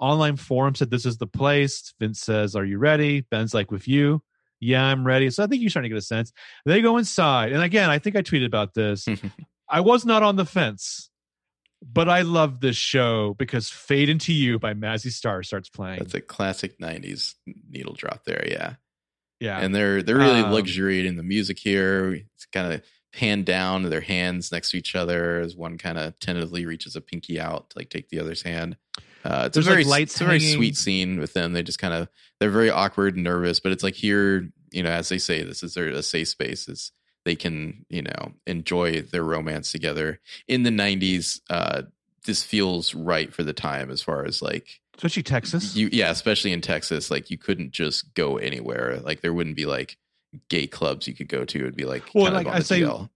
Online 0.00 0.36
forum 0.36 0.74
said 0.74 0.90
this 0.90 1.06
is 1.06 1.18
the 1.18 1.26
place. 1.26 1.94
Vince 2.00 2.20
says, 2.20 2.56
"Are 2.56 2.64
you 2.64 2.78
ready?" 2.78 3.20
Ben's 3.20 3.54
like, 3.54 3.70
"With 3.70 3.86
you." 3.86 4.22
Yeah, 4.62 4.84
I'm 4.84 5.04
ready. 5.06 5.28
So 5.30 5.42
I 5.42 5.48
think 5.48 5.60
you're 5.60 5.70
starting 5.70 5.90
to 5.90 5.94
get 5.94 5.98
a 5.98 6.06
sense. 6.06 6.32
They 6.64 6.80
go 6.80 6.96
inside, 6.96 7.52
and 7.52 7.62
again, 7.62 7.90
I 7.90 7.98
think 7.98 8.14
I 8.16 8.22
tweeted 8.22 8.46
about 8.46 8.74
this. 8.74 9.06
I 9.68 9.80
was 9.80 10.04
not 10.06 10.22
on 10.22 10.36
the 10.36 10.44
fence, 10.44 11.10
but 11.82 12.08
I 12.08 12.22
love 12.22 12.60
this 12.60 12.76
show 12.76 13.34
because 13.38 13.68
"Fade 13.68 14.08
into 14.08 14.32
You" 14.32 14.58
by 14.58 14.72
Mazzy 14.74 15.10
Star 15.10 15.42
starts 15.42 15.68
playing. 15.68 15.98
That's 15.98 16.14
a 16.14 16.20
classic 16.20 16.78
'90s 16.78 17.34
needle 17.68 17.94
drop 17.94 18.24
there. 18.24 18.44
Yeah, 18.48 18.74
Yeah. 19.40 19.58
and 19.58 19.74
they're 19.74 20.02
they're 20.02 20.16
really 20.16 20.42
Um, 20.42 20.52
luxuriating 20.52 21.16
the 21.16 21.22
music 21.24 21.58
here. 21.58 22.12
It's 22.14 22.46
kind 22.52 22.72
of 22.72 22.82
panned 23.12 23.44
down, 23.44 23.82
their 23.82 24.00
hands 24.00 24.52
next 24.52 24.70
to 24.70 24.78
each 24.78 24.94
other 24.94 25.40
as 25.40 25.54
one 25.56 25.76
kind 25.76 25.98
of 25.98 26.18
tentatively 26.18 26.64
reaches 26.66 26.94
a 26.96 27.00
pinky 27.00 27.38
out 27.40 27.68
to 27.70 27.78
like 27.78 27.90
take 27.90 28.08
the 28.10 28.20
other's 28.20 28.42
hand. 28.42 28.76
Uh, 29.24 29.44
it's 29.46 29.54
There's, 29.54 29.66
a 29.66 29.70
like, 29.70 29.74
very 29.76 29.84
lights 29.84 30.12
it's 30.14 30.20
a 30.20 30.24
very 30.24 30.38
hanging. 30.40 30.54
sweet 30.56 30.76
scene 30.76 31.18
with 31.20 31.32
them. 31.34 31.52
They 31.52 31.62
just 31.62 31.78
kind 31.78 31.94
of 31.94 32.08
they're 32.40 32.50
very 32.50 32.70
awkward 32.70 33.14
and 33.14 33.24
nervous, 33.24 33.60
but 33.60 33.72
it's 33.72 33.82
like 33.84 33.94
here, 33.94 34.48
you 34.70 34.82
know, 34.82 34.90
as 34.90 35.08
they 35.08 35.18
say, 35.18 35.42
this 35.44 35.62
is 35.62 35.74
their 35.74 35.88
a 35.88 36.02
safe 36.02 36.28
space. 36.28 36.68
Is 36.68 36.92
they 37.24 37.36
can 37.36 37.84
you 37.88 38.02
know 38.02 38.32
enjoy 38.46 39.02
their 39.02 39.22
romance 39.22 39.70
together 39.70 40.20
in 40.48 40.64
the 40.64 40.70
90s 40.70 41.40
uh 41.50 41.82
this 42.24 42.42
feels 42.42 42.94
right 42.96 43.32
for 43.32 43.44
the 43.44 43.52
time 43.52 43.90
as 43.90 44.02
far 44.02 44.24
as 44.24 44.42
like 44.42 44.80
Especially 44.96 45.22
Texas. 45.22 45.76
you 45.76 45.88
yeah 45.92 46.10
especially 46.10 46.52
in 46.52 46.60
texas 46.60 47.12
like 47.12 47.30
you 47.30 47.38
couldn't 47.38 47.70
just 47.70 48.12
go 48.14 48.38
anywhere 48.38 48.98
like 49.04 49.20
there 49.20 49.32
wouldn't 49.32 49.54
be 49.54 49.66
like 49.66 49.98
gay 50.48 50.66
clubs 50.66 51.06
you 51.06 51.14
could 51.14 51.28
go 51.28 51.44
to 51.44 51.60
it'd 51.60 51.76
be 51.76 51.84
like 51.84 52.02
Well, 52.12 52.24
kind 52.24 52.36
of 52.38 52.44
like, 52.44 52.46
on 52.52 52.60
I 52.60 52.64
say- 52.64 52.80
DL. 52.80 53.08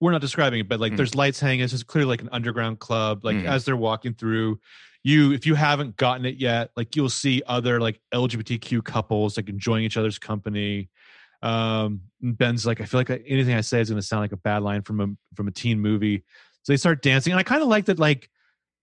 We're 0.00 0.12
not 0.12 0.20
describing 0.20 0.60
it, 0.60 0.68
but 0.68 0.78
like 0.78 0.92
Mhm. 0.92 0.96
there's 0.98 1.16
lights 1.16 1.40
hanging. 1.40 1.64
It's 1.64 1.72
just 1.72 1.88
clearly 1.88 2.10
like 2.10 2.22
an 2.22 2.28
underground 2.30 2.78
club. 2.78 3.24
Like 3.24 3.38
Mhm. 3.38 3.46
as 3.46 3.64
they're 3.64 3.76
walking 3.76 4.14
through, 4.14 4.60
you 5.08 5.32
if 5.32 5.46
you 5.46 5.54
haven't 5.54 5.96
gotten 5.96 6.26
it 6.26 6.36
yet, 6.36 6.70
like 6.76 6.94
you'll 6.94 7.08
see 7.08 7.42
other 7.46 7.80
like 7.80 8.00
LGBTQ 8.12 8.84
couples 8.84 9.36
like 9.36 9.48
enjoying 9.48 9.84
each 9.84 9.96
other's 9.96 10.18
company. 10.18 10.90
Um, 11.42 12.02
and 12.20 12.36
Ben's 12.36 12.66
like, 12.66 12.80
I 12.80 12.84
feel 12.84 13.00
like 13.00 13.10
anything 13.10 13.54
I 13.54 13.60
say 13.60 13.80
is 13.80 13.88
going 13.88 14.00
to 14.00 14.06
sound 14.06 14.22
like 14.22 14.32
a 14.32 14.36
bad 14.36 14.62
line 14.62 14.82
from 14.82 15.00
a 15.00 15.06
from 15.34 15.48
a 15.48 15.50
teen 15.52 15.80
movie. 15.80 16.24
So 16.62 16.72
they 16.72 16.76
start 16.76 17.02
dancing, 17.02 17.32
and 17.32 17.40
I 17.40 17.42
kind 17.42 17.62
of 17.62 17.68
like 17.68 17.86
that. 17.86 17.98
Like, 17.98 18.28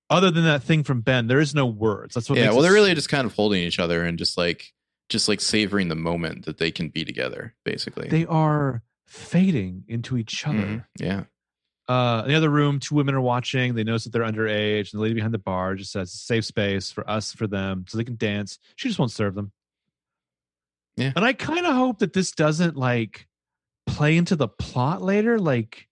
other 0.10 0.32
than 0.32 0.46
that 0.46 0.64
thing 0.64 0.84
from 0.84 1.02
Ben, 1.02 1.28
there 1.28 1.40
is 1.40 1.54
no 1.54 1.66
words. 1.66 2.16
That's 2.16 2.30
what. 2.30 2.40
yeah 2.40 2.52
well 2.52 2.62
they're 2.62 2.74
really 2.74 2.94
just 2.96 3.10
kind 3.10 3.26
of 3.26 3.34
holding 3.36 3.62
each 3.62 3.80
other 3.80 4.04
and 4.04 4.18
just 4.18 4.38
like 4.38 4.72
just 5.10 5.28
like 5.28 5.42
savoring 5.42 5.88
the 5.90 5.96
moment 5.96 6.46
that 6.46 6.58
they 6.58 6.72
can 6.72 6.90
be 6.90 7.06
together 7.06 7.54
basically 7.64 8.08
they 8.10 8.26
are 8.26 8.82
fading 9.06 9.84
into 9.88 10.18
each 10.18 10.48
other. 10.48 10.58
Mhm. 10.58 10.86
yeah 11.00 11.24
Uh, 11.88 12.24
in 12.26 12.32
the 12.32 12.36
other 12.38 12.50
room, 12.50 12.80
two 12.80 12.96
women 12.96 13.14
are 13.14 13.22
watching. 13.22 13.76
They 13.76 13.84
notice 13.84 14.06
that 14.06 14.12
they're 14.14 14.24
underage, 14.24 14.92
and 14.92 15.00
the 15.00 15.04
lady 15.04 15.14
behind 15.14 15.34
the 15.34 15.40
bar 15.40 15.76
just 15.76 15.92
says, 15.92 16.12
"Safe 16.12 16.44
space 16.44 16.92
for 16.92 17.08
us, 17.10 17.32
for 17.32 17.46
them, 17.48 17.86
so 17.88 17.98
they 17.98 18.04
can 18.04 18.16
dance." 18.16 18.58
She 18.76 18.88
just 18.90 18.98
won't 18.98 19.12
serve 19.12 19.36
them. 19.36 19.52
Yeah. 20.98 21.12
and 21.16 21.26
I 21.26 21.34
kind 21.34 21.66
of 21.66 21.76
hope 21.76 22.00
that 22.00 22.14
this 22.14 22.32
doesn't 22.32 22.78
like 22.78 23.28
play 23.86 24.16
into 24.18 24.36
the 24.36 24.48
plot 24.48 25.02
later. 25.02 25.38
Like, 25.40 25.88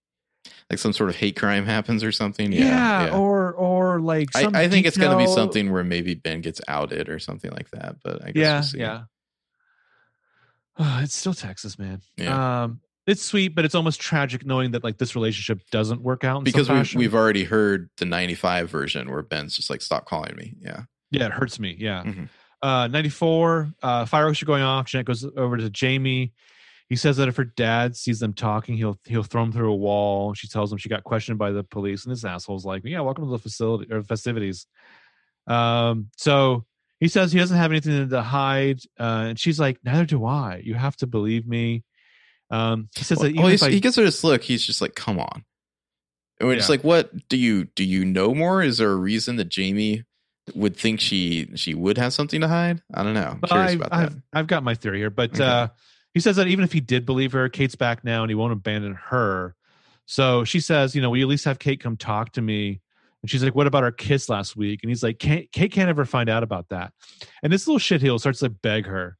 like 0.70 0.80
some 0.80 0.94
sort 0.94 1.10
of 1.10 1.18
hate 1.18 1.36
crime 1.36 1.66
happens 1.66 2.04
or 2.04 2.12
something 2.12 2.52
yeah, 2.54 2.60
yeah, 2.66 3.06
yeah. 3.08 3.16
or 3.16 3.52
or 3.54 4.00
like, 4.00 4.30
I, 4.36 4.50
I 4.64 4.68
think 4.70 4.86
it's 4.88 4.98
going 4.98 5.12
to 5.12 5.18
be 5.18 5.28
something 5.28 5.72
where 5.72 5.84
maybe 5.84 6.16
Ben 6.16 6.42
gets 6.42 6.62
outed 6.68 7.10
or 7.10 7.20
something 7.20 7.52
like 7.52 7.70
that. 7.72 7.98
But 8.04 8.24
I 8.24 8.32
guess 8.32 8.36
Yeah, 8.36 8.54
we'll 8.56 8.64
see. 8.64 8.80
yeah. 8.80 9.04
it's 11.04 11.16
still 11.16 11.34
Texas, 11.34 11.78
man. 11.78 12.02
Yeah. 12.18 12.64
Um, 12.64 12.80
it's 13.06 13.22
sweet, 13.22 13.50
but 13.56 13.66
it's 13.66 13.76
almost 13.76 14.00
tragic 14.00 14.46
knowing 14.46 14.72
that 14.72 14.84
like 14.84 14.98
this 14.98 15.16
relationship 15.16 15.62
doesn't 15.72 16.02
work 16.02 16.24
out 16.24 16.44
because 16.44 16.70
we've 16.70 16.96
we've 16.96 17.16
already 17.16 17.44
heard 17.44 17.90
the 17.98 18.06
'95 18.06 18.70
version 18.70 19.10
where 19.12 19.22
Ben's 19.22 19.56
just 19.56 19.70
like, 19.70 19.82
"Stop 19.82 20.06
calling 20.06 20.36
me." 20.36 20.56
Yeah, 20.60 20.84
Yeah, 21.12 21.26
it 21.26 21.32
hurts 21.34 21.60
me. 21.60 21.76
Yeah. 21.78 22.04
Mhm. 22.04 22.30
Uh, 22.62 22.88
94, 22.88 23.74
uh, 23.82 24.06
fireworks 24.06 24.42
are 24.42 24.46
going 24.46 24.64
off. 24.64 24.88
Jeanette 24.88 25.06
goes 25.06 25.26
over 25.36 25.58
to 25.58 25.70
Jamie. 25.70 26.32
He 26.88 26.96
says 26.96 27.18
that 27.18 27.28
if 27.28 27.36
her 27.36 27.44
dad 27.44 27.98
sees 27.98 28.20
them 28.20 28.32
talking, 28.34 28.78
he'll 28.78 28.98
he'll 29.06 29.24
throw 29.24 29.44
them 29.44 29.52
through 29.52 29.72
a 29.72 29.76
wall. 29.76 30.34
She 30.34 30.48
tells 30.48 30.72
him 30.72 30.78
she 30.78 30.88
got 30.90 31.04
questioned 31.04 31.38
by 31.38 31.52
the 31.52 31.64
police, 31.64 32.06
and 32.06 32.12
this 32.14 32.24
asshole's 32.24 32.66
like, 32.66 32.84
"Yeah, 32.86 33.02
welcome 33.02 33.26
to 33.26 33.32
the 33.32 33.40
facility 33.40 33.92
or 33.92 34.02
festivities." 34.04 34.66
Um, 35.48 36.10
so 36.18 36.66
he 37.00 37.08
says 37.08 37.32
he 37.32 37.40
doesn't 37.40 37.58
have 37.58 37.72
anything 37.72 38.10
to 38.10 38.22
hide, 38.22 38.80
uh, 39.00 39.26
and 39.30 39.40
she's 39.40 39.60
like, 39.60 39.80
"Neither 39.84 40.06
do 40.06 40.26
I. 40.26 40.62
You 40.64 40.76
have 40.76 40.96
to 40.98 41.08
believe 41.08 41.46
me." 41.48 41.84
Um, 42.54 42.90
he 42.96 43.04
says 43.04 43.18
well, 43.18 43.24
that 43.24 43.32
even 43.32 43.44
well, 43.44 43.58
I, 43.64 43.70
he 43.72 43.80
gets 43.80 43.96
her 43.96 44.04
this 44.04 44.24
look. 44.24 44.44
He's 44.44 44.64
just 44.64 44.80
like, 44.80 44.94
"Come 44.96 45.20
on." 45.20 45.44
And 46.40 46.48
we're 46.48 46.56
just 46.56 46.70
Yeah. 46.70 46.74
like, 46.74 46.84
"What 46.84 47.28
do 47.30 47.38
you 47.38 47.66
do? 47.66 47.84
You 47.84 48.06
know 48.06 48.36
more? 48.36 48.62
Is 48.62 48.78
there 48.78 48.92
a 48.92 48.96
reason 48.96 49.38
that 49.38 49.50
Jamie 49.50 50.04
would 50.54 50.78
think 50.78 51.00
she 51.00 51.50
she 51.56 51.74
would 51.74 51.98
have 51.98 52.14
something 52.14 52.42
to 52.42 52.48
hide? 52.48 52.82
I 52.94 53.02
don't 53.02 53.16
know. 53.16 53.40
I'm 53.42 53.50
curious 53.50 53.72
I've, 53.72 53.82
about 53.82 53.94
I've, 53.94 54.14
that. 54.14 54.22
I've 54.34 54.48
got 54.48 54.64
my 54.64 54.76
theory 54.76 55.00
here, 55.00 55.10
but 55.10 55.34
Okay. 55.34 55.44
uh, 55.44 55.68
he 56.14 56.20
says 56.20 56.36
that 56.36 56.48
even 56.48 56.64
if 56.64 56.72
he 56.72 56.80
did 56.80 57.06
believe 57.06 57.32
her, 57.32 57.50
Kate's 57.50 57.76
back 57.76 58.04
now 58.04 58.22
and 58.22 58.30
he 58.30 58.36
won't 58.36 58.54
abandon 58.54 58.94
her. 58.94 59.56
So 60.06 60.44
she 60.44 60.60
says, 60.60 60.96
you 60.96 61.02
know, 61.02 61.10
will 61.10 61.18
you 61.18 61.26
at 61.26 61.30
least 61.30 61.46
have 61.46 61.58
Kate 61.60 61.82
come 61.82 61.98
talk 61.98 62.34
to 62.34 62.42
me? 62.42 62.82
And 63.24 63.32
she's 63.32 63.44
like, 63.44 63.56
what 63.56 63.68
about 63.68 63.84
our 63.84 63.92
kiss 63.92 64.28
last 64.30 64.56
week? 64.56 64.82
And 64.84 64.90
he's 64.90 65.02
like, 65.02 65.18
Kate, 65.18 65.50
Kate 65.52 65.72
can't 65.72 65.90
ever 65.90 66.04
find 66.06 66.30
out 66.30 66.44
about 66.44 66.70
that. 66.70 66.92
And 67.42 67.52
this 67.52 67.68
little 67.68 67.80
shitheel 67.80 68.20
starts 68.20 68.40
to 68.40 68.50
beg 68.50 68.86
her. 68.86 69.18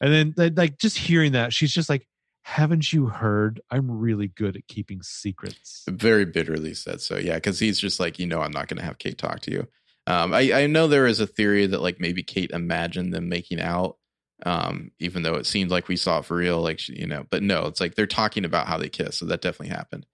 And 0.00 0.34
then, 0.36 0.54
like, 0.56 0.78
just 0.78 0.96
hearing 0.96 1.32
that, 1.32 1.52
she's 1.52 1.72
just 1.72 1.90
like, 1.90 2.08
haven't 2.48 2.94
you 2.94 3.06
heard? 3.06 3.60
I'm 3.70 3.90
really 3.90 4.28
good 4.28 4.56
at 4.56 4.66
keeping 4.68 5.02
secrets. 5.02 5.84
Very 5.86 6.24
bitterly 6.24 6.72
said 6.72 7.02
so. 7.02 7.18
Yeah, 7.18 7.34
because 7.34 7.58
he's 7.60 7.78
just 7.78 8.00
like, 8.00 8.18
you 8.18 8.26
know, 8.26 8.40
I'm 8.40 8.52
not 8.52 8.68
going 8.68 8.78
to 8.78 8.84
have 8.84 8.98
Kate 8.98 9.18
talk 9.18 9.40
to 9.40 9.50
you. 9.50 9.68
Um, 10.06 10.32
I, 10.32 10.62
I 10.62 10.66
know 10.66 10.86
there 10.88 11.06
is 11.06 11.20
a 11.20 11.26
theory 11.26 11.66
that 11.66 11.82
like 11.82 12.00
maybe 12.00 12.22
Kate 12.22 12.50
imagined 12.52 13.12
them 13.12 13.28
making 13.28 13.60
out, 13.60 13.98
um, 14.46 14.92
even 14.98 15.22
though 15.22 15.34
it 15.34 15.44
seemed 15.44 15.70
like 15.70 15.88
we 15.88 15.96
saw 15.96 16.20
it 16.20 16.24
for 16.24 16.36
real, 16.38 16.62
like 16.62 16.78
she, 16.78 16.98
you 16.98 17.06
know. 17.06 17.26
But 17.28 17.42
no, 17.42 17.66
it's 17.66 17.82
like 17.82 17.94
they're 17.94 18.06
talking 18.06 18.46
about 18.46 18.66
how 18.66 18.78
they 18.78 18.88
kiss, 18.88 19.18
so 19.18 19.26
that 19.26 19.42
definitely 19.42 19.76
happened. 19.76 20.06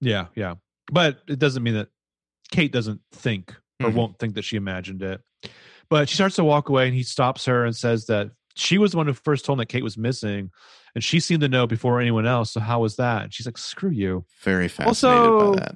Yeah, 0.00 0.26
yeah. 0.36 0.54
But 0.92 1.18
it 1.26 1.40
doesn't 1.40 1.64
mean 1.64 1.74
that 1.74 1.88
Kate 2.52 2.70
doesn't 2.72 3.00
think 3.10 3.56
or 3.82 3.90
Mhm. 3.90 3.94
won't 3.94 4.18
think 4.20 4.34
that 4.36 4.44
she 4.44 4.56
imagined 4.56 5.02
it. 5.02 5.20
But 5.90 6.08
she 6.08 6.14
starts 6.14 6.36
to 6.36 6.44
walk 6.44 6.68
away 6.68 6.86
and 6.86 6.94
he 6.94 7.02
stops 7.02 7.44
her 7.46 7.64
and 7.64 7.74
says 7.74 8.06
that 8.06 8.30
she 8.54 8.78
was 8.78 8.92
the 8.92 8.98
one 8.98 9.06
who 9.06 9.12
first 9.14 9.44
told 9.44 9.56
him 9.58 9.62
that 9.62 9.68
Kate 9.68 9.82
was 9.82 9.98
missing 9.98 10.50
and 10.94 11.02
she 11.02 11.20
seemed 11.20 11.40
to 11.42 11.48
know 11.48 11.66
before 11.66 12.00
anyone 12.00 12.26
else. 12.26 12.50
So 12.52 12.60
how 12.60 12.80
was 12.80 12.96
that? 12.96 13.22
And 13.24 13.34
she's 13.34 13.46
like, 13.46 13.58
screw 13.58 13.90
you. 13.90 14.24
Very 14.42 14.68
fascinated 14.68 14.88
Also- 14.88 15.54
by 15.54 15.60
that. 15.60 15.74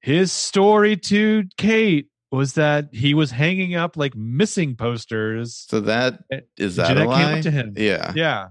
His 0.00 0.30
story 0.32 0.96
to 0.96 1.44
Kate 1.56 2.08
was 2.30 2.52
that 2.54 2.88
he 2.92 3.12
was 3.14 3.30
hanging 3.32 3.74
up 3.74 3.96
like 3.96 4.14
missing 4.14 4.76
posters. 4.76 5.64
So 5.68 5.80
that 5.80 6.22
Eh, 6.30 6.40
that 6.58 6.88
Jeanette 6.88 7.06
a 7.06 7.08
lie? 7.08 7.40
to 7.40 7.50
him. 7.50 7.74
Yeah, 7.76 8.12
Yeah. 8.14 8.48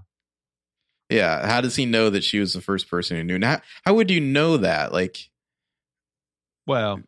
yeah. 1.08 1.46
How 1.46 1.60
does 1.62 1.76
he 1.76 1.86
know 1.86 2.10
that 2.10 2.24
she 2.24 2.40
was 2.40 2.52
the 2.52 2.60
first 2.60 2.88
person 2.90 3.16
who 3.16 3.24
knew? 3.24 3.38
Now, 3.38 3.62
how 3.86 3.94
would 3.94 4.10
you 4.10 4.20
know 4.20 4.58
that? 4.58 4.92
Like, 4.92 5.30
Well, 6.66 7.00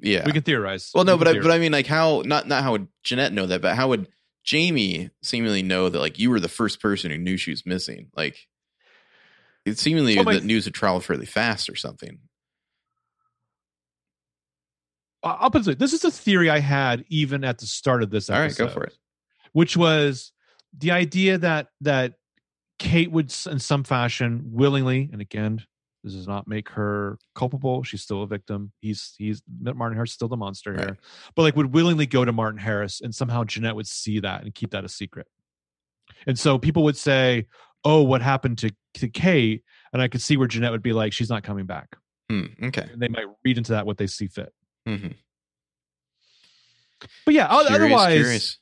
yeah. 0.00 0.24
we 0.26 0.32
can 0.32 0.42
theorize. 0.42 0.90
Well, 0.94 1.04
no, 1.04 1.14
We 1.16 1.24
but 1.24 1.28
I, 1.36 1.40
but 1.40 1.50
I 1.50 1.58
mean, 1.58 1.72
like, 1.72 1.86
how 1.86 2.22
not 2.24 2.48
not 2.48 2.62
how 2.62 2.72
would 2.72 2.88
Jeanette 3.04 3.32
know 3.32 3.46
that, 3.46 3.60
but 3.62 3.76
how 3.76 3.88
would 3.88 4.08
Jamie 4.44 5.10
seemingly 5.22 5.62
know 5.62 5.88
that 5.88 5.98
like 5.98 6.18
you 6.18 6.30
were 6.30 6.40
the 6.40 6.48
first 6.48 6.80
person 6.80 7.10
who 7.10 7.18
knew 7.18 7.36
she 7.36 7.50
was 7.50 7.64
missing? 7.64 8.08
Like, 8.16 8.46
it 9.64 9.78
seemingly 9.78 10.16
Well, 10.16 10.24
that 10.24 10.44
news 10.44 10.64
had 10.64 10.74
traveled 10.74 11.04
fairly 11.04 11.26
fast 11.26 11.68
or 11.68 11.76
something. 11.76 12.18
I- 15.22 15.30
I'll 15.40 15.50
put 15.50 15.66
it 15.66 15.78
this. 15.78 15.92
Is 15.92 16.04
a 16.04 16.10
theory 16.10 16.50
I 16.50 16.58
had 16.58 17.04
even 17.08 17.44
at 17.44 17.58
the 17.58 17.66
start 17.66 18.02
of 18.02 18.10
this 18.10 18.28
All 18.28 18.36
right, 18.38 18.46
episode. 18.46 18.66
go 18.66 18.72
for 18.72 18.84
it. 18.84 18.96
which 19.52 19.76
was 19.76 20.32
the 20.76 20.90
idea 20.90 21.38
that 21.38 21.68
that 21.82 22.14
Kate 22.78 23.10
would 23.12 23.32
in 23.48 23.58
some 23.58 23.84
fashion 23.84 24.42
willingly 24.46 25.08
and 25.12 25.20
again 25.20 25.64
this 26.04 26.14
does 26.14 26.26
not 26.26 26.46
make 26.48 26.68
her 26.70 27.18
culpable 27.34 27.82
she's 27.82 28.02
still 28.02 28.22
a 28.22 28.26
victim 28.26 28.72
he's 28.80 29.14
he's 29.18 29.42
Martin 29.60 29.94
Harris 29.96 30.10
is 30.10 30.14
still 30.14 30.28
the 30.28 30.36
monster 30.36 30.74
here 30.74 30.96
but 31.36 31.42
like 31.42 31.56
would 31.56 31.72
willingly 31.72 32.06
go 32.06 32.24
to 32.24 32.32
Martin 32.32 32.58
Harris 32.58 33.00
and 33.00 33.14
somehow 33.14 33.44
Jeanette 33.44 33.76
would 33.76 33.86
see 33.86 34.18
that 34.20 34.42
and 34.42 34.54
keep 34.54 34.70
that 34.72 34.84
a 34.84 34.88
secret 34.88 35.26
and 36.26 36.38
so 36.38 36.58
people 36.58 36.82
would 36.84 36.96
say 36.96 37.46
oh 37.84 38.02
what 38.02 38.22
happened 38.22 38.58
to 38.58 38.70
to 38.94 39.08
Kate 39.08 39.62
and 39.92 40.00
I 40.02 40.08
could 40.08 40.22
see 40.22 40.36
where 40.36 40.48
Jeanette 40.48 40.72
would 40.72 40.82
be 40.82 40.92
like 40.92 41.12
she's 41.12 41.30
not 41.30 41.42
coming 41.42 41.66
back 41.66 41.96
Hmm, 42.30 42.44
okay. 42.64 42.88
and 42.92 43.00
they 43.00 43.08
might 43.08 43.26
read 43.44 43.58
into 43.58 43.72
that 43.72 43.86
what 43.86 43.98
they 43.98 44.06
see 44.06 44.26
fit 44.26 44.52
Mhm. 44.88 45.14
but 47.24 47.34
yeah 47.34 47.48
Curious, 47.48 47.70
otherwise 47.74 48.14
curious. 48.20 48.58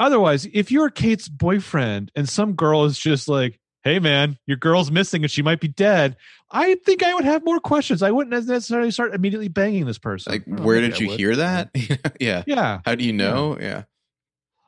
otherwise, 0.00 0.46
if 0.52 0.70
you're 0.70 0.90
Kate's 0.90 1.28
boyfriend 1.28 2.10
and 2.14 2.28
some 2.28 2.54
girl 2.54 2.84
is 2.84 2.98
just 2.98 3.28
like, 3.28 3.58
"Hey, 3.84 3.98
man, 4.00 4.38
your 4.46 4.56
girl's 4.56 4.90
missing 4.90 5.22
and 5.22 5.30
she 5.30 5.42
might 5.42 5.60
be 5.60 5.68
dead," 5.68 6.16
I 6.50 6.74
think 6.84 7.02
I 7.02 7.14
would 7.14 7.24
have 7.24 7.44
more 7.44 7.60
questions. 7.60 8.02
I 8.02 8.10
wouldn't 8.10 8.46
necessarily 8.48 8.90
start 8.90 9.14
immediately 9.14 9.48
banging 9.48 9.86
this 9.86 9.98
person. 9.98 10.32
Like, 10.32 10.44
I 10.48 10.62
where 10.62 10.80
did 10.80 10.94
I 10.94 10.98
you 10.98 11.08
would. 11.08 11.18
hear 11.20 11.36
that? 11.36 11.70
yeah. 12.20 12.42
Yeah. 12.46 12.80
How 12.84 12.94
do 12.96 13.04
you 13.04 13.12
know? 13.12 13.56
Yeah. 13.60 13.82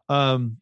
Um. 0.08 0.58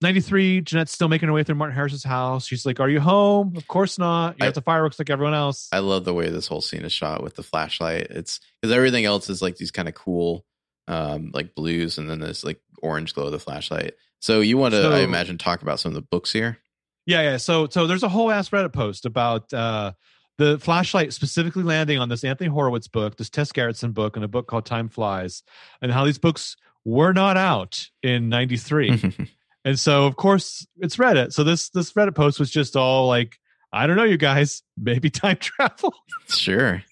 93, 0.00 0.60
Jeanette's 0.60 0.92
still 0.92 1.08
making 1.08 1.26
her 1.26 1.32
way 1.32 1.42
through 1.42 1.56
Martin 1.56 1.74
Harris's 1.74 2.04
house. 2.04 2.46
She's 2.46 2.64
like, 2.64 2.78
Are 2.78 2.88
you 2.88 3.00
home? 3.00 3.56
Of 3.56 3.66
course 3.66 3.98
not. 3.98 4.36
You 4.38 4.42
I- 4.42 4.44
have 4.44 4.54
the 4.54 4.62
fireworks 4.62 4.96
like 4.96 5.10
everyone 5.10 5.34
else. 5.34 5.68
I 5.72 5.80
love 5.80 6.04
the 6.04 6.14
way 6.14 6.28
this 6.28 6.46
whole 6.46 6.60
scene 6.60 6.82
is 6.84 6.92
shot 6.92 7.20
with 7.20 7.34
the 7.34 7.42
flashlight. 7.42 8.06
It's 8.10 8.38
because 8.62 8.72
everything 8.72 9.04
else 9.06 9.28
is 9.28 9.42
like 9.42 9.56
these 9.56 9.72
kind 9.72 9.88
of 9.88 9.94
cool, 9.94 10.44
um, 10.86 11.32
like 11.34 11.56
blues, 11.56 11.98
and 11.98 12.08
then 12.08 12.20
this 12.20 12.44
like 12.44 12.60
orange 12.80 13.12
glow 13.12 13.24
of 13.24 13.32
the 13.32 13.40
flashlight. 13.40 13.94
So 14.20 14.40
you 14.40 14.56
want 14.56 14.74
to, 14.74 14.82
So- 14.82 14.92
I 14.92 15.00
imagine, 15.00 15.36
talk 15.36 15.62
about 15.62 15.80
some 15.80 15.90
of 15.90 15.94
the 15.96 16.02
books 16.02 16.32
here. 16.32 16.58
Yeah, 17.08 17.22
yeah. 17.22 17.36
So 17.38 17.68
so 17.70 17.86
there's 17.86 18.02
a 18.02 18.08
whole 18.08 18.30
ass 18.30 18.50
Reddit 18.50 18.72
post 18.72 19.06
about 19.06 19.52
uh 19.52 19.92
the 20.36 20.58
flashlight 20.58 21.12
specifically 21.12 21.64
landing 21.64 21.98
on 21.98 22.08
this 22.08 22.22
Anthony 22.22 22.50
Horowitz 22.50 22.86
book, 22.86 23.16
this 23.16 23.30
Tess 23.30 23.50
Gerritsen 23.50 23.92
book, 23.92 24.14
and 24.14 24.24
a 24.24 24.28
book 24.28 24.46
called 24.46 24.66
Time 24.66 24.88
Flies, 24.88 25.42
and 25.82 25.90
how 25.90 26.04
these 26.04 26.18
books 26.18 26.56
were 26.84 27.12
not 27.12 27.36
out 27.36 27.88
in 28.02 28.28
'93. 28.28 29.14
And 29.64 29.78
so 29.78 30.06
of 30.06 30.16
course 30.16 30.66
it's 30.78 30.96
Reddit. 30.96 31.34
So 31.34 31.44
this 31.44 31.68
this 31.70 31.92
Reddit 31.92 32.14
post 32.14 32.38
was 32.38 32.50
just 32.50 32.76
all 32.76 33.06
like, 33.06 33.36
I 33.70 33.86
don't 33.86 33.96
know, 33.96 34.04
you 34.04 34.16
guys, 34.16 34.62
maybe 34.78 35.10
time 35.10 35.36
travel. 35.36 35.92
Sure. 36.28 36.82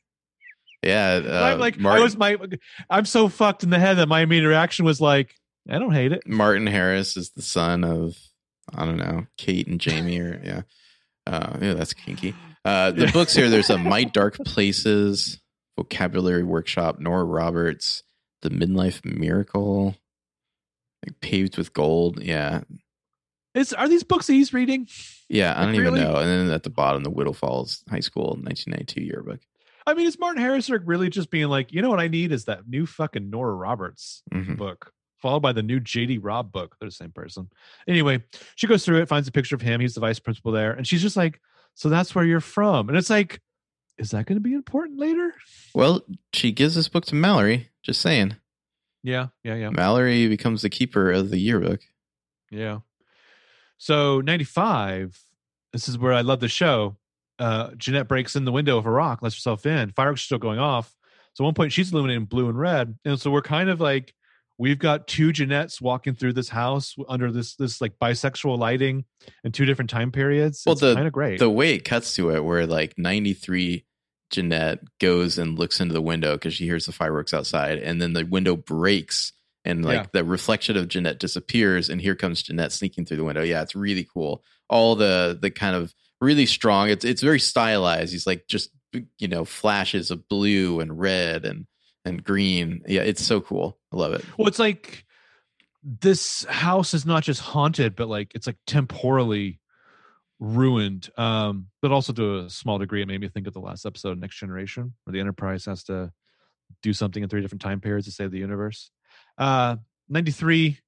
Yeah. 0.83 1.21
Uh, 1.27 1.53
I'm 1.53 1.59
like, 1.59 1.83
I 1.83 2.01
was 2.01 2.17
my, 2.17 2.37
I'm 2.91 3.07
so 3.07 3.29
fucked 3.29 3.65
in 3.65 3.71
the 3.71 3.79
head 3.79 3.95
that 3.95 4.09
my 4.09 4.21
immediate 4.21 4.49
reaction 4.49 4.85
was 4.85 5.01
like, 5.01 5.35
I 5.69 5.79
don't 5.79 5.93
hate 5.93 6.13
it. 6.13 6.29
Martin 6.29 6.67
Harris 6.67 7.17
is 7.17 7.31
the 7.31 7.41
son 7.41 7.83
of 7.83 8.17
I 8.75 8.85
don't 8.85 8.97
know 8.99 9.27
Kate 9.37 9.67
and 9.67 9.81
Jamie 9.81 10.19
or 10.21 10.41
yeah. 10.45 10.63
Uh, 11.27 11.57
yeah, 11.61 11.75
that's 11.75 11.93
kinky. 11.95 12.35
Uh, 12.67 12.91
the 12.91 13.07
books 13.13 13.33
here. 13.33 13.49
There's 13.49 13.71
a 13.71 13.79
My 13.79 14.03
Dark 14.03 14.39
Places 14.45 15.39
vocabulary 15.79 16.43
workshop. 16.43 16.99
Nora 16.99 17.23
Roberts, 17.23 18.03
The 18.43 18.51
Midlife 18.51 19.05
Miracle, 19.05 19.95
like 21.07 21.21
paved 21.21 21.59
with 21.59 21.73
gold. 21.73 22.21
Yeah, 22.21 22.63
Is 23.55 23.73
are 23.73 23.89
these 23.89 24.03
books 24.03 24.27
that 24.27 24.33
he's 24.33 24.53
reading? 24.53 24.89
yeah. 25.29 25.55
I 25.57 25.65
don't 25.65 25.77
even 25.77 25.95
really? 25.95 26.01
know. 26.01 26.17
And 26.17 26.29
then 26.29 26.51
at 26.51 26.65
the 26.65 26.71
bottom, 26.71 27.05
the 27.05 27.11
Whittle 27.11 27.35
Falls 27.35 27.85
High 27.89 28.01
School 28.01 28.31
1992 28.43 29.01
yearbook. 29.05 29.39
I 29.87 29.95
mean, 29.95 30.09
is 30.09 30.19
Martin 30.19 30.43
Harris 30.43 30.69
really 30.69 31.09
just 31.09 31.31
being 31.31 31.47
like, 31.47 31.73
you 31.73 31.83
know 31.83 31.91
what 31.91 32.01
I 32.01 32.09
need 32.09 32.33
is 32.33 32.47
that 32.47 32.67
new 32.69 32.85
fucking 32.85 33.31
Nora 33.31 33.55
Roberts 33.55 34.25
Mhm. 34.35 34.57
book, 34.57 34.93
followed 35.27 35.41
by 35.41 35.53
the 35.53 35.63
new 35.63 35.81
JD 35.81 36.21
Robb 36.23 36.53
book. 36.53 36.77
They're 36.79 36.89
the 36.89 36.95
same 36.95 37.11
person. 37.11 37.51
Anyway, 37.89 38.23
she 38.55 38.69
goes 38.69 38.85
through 38.85 39.03
it, 39.03 39.09
finds 39.09 39.27
a 39.27 39.33
picture 39.33 39.57
of 39.57 39.61
him. 39.61 39.81
He's 39.81 39.95
the 39.95 40.01
vice 40.01 40.21
principal 40.21 40.53
there. 40.53 40.71
And 40.71 40.87
she's 40.87 41.03
just 41.03 41.17
like, 41.17 41.41
So 41.75 41.89
that's 41.89 42.15
where 42.15 42.25
you're 42.25 42.41
from. 42.41 42.89
And 42.89 42.97
it's 42.97 43.11
like, 43.11 43.41
is 43.99 44.13
that 44.13 44.27
going 44.27 44.37
to 44.37 44.41
be 44.43 44.55
important 44.55 45.01
later? 45.01 45.35
Well, 45.75 46.03
she 46.33 46.53
gives 46.53 46.77
this 46.77 46.89
book 46.89 47.07
to 47.07 47.17
Mallory. 47.17 47.71
Just 47.83 48.01
saying, 48.01 48.37
Yeah, 49.03 49.29
yeah, 49.43 49.57
yeah. 49.57 49.71
Mallory 49.71 50.29
becomes 50.29 50.63
the 50.63 50.71
keeper 50.71 51.11
of 51.11 51.31
the 51.31 51.41
yearbook. 51.41 51.81
Yeah. 52.53 52.79
So 53.79 54.21
95, 54.21 55.21
this 55.73 55.89
is 55.89 55.99
where 55.99 56.13
I 56.13 56.21
love 56.21 56.39
the 56.39 56.49
show. 56.49 56.99
Uh, 57.41 57.73
Jeanette 57.77 58.07
breaks 58.07 58.37
in 58.37 58.45
the 58.45 58.53
window 58.53 58.79
of 58.79 58.87
a 58.87 58.91
rock, 58.93 59.23
lets 59.23 59.35
herself 59.35 59.67
in. 59.67 59.91
Fireworks 59.91 60.23
are 60.23 60.27
still 60.27 60.39
going 60.39 60.61
off. 60.61 60.95
So 61.35 61.43
at 61.43 61.47
one 61.47 61.55
point 61.55 61.73
she's 61.73 61.91
illuminating 61.93 62.27
blue 62.27 62.49
and 62.49 62.57
red. 62.57 62.97
And 63.05 63.21
so 63.21 63.33
we're 63.33 63.43
kind 63.43 63.71
of 63.71 63.81
like, 63.81 64.15
we've 64.59 64.79
got 64.79 65.07
two 65.07 65.29
Jeanettes 65.33 65.81
walking 65.81 66.15
through 66.15 66.33
this 66.35 66.49
house 66.49 66.95
under 67.09 67.31
this 67.31 67.55
this 67.57 67.81
like 67.81 67.99
bisexual 68.01 68.59
lighting 68.59 69.05
in 69.45 69.53
two 69.53 69.65
different 69.65 69.91
time 69.91 70.13
periods. 70.13 70.63
Well, 70.67 70.73
it's 70.73 70.81
the- 70.81 70.95
kind 70.95 71.07
of 71.07 71.13
great. 71.13 71.39
the 71.39 71.51
way 71.51 71.75
it 71.75 71.85
cuts 71.85 72.15
to 72.17 72.31
it, 72.31 72.45
where 72.45 72.67
like 72.67 72.95
93 72.99 73.85
Jeanette 74.31 74.81
goes 75.01 75.39
and 75.39 75.59
looks 75.59 75.81
into 75.81 75.93
the 75.95 76.03
window 76.03 76.35
because 76.35 76.55
she 76.55 76.65
hears 76.65 76.87
the 76.87 76.93
fireworks 76.93 77.33
outside, 77.33 77.79
and 77.79 78.01
then 78.03 78.13
the 78.13 78.25
window 78.25 78.57
breaks 78.57 79.33
and 79.65 79.85
like 79.85 79.95
Yeah. 80.03 80.07
the 80.13 80.25
reflection 80.25 80.77
of 80.77 80.89
Jeanette 80.89 81.19
disappears, 81.19 81.89
and 81.89 82.01
here 82.01 82.15
comes 82.15 82.43
Jeanette 82.43 82.73
sneaking 82.73 83.05
through 83.07 83.17
the 83.19 83.25
window. 83.25 83.43
Yeah, 83.43 83.63
it's 83.63 83.77
really 83.77 84.07
cool. 84.13 84.43
All 84.69 84.97
the 84.97 85.39
the 85.41 85.51
kind 85.51 85.77
of 85.77 85.95
really 86.21 86.47
strong. 86.47 86.89
It's 86.91 87.05
it's 87.05 87.23
very 87.23 87.39
stylized. 87.41 88.13
He's 88.13 88.27
like 88.27 88.47
just 88.49 88.71
you 89.19 89.29
know 89.29 89.45
flashes 89.45 90.11
of 90.11 90.29
blue 90.29 90.81
and 90.81 90.99
red 90.99 91.45
and 91.45 91.67
and 92.07 92.23
green. 92.23 92.83
Yeah, 92.87 93.03
it's 93.03 93.25
so 93.25 93.41
cool. 93.41 93.77
I 93.93 93.97
love 93.97 94.13
it. 94.15 94.25
Well, 94.39 94.49
it's 94.49 94.59
like 94.59 95.05
this 95.83 96.45
house 96.45 96.95
is 96.95 97.05
not 97.05 97.23
just 97.23 97.41
haunted, 97.41 97.97
but 97.97 98.09
like 98.09 98.33
it's 98.35 98.47
like 98.47 98.57
temporally 98.67 99.61
ruined. 100.39 101.11
Um, 101.19 101.67
but 101.83 101.93
also 101.93 102.13
to 102.13 102.39
a 102.39 102.51
small 102.51 102.79
degree, 102.79 103.03
it 103.03 103.09
made 103.09 103.21
me 103.21 103.29
think 103.29 103.47
of 103.47 103.53
the 103.53 103.61
last 103.61 103.85
episode, 103.85 104.13
of 104.13 104.19
Next 104.19 104.39
Generation, 104.39 104.95
where 105.05 105.13
the 105.13 105.21
Enterprise 105.21 105.65
has 105.67 105.85
to 105.85 106.13
do 106.83 106.93
something 106.93 107.23
in 107.23 107.29
three 107.29 107.43
different 107.43 107.63
time 107.63 107.81
periods 107.81 108.07
to 108.07 108.13
save 108.13 108.31
the 108.31 108.39
universe. 108.39 108.91
Uh, 109.37 109.77
93, 110.09 110.79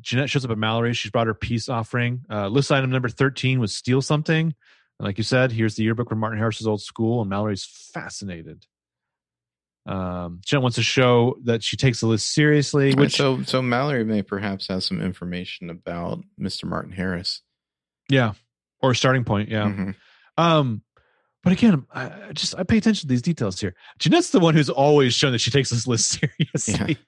Jeanette 0.00 0.30
shows 0.30 0.44
up 0.44 0.50
at 0.50 0.58
Mallory. 0.58 0.94
She's 0.94 1.10
brought 1.10 1.26
her 1.26 1.34
peace 1.34 1.68
offering. 1.68 2.22
Uh, 2.30 2.48
list 2.48 2.72
item 2.72 2.90
number 2.90 3.08
13 3.08 3.60
was 3.60 3.74
steal 3.74 4.02
something. 4.02 4.54
And 4.98 5.06
like 5.06 5.18
you 5.18 5.24
said, 5.24 5.52
here's 5.52 5.76
the 5.76 5.84
yearbook 5.84 6.08
from 6.08 6.18
Martin 6.18 6.38
Harris's 6.38 6.66
old 6.66 6.82
school, 6.82 7.20
and 7.20 7.30
Mallory's 7.30 7.64
fascinated. 7.64 8.66
Um, 9.86 10.40
Jeanette 10.44 10.62
wants 10.62 10.76
to 10.76 10.82
show 10.82 11.36
that 11.44 11.62
she 11.62 11.76
takes 11.76 12.00
the 12.00 12.06
list 12.06 12.34
seriously, 12.34 12.94
Which, 12.94 13.16
so 13.16 13.42
so 13.44 13.62
Mallory 13.62 14.04
may 14.04 14.22
perhaps 14.22 14.68
have 14.68 14.82
some 14.84 15.00
information 15.00 15.70
about 15.70 16.20
Mr. 16.40 16.64
Martin 16.64 16.92
Harris. 16.92 17.40
yeah, 18.10 18.32
or 18.80 18.90
a 18.90 18.96
starting 18.96 19.24
point, 19.24 19.48
yeah. 19.48 19.64
Mhm. 19.64 19.94
Um, 20.36 20.82
but 21.42 21.52
again, 21.54 21.86
I 21.94 22.32
just 22.34 22.54
I 22.58 22.64
pay 22.64 22.76
attention 22.76 23.02
to 23.02 23.06
these 23.08 23.22
details 23.22 23.58
here. 23.60 23.74
Jeanette's 23.98 24.30
the 24.30 24.40
one 24.40 24.54
who's 24.54 24.68
always 24.68 25.14
shown 25.14 25.32
that 25.32 25.38
she 25.40 25.50
takes 25.50 25.70
this 25.70 25.86
list 25.86 26.10
seriously 26.20 26.98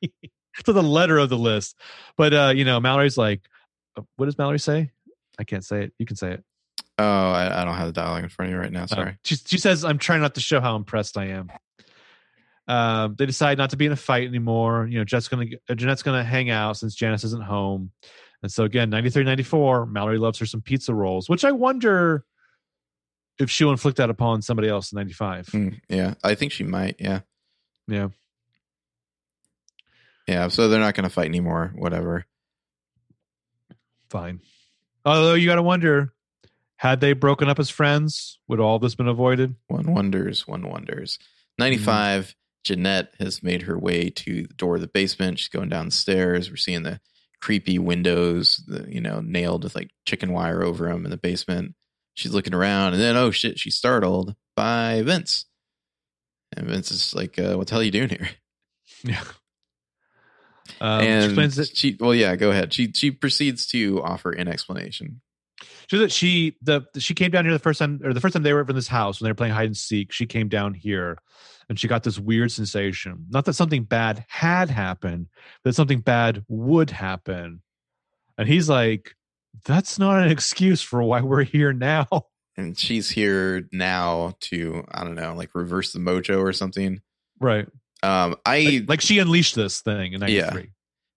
to 0.64 0.72
the 0.72 0.82
letter 0.82 1.18
of 1.18 1.28
the 1.28 1.36
list. 1.38 1.76
But 2.16 2.32
uh, 2.32 2.52
you 2.56 2.64
know, 2.64 2.80
Mallory's 2.80 3.18
like, 3.18 3.42
uh, 3.98 4.02
what 4.16 4.26
does 4.26 4.38
Mallory 4.38 4.58
say? 4.58 4.90
I 5.38 5.44
can't 5.44 5.64
say 5.64 5.84
it. 5.84 5.92
You 5.98 6.06
can 6.06 6.16
say 6.16 6.32
it. 6.32 6.44
Oh, 6.98 7.04
I, 7.32 7.62
I 7.62 7.64
don't 7.64 7.74
have 7.74 7.86
the 7.86 7.92
dialogue 7.92 8.22
in 8.24 8.28
front 8.30 8.50
of 8.50 8.54
you 8.54 8.60
right 8.60 8.72
now. 8.72 8.84
Uh, 8.84 8.86
Sorry. 8.86 9.18
she 9.24 9.36
she 9.36 9.58
says, 9.58 9.84
"I'm 9.84 9.98
trying 9.98 10.20
not 10.22 10.34
to 10.36 10.40
show 10.40 10.60
how 10.60 10.76
impressed 10.76 11.18
I 11.18 11.26
am." 11.26 11.50
Um, 12.70 13.16
they 13.18 13.26
decide 13.26 13.58
not 13.58 13.70
to 13.70 13.76
be 13.76 13.86
in 13.86 13.92
a 13.92 13.96
fight 13.96 14.28
anymore. 14.28 14.86
You 14.88 14.98
know, 14.98 15.04
Jet's 15.04 15.26
gonna 15.26 15.46
uh, 15.68 15.74
Jeanette's 15.74 16.04
gonna 16.04 16.22
hang 16.22 16.50
out 16.50 16.76
since 16.76 16.94
Janice 16.94 17.24
isn't 17.24 17.42
home, 17.42 17.90
and 18.42 18.52
so 18.52 18.62
again, 18.64 18.90
93, 18.90 19.24
94, 19.24 19.86
Mallory 19.86 20.18
loves 20.18 20.38
her 20.38 20.46
some 20.46 20.62
pizza 20.62 20.94
rolls, 20.94 21.28
which 21.28 21.44
I 21.44 21.50
wonder 21.50 22.24
if 23.40 23.50
she'll 23.50 23.72
inflict 23.72 23.96
that 23.96 24.08
upon 24.08 24.42
somebody 24.42 24.68
else 24.68 24.92
in 24.92 24.96
95. 24.96 25.46
Mm, 25.46 25.80
yeah, 25.88 26.14
I 26.22 26.36
think 26.36 26.52
she 26.52 26.62
might. 26.62 26.96
Yeah, 27.00 27.20
Yeah, 27.88 28.08
yeah. 30.28 30.48
So 30.48 30.68
they're 30.68 30.78
not 30.78 30.94
going 30.94 31.04
to 31.08 31.10
fight 31.10 31.26
anymore. 31.26 31.72
Whatever. 31.74 32.26
fine. 34.10 34.40
Although 35.04 35.34
you 35.34 35.48
got 35.48 35.56
to 35.56 35.62
wonder, 35.62 36.12
had 36.76 37.00
they 37.00 37.14
broken 37.14 37.48
up 37.48 37.58
as 37.58 37.68
friends, 37.68 38.38
would 38.46 38.60
all 38.60 38.78
this 38.78 38.94
been 38.94 39.08
avoided? 39.08 39.56
One 39.66 39.92
wonders. 39.92 40.46
One 40.46 40.68
wonders. 40.68 41.18
Ninety-five. 41.58 42.34
Jeanette 42.64 43.14
has 43.18 43.42
made 43.42 43.62
her 43.62 43.78
way 43.78 44.10
to 44.10 44.42
the 44.42 44.54
door 44.54 44.76
of 44.76 44.80
the 44.80 44.86
basement. 44.86 45.38
She's 45.38 45.48
going 45.48 45.68
down 45.68 45.86
the 45.86 45.90
stairs. 45.90 46.50
We're 46.50 46.56
seeing 46.56 46.82
the 46.82 47.00
creepy 47.40 47.78
windows, 47.78 48.62
the, 48.66 48.86
you 48.88 49.00
know, 49.00 49.20
nailed 49.20 49.64
with 49.64 49.74
like 49.74 49.90
chicken 50.06 50.32
wire 50.32 50.62
over 50.62 50.86
them 50.86 51.04
in 51.04 51.10
the 51.10 51.16
basement. 51.16 51.74
She's 52.14 52.34
looking 52.34 52.54
around, 52.54 52.92
and 52.92 53.02
then 53.02 53.16
oh 53.16 53.30
shit, 53.30 53.58
she's 53.58 53.76
startled 53.76 54.34
by 54.56 55.02
Vince. 55.02 55.46
And 56.56 56.66
Vince 56.66 56.90
is 56.90 57.14
like, 57.14 57.38
uh, 57.38 57.54
"What 57.54 57.68
the 57.68 57.74
hell 57.74 57.80
are 57.80 57.84
you 57.84 57.90
doing 57.90 58.10
here?" 58.10 58.28
Yeah. 59.04 59.22
Um, 60.80 61.00
and 61.02 61.36
that 61.36 61.76
she, 61.76 61.96
well, 61.98 62.14
yeah, 62.14 62.36
go 62.36 62.50
ahead. 62.50 62.72
She 62.72 62.92
she 62.92 63.10
proceeds 63.10 63.66
to 63.68 64.00
offer 64.02 64.30
an 64.30 64.46
explanation. 64.46 65.20
So 65.90 65.98
that 65.98 66.12
she 66.12 66.56
the 66.62 66.82
she 66.98 67.14
came 67.14 67.30
down 67.30 67.44
here 67.44 67.52
the 67.52 67.58
first 67.58 67.78
time 67.78 68.00
or 68.04 68.12
the 68.12 68.20
first 68.20 68.34
time 68.34 68.42
they 68.42 68.52
were 68.52 68.62
in 68.62 68.74
this 68.74 68.88
house 68.88 69.20
when 69.20 69.26
they 69.26 69.30
were 69.30 69.36
playing 69.36 69.54
hide 69.54 69.66
and 69.66 69.76
seek. 69.76 70.12
She 70.12 70.26
came 70.26 70.48
down 70.48 70.74
here 70.74 71.18
and 71.68 71.78
she 71.78 71.88
got 71.88 72.02
this 72.02 72.18
weird 72.18 72.52
sensation. 72.52 73.26
Not 73.30 73.44
that 73.44 73.54
something 73.54 73.84
bad 73.84 74.24
had 74.28 74.70
happened, 74.70 75.28
but 75.62 75.70
that 75.70 75.76
something 75.76 76.00
bad 76.00 76.44
would 76.48 76.90
happen. 76.90 77.62
And 78.38 78.48
he's 78.48 78.68
like, 78.68 79.14
"That's 79.64 79.98
not 79.98 80.22
an 80.22 80.30
excuse 80.30 80.82
for 80.82 81.02
why 81.02 81.20
we're 81.20 81.44
here 81.44 81.72
now." 81.72 82.06
and 82.56 82.76
she's 82.78 83.10
here 83.10 83.68
now 83.72 84.34
to 84.40 84.84
I 84.90 85.04
don't 85.04 85.14
know, 85.14 85.34
like 85.34 85.54
reverse 85.54 85.92
the 85.92 85.98
mojo 85.98 86.40
or 86.40 86.52
something. 86.52 87.00
Right? 87.38 87.66
Um, 88.02 88.36
I 88.46 88.64
Like, 88.64 88.88
like 88.88 89.00
she 89.00 89.18
unleashed 89.18 89.54
this 89.54 89.80
thing 89.82 90.12
in 90.14 90.22
Yeah. 90.26 90.54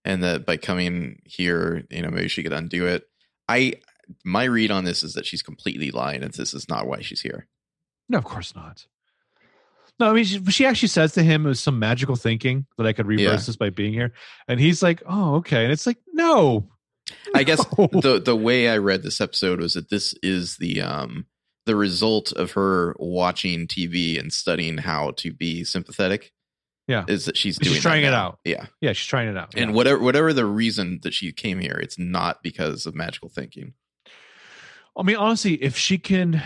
and 0.06 0.24
that 0.24 0.46
by 0.46 0.58
coming 0.58 1.22
here, 1.26 1.84
you 1.90 2.02
know, 2.02 2.10
maybe 2.10 2.28
she 2.28 2.44
could 2.44 2.54
undo 2.54 2.88
it. 2.88 3.04
I 3.48 3.76
my 4.24 4.44
read 4.46 4.72
on 4.72 4.84
this 4.86 5.04
is 5.04 5.14
that 5.14 5.26
she's 5.26 5.42
completely 5.42 5.92
lying, 5.92 6.24
and 6.24 6.34
this 6.34 6.54
is 6.54 6.68
not 6.70 6.88
why 6.88 7.02
she's 7.02 7.22
here. 7.22 7.48
No, 8.10 8.18
of 8.18 8.24
course 8.26 8.54
not. 8.56 8.86
No, 10.00 10.10
I 10.10 10.14
mean, 10.14 10.24
she, 10.26 10.44
she 10.46 10.66
actually 10.66 10.88
says 10.90 11.14
to 11.14 11.24
him, 11.24 11.46
"It 11.46 11.50
was 11.50 11.60
some 11.60 11.78
magical 11.80 12.16
thinking 12.16 12.66
that 12.78 12.88
I 12.88 12.94
could 12.94 13.06
reverse 13.06 13.24
Yeah. 13.24 13.36
this 13.46 13.56
by 13.56 13.70
being 13.70 13.94
here," 13.94 14.14
and 14.48 14.60
he's 14.60 14.82
like, 14.82 15.04
"Oh, 15.06 15.36
okay." 15.36 15.64
And 15.64 15.72
it's 15.72 15.86
like, 15.86 15.98
no, 16.12 16.68
I 17.36 17.44
guess 17.44 17.64
no. 17.78 17.88
the 17.88 18.20
the 18.20 18.36
way 18.36 18.68
I 18.70 18.78
read 18.80 19.04
this 19.04 19.22
episode 19.22 19.60
was 19.62 19.76
that 19.76 19.90
this 19.90 20.14
is 20.24 20.58
the 20.58 20.82
um 20.82 21.28
the 21.66 21.76
result 21.76 22.34
of 22.34 22.52
her 22.52 22.96
watching 23.00 23.68
TV 23.68 24.20
and 24.20 24.34
studying 24.34 24.78
how 24.80 25.12
to 25.18 25.32
be 25.32 25.64
sympathetic. 25.64 26.32
Yeah. 26.86 27.06
is 27.08 27.26
that 27.28 27.38
she's 27.38 27.58
doing 27.58 27.80
trying 27.80 28.04
it 28.04 28.12
now. 28.12 28.26
out. 28.26 28.40
Yeah, 28.44 28.66
yeah, 28.82 28.92
she's 28.92 29.08
trying 29.08 29.30
it 29.30 29.38
out. 29.38 29.54
and 29.56 29.70
yeah. 29.70 29.76
whatever 29.76 30.00
whatever 30.04 30.34
the 30.34 30.46
reason 30.46 31.00
that 31.04 31.14
she 31.14 31.32
came 31.32 31.60
here, 31.60 31.80
it's 31.82 31.98
not 31.98 32.44
because 32.44 32.86
of 32.86 32.94
magical 32.96 33.30
thinking. 33.30 33.74
I 34.98 35.04
mean, 35.04 35.16
honestly, 35.16 35.56
if 35.56 35.78
she 35.78 35.98
can 35.98 36.42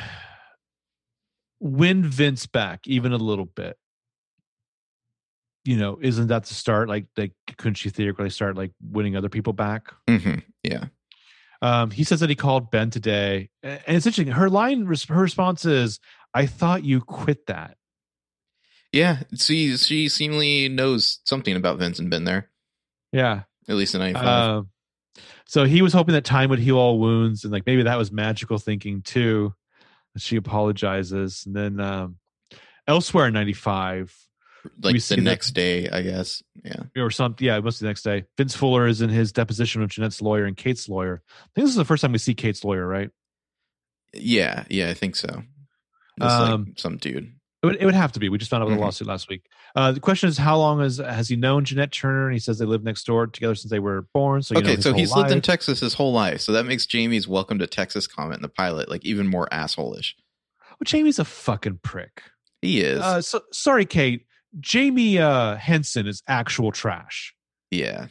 win 1.60 2.03
Vince 2.03 2.45
back 2.45 2.82
even 2.88 3.11
a 3.11 3.18
little 3.18 3.45
bit, 3.45 3.78
you 5.65 5.76
know, 5.78 5.98
isn't 6.02 6.28
that 6.28 6.45
the 6.45 6.53
start? 6.53 6.88
Like, 6.88 7.07
like 7.18 7.34
couldn't 7.57 7.76
she 7.76 7.90
theoretically 7.90 8.30
start 8.30 8.56
like 8.56 8.72
winning 8.82 9.15
other 9.18 9.30
people 9.30 9.53
back? 9.53 9.91
hmm 10.07 10.36
Yeah, 10.64 10.86
Um, 11.61 11.91
he 11.91 12.03
says 12.06 12.22
that 12.22 12.30
he 12.30 12.36
called 12.36 12.72
Ben 12.72 12.90
today, 12.90 13.49
and 13.64 13.82
it's 13.88 14.06
interesting. 14.06 14.28
Her 14.34 14.49
line, 14.49 14.86
her 14.86 15.22
response 15.22 15.65
is, 15.65 15.99
"I 16.34 16.45
thought 16.45 16.84
you 16.86 17.02
quit 17.02 17.48
that." 17.48 17.78
yeah. 18.94 19.24
She 19.36 19.76
she 19.76 20.07
seemingly 20.07 20.69
knows 20.69 21.19
something 21.26 21.56
about 21.57 21.80
Vince 21.80 21.99
and 21.99 22.10
been 22.10 22.24
there 22.24 22.49
Yeah. 23.11 23.44
at 23.68 23.76
least 23.76 23.94
in 23.94 23.99
ninety 23.99 24.14
five. 24.18 24.26
Uh, 24.26 24.61
so 25.45 25.65
he 25.65 25.81
was 25.81 25.94
hoping 25.94 26.14
that 26.14 26.26
time 26.26 26.49
would 26.49 26.60
heal 26.60 26.77
all 26.77 26.99
wounds, 26.99 27.44
and 27.44 27.52
like 27.53 27.65
maybe 27.65 27.84
that 27.84 27.98
was 27.98 28.11
magical 28.11 28.57
thinking 28.57 29.02
too. 29.02 29.53
She 30.18 30.35
apologizes, 30.35 31.44
and 31.45 31.56
then 31.56 31.80
um, 31.80 32.18
elsewhere 32.88 33.27
in 33.27 33.34
ninety-five, 33.34 34.14
Like 34.81 34.94
We 34.94 34.94
the 34.94 34.99
see 34.99 35.15
that- 35.15 35.22
next 35.22 35.52
day, 35.52 35.89
I 35.89 36.02
guess. 36.02 36.41
Yeah. 36.64 36.84
or 36.98 37.11
something. 37.11 37.45
Yeah, 37.45 37.57
it 37.57 37.64
must 37.64 37.80
be 37.80 37.85
the 37.85 37.89
next 37.89 38.02
day. 38.03 38.26
Vince 38.38 38.56
Fuller 38.56 38.88
is 38.88 39.02
in 39.02 39.10
his 39.10 39.31
deposition 39.31 39.81
with 39.81 39.91
Jeanette's 39.91 40.22
lawyer 40.22 40.45
and 40.45 40.57
Kate's 40.57 40.89
lawyer. 40.89 41.22
I 41.27 41.48
think 41.56 41.65
this 41.65 41.69
is 41.69 41.76
the 41.76 41.85
first 41.85 42.02
time 42.02 42.11
we 42.11 42.18
see 42.18 42.34
Kate's 42.34 42.64
lawyer, 42.64 42.85
right? 42.88 43.10
Yeah. 44.14 44.64
Yeah. 44.69 44.89
I 44.89 44.94
think 44.94 45.15
so. 45.15 45.44
It's 46.18 46.26
Um, 46.26 46.65
like 46.65 46.80
some 46.80 46.98
dude. 46.98 47.31
It 47.61 47.65
would, 47.65 47.76
it 47.80 47.85
would 47.85 47.94
have 47.95 48.11
to 48.14 48.19
be. 48.19 48.30
We 48.30 48.38
just 48.38 48.49
found 48.52 48.64
out 48.64 48.68
about 48.68 48.76
Mhm. 48.76 48.80
the 48.80 48.85
lawsuit 48.85 49.07
last 49.07 49.30
week. 49.30 49.45
Uh, 49.76 49.91
the 49.91 49.99
question 49.99 50.27
is, 50.30 50.38
how 50.38 50.57
long 50.57 50.80
has 50.80 50.98
has 50.98 51.30
he 51.30 51.35
known 51.35 51.64
Jeanette 51.65 51.91
Turner? 51.91 52.26
And 52.26 52.34
he 52.34 52.39
says 52.39 52.57
they 52.57 52.65
lived 52.65 52.84
next 52.84 53.06
door 53.06 53.27
together 53.27 53.53
since 53.56 53.69
they 53.69 53.80
were 53.80 54.07
born. 54.14 54.41
So 54.41 54.56
you 54.56 54.61
okay, 54.61 54.81
so 54.81 54.94
he's 54.94 55.15
lived 55.15 55.31
in. 55.31 55.41
Texas 55.41 55.80
his 55.81 55.94
whole 55.94 56.14
life. 56.14 56.41
So 56.41 56.52
that 56.53 56.65
makes 56.65 56.85
Jamie's 56.85 57.27
welcome 57.27 57.60
to 57.60 57.68
Texas 57.68 58.07
comment 58.07 58.38
in 58.38 58.41
the 58.41 58.49
pilot 58.49 58.89
like 58.89 59.06
even 59.06 59.27
more 59.27 59.48
assholish. 59.52 60.14
Well, 60.72 60.77
Jamie's 60.85 61.19
a 61.19 61.26
fucking 61.26 61.80
prick. 61.84 62.23
He 62.61 62.81
is. 62.81 63.02
Uh, 63.02 63.22
so, 63.22 63.41
sorry, 63.52 63.85
Kate. 63.85 64.26
Jamie 64.60 65.19
uh, 65.19 65.56
Henson 65.57 66.07
is 66.07 66.23
actual 66.27 66.72
trash. 66.72 67.34
yeah. 67.72 68.07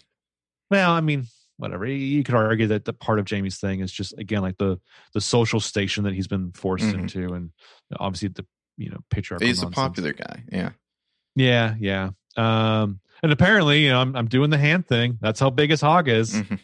Well, 0.70 0.90
I 0.90 1.00
mean, 1.00 1.26
whatever. 1.58 1.86
You- 1.86 2.22
could 2.24 2.34
argue 2.34 2.66
that 2.68 2.84
the 2.84 2.92
part 2.92 3.18
of 3.20 3.24
Jamie's 3.24 3.58
thing 3.58 3.80
is 3.80 3.90
just 3.92 4.16
again 4.18 4.42
like 4.42 4.58
the 4.58 4.78
the 5.14 5.20
social 5.20 5.60
station 5.60 6.04
that 6.04 6.12
he's 6.12 6.26
been 6.28 6.52
forced 6.52 6.84
Mhm. 6.86 6.98
into, 7.00 7.32
and 7.34 7.50
obviously 7.98 8.28
the 8.28 8.44
you 8.76 8.90
know 8.90 8.98
patriarchal. 9.10 9.46
He's 9.46 9.62
a 9.62 9.68
popular 9.70 10.12
guy. 10.12 10.42
Yeah. 10.52 10.70
Yeah, 11.36 11.74
yeah. 11.78 12.10
Um, 12.36 12.98
and 13.22 13.32
apparently, 13.32 13.84
you 13.84 13.90
know, 13.90 14.00
I'm 14.00 14.16
I'm 14.16 14.26
doing 14.26 14.50
the 14.50 14.58
hand 14.58 14.86
thing. 14.88 15.18
That's 15.20 15.38
how 15.40 15.50
big 15.50 15.70
his 15.70 15.80
hog 15.80 16.08
is. 16.08 16.34
Mhm. 16.34 16.58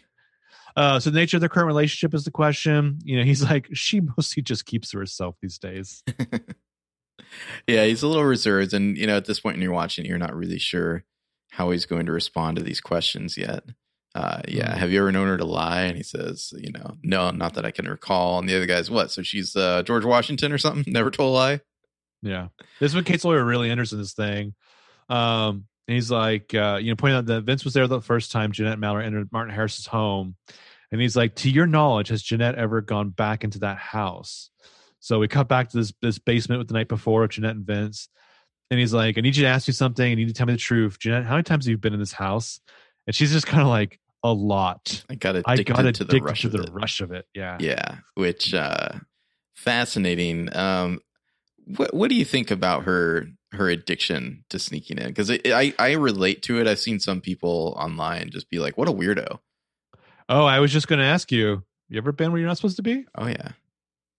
Uh, 0.74 0.98
so 0.98 1.10
the 1.10 1.18
nature 1.20 1.36
of 1.36 1.40
their 1.42 1.50
current 1.50 1.66
relationship 1.66 2.14
is 2.14 2.24
the 2.24 2.30
question. 2.30 2.98
You 3.04 3.18
know, 3.18 3.24
he's 3.24 3.42
like, 3.50 3.68
she 3.74 4.00
mostly 4.00 4.42
just 4.42 4.64
keeps 4.66 4.90
to 4.90 4.98
herself 4.98 5.36
these 5.42 5.58
days. 5.58 6.02
yeah, 7.66 7.84
he's 7.84 8.02
a 8.02 8.08
little 8.08 8.24
reserved. 8.24 8.72
And, 8.72 8.96
you 8.96 9.06
know, 9.06 9.16
at 9.16 9.26
this 9.26 9.40
point 9.40 9.56
when 9.56 9.62
you're 9.62 9.72
watching, 9.72 10.04
you're 10.04 10.18
not 10.18 10.34
really 10.34 10.58
sure 10.58 11.04
how 11.50 11.70
he's 11.70 11.84
going 11.86 12.06
to 12.06 12.12
respond 12.12 12.56
to 12.56 12.62
these 12.62 12.80
questions 12.80 13.36
yet. 13.36 13.64
Uh, 14.14 14.40
yeah. 14.48 14.74
Mhm. 14.74 14.78
Have 14.78 14.90
you 14.92 14.98
ever 15.00 15.12
known 15.12 15.28
her 15.28 15.36
to 15.38 15.44
lie? 15.44 15.82
And 15.82 15.96
he 15.96 16.02
says, 16.02 16.52
you 16.56 16.72
know, 16.72 16.96
no, 17.02 17.30
not 17.30 17.54
that 17.54 17.64
I 17.66 17.70
can 17.70 17.86
recall. 17.88 18.38
And 18.38 18.48
the 18.48 18.56
other 18.56 18.66
guy's, 18.66 18.90
what? 18.90 19.10
So 19.10 19.22
she's 19.22 19.54
uh, 19.56 19.82
George 19.82 20.04
Washington 20.04 20.52
or 20.52 20.58
something? 20.58 20.84
Never 20.92 21.10
told 21.10 21.30
a 21.30 21.34
lie? 21.34 21.60
Yeah. 22.22 22.48
This 22.80 22.92
is 22.92 22.94
when 22.94 23.04
Kate's 23.04 23.24
lawyer 23.24 23.44
really 23.44 23.70
enters 23.70 23.92
in 23.92 23.98
this 23.98 24.14
thing. 24.14 24.54
Um, 25.08 25.66
and 25.88 25.94
he's 25.94 26.10
like, 26.10 26.54
uh, 26.54 26.78
you 26.80 26.90
know, 26.90 26.96
pointing 26.96 27.18
out 27.18 27.26
that 27.26 27.42
Vince 27.42 27.64
was 27.64 27.74
there 27.74 27.86
the 27.86 28.00
first 28.00 28.32
time 28.32 28.52
Jeanette 28.52 28.72
and 28.72 28.80
Mallory 28.80 29.04
entered 29.04 29.32
Martin 29.32 29.54
Harris's 29.54 29.86
home. 29.86 30.36
And 30.90 31.00
he's 31.00 31.16
like, 31.16 31.34
to 31.36 31.50
your 31.50 31.66
knowledge, 31.66 32.08
has 32.08 32.22
Jeanette 32.22 32.54
ever 32.54 32.80
gone 32.80 33.10
back 33.10 33.44
into 33.44 33.60
that 33.60 33.78
house? 33.78 34.50
So 35.00 35.18
we 35.18 35.26
cut 35.26 35.48
back 35.48 35.70
to 35.70 35.78
this 35.78 35.92
this 36.00 36.18
basement 36.18 36.60
with 36.60 36.68
the 36.68 36.74
night 36.74 36.88
before 36.88 37.24
of 37.24 37.30
Jeanette 37.30 37.56
and 37.56 37.66
Vince. 37.66 38.08
And 38.70 38.78
he's 38.78 38.94
like, 38.94 39.18
I 39.18 39.20
need 39.20 39.36
you 39.36 39.42
to 39.42 39.48
ask 39.48 39.66
you 39.66 39.72
something. 39.74 40.08
You 40.08 40.16
need 40.16 40.28
to 40.28 40.34
tell 40.34 40.46
me 40.46 40.52
the 40.52 40.58
truth. 40.58 40.98
Jeanette, 40.98 41.24
how 41.24 41.32
many 41.32 41.42
times 41.42 41.64
have 41.64 41.70
you 41.70 41.78
been 41.78 41.94
in 41.94 42.00
this 42.00 42.12
house? 42.12 42.60
And 43.06 43.16
she's 43.16 43.32
just 43.32 43.46
kind 43.46 43.62
of 43.62 43.68
like, 43.68 43.98
a 44.22 44.32
lot. 44.32 45.04
I 45.10 45.16
got 45.16 45.36
it. 45.36 45.44
I 45.46 45.54
addicted 45.54 45.72
got 45.72 45.76
to 45.78 45.82
the 45.82 45.88
addicted 45.88 46.24
rush 46.24 46.40
to 46.42 46.46
of 46.46 46.52
the 46.52 46.72
rush 46.72 47.00
of 47.00 47.12
it. 47.12 47.26
Yeah. 47.34 47.56
Yeah, 47.58 47.96
which 48.14 48.54
uh 48.54 48.90
fascinating. 49.54 50.54
Um 50.54 51.00
what 51.66 51.92
what 51.94 52.08
do 52.10 52.16
you 52.16 52.24
think 52.24 52.50
about 52.50 52.84
her 52.84 53.28
her 53.52 53.68
addiction 53.68 54.44
to 54.50 54.58
sneaking 54.58 54.98
in? 54.98 55.08
Because 55.08 55.30
I 55.30 55.72
I 55.78 55.92
relate 55.92 56.42
to 56.44 56.60
it. 56.60 56.66
I've 56.66 56.78
seen 56.78 57.00
some 57.00 57.20
people 57.20 57.74
online 57.78 58.30
just 58.30 58.48
be 58.50 58.58
like, 58.58 58.76
"What 58.78 58.88
a 58.88 58.92
weirdo." 58.92 59.38
Oh, 60.28 60.44
I 60.44 60.60
was 60.60 60.72
just 60.72 60.88
going 60.88 60.98
to 61.00 61.04
ask 61.04 61.30
you. 61.32 61.62
You 61.88 61.98
ever 61.98 62.12
been 62.12 62.32
where 62.32 62.38
you're 62.40 62.48
not 62.48 62.56
supposed 62.56 62.76
to 62.76 62.82
be? 62.82 63.04
Oh 63.16 63.26
yeah, 63.26 63.52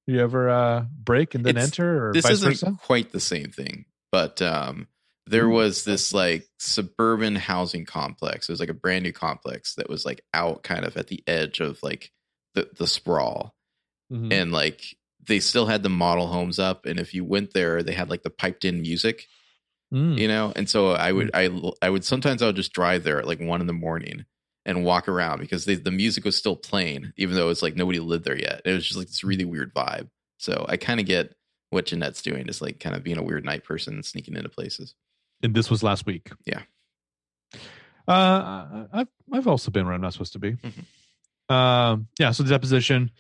You 0.06 0.20
ever 0.20 0.50
uh, 0.50 0.86
break 1.04 1.34
and 1.34 1.44
then 1.44 1.56
It's- 1.58 1.66
enter, 1.70 2.10
or 2.10 2.14
this 2.14 2.24
vice 2.24 2.34
isn't 2.34 2.50
versa? 2.52 2.78
quite 2.84 3.12
the 3.12 3.20
same 3.20 3.50
thing, 3.52 3.86
but 4.12 4.42
um 4.42 4.88
there 5.26 5.46
Mm. 5.46 5.54
was 5.54 5.86
this 5.86 6.14
like 6.14 6.48
suburban 6.60 7.36
housing 7.36 7.86
complex. 7.86 8.48
It 8.50 8.52
was 8.52 8.60
like 8.60 8.70
a 8.70 8.74
brand 8.74 9.04
new 9.04 9.14
complex 9.14 9.76
that 9.76 9.90
was 9.90 10.06
like 10.06 10.22
out 10.34 10.64
kind 10.64 10.86
of 10.86 10.98
at 10.98 11.08
the 11.08 11.24
edge 11.26 11.62
of 11.62 11.82
like 11.82 12.12
the 12.54 12.70
the 12.78 12.88
sprawl. 12.88 13.56
Mhm. 14.12 14.32
and 14.34 14.52
like 14.52 14.96
they 15.28 15.40
still 15.40 15.66
had 15.66 15.84
the 15.84 15.90
model 15.90 16.28
homes 16.28 16.60
up 16.60 16.86
and 16.86 17.00
if 17.00 17.14
you 17.14 17.24
went 17.24 17.54
there 17.54 17.82
they 17.84 17.94
had 17.94 18.10
like 18.10 18.24
the 18.24 18.30
piped 18.30 18.66
in 18.66 18.82
music 18.82 19.28
Mm. 19.94 20.18
you 20.18 20.28
know 20.28 20.52
and 20.56 20.68
so 20.68 20.92
i 20.94 21.12
would 21.12 21.30
i 21.36 21.50
i 21.84 21.88
would 21.88 22.04
sometimes 22.04 22.42
i 22.42 22.48
would 22.48 22.56
just 22.56 22.74
drive 22.74 23.04
there 23.04 23.20
at 23.20 23.28
like 23.28 23.40
one 23.40 23.62
in 23.62 23.68
the 23.68 23.74
morning 23.74 24.26
and 24.66 24.84
walk 24.84 25.08
around 25.08 25.40
because 25.40 25.66
they, 25.66 25.76
the 25.76 25.92
music 25.92 26.26
was 26.26 26.36
still 26.36 26.56
playing 26.56 27.14
even 27.16 27.36
though 27.36 27.50
it's 27.50 27.62
like 27.62 27.76
nobody 27.76 28.00
lived 28.00 28.26
there 28.26 28.36
yet 28.40 28.62
it 28.66 28.72
was 28.72 28.84
just 28.88 28.98
like 28.98 29.06
this 29.06 29.24
really 29.24 29.46
weird 29.46 29.72
vibe 29.72 30.10
so 30.40 30.66
i 30.68 30.78
kind 30.78 31.00
of 31.00 31.06
get 31.06 31.36
what 31.70 31.86
jeanette's 31.86 32.24
doing 32.24 32.48
just 32.48 32.60
like 32.60 32.80
kind 32.80 32.96
of 32.96 33.04
being 33.04 33.20
a 33.20 33.24
weird 33.24 33.46
night 33.46 33.64
person 33.64 34.02
sneaking 34.02 34.36
into 34.36 34.50
places 34.50 34.96
And 35.44 35.54
this 35.54 35.70
was 35.70 35.84
last 35.84 36.08
week. 36.08 36.32
Yeah. 36.46 36.62
Uh, 38.08 38.86
I've 38.92 39.08
I've 39.32 39.48
also 39.48 39.72
been 39.72 39.86
where 39.86 39.94
I'm 39.94 40.02
not 40.02 40.14
supposed 40.14 40.34
to 40.34 40.40
be. 40.40 40.54
Mhm. 40.54 41.54
Um, 41.54 42.08
yeah. 42.20 42.32
So 42.32 42.44
the 42.44 42.50
deposition, 42.50 43.12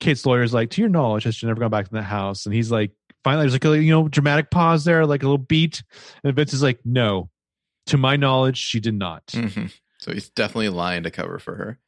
Kate's 0.00 0.26
lawyer 0.26 0.42
is 0.42 0.52
like, 0.54 0.70
to 0.70 0.80
your 0.80 0.90
knowledge, 0.90 1.24
has 1.24 1.34
she 1.34 1.46
never 1.46 1.60
gone 1.60 1.70
back 1.70 1.86
to 1.86 1.94
that 1.94 2.02
house? 2.02 2.46
And 2.46 2.54
he's 2.54 2.70
like, 2.70 2.92
finally, 3.24 3.44
there's 3.44 3.54
like 3.54 3.64
a 3.64 3.82
you 3.82 3.90
know 3.90 4.08
dramatic 4.08 4.50
pause 4.50 4.84
there, 4.84 5.06
like 5.06 5.22
a 5.22 5.26
little 5.26 5.38
beat, 5.38 5.82
and 6.22 6.34
Vince 6.34 6.52
is 6.52 6.62
like, 6.62 6.80
no, 6.84 7.30
to 7.86 7.96
my 7.96 8.16
knowledge, 8.16 8.58
she 8.58 8.80
did 8.80 8.94
not. 8.94 9.26
Mhm. 9.28 9.72
so 9.98 10.12
he's 10.12 10.28
definitely 10.28 10.68
lying 10.68 11.02
to 11.04 11.10
cover 11.10 11.38
for 11.38 11.54
her 11.56 11.78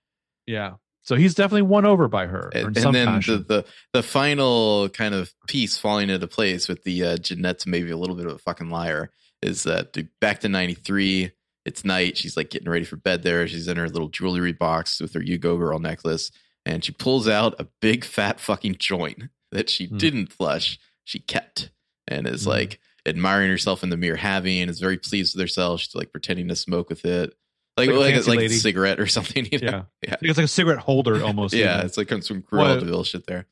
Yeah. 0.46 0.74
So 1.02 1.16
he's 1.16 1.34
definitely 1.34 1.62
won 1.62 1.86
over 1.86 2.06
by 2.06 2.26
her 2.26 2.50
and, 2.54 2.76
and 2.76 2.94
then 2.94 3.20
the, 3.20 3.38
the 3.48 3.64
the 3.94 4.02
final 4.02 4.90
kind 4.90 5.14
of 5.14 5.32
piece 5.46 5.78
falling 5.78 6.10
into 6.10 6.26
place 6.26 6.68
with 6.68 6.84
the 6.84 7.02
uh, 7.02 7.16
Jeanette's 7.16 7.66
maybe 7.66 7.90
a 7.90 7.96
little 7.96 8.14
bit 8.16 8.26
of 8.26 8.32
a 8.32 8.38
fucking 8.38 8.68
liar 8.68 9.10
is 9.40 9.62
that 9.62 9.96
back 10.20 10.40
to 10.40 10.48
93 10.50 11.30
it's 11.64 11.84
night 11.84 12.18
she's 12.18 12.36
like 12.36 12.50
getting 12.50 12.68
ready 12.68 12.84
for 12.84 12.96
bed 12.96 13.22
there 13.22 13.46
she's 13.48 13.68
in 13.68 13.76
her 13.78 13.88
little 13.88 14.08
jewelry 14.08 14.52
box 14.52 15.00
with 15.00 15.14
her 15.14 15.22
you 15.22 15.38
go 15.38 15.56
girl 15.56 15.78
necklace 15.78 16.30
and 16.68 16.84
she 16.84 16.92
pulls 16.92 17.26
out 17.26 17.54
a 17.58 17.66
big 17.80 18.04
fat 18.04 18.38
fucking 18.38 18.76
joint 18.78 19.24
that 19.50 19.68
she 19.70 19.86
Hmm. 19.86 19.96
didn't 19.98 20.32
flush 20.32 20.78
she 21.04 21.18
kept 21.18 21.70
and 22.06 22.26
is 22.28 22.44
Hmm. 22.44 22.50
like 22.50 22.80
admiring 23.06 23.48
herself 23.50 23.82
in 23.82 23.88
the 23.90 23.96
mirror 23.96 24.16
having 24.16 24.60
and 24.60 24.70
is 24.70 24.78
very 24.80 24.98
pleased 24.98 25.34
with 25.34 25.40
herself 25.40 25.80
she's 25.80 25.94
like 25.94 26.12
pretending 26.12 26.48
to 26.48 26.56
smoke 26.56 26.88
with 26.90 27.04
it 27.04 27.32
like 27.76 27.88
Like 27.88 28.14
a 28.16 28.28
like, 28.28 28.40
a 28.40 28.48
cigarette 28.50 29.00
or 29.00 29.06
something 29.06 29.48
you 29.50 29.58
know? 29.60 29.86
yeah. 30.02 30.10
yeah. 30.10 30.16
It's 30.20 30.36
like 30.38 30.44
a 30.44 30.48
cigarette 30.48 30.78
holder 30.80 31.24
almost. 31.24 31.54
yeah 31.54 31.82
it's 31.82 31.96
like 31.96 32.10
some 32.22 32.42
Cruella 32.42 32.78
de 32.80 32.84
Vil 32.86 33.04
shit 33.04 33.26
there 33.26 33.46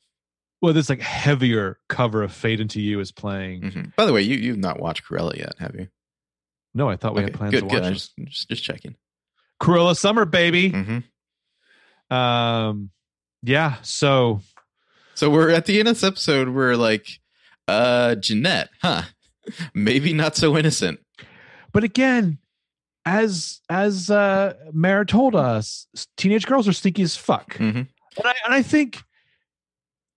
Well, 0.61 0.73
this 0.73 0.89
like 0.89 1.01
heavier 1.01 1.79
cover 1.87 2.23
of 2.23 2.33
Fade 2.33 2.59
Into 2.59 2.81
You 2.81 2.99
is 2.99 3.11
playing. 3.11 3.61
Mhm. 3.61 3.95
By 3.95 4.05
the 4.05 4.13
way, 4.13 4.21
you 4.23 4.37
you've 4.37 4.57
not 4.57 4.79
watched 4.79 5.03
Cruella 5.05 5.35
yet, 5.37 5.53
have 5.59 5.75
you? 5.75 5.87
No, 6.73 6.89
I 6.89 6.95
thought 6.97 7.13
we 7.15 7.21
Okay, 7.21 7.31
had 7.31 7.37
plans 7.37 7.51
good, 7.51 7.61
to 7.61 7.67
good. 7.69 7.81
watch 7.83 7.91
it. 7.91 7.93
just, 7.93 8.13
just 8.25 8.49
just 8.49 8.63
checking. 8.63 8.95
Cruella 9.61 9.95
Summer, 9.95 10.25
baby. 10.25 10.71
Mhm. 10.71 11.03
Um, 12.15 12.89
yeah. 13.43 13.75
So 13.81 14.41
So 15.15 15.29
we're 15.29 15.49
at 15.51 15.65
the 15.65 15.79
end 15.79 15.87
of 15.87 15.95
this 15.95 16.03
episode. 16.03 16.49
We're 16.49 16.75
like, 16.75 17.19
uh, 17.67 18.15
Jeanette, 18.15 18.69
huh? 18.81 19.03
Maybe 19.73 20.13
not 20.13 20.35
so 20.35 20.57
innocent. 20.57 20.99
but 21.73 21.83
again, 21.83 22.37
as 23.05 23.61
as 23.69 24.09
uh 24.09 24.53
Mara 24.73 25.05
told 25.05 25.35
us, 25.35 25.87
teenage 26.17 26.45
girls 26.45 26.67
are 26.67 26.73
sneaky 26.73 27.03
as 27.03 27.15
fuck. 27.15 27.53
Mhm. 27.55 27.87
And 28.17 28.25
I 28.25 28.33
and 28.45 28.53
I 28.53 28.61
think 28.61 29.01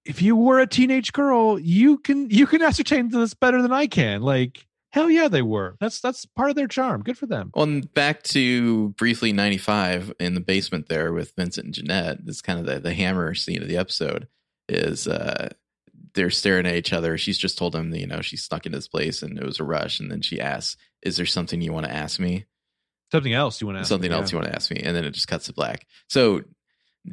if 0.05 0.20
you 0.22 0.34
were 0.34 0.59
a 0.59 0.66
teenage 0.66 1.12
girl, 1.12 1.59
you 1.59 1.98
can 1.98 2.28
you 2.30 2.47
can 2.47 2.62
ascertain 2.62 3.10
this 3.10 3.34
better 3.34 3.62
than 3.62 3.72
I 3.72 3.86
can. 3.86 4.22
Like 4.22 4.66
hell 4.90 5.10
yeah, 5.10 5.28
they 5.28 5.42
were. 5.42 5.76
That's 5.80 6.00
that's 6.00 6.26
part 6.26 6.50
of 6.50 6.56
their 6.56 6.68
charm. 6.68 7.02
Good 7.02 7.18
for 7.18 7.26
them. 7.26 7.50
Well, 7.54 7.64
and 7.64 7.92
back 7.94 8.22
to 8.24 8.90
briefly 8.90 9.32
ninety 9.32 9.58
five 9.58 10.12
in 10.20 10.34
the 10.34 10.40
basement 10.40 10.88
there 10.88 11.12
with 11.12 11.34
Vincent 11.36 11.66
and 11.66 11.74
Jeanette. 11.74 12.26
This 12.26 12.42
kind 12.42 12.58
of 12.58 12.66
the 12.66 12.80
the 12.80 12.94
hammer 12.94 13.34
scene 13.34 13.62
of 13.62 13.68
the 13.68 13.76
episode 13.76 14.28
is 14.68 15.08
uh 15.08 15.50
they're 16.14 16.30
staring 16.30 16.66
at 16.66 16.74
each 16.74 16.92
other. 16.92 17.16
She's 17.16 17.38
just 17.38 17.56
told 17.56 17.74
him, 17.74 17.94
you 17.94 18.06
know, 18.06 18.20
she 18.20 18.36
snuck 18.36 18.66
into 18.66 18.78
this 18.78 18.88
place 18.88 19.22
and 19.22 19.38
it 19.38 19.44
was 19.44 19.60
a 19.60 19.64
rush. 19.64 20.00
And 20.00 20.10
then 20.10 20.22
she 20.22 20.40
asks, 20.40 20.76
"Is 21.02 21.16
there 21.16 21.26
something 21.26 21.60
you 21.60 21.72
want 21.72 21.86
to 21.86 21.92
ask 21.92 22.18
me?" 22.18 22.46
Something 23.12 23.32
else 23.32 23.60
you 23.60 23.66
want 23.66 23.76
to 23.76 23.80
ask? 23.80 23.88
something 23.88 24.10
me, 24.10 24.16
else 24.16 24.30
yeah. 24.30 24.36
you 24.36 24.40
want 24.40 24.52
to 24.52 24.56
ask 24.56 24.70
me 24.70 24.80
and 24.84 24.94
then 24.94 25.04
it 25.04 25.10
just 25.10 25.26
cuts 25.26 25.46
to 25.46 25.52
black 25.52 25.86
so 26.08 26.42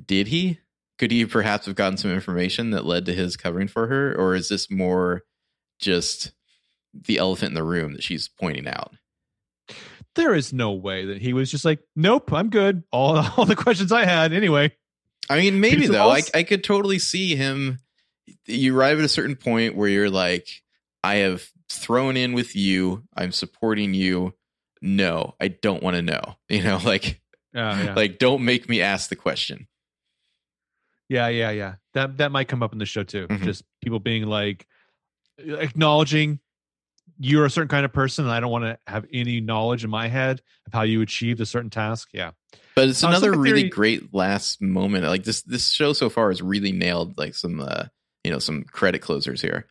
did 0.05 0.27
he 0.27 0.59
could 0.99 1.11
he 1.11 1.25
perhaps 1.25 1.65
have 1.65 1.75
gotten 1.75 1.97
some 1.97 2.11
information 2.11 2.71
that 2.71 2.85
led 2.85 3.05
to 3.05 3.13
his 3.13 3.35
covering 3.35 3.67
for 3.67 3.87
her 3.87 4.15
or 4.15 4.35
is 4.35 4.49
this 4.49 4.69
more 4.69 5.23
just 5.79 6.33
the 7.06 7.18
elephant 7.18 7.49
in 7.49 7.56
the 7.56 7.64
room 7.64 7.94
that 7.94 8.03
she's 8.03 8.28
pointing 8.28 8.68
out 8.68 8.94
There 10.15 10.34
is 10.34 10.52
no 10.53 10.72
way 10.74 11.06
that 11.06 11.22
he 11.22 11.34
was 11.34 11.52
just 11.52 11.64
like, 11.65 11.80
nope, 11.95 12.32
I'm 12.34 12.49
good. 12.49 12.84
All 12.91 13.18
all 13.38 13.45
the 13.45 13.56
questions 13.56 13.91
I 13.91 14.06
had 14.06 14.34
anyway. 14.34 14.72
i 15.30 15.38
mean 15.38 15.60
maybe 15.60 15.78
Pizza 15.82 15.91
though 15.94 16.10
I. 16.11 16.22
I 16.34 16.44
could 16.44 16.64
totally 16.64 16.99
see 16.99 17.36
him 17.36 17.80
you 18.45 18.78
arrive 18.78 18.99
at 18.99 19.06
a 19.06 19.10
certain 19.10 19.36
point 19.36 19.76
where 19.76 19.90
you're 19.90 20.10
like 20.10 20.48
i 21.03 21.15
have 21.15 21.48
thrown 21.69 22.15
in 22.18 22.34
with 22.34 22.56
you 22.56 23.03
i'm 23.15 23.32
supporting 23.32 23.94
you 23.94 24.34
no 24.82 25.34
i 25.40 25.48
don't 25.49 25.82
want 25.84 25.95
to 25.95 26.02
know 26.02 26.22
you 26.49 26.61
know 26.64 26.80
like 26.84 27.22
Yeah, 27.53 27.84
yeah. 27.84 27.94
like 27.94 28.19
don't 28.19 28.44
make 28.44 28.68
me 28.69 28.82
ask 28.82 29.10
the 29.10 29.15
question 29.18 29.68
Yeah, 31.10 31.28
yeah, 31.30 31.52
yeah. 31.52 31.76
That 31.94 32.18
that 32.18 32.32
might 32.32 32.48
come 32.49 32.61
up 32.64 32.74
in 32.74 32.80
the 32.80 32.86
show 32.86 33.03
too. 33.03 33.28
Mhm. 33.28 33.44
Just 33.44 33.64
people 33.82 33.99
being 33.99 34.26
like 34.28 34.65
acknowledging 35.40 36.40
you're 37.19 37.45
a 37.45 37.49
certain 37.49 37.68
kind 37.68 37.85
of 37.85 37.94
person, 37.94 38.26
and 38.26 38.34
I 38.34 38.39
don't 38.39 38.52
want 38.52 38.65
to 38.65 38.77
have 38.88 39.06
any 39.11 39.41
knowledge 39.41 39.84
in 39.84 39.89
my 39.89 40.07
head 40.07 40.41
of 40.65 40.73
how 40.73 40.84
you 40.84 41.02
achieved 41.02 41.41
a 41.41 41.45
certain 41.45 41.69
task. 41.69 42.10
Yeah, 42.14 42.31
But 42.76 42.89
it's 42.89 43.03
Uh, 43.03 43.07
another 43.10 43.31
really 43.38 43.61
Theory- 43.61 43.69
great 43.69 44.14
last 44.14 44.61
moment. 44.61 45.06
Like 45.06 45.23
this 45.23 45.41
this 45.44 45.72
show 45.72 45.94
so 45.94 46.10
far 46.10 46.30
has 46.30 46.41
really 46.41 46.72
nailed 46.72 47.18
like 47.18 47.34
some 47.35 47.60
uh 47.61 47.85
you 48.23 48.31
know 48.31 48.39
some 48.39 48.64
credit 48.64 48.99
closers 49.02 49.41
here. 49.41 49.68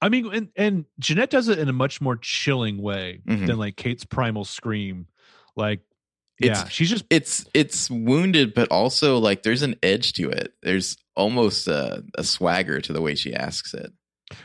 I 0.00 0.08
mean, 0.10 0.26
and 0.32 0.48
and 0.56 0.84
Jeanette 0.98 1.30
does 1.30 1.48
it 1.48 1.58
in 1.58 1.68
a 1.68 1.72
much 1.72 2.00
more 2.00 2.16
chilling 2.16 2.78
way 2.82 3.20
Mhm. 3.26 3.46
than 3.46 3.56
like 3.58 3.76
Kate's 3.76 4.04
primal 4.04 4.44
scream. 4.44 5.06
Like, 5.56 5.80
It's- 6.40 6.58
yeah, 6.58 6.68
she's 6.68 6.90
just 6.90 7.04
It's 7.10 7.46
it's 7.54 7.88
wounded, 7.90 8.54
but 8.54 8.68
also 8.70 9.18
like 9.18 9.42
there's 9.42 9.62
an 9.62 9.76
edge 9.82 10.12
to 10.14 10.28
it. 10.30 10.52
There's 10.62 10.96
almost 11.16 11.68
a, 11.68 12.04
a 12.18 12.24
swagger 12.24 12.80
to 12.82 12.92
the 12.92 13.00
way 13.00 13.14
she 13.14 13.32
asks 13.34 13.72
it. 13.72 13.92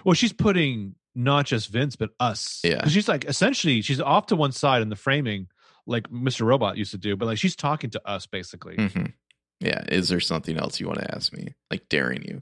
well, 0.06 0.14
she's 0.14 0.34
putting 0.34 0.96
not 1.20 1.46
just 1.46 1.70
Vince 1.70 1.96
but 1.96 2.12
us. 2.20 2.62
Yeah. 2.64 2.88
she's 2.88 3.08
like 3.08 3.26
essentially 3.26 3.82
she's 3.82 4.00
off 4.02 4.28
to 4.28 4.36
one 4.36 4.52
side 4.52 4.82
in 4.82 4.90
the 4.90 4.96
framing, 4.96 5.48
like 5.86 6.10
Mr. 6.10 6.46
Robot 6.46 6.78
used 6.78 6.92
to 6.92 6.98
do, 6.98 7.16
but 7.16 7.26
like 7.26 7.38
she's 7.38 7.56
talking 7.56 7.90
to 7.92 8.02
us 8.08 8.26
basically. 8.26 8.76
hmm 8.76 9.06
Yeah. 9.60 9.84
Is 9.90 10.10
there 10.10 10.20
something 10.20 10.58
else 10.58 10.80
you 10.80 10.88
want 10.88 11.00
to 11.00 11.14
ask 11.16 11.34
me? 11.34 11.54
Like 11.70 11.90
daring 11.90 12.24
you. 12.24 12.42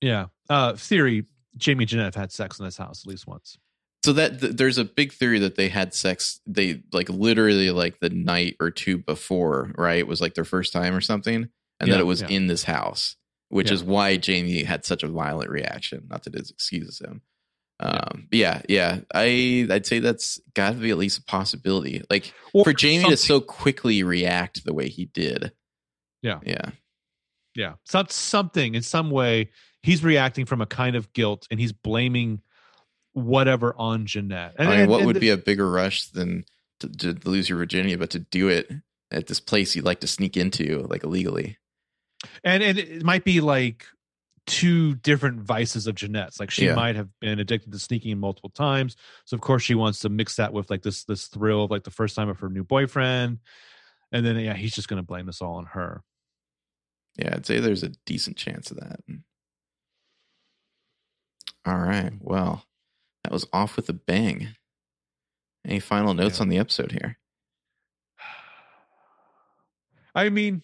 Yeah. 0.00 0.26
Uh 0.48 0.74
theory, 0.74 1.24
Jamie 1.56 1.84
Jeanette 1.86 2.14
had 2.14 2.30
sex 2.32 2.58
in 2.58 2.64
this 2.64 2.76
house 2.76 3.02
at 3.04 3.08
least 3.10 3.26
once. 3.26 3.58
So 4.04 4.12
that 4.12 4.40
th- 4.40 4.52
there's 4.54 4.78
a 4.78 4.84
big 4.84 5.12
theory 5.12 5.40
that 5.40 5.56
they 5.56 5.68
had 5.68 5.92
sex. 5.92 6.40
They 6.46 6.82
like 6.92 7.08
literally 7.08 7.70
like 7.72 7.98
the 7.98 8.10
night 8.10 8.54
or 8.60 8.70
two 8.70 8.98
before, 8.98 9.72
right? 9.76 9.98
It 9.98 10.06
was 10.06 10.20
like 10.20 10.34
their 10.34 10.44
first 10.44 10.72
time 10.72 10.94
or 10.94 11.00
something, 11.00 11.48
and 11.80 11.88
Yeah, 11.88 11.94
that 11.94 12.00
it 12.02 12.04
was 12.06 12.20
yeah. 12.22 12.28
in 12.28 12.46
this 12.46 12.62
house, 12.64 13.16
which 13.48 13.68
Yeah. 13.68 13.74
is 13.74 13.82
why 13.82 14.16
Jamie 14.16 14.62
had 14.62 14.84
such 14.84 15.02
a 15.02 15.08
violent 15.08 15.50
reaction. 15.50 16.06
Not 16.08 16.22
that 16.22 16.36
it 16.36 16.48
excuses 16.50 17.00
him. 17.00 17.22
Yeah. 17.80 17.86
Um, 17.86 18.28
yeah, 18.32 18.62
yeah, 18.68 19.00
I 19.14 19.66
I'd 19.70 19.86
say 19.86 19.98
that's 19.98 20.40
got 20.54 20.70
to 20.70 20.76
be 20.76 20.90
at 20.90 20.98
least 20.98 21.18
a 21.18 21.24
possibility. 21.24 22.02
Like 22.08 22.32
Or 22.54 22.64
for 22.64 22.72
Jamie 22.72 23.10
to 23.10 23.16
so 23.16 23.40
quickly 23.40 24.02
react 24.02 24.64
the 24.64 24.72
way 24.74 24.88
he 24.88 25.06
did. 25.06 25.52
Yeah. 26.22 26.40
yeah, 26.44 26.70
Yeah. 27.54 27.74
Some, 27.84 28.06
something 28.08 28.74
in 28.74 28.82
some 28.82 29.10
way, 29.10 29.50
he's 29.82 30.02
reacting 30.02 30.46
from 30.46 30.60
a 30.60 30.66
kind 30.66 30.96
of 30.96 31.12
guilt 31.12 31.46
and 31.50 31.60
he's 31.60 31.72
blaming 31.72 32.40
whatever 33.12 33.74
on 33.78 34.06
Jeanette. 34.06 34.54
And, 34.58 34.68
I 34.68 34.70
mean, 34.70 34.80
and- 34.80 34.90
what 34.90 34.98
and 34.98 35.06
would 35.06 35.20
be 35.20 35.30
a 35.30 35.36
bigger 35.36 35.70
rush 35.70 36.06
than 36.06 36.44
to, 36.80 36.88
to 36.88 37.28
lose 37.28 37.48
your 37.48 37.58
virginity, 37.58 37.94
but 37.96 38.10
to 38.10 38.18
do 38.18 38.48
it 38.48 38.70
at 39.12 39.26
this 39.26 39.38
place 39.40 39.76
you'd 39.76 39.84
like 39.84 40.00
to 40.00 40.06
sneak 40.06 40.36
into, 40.36 40.86
like 40.88 41.04
illegally? 41.04 41.58
and, 42.42 42.62
and 42.62 42.78
it 42.78 43.04
might 43.04 43.22
be 43.24 43.40
like 43.40 43.86
two 44.46 44.94
different 44.96 45.40
vices 45.40 45.86
of 45.86 45.94
Jeanette's. 45.96 46.38
Like 46.38 46.50
she 46.50 46.66
Yeah. 46.66 46.74
might 46.74 46.94
have 46.96 47.08
been 47.20 47.40
addicted 47.40 47.72
to 47.72 47.78
sneaking 47.78 48.18
multiple 48.18 48.50
times. 48.50 48.96
So 49.24 49.34
of 49.34 49.40
course 49.40 49.62
she 49.62 49.74
wants 49.74 49.98
to 50.00 50.08
mix 50.08 50.36
that 50.36 50.52
with 50.52 50.70
like 50.70 50.82
this 50.82 51.04
this 51.04 51.26
thrill 51.26 51.64
of 51.64 51.70
like 51.70 51.82
the 51.84 51.90
first 51.90 52.14
time 52.14 52.28
of 52.28 52.38
her 52.40 52.48
new 52.48 52.62
boyfriend. 52.64 53.40
And 54.12 54.24
then 54.24 54.38
yeah, 54.38 54.54
he's 54.54 54.74
just 54.74 54.88
gonna 54.88 55.02
blame 55.02 55.26
this 55.26 55.42
all 55.42 55.56
on 55.56 55.66
her. 55.66 56.02
Yeah, 57.16 57.34
I'd 57.34 57.46
say 57.46 57.58
there's 57.60 57.82
a 57.82 57.88
decent 58.04 58.36
chance 58.36 58.70
of 58.70 58.76
that. 58.78 59.00
Mm. 59.10 59.22
All 61.64 61.78
right. 61.78 62.12
Well, 62.20 62.64
that 63.24 63.32
was 63.32 63.46
off 63.52 63.74
with 63.76 63.88
a 63.88 63.92
bang. 63.94 64.54
Any 65.64 65.80
final 65.80 66.14
notes 66.14 66.38
Yeah. 66.38 66.42
on 66.42 66.48
the 66.50 66.58
episode 66.58 66.92
here? 66.92 67.18
I 70.14 70.28
mean, 70.28 70.62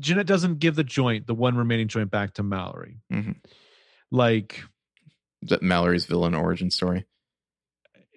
Jeanette 0.00 0.26
doesn't 0.26 0.58
give 0.58 0.74
the 0.74 0.84
joint, 0.84 1.26
the 1.26 1.34
one 1.34 1.56
remaining 1.56 1.88
joint, 1.88 2.10
back 2.10 2.34
to 2.34 2.42
Mallory. 2.42 2.98
Mhm. 3.12 3.36
Like 4.10 4.62
that 5.42 5.62
Mallory's 5.62 6.06
villain 6.06 6.34
origin 6.34 6.70
story? 6.70 7.06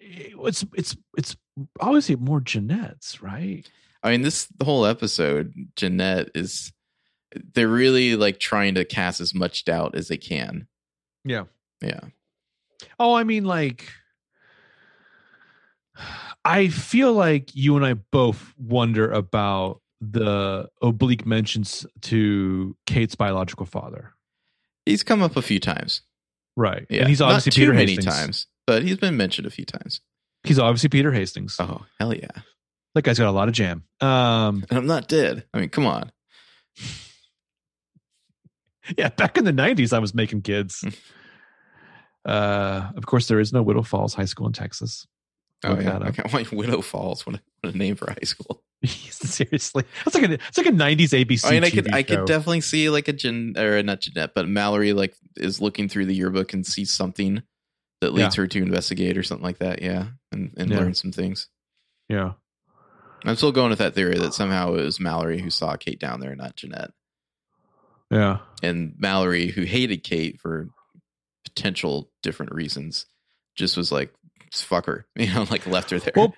it's 0.05 0.65
it's 0.75 0.97
it's 1.17 1.35
obviously 1.79 2.15
more 2.15 2.41
Jeanette's, 2.41 3.21
right? 3.21 3.69
I 4.03 4.11
mean, 4.11 4.21
this 4.21 4.47
the 4.57 4.65
whole 4.65 4.85
episode, 4.85 5.53
Jeanette 5.75 6.29
is 6.35 6.71
they're 7.53 7.67
really 7.67 8.15
like 8.15 8.39
trying 8.39 8.75
to 8.75 8.85
cast 8.85 9.21
as 9.21 9.33
much 9.33 9.65
doubt 9.65 9.95
as 9.95 10.07
they 10.07 10.17
can. 10.17 10.67
Yeah. 11.23 11.45
Yeah. 11.81 12.01
Oh, 12.99 13.13
I 13.13 13.23
mean, 13.23 13.45
like, 13.45 13.89
I 16.43 16.67
feel 16.67 17.13
like 17.13 17.55
you 17.55 17.75
and 17.77 17.85
I 17.85 17.93
both 17.93 18.53
wonder 18.57 19.09
about 19.11 19.81
the 20.11 20.69
oblique 20.81 21.25
mentions 21.25 21.85
to 22.01 22.75
Kate's 22.85 23.15
biological 23.15 23.65
father, 23.65 24.13
He's 24.85 25.03
come 25.03 25.21
up 25.21 25.37
a 25.37 25.41
few 25.41 25.59
times. 25.59 26.01
right? 26.57 26.85
Yeah. 26.89 27.01
and 27.01 27.09
he's 27.09 27.21
obviously 27.21 27.51
Not 27.51 27.53
too 27.55 27.61
Peter 27.61 27.73
many 27.73 27.91
Hastings. 27.95 28.05
times, 28.15 28.47
but 28.67 28.83
he's 28.83 28.97
been 28.97 29.15
mentioned 29.17 29.47
a 29.47 29.49
few 29.51 29.65
times. 29.65 30.01
He's 30.43 30.59
obviously 30.59 30.89
Peter 30.89 31.11
Hastings. 31.11 31.55
Oh, 31.59 31.85
hell 31.99 32.13
yeah. 32.13 32.27
That 32.95 33.03
guy's 33.03 33.17
got 33.17 33.29
a 33.29 33.31
lot 33.31 33.47
of 33.47 33.53
jam. 33.53 33.85
Um, 34.01 34.65
And 34.69 34.77
I'm 34.77 34.85
not 34.87 35.07
dead. 35.07 35.45
I 35.53 35.59
mean, 35.59 35.69
come 35.69 35.85
on. 35.85 36.11
yeah, 38.97 39.09
back 39.09 39.37
in 39.37 39.45
the 39.45 39.53
'90s, 39.53 39.93
I 39.93 39.99
was 39.99 40.13
making 40.13 40.41
kids. 40.41 40.83
uh, 42.25 42.89
of 42.95 43.05
course, 43.05 43.27
there 43.27 43.39
is 43.39 43.53
no 43.53 43.63
Widow 43.63 43.83
Falls 43.83 44.13
High 44.13 44.25
School 44.25 44.47
in 44.47 44.53
Texas. 44.53 45.07
Oh, 45.63 45.79
yeah. 45.79 45.97
up. 45.97 46.03
Okay. 46.09 46.23
Why 46.29 46.45
Widow 46.51 46.81
Falls? 46.81 47.25
What 47.25 47.35
a, 47.37 47.41
what 47.61 47.73
a 47.73 47.77
name 47.77 47.95
for 47.95 48.09
high 48.09 48.25
school. 48.25 48.63
Seriously, 48.85 49.83
it's 50.05 50.13
like 50.15 50.29
a 50.29 50.33
it's 50.33 50.57
like 50.57 50.67
a 50.67 50.71
'90s 50.71 51.09
ABC. 51.25 51.45
I 51.45 51.51
mean, 51.51 51.63
I 51.63 51.69
could 51.69 51.85
TV 51.85 51.93
I 51.93 52.03
could 52.03 52.25
definitely 52.25 52.59
see 52.61 52.89
like 52.89 53.07
a 53.07 53.13
Jen 53.13 53.53
or 53.57 53.81
not 53.83 54.01
Jeanette, 54.01 54.33
but 54.35 54.47
Mallory 54.49 54.91
like 54.93 55.15
is 55.37 55.61
looking 55.61 55.87
through 55.87 56.07
the 56.07 56.13
yearbook 56.15 56.51
and 56.53 56.65
sees 56.65 56.91
something 56.91 57.43
that 58.01 58.13
leads 58.13 58.35
her 58.35 58.45
to 58.47 58.61
investigate 58.61 59.17
or 59.17 59.23
something 59.23 59.45
like 59.45 59.59
that. 59.59 59.81
Yeah, 59.81 60.07
and 60.33 60.53
and 60.57 60.69
Yeah. 60.69 60.79
learn 60.79 60.93
some 60.95 61.11
things. 61.13 61.47
yeah. 62.09 62.33
I'm 63.25 63.37
still 63.37 63.53
going 63.53 63.69
with 63.69 63.79
that 63.79 63.95
theory 63.95 64.17
that 64.17 64.33
somehow 64.33 64.73
it 64.73 64.81
was 64.83 64.99
Mallory 64.99 65.39
who 65.39 65.49
saw 65.49 65.77
Kate 65.77 65.97
down 65.97 66.19
there, 66.19 66.35
not 66.35 66.57
Jeanette, 66.57 66.91
Yeah. 68.11 68.39
and 68.61 68.95
Mallory 68.97 69.47
who 69.47 69.61
hated 69.63 70.03
Kate 70.03 70.41
for 70.41 70.67
potential 71.45 72.11
different 72.21 72.51
reasons, 72.53 73.05
just 73.55 73.77
was 73.77 73.93
like 73.93 74.13
fuck 74.61 74.85
her, 74.85 75.05
you 75.15 75.33
know, 75.33 75.45
like 75.49 75.65
left 75.67 75.89
her 75.89 75.99
there. 75.99 76.13
Well, 76.15 76.33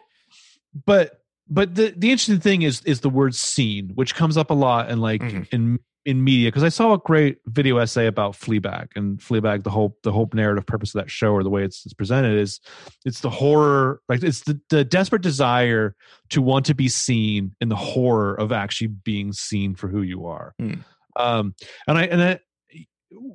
but 0.85 1.21
but 1.47 1.75
the 1.75 1.93
the 1.95 2.11
interesting 2.11 2.39
thing 2.39 2.61
is 2.63 2.81
is 2.85 3.01
the 3.01 3.09
word 3.09 3.35
scene, 3.35 3.91
which 3.95 4.15
comes 4.15 4.37
up 4.37 4.49
a 4.49 4.53
lot 4.55 4.89
in 4.89 4.99
like 4.99 5.21
Mhm. 5.21 5.47
in 5.51 5.79
in 6.05 6.23
media. 6.23 6.49
Because 6.49 6.63
I 6.63 6.69
saw 6.69 6.93
a 6.93 6.99
great 6.99 7.37
video 7.47 7.77
essay 7.77 8.05
about 8.05 8.33
Fleabag 8.33 8.89
and 8.95 9.17
Fleabag. 9.19 9.63
The 9.63 9.71
whole 9.71 9.97
the 10.03 10.11
whole 10.11 10.29
narrative 10.33 10.65
purpose 10.65 10.93
of 10.93 11.01
that 11.01 11.09
show 11.09 11.31
or 11.31 11.43
the 11.43 11.49
way 11.49 11.63
it's, 11.63 11.83
it's 11.85 11.93
presented 11.95 12.37
is 12.37 12.59
it's 13.05 13.21
the 13.21 13.29
horror, 13.31 14.01
like 14.07 14.21
it's 14.21 14.41
the 14.41 14.59
the 14.69 14.83
desperate 14.83 15.23
desire 15.23 15.95
to 16.29 16.41
want 16.41 16.65
to 16.67 16.75
be 16.75 16.87
seen 16.87 17.55
in 17.59 17.69
the 17.69 17.75
horror 17.75 18.35
of 18.35 18.51
actually 18.51 18.87
being 18.87 19.33
seen 19.33 19.73
for 19.75 19.87
who 19.87 20.01
you 20.03 20.27
are. 20.27 20.53
Hmm. 20.59 20.73
Um, 21.15 21.55
and 21.87 21.97
I 21.97 22.03
and 22.03 22.21
I, 22.23 22.39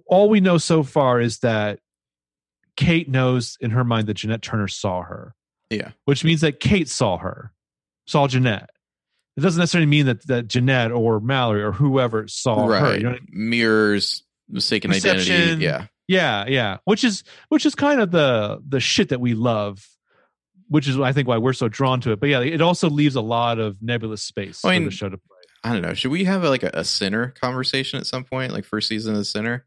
all 0.07 0.28
we 0.28 0.40
know 0.40 0.59
so 0.59 0.82
far 0.82 1.20
is 1.20 1.39
that 1.39 1.81
Kate 2.81 3.09
knows 3.09 3.57
in 3.61 3.70
her 3.70 3.85
mind 3.85 4.07
that 4.09 4.15
Jeanette 4.15 4.43
Turner 4.43 4.66
saw 4.66 5.02
her 5.02 5.35
yeah, 5.70 5.93
which 6.05 6.24
means 6.24 6.40
that 6.40 6.59
Kate 6.59 6.89
saw 6.89 7.16
her, 7.19 7.52
saw 8.07 8.27
Jeanette. 8.27 8.70
It 9.36 9.40
doesn't 9.40 9.59
necessarily 9.59 9.86
mean 9.86 10.07
that 10.07 10.27
that 10.27 10.48
Jeanette 10.48 10.90
or 10.90 11.20
Mallory 11.20 11.62
or 11.62 11.73
whoever 11.73 12.27
saw 12.27 12.66
her. 12.66 12.70
right. 12.70 12.98
You 12.98 13.05
know 13.05 13.11
I 13.11 13.12
mean? 13.12 13.28
Mirrors 13.31 14.24
mistaken 14.48 14.90
Perception. 14.90 15.35
identity. 15.35 15.65
Yeah, 15.65 15.86
Yeah, 16.09 16.47
yeah. 16.48 16.78
Which 16.85 17.05
is 17.05 17.23
which 17.48 17.65
is 17.65 17.77
kind 17.77 18.01
of 18.01 18.11
the 18.11 18.61
the 18.69 18.81
shit 18.81 19.11
that 19.11 19.20
we 19.20 19.35
love, 19.35 19.86
which 20.69 20.89
is 20.89 20.98
I 20.98 21.12
think 21.12 21.28
why 21.28 21.39
we're 21.39 21.52
so 21.52 21.69
drawn 21.69 22.01
to 22.01 22.11
it. 22.12 22.20
But 22.20 22.31
yeah, 22.31 22.40
it 22.40 22.61
also 22.61 22.90
leaves 22.90 23.15
a 23.15 23.23
lot 23.23 23.61
of 23.61 23.81
nebulous 23.81 24.23
space 24.23 24.65
I 24.65 24.77
for 24.77 24.85
the 24.85 24.90
show 24.90 25.09
to 25.09 25.19
play. 25.19 25.36
I 25.62 25.73
don't 25.73 25.82
know. 25.82 25.94
Should 25.94 26.11
we 26.11 26.24
have 26.24 26.43
like 26.43 26.65
a, 26.65 26.70
a 26.74 26.85
sinner 26.85 27.28
conversation 27.40 28.01
at 28.01 28.07
some 28.07 28.24
point, 28.24 28.52
like 28.52 28.65
first 28.65 28.89
season 28.89 29.12
of 29.12 29.19
the 29.19 29.24
sinner? 29.24 29.66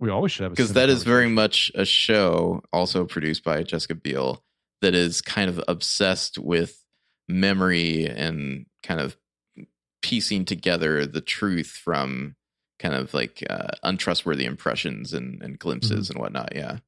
We 0.00 0.10
always 0.10 0.32
should 0.32 0.44
have 0.44 0.52
a 0.52 0.54
because 0.54 0.72
that 0.74 0.88
is 0.88 1.02
very 1.02 1.28
much 1.28 1.70
a 1.74 1.84
show 1.84 2.62
also 2.72 3.04
produced 3.04 3.42
by 3.44 3.62
Jessica 3.62 3.94
Biel 3.94 4.42
that 4.80 4.94
is 4.94 5.20
kind 5.20 5.48
of 5.50 5.60
obsessed 5.66 6.38
with 6.38 6.84
memory 7.28 8.06
and 8.06 8.66
kind 8.82 9.00
of 9.00 9.16
piecing 10.02 10.44
together 10.44 11.04
the 11.06 11.20
truth 11.20 11.66
from 11.68 12.36
kind 12.78 12.94
of 12.94 13.12
like 13.12 13.42
uh, 13.50 13.68
untrustworthy 13.82 14.44
impressions 14.44 15.12
and, 15.12 15.42
and 15.42 15.58
glimpses 15.58 16.08
Mm-hmm. 16.08 16.12
and 16.16 16.22
whatnot. 16.22 16.52
Yeah. 16.54 16.78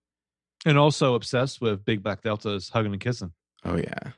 and 0.64 0.78
also 0.78 1.14
obsessed 1.14 1.60
with 1.60 1.84
Big 1.84 2.02
Black 2.02 2.22
Delta's 2.22 2.68
hugging 2.68 2.92
and 2.92 3.00
kissing. 3.00 3.32
Oh 3.64 3.76
yeah. 3.76 4.12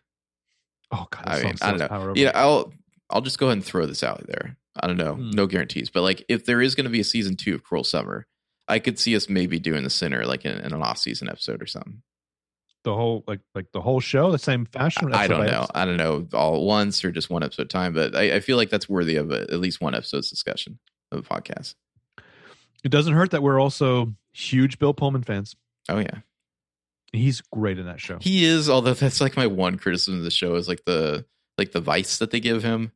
Oh 0.90 1.06
god, 1.10 1.24
I 1.27 1.43
mean, 1.43 1.55
I 1.62 1.70
don't 1.70 1.78
know. 1.81 1.89
power 1.89 2.10
over 2.10 2.19
Yeah. 2.20 2.32
I'll 2.35 2.73
I'll 3.09 3.23
just 3.23 3.39
go 3.39 3.47
ahead 3.47 3.56
and 3.56 3.64
throw 3.64 3.86
this 3.86 4.02
out 4.02 4.27
there. 4.27 4.56
I 4.77 4.86
don't 4.86 4.97
know, 4.98 5.14
Hmm. 5.14 5.31
no 5.31 5.47
guarantees, 5.47 5.89
but 5.90 6.02
like 6.02 6.24
if 6.28 6.44
there 6.44 6.60
is 6.60 6.74
going 6.74 6.85
to 6.85 6.90
be 6.90 7.01
a 7.01 7.05
season 7.05 7.36
two 7.36 7.55
of 7.55 7.62
Cruel 7.62 7.85
Summer, 7.85 8.27
I 8.68 8.78
could 8.78 8.98
see 8.98 9.16
us 9.16 9.28
maybe 9.28 9.59
doing 9.59 9.82
the 9.84 9.90
Sinner 9.90 10.24
like 10.24 10.44
in, 10.44 10.59
in 10.59 10.72
an 10.72 10.82
off 10.82 10.98
season 10.98 11.28
episode 11.28 11.62
or 11.62 11.66
something. 11.66 12.02
the 12.84 12.94
whole 12.94 13.24
like 13.26 13.40
like 13.55 13.70
the 13.72 13.80
whole 13.80 14.01
show, 14.01 14.30
the 14.32 14.39
same 14.39 14.66
fashion. 14.66 15.12
I 15.12 15.26
don't 15.26 15.40
know. 15.47 15.47
episode? 15.47 15.70
I 15.74 15.84
don't 15.84 15.97
know 15.97 16.26
all 16.32 16.56
at 16.56 16.62
once 16.62 17.05
or 17.05 17.10
just 17.10 17.30
one 17.30 17.43
episode 17.43 17.70
time, 17.70 17.93
but 17.93 18.14
I, 18.14 18.36
I 18.36 18.40
feel 18.40 18.56
like 18.56 18.70
that's 18.70 18.89
worthy 18.89 19.16
of 19.16 19.30
a, 19.30 19.43
at 19.43 19.59
least 19.60 19.80
one 19.80 19.94
episode's 19.94 20.30
discussion 20.30 20.78
of 21.10 21.18
a 21.18 21.22
podcast. 21.22 21.74
It 22.84 22.90
doesn't 22.90 23.14
hurt 23.14 23.30
that 23.30 23.43
we're 23.43 23.60
also 23.60 24.12
huge 24.32 24.78
Bill 24.78 24.94
Pullman 24.94 25.22
fans. 25.22 25.55
Oh 25.89 25.98
yeah, 25.98 26.20
He's 27.12 27.40
great 27.52 27.78
in 27.78 27.86
that 27.86 28.01
show. 28.01 28.18
he 28.20 28.44
is. 28.44 28.70
Although 28.70 28.94
that's 28.94 29.20
like 29.20 29.36
my 29.36 29.47
one 29.47 29.76
criticism 29.78 30.18
of 30.18 30.24
the 30.24 30.30
show 30.30 30.55
is 30.55 30.66
like 30.68 30.84
the 30.86 31.24
like 31.59 31.72
the 31.72 31.80
vice 31.80 32.18
that 32.18 32.30
they 32.30 32.40
give 32.40 32.62
him. 32.62 32.93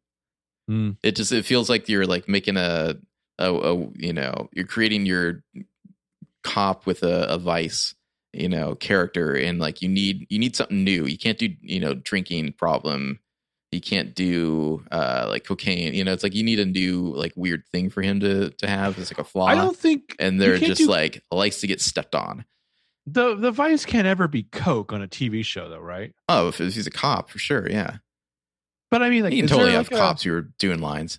Mm. 0.70 0.97
It 1.02 1.14
just 1.16 1.30
it 1.32 1.44
feels 1.44 1.68
like 1.70 1.88
you're 1.88 2.06
like 2.06 2.28
making 2.28 2.56
a 2.56 2.97
a, 3.38 3.52
a 3.52 3.74
you 3.96 4.12
know 4.12 4.48
you're 4.52 4.66
creating 4.66 5.06
your 5.06 5.42
cop 6.44 6.86
with 6.86 7.02
a, 7.02 7.26
a 7.28 7.38
vice 7.38 7.94
you 8.32 8.48
know 8.48 8.74
character 8.74 9.34
and 9.34 9.58
like 9.58 9.82
you 9.82 9.88
need 9.88 10.26
you 10.30 10.38
need 10.38 10.54
something 10.56 10.84
new. 10.84 11.06
You 11.06 11.18
can't 11.18 11.38
do 11.38 11.54
you 11.60 11.80
know 11.80 11.94
drinking 11.94 12.52
problem. 12.52 13.18
You 13.72 13.80
can't 13.80 14.14
do 14.14 14.84
uh 14.92 15.26
like 15.28 15.44
cocaine. 15.44 15.94
You 15.94 16.04
know 16.04 16.12
it's 16.12 16.22
like 16.22 16.34
you 16.34 16.44
need 16.44 16.60
a 16.60 16.66
new 16.66 17.12
like 17.14 17.32
weird 17.36 17.64
thing 17.72 17.90
for 17.90 18.02
him 18.02 18.20
to 18.20 18.50
to 18.50 18.68
have. 18.68 18.98
It's 18.98 19.10
like 19.10 19.18
a 19.18 19.24
flaw 19.24 19.46
I 19.46 19.54
don't 19.54 19.76
think 19.76 20.14
and 20.18 20.40
they're 20.40 20.58
just 20.58 20.82
do- 20.82 20.88
like 20.88 21.22
likes 21.30 21.60
to 21.60 21.66
get 21.66 21.80
stepped 21.80 22.14
on. 22.14 22.44
The 23.06 23.36
the 23.36 23.50
vice 23.50 23.84
can't 23.84 24.06
ever 24.06 24.28
be 24.28 24.42
coke 24.44 24.92
on 24.92 25.00
a 25.00 25.08
TV 25.08 25.44
show, 25.44 25.68
though, 25.68 25.78
right? 25.78 26.12
oh 26.28 26.48
if, 26.48 26.58
he's 26.58 26.86
a 26.86 26.90
cop 26.90 27.30
for 27.30 27.38
sure 27.38 27.68
yeah. 27.68 27.98
But 28.88 29.02
I 29.02 29.10
mean, 29.10 29.24
like, 29.24 29.32
you 29.32 29.42
can 29.42 29.48
there, 29.48 29.56
totally 29.56 29.72
have 29.72 29.90
like, 29.90 29.98
a- 29.98 30.02
cops 30.02 30.22
who 30.22 30.34
are 30.34 30.48
doing 30.58 30.80
lines 30.80 31.18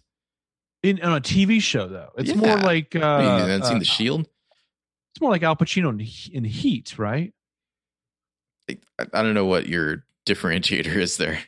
in 0.84 1.02
on 1.02 1.18
a 1.18 1.22
TV 1.22 1.62
show, 1.62 1.88
though. 1.88 2.10
It's 2.18 2.30
Yeah. 2.30 2.36
more 2.36 2.58
like 2.58 2.96
uh, 2.96 3.00
you 3.00 3.04
haven't 3.04 3.66
seen 3.66 3.76
uh, 3.78 3.80
the 3.80 3.86
shield 3.86 4.22
It's 5.14 5.22
more 5.22 5.32
like 5.32 5.44
Al 5.44 5.56
Pacino 5.56 5.90
in, 5.90 6.36
in 6.36 6.44
Heat, 6.44 6.98
right? 7.00 7.34
I, 8.70 8.78
I 9.14 9.22
don't 9.24 9.34
know 9.34 9.46
what 9.46 9.68
your 9.68 10.04
differentiator 10.28 10.96
is 10.96 11.18
there. 11.18 11.40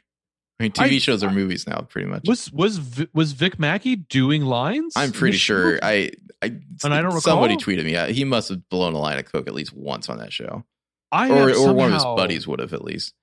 I 0.60 0.64
mean, 0.64 0.72
TV 0.72 0.95
I- 0.95 0.97
shows 0.99 1.23
are 1.23 1.31
movies 1.31 1.68
now, 1.68 1.81
pretty 1.81 2.07
much. 2.07 2.23
Was 2.27 2.51
was 2.51 3.06
was 3.14 3.31
Vic 3.34 3.60
Mackey 3.60 3.95
doing 3.95 4.43
lines? 4.43 4.93
I'm 4.95 5.11
pretty 5.11 5.38
sure. 5.38 5.80
I, 5.81 6.11
I, 6.41 6.47
And 6.84 6.93
I 6.93 7.01
don't 7.01 7.19
Somebody 7.22 7.56
recall? 7.56 7.73
tweeted 7.73 7.85
me. 7.85 7.95
uh, 7.95 8.07
He 8.07 8.23
must 8.26 8.49
have 8.49 8.68
blown 8.69 8.93
a 8.93 8.97
line 8.97 9.18
of 9.19 9.31
coke 9.31 9.47
at 9.47 9.53
least 9.53 9.73
once 9.73 10.10
on 10.10 10.18
that 10.19 10.34
show, 10.34 10.65
I 11.11 11.30
or 11.30 11.53
or 11.56 11.73
one 11.73 11.88
of 11.88 11.93
his 11.93 12.03
buddies 12.03 12.47
would 12.47 12.60
have 12.60 12.73
at 12.73 12.84
least. 12.84 13.14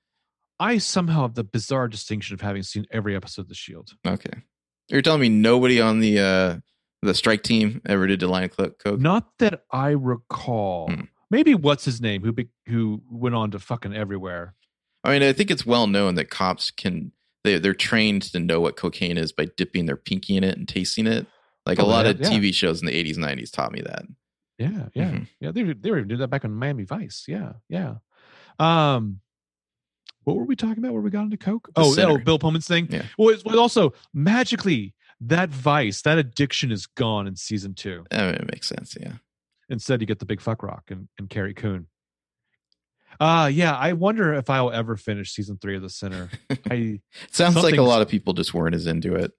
I 0.58 0.78
somehow 0.78 1.22
have 1.22 1.34
the 1.34 1.44
bizarre 1.44 1.88
distinction 1.88 2.32
of 2.34 2.40
having 2.40 2.62
seen 2.62 2.86
every 2.90 3.14
episode 3.14 3.42
of 3.42 3.48
The 3.48 3.54
Shield. 3.54 3.90
Okay, 4.06 4.30
you're 4.88 5.02
telling 5.02 5.20
me 5.20 5.28
nobody 5.28 5.80
on 5.80 6.00
the 6.00 6.18
uh 6.20 6.56
the 7.02 7.14
strike 7.14 7.42
team 7.42 7.80
ever 7.86 8.06
did 8.06 8.22
a 8.22 8.28
line 8.28 8.48
coke? 8.48 8.82
Not 9.00 9.28
that 9.38 9.62
I 9.70 9.90
recall. 9.90 10.88
Hmm. 10.90 11.02
Maybe 11.30 11.54
what's 11.54 11.84
his 11.84 12.00
name? 12.00 12.22
Who 12.22 12.32
be, 12.32 12.48
who 12.66 13.02
went 13.10 13.34
on 13.34 13.50
to 13.50 13.58
fucking 13.58 13.94
everywhere? 13.94 14.54
I 15.04 15.10
mean, 15.12 15.22
I 15.22 15.32
think 15.32 15.50
it's 15.50 15.66
well 15.66 15.86
known 15.86 16.14
that 16.16 16.30
cops 16.30 16.70
can 16.70 17.12
they 17.44 17.58
they're 17.58 17.74
trained 17.74 18.22
to 18.32 18.40
know 18.40 18.60
what 18.60 18.76
cocaine 18.76 19.18
is 19.18 19.32
by 19.32 19.46
dipping 19.56 19.86
their 19.86 19.96
pinky 19.96 20.36
in 20.36 20.44
it 20.44 20.56
and 20.56 20.66
tasting 20.68 21.06
it. 21.06 21.26
Like 21.64 21.78
a 21.80 21.84
lot 21.84 22.06
of 22.06 22.20
yeah. 22.20 22.28
TV 22.28 22.54
shows 22.54 22.80
in 22.80 22.86
the 22.86 22.92
80s, 22.92 23.16
90s 23.18 23.50
taught 23.50 23.72
me 23.72 23.82
that. 23.82 24.04
Yeah, 24.58 24.88
yeah, 24.94 25.10
Mhm. 25.10 25.26
yeah. 25.40 25.50
They 25.50 25.64
were- 25.64 25.74
they 25.74 25.90
were 25.90 26.02
doing 26.02 26.20
that 26.20 26.28
back 26.28 26.44
on 26.44 26.52
Miami 26.54 26.84
Vice. 26.84 27.24
Yeah, 27.28 27.54
yeah. 27.68 27.96
Um, 28.58 29.20
what 30.24 30.36
were 30.36 30.44
we 30.44 30.56
talking 30.56 30.78
about? 30.78 30.92
Where 30.92 31.02
we 31.02 31.10
got 31.10 31.22
into 31.22 31.36
coke? 31.36 31.70
The 31.74 31.82
oh, 31.82 31.92
Sinner. 31.92 32.12
oh, 32.12 32.18
Bill 32.18 32.38
Pullman's 32.38 32.66
thing. 32.66 32.88
Yeah. 32.90 33.04
Well, 33.16 33.28
it's, 33.28 33.44
well, 33.44 33.60
also 33.60 33.92
magically 34.12 34.94
that 35.20 35.50
vice, 35.50 36.02
that 36.02 36.18
addiction 36.18 36.72
is 36.72 36.86
gone 36.86 37.26
in 37.26 37.36
season 37.36 37.74
two. 37.74 38.04
I 38.10 38.16
mean, 38.26 38.34
it 38.34 38.50
makes 38.52 38.68
sense. 38.68 38.96
Yeah. 39.00 39.12
Instead, 39.68 40.00
you 40.00 40.06
get 40.06 40.18
the 40.18 40.26
big 40.26 40.40
fuck 40.40 40.62
rock 40.62 40.90
and, 40.90 41.08
and 41.18 41.30
Carrie 41.30 41.54
Coon. 41.54 41.86
Uh 43.18 43.50
yeah. 43.50 43.74
I 43.74 43.94
wonder 43.94 44.34
if 44.34 44.50
I'll 44.50 44.70
ever 44.70 44.96
finish 44.96 45.32
season 45.32 45.56
three 45.58 45.76
of 45.76 45.82
The 45.82 45.88
Sinner 45.88 46.28
I 46.70 47.00
Sounds 47.30 47.56
like 47.56 47.76
a 47.76 47.82
lot 47.82 48.02
of 48.02 48.08
people 48.08 48.34
just 48.34 48.52
weren't 48.52 48.74
as 48.74 48.86
into 48.86 49.14
it. 49.14 49.32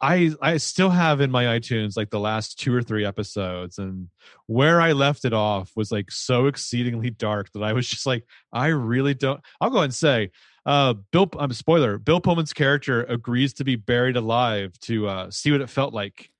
I 0.00 0.32
I 0.40 0.56
still 0.58 0.90
have 0.90 1.20
in 1.20 1.30
my 1.30 1.44
iTunes 1.58 1.96
like 1.96 2.10
the 2.10 2.20
last 2.20 2.58
two 2.58 2.74
or 2.74 2.82
three 2.82 3.04
episodes, 3.04 3.78
and 3.78 4.08
where 4.46 4.80
I 4.80 4.92
left 4.92 5.24
it 5.24 5.32
off 5.32 5.72
was 5.74 5.90
like 5.90 6.10
so 6.10 6.46
exceedingly 6.46 7.10
dark 7.10 7.50
that 7.52 7.62
I 7.62 7.72
was 7.72 7.88
just 7.88 8.06
like, 8.06 8.24
I 8.52 8.68
really 8.68 9.14
don't. 9.14 9.40
I'll 9.60 9.70
go 9.70 9.76
ahead 9.78 9.86
and 9.86 9.94
say, 9.94 10.30
uh, 10.66 10.94
Bill. 11.10 11.28
I'm 11.34 11.44
um, 11.46 11.52
spoiler. 11.52 11.98
Bill 11.98 12.20
Pullman's 12.20 12.52
character 12.52 13.02
agrees 13.02 13.54
to 13.54 13.64
be 13.64 13.76
buried 13.76 14.16
alive 14.16 14.78
to 14.82 15.08
uh, 15.08 15.30
see 15.30 15.50
what 15.50 15.60
it 15.60 15.68
felt 15.70 15.92
like. 15.92 16.30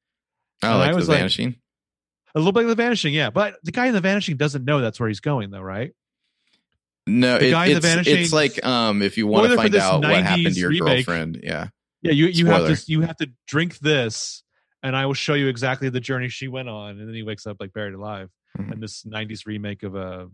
Oh, 0.63 0.77
like 0.79 0.89
I 0.89 0.91
the 0.93 0.97
was 0.97 1.09
like- 1.09 1.19
vanishing. 1.19 1.57
A 2.35 2.39
little 2.39 2.53
bit 2.53 2.63
of 2.63 2.71
the 2.71 2.77
Vanishing, 2.77 3.13
yeah. 3.13 3.29
But 3.29 3.57
the 3.63 3.73
guy 3.73 3.89
in 3.89 3.93
the 3.93 4.01
Vanishing 4.01 4.39
doesn't 4.39 4.65
know 4.65 4.81
that's 4.81 4.99
where 4.99 5.07
he's 5.07 5.21
going, 5.21 5.51
though, 5.51 5.61
right? 5.61 5.93
no, 7.07 7.37
the 7.39 7.49
it, 7.49 7.51
guy 7.51 7.67
in 7.67 7.73
The 7.73 7.77
it's, 7.77 7.87
Vanishing- 7.87 8.19
it's 8.21 8.33
like 8.33 8.65
um, 8.65 9.03
if 9.03 9.19
you 9.19 9.27
want 9.27 9.51
to 9.51 9.57
find 9.57 9.75
out 9.75 10.01
what 10.01 10.23
happened 10.23 10.55
to 10.55 10.59
your 10.61 10.71
remake. 10.71 11.05
girlfriend, 11.05 11.41
yeah, 11.43 11.67
Yeah, 12.03 12.13
you 12.13 12.27
you 12.27 12.47
have 12.47 12.67
to 12.67 12.93
you 12.93 13.01
have 13.03 13.17
to 13.19 13.31
drink 13.47 13.79
this, 13.79 14.43
and 14.83 14.97
I 14.97 15.07
will 15.07 15.15
show 15.15 15.35
you 15.35 15.47
exactly 15.47 15.89
the 15.89 16.01
journey 16.01 16.29
she 16.29 16.49
went 16.49 16.69
on. 16.69 16.99
And 16.99 17.09
then 17.09 17.15
he 17.15 17.23
wakes 17.23 17.47
up 17.47 17.59
like 17.61 17.73
buried 17.73 17.95
alive. 17.95 18.31
Mhm. 18.59 18.73
And 18.73 18.83
this 18.83 19.05
'90s 19.05 19.47
remake 19.47 19.83
of 19.83 19.95
a 19.95 20.29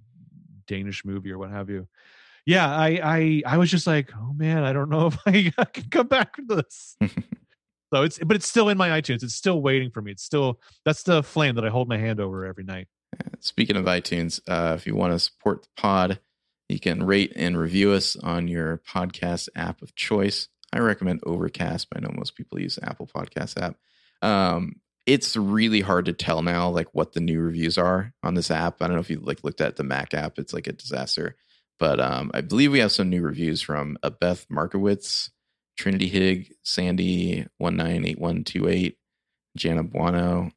Danish 0.67 1.05
movie 1.05 1.31
or 1.31 1.39
what 1.39 1.51
have 1.51 1.69
you. 1.71 1.87
Yeah, 2.47 2.67
I 2.75 3.01
I 3.03 3.43
I 3.47 3.59
was 3.59 3.71
just 3.71 3.87
like, 3.87 4.11
oh 4.17 4.33
man, 4.33 4.65
I 4.65 4.73
don't 4.73 4.89
know 4.89 5.07
if 5.09 5.19
I, 5.27 5.53
I 5.59 5.65
can 5.67 5.91
come 5.91 6.07
back 6.09 6.37
to 6.37 6.43
this. 6.43 6.97
so 7.93 8.03
it's 8.03 8.19
but 8.19 8.37
it's 8.37 8.49
still 8.49 8.71
in 8.71 8.79
my 8.79 8.89
iTunes. 9.01 9.23
It's 9.23 9.35
still 9.35 9.61
waiting 9.61 9.91
for 9.91 10.01
me. 10.01 10.13
It's 10.13 10.25
still 10.25 10.61
that's 10.85 11.03
the 11.03 11.23
flame 11.23 11.57
that 11.57 11.65
I 11.67 11.69
hold 11.69 11.89
my 11.89 11.99
hand 11.99 12.21
over 12.21 12.47
every 12.47 12.65
night. 12.65 12.89
Speaking 13.41 13.77
of 13.77 13.85
iTunes, 13.85 14.41
uh, 14.49 14.75
if 14.75 14.87
you 14.87 14.95
want 14.95 15.13
to 15.13 15.19
support 15.19 15.63
the 15.63 15.69
pod, 15.77 16.21
you 16.69 16.81
can 16.81 17.03
rate 17.05 17.33
and 17.37 17.59
review 17.59 17.93
us 17.93 18.17
on 18.17 18.49
your 18.49 18.79
podcast 18.79 19.49
app 19.55 19.83
of 19.83 19.95
choice. 19.95 20.49
I 20.73 20.81
recommend 20.81 21.21
Overcast, 21.25 21.89
but 21.91 21.99
I 21.99 22.01
know 22.07 22.15
most 22.15 22.37
people 22.37 22.61
use 22.61 22.77
the 22.77 22.89
Apple 22.89 23.07
Podcast 23.07 23.61
app. 23.61 23.77
Um, 24.23 24.77
it's 25.07 25.37
really 25.37 25.81
hard 25.81 26.05
to 26.07 26.13
tell 26.13 26.43
now, 26.43 26.69
like 26.69 26.95
what 26.95 27.13
the 27.13 27.21
new 27.21 27.41
reviews 27.41 27.79
are 27.79 28.13
on 28.23 28.35
this 28.35 28.51
app. 28.51 28.83
I 28.83 28.87
don't 28.87 28.97
know 28.97 29.01
if 29.01 29.09
you 29.11 29.21
like 29.21 29.43
looked 29.43 29.61
at 29.63 29.77
the 29.77 29.85
Mac 29.85 30.13
app; 30.13 30.39
it's 30.39 30.53
like 30.53 30.67
a 30.67 30.73
disaster. 30.73 31.37
But 31.79 32.01
um, 32.01 32.31
I 32.35 32.41
believe 32.43 32.73
we 32.73 32.81
have 32.81 32.93
some 32.93 33.09
new 33.09 33.23
reviews 33.23 33.63
from 33.63 33.97
Beth 34.21 34.47
Markowitz, 34.51 35.31
Trinity 35.79 36.09
Hig, 36.09 36.53
Sandy 36.65 37.47
one 37.57 37.77
nine 37.77 38.05
eight 38.05 38.19
one 38.19 38.45
two 38.45 38.69
eight, 38.69 38.99
Jana 39.57 39.85
Buono, 39.85 40.51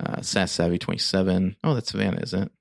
uh, 0.00 0.22
Sass 0.22 0.52
Savvy 0.52 0.78
twenty 0.78 0.98
seven. 1.00 1.56
Oh, 1.62 1.74
that's 1.74 1.90
Savannah, 1.90 2.22
isn't 2.22 2.44
it? 2.44 2.52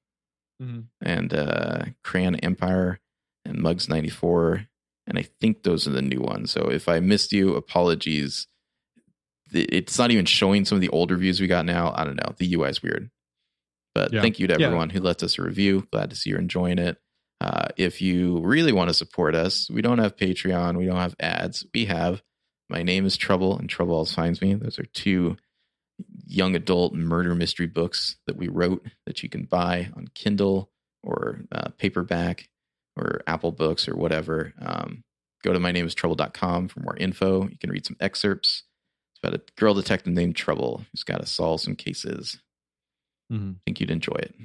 and 1.01 1.33
uh 1.33 1.83
Crayon 2.03 2.35
Empire 2.37 2.99
and 3.45 3.59
Mugs 3.59 3.87
94 3.87 4.65
and 5.07 5.17
I 5.17 5.23
think 5.39 5.63
those 5.63 5.87
are 5.87 5.91
the 5.91 6.01
new 6.01 6.19
ones. 6.21 6.51
So 6.51 6.69
if 6.69 6.87
I 6.89 6.99
missed 6.99 7.31
you, 7.31 7.55
apologies. 7.55 8.47
It's 9.53 9.97
not 9.97 10.11
even 10.11 10.25
showing 10.25 10.65
some 10.65 10.75
of 10.75 10.81
the 10.81 10.89
old 10.89 11.09
reviews 11.09 11.39
we 11.39 11.47
got 11.47 11.65
now. 11.65 11.93
I 11.95 12.03
don't 12.03 12.17
know. 12.17 12.33
The 12.37 12.53
UI 12.53 12.69
is 12.69 12.83
weird. 12.83 13.09
But 13.95 14.11
Yeah. 14.13 14.21
thank 14.21 14.39
you 14.39 14.47
to 14.47 14.57
Yeah. 14.59 14.65
everyone 14.67 14.89
who 14.89 14.99
left 14.99 15.23
us 15.23 15.39
a 15.39 15.41
review. 15.43 15.87
Glad 15.91 16.09
to 16.09 16.15
see 16.15 16.29
you're 16.31 16.39
enjoying 16.39 16.79
it. 16.79 16.97
Uh, 17.39 17.67
if 17.77 18.01
you 18.01 18.39
really 18.41 18.73
want 18.73 18.89
to 18.89 18.93
support 18.93 19.35
us, 19.35 19.69
we 19.69 19.81
don't 19.81 19.99
have 19.99 20.17
Patreon. 20.17 20.77
We 20.77 20.85
don't 20.85 20.97
have 20.97 21.15
ads. 21.19 21.65
We 21.73 21.85
have 21.85 22.21
My 22.69 22.83
Name 22.83 23.05
is 23.05 23.15
Trouble 23.15 23.57
and 23.57 23.69
Trouble 23.69 23.93
Always 23.93 24.13
Finds 24.13 24.41
Me. 24.41 24.53
Those 24.55 24.77
are 24.79 24.85
two 24.85 25.37
young 26.25 26.53
adult 26.55 26.93
murder 26.93 27.33
mystery 27.33 27.67
books 27.67 28.17
that 28.27 28.35
we 28.35 28.49
wrote 28.49 28.85
that 29.05 29.23
you 29.23 29.29
can 29.29 29.45
buy 29.45 29.89
on 29.95 30.09
Kindle 30.13 30.69
or 31.01 31.45
uh, 31.53 31.69
paperback 31.77 32.49
or 32.97 33.21
Apple 33.27 33.51
Books 33.51 33.87
or 33.87 33.95
whatever. 33.95 34.53
Um, 34.59 35.03
go 35.43 35.53
to 35.53 35.59
mynamestrouble.com 35.59 36.67
for 36.67 36.79
more 36.81 36.97
info. 36.97 37.47
You 37.47 37.57
can 37.59 37.69
read 37.69 37.85
some 37.85 37.97
excerpts. 37.99 38.63
It's 39.13 39.19
about 39.23 39.39
a 39.39 39.59
girl 39.59 39.73
detective 39.73 40.13
named 40.13 40.35
Trouble 40.35 40.83
who's 40.91 41.03
got 41.03 41.19
to 41.21 41.25
solve 41.27 41.61
some 41.61 41.75
cases. 41.75 42.39
Mhm. 43.31 43.55
I 43.55 43.59
think 43.65 43.79
you'd 43.79 43.91
enjoy 43.91 44.15
it. 44.15 44.35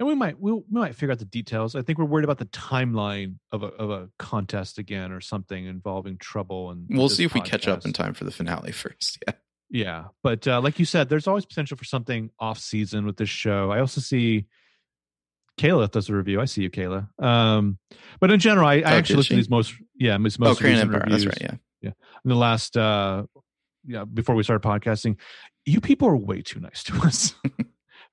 And 0.00 0.06
we 0.06 0.14
might 0.14 0.38
we'll, 0.38 0.60
we 0.70 0.80
might 0.80 0.94
figure 0.94 1.10
out 1.12 1.18
the 1.18 1.24
details. 1.24 1.74
I 1.74 1.82
think 1.82 1.98
we're 1.98 2.04
worried 2.04 2.24
about 2.24 2.38
the 2.38 2.46
timeline 2.46 3.36
of 3.50 3.64
a 3.64 3.66
of 3.66 3.90
a 3.90 4.08
contest 4.18 4.78
again 4.78 5.10
or 5.10 5.20
something 5.20 5.66
involving 5.66 6.18
trouble 6.18 6.70
and 6.70 6.86
We'll 6.88 7.08
see 7.08 7.24
if 7.24 7.34
we 7.34 7.40
catch 7.40 7.66
up 7.66 7.84
in 7.84 7.92
time 7.92 8.14
for 8.14 8.24
the 8.24 8.30
finale 8.30 8.72
first. 8.72 9.18
Yeah. 9.26 9.34
Yeah, 9.70 10.04
but 10.22 10.48
uh, 10.48 10.62
like 10.62 10.78
you 10.78 10.86
said, 10.86 11.10
there's 11.10 11.26
always 11.26 11.44
potential 11.44 11.76
for 11.76 11.84
something 11.84 12.30
off 12.38 12.58
season 12.58 13.04
with 13.04 13.18
this 13.18 13.28
show. 13.28 13.70
I 13.70 13.80
also 13.80 14.00
see 14.00 14.46
Kayla 15.58 15.90
does 15.90 16.08
a 16.08 16.14
review. 16.14 16.40
I 16.40 16.44
see 16.46 16.62
you, 16.62 16.70
Kayla. 16.70 17.08
Um, 17.22 17.78
but 18.20 18.30
in 18.30 18.40
general, 18.40 18.66
I, 18.68 18.74
I 18.76 18.80
Oh, 18.80 18.84
actually 18.96 19.22
did 19.22 19.28
to 19.28 19.36
these 19.36 19.50
most 19.50 19.74
yeah 19.98 20.16
most 20.16 20.38
Oh, 20.40 20.44
most 20.44 20.60
Crayon 20.60 20.76
recent 20.76 20.94
Empire. 20.94 21.04
reviews 21.06 21.24
That's 21.24 21.40
right. 21.42 21.50
Yeah. 21.50 21.56
Yeah. 21.82 21.92
In 22.24 22.28
the 22.30 22.36
last 22.36 22.76
uh 22.76 23.24
yeah 23.86 24.04
before 24.04 24.34
we 24.34 24.42
started 24.42 24.66
podcasting. 24.66 25.16
You 25.66 25.80
people 25.82 26.08
are 26.08 26.16
way 26.16 26.40
too 26.42 26.60
nice 26.60 26.82
to 26.84 26.94
us. 27.06 27.34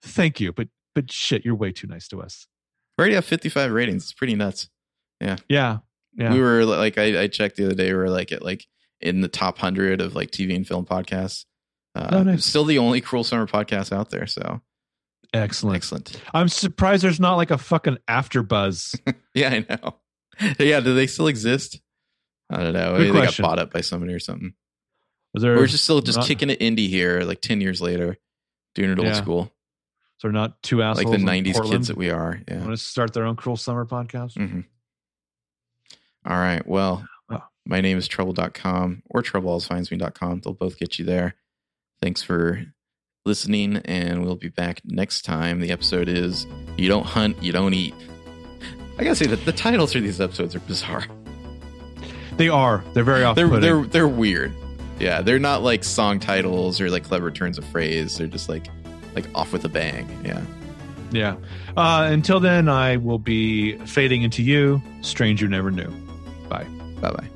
Thank 0.02 0.40
you, 0.40 0.52
but 0.52 0.68
but 0.94 1.12
shit, 1.12 1.46
you're 1.46 1.56
way 1.56 1.72
too 1.72 1.88
nice 1.88 2.08
to 2.10 2.22
us. 2.22 2.48
We 2.98 3.02
already 3.04 3.16
have 3.16 3.26
55 3.26 3.72
ratings. 3.72 4.04
It's 4.04 4.14
pretty 4.14 4.36
nuts. 4.36 4.70
Yeah, 5.20 5.38
yeah. 5.50 5.78
Yeah. 6.18 6.32
We 6.34 6.40
were 6.40 6.64
like, 6.64 6.98
I, 6.98 7.24
I 7.24 7.28
checked 7.28 7.58
the 7.58 7.66
other 7.66 7.76
day. 7.76 7.88
We 7.92 7.96
were 7.98 8.10
like 8.10 8.32
at 8.32 8.42
like 8.44 8.66
in 9.02 9.20
the 9.22 9.28
top 9.28 9.58
hundred 9.58 10.00
of 10.00 10.16
like 10.16 10.32
TV 10.32 10.56
and 10.56 10.66
film 10.66 10.86
podcasts. 10.86 11.46
Uh, 11.94 12.08
Oh, 12.12 12.24
nice. 12.24 12.46
Still 12.46 12.64
the 12.66 12.78
only 12.78 13.02
Cruel 13.02 13.24
Summer 13.26 13.48
podcast 13.48 13.92
out 13.92 14.10
there. 14.12 14.26
So 14.28 14.62
Excellent. 15.34 15.76
Excellent. 15.78 16.22
I'm 16.34 16.48
surprised 16.50 17.04
there's 17.04 17.20
not 17.20 17.36
like 17.36 17.52
a 17.52 17.58
fucking 17.58 17.98
AfterBuzz. 18.10 19.00
Yeah, 19.34 19.50
I 19.50 19.66
know. 19.70 19.96
yeah, 20.60 20.80
do 20.80 20.94
they 20.96 21.08
still 21.08 21.28
exist? 21.28 21.82
I 22.50 22.64
don't 22.64 22.74
know. 22.74 22.94
Maybe 22.94 23.12
they 23.12 23.26
got 23.26 23.38
bought 23.38 23.60
up 23.60 23.74
by 23.74 23.82
somebody 23.82 24.14
or 24.14 24.20
something. 24.20 24.54
Was 25.34 25.44
there? 25.44 25.56
We're 25.58 25.68
just 25.68 25.84
still 25.84 26.00
just 26.00 26.20
not- 26.20 26.28
kicking 26.28 26.50
it 26.50 26.60
indie 26.62 26.88
here, 26.88 27.22
like 27.22 27.42
ten 27.42 27.60
years 27.60 27.82
later, 27.82 28.18
doing 28.76 28.92
it 28.92 29.00
old 29.00 29.08
Yeah. 29.10 29.14
school, 29.16 29.52
So 30.20 30.30
not 30.30 30.62
two 30.64 30.82
assholes 30.82 31.06
like 31.06 31.20
the 31.20 31.26
'90s 31.26 31.54
Portland 31.54 31.72
kids 31.80 31.88
that 31.90 31.98
we 31.98 32.10
are. 32.12 32.40
Yeah. 32.48 32.60
want 32.60 32.72
to 32.72 32.78
start 32.78 33.14
their 33.14 33.26
own 33.26 33.36
cruel 33.36 33.58
summer 33.58 33.86
podcast. 33.86 34.36
hmm 34.38 34.62
All 36.26 36.38
right. 36.38 36.66
Well, 36.66 37.06
Oh. 37.30 37.44
my 37.66 37.82
name 37.82 37.98
is 37.98 38.08
trouble.com 38.08 39.04
or 39.10 39.22
troubleallsfindsme.com. 39.22 40.42
They'll 40.42 40.54
both 40.54 40.78
get 40.80 40.98
you 40.98 41.04
there. 41.06 41.36
Thanks 42.02 42.22
for 42.24 42.64
listening, 43.26 43.78
and 43.86 44.24
we'll 44.24 44.36
be 44.36 44.50
back 44.50 44.82
next 44.86 45.24
time. 45.24 45.60
The 45.60 45.72
episode 45.72 46.08
is 46.08 46.46
You 46.78 46.88
Don't 46.88 47.06
Hunt, 47.06 47.42
You 47.42 47.52
Don't 47.52 47.74
Eat. 47.74 47.96
I 48.98 49.04
gotta 49.04 49.16
say 49.16 49.26
that 49.28 49.44
the 49.46 49.52
titles 49.52 49.94
for 49.94 50.00
these 50.00 50.22
episodes 50.22 50.56
are 50.56 50.60
bizarre. 50.62 51.04
They 52.38 52.50
are. 52.50 52.84
They're 52.94 53.04
very 53.04 53.24
off 53.24 53.36
They're 53.36 53.48
they're 53.48 53.84
they're 53.84 54.08
weird. 54.08 54.54
Yeah, 55.00 55.22
they're 55.22 55.40
not 55.40 55.64
like 55.64 55.84
song 55.84 56.20
titles 56.20 56.80
or 56.80 56.90
like 56.90 57.04
clever 57.04 57.32
turns 57.32 57.58
of 57.58 57.66
phrase. 57.66 58.18
They're 58.18 58.28
just 58.28 58.48
like 58.48 58.68
like 59.16 59.26
off 59.34 59.52
with 59.52 59.66
a 59.66 59.70
bang. 59.70 60.08
Yeah. 60.24 60.42
Yeah. 61.12 61.36
Uh, 61.78 62.10
until 62.12 62.40
then, 62.40 62.68
I 62.68 62.98
will 62.98 63.20
be 63.20 63.78
fading 63.80 64.24
into 64.24 64.44
you, 64.44 64.82
stranger 65.02 65.48
never 65.48 65.72
knew. 65.72 65.90
Bye. 66.50 66.66
Bye 67.02 67.12
bye. 67.12 67.30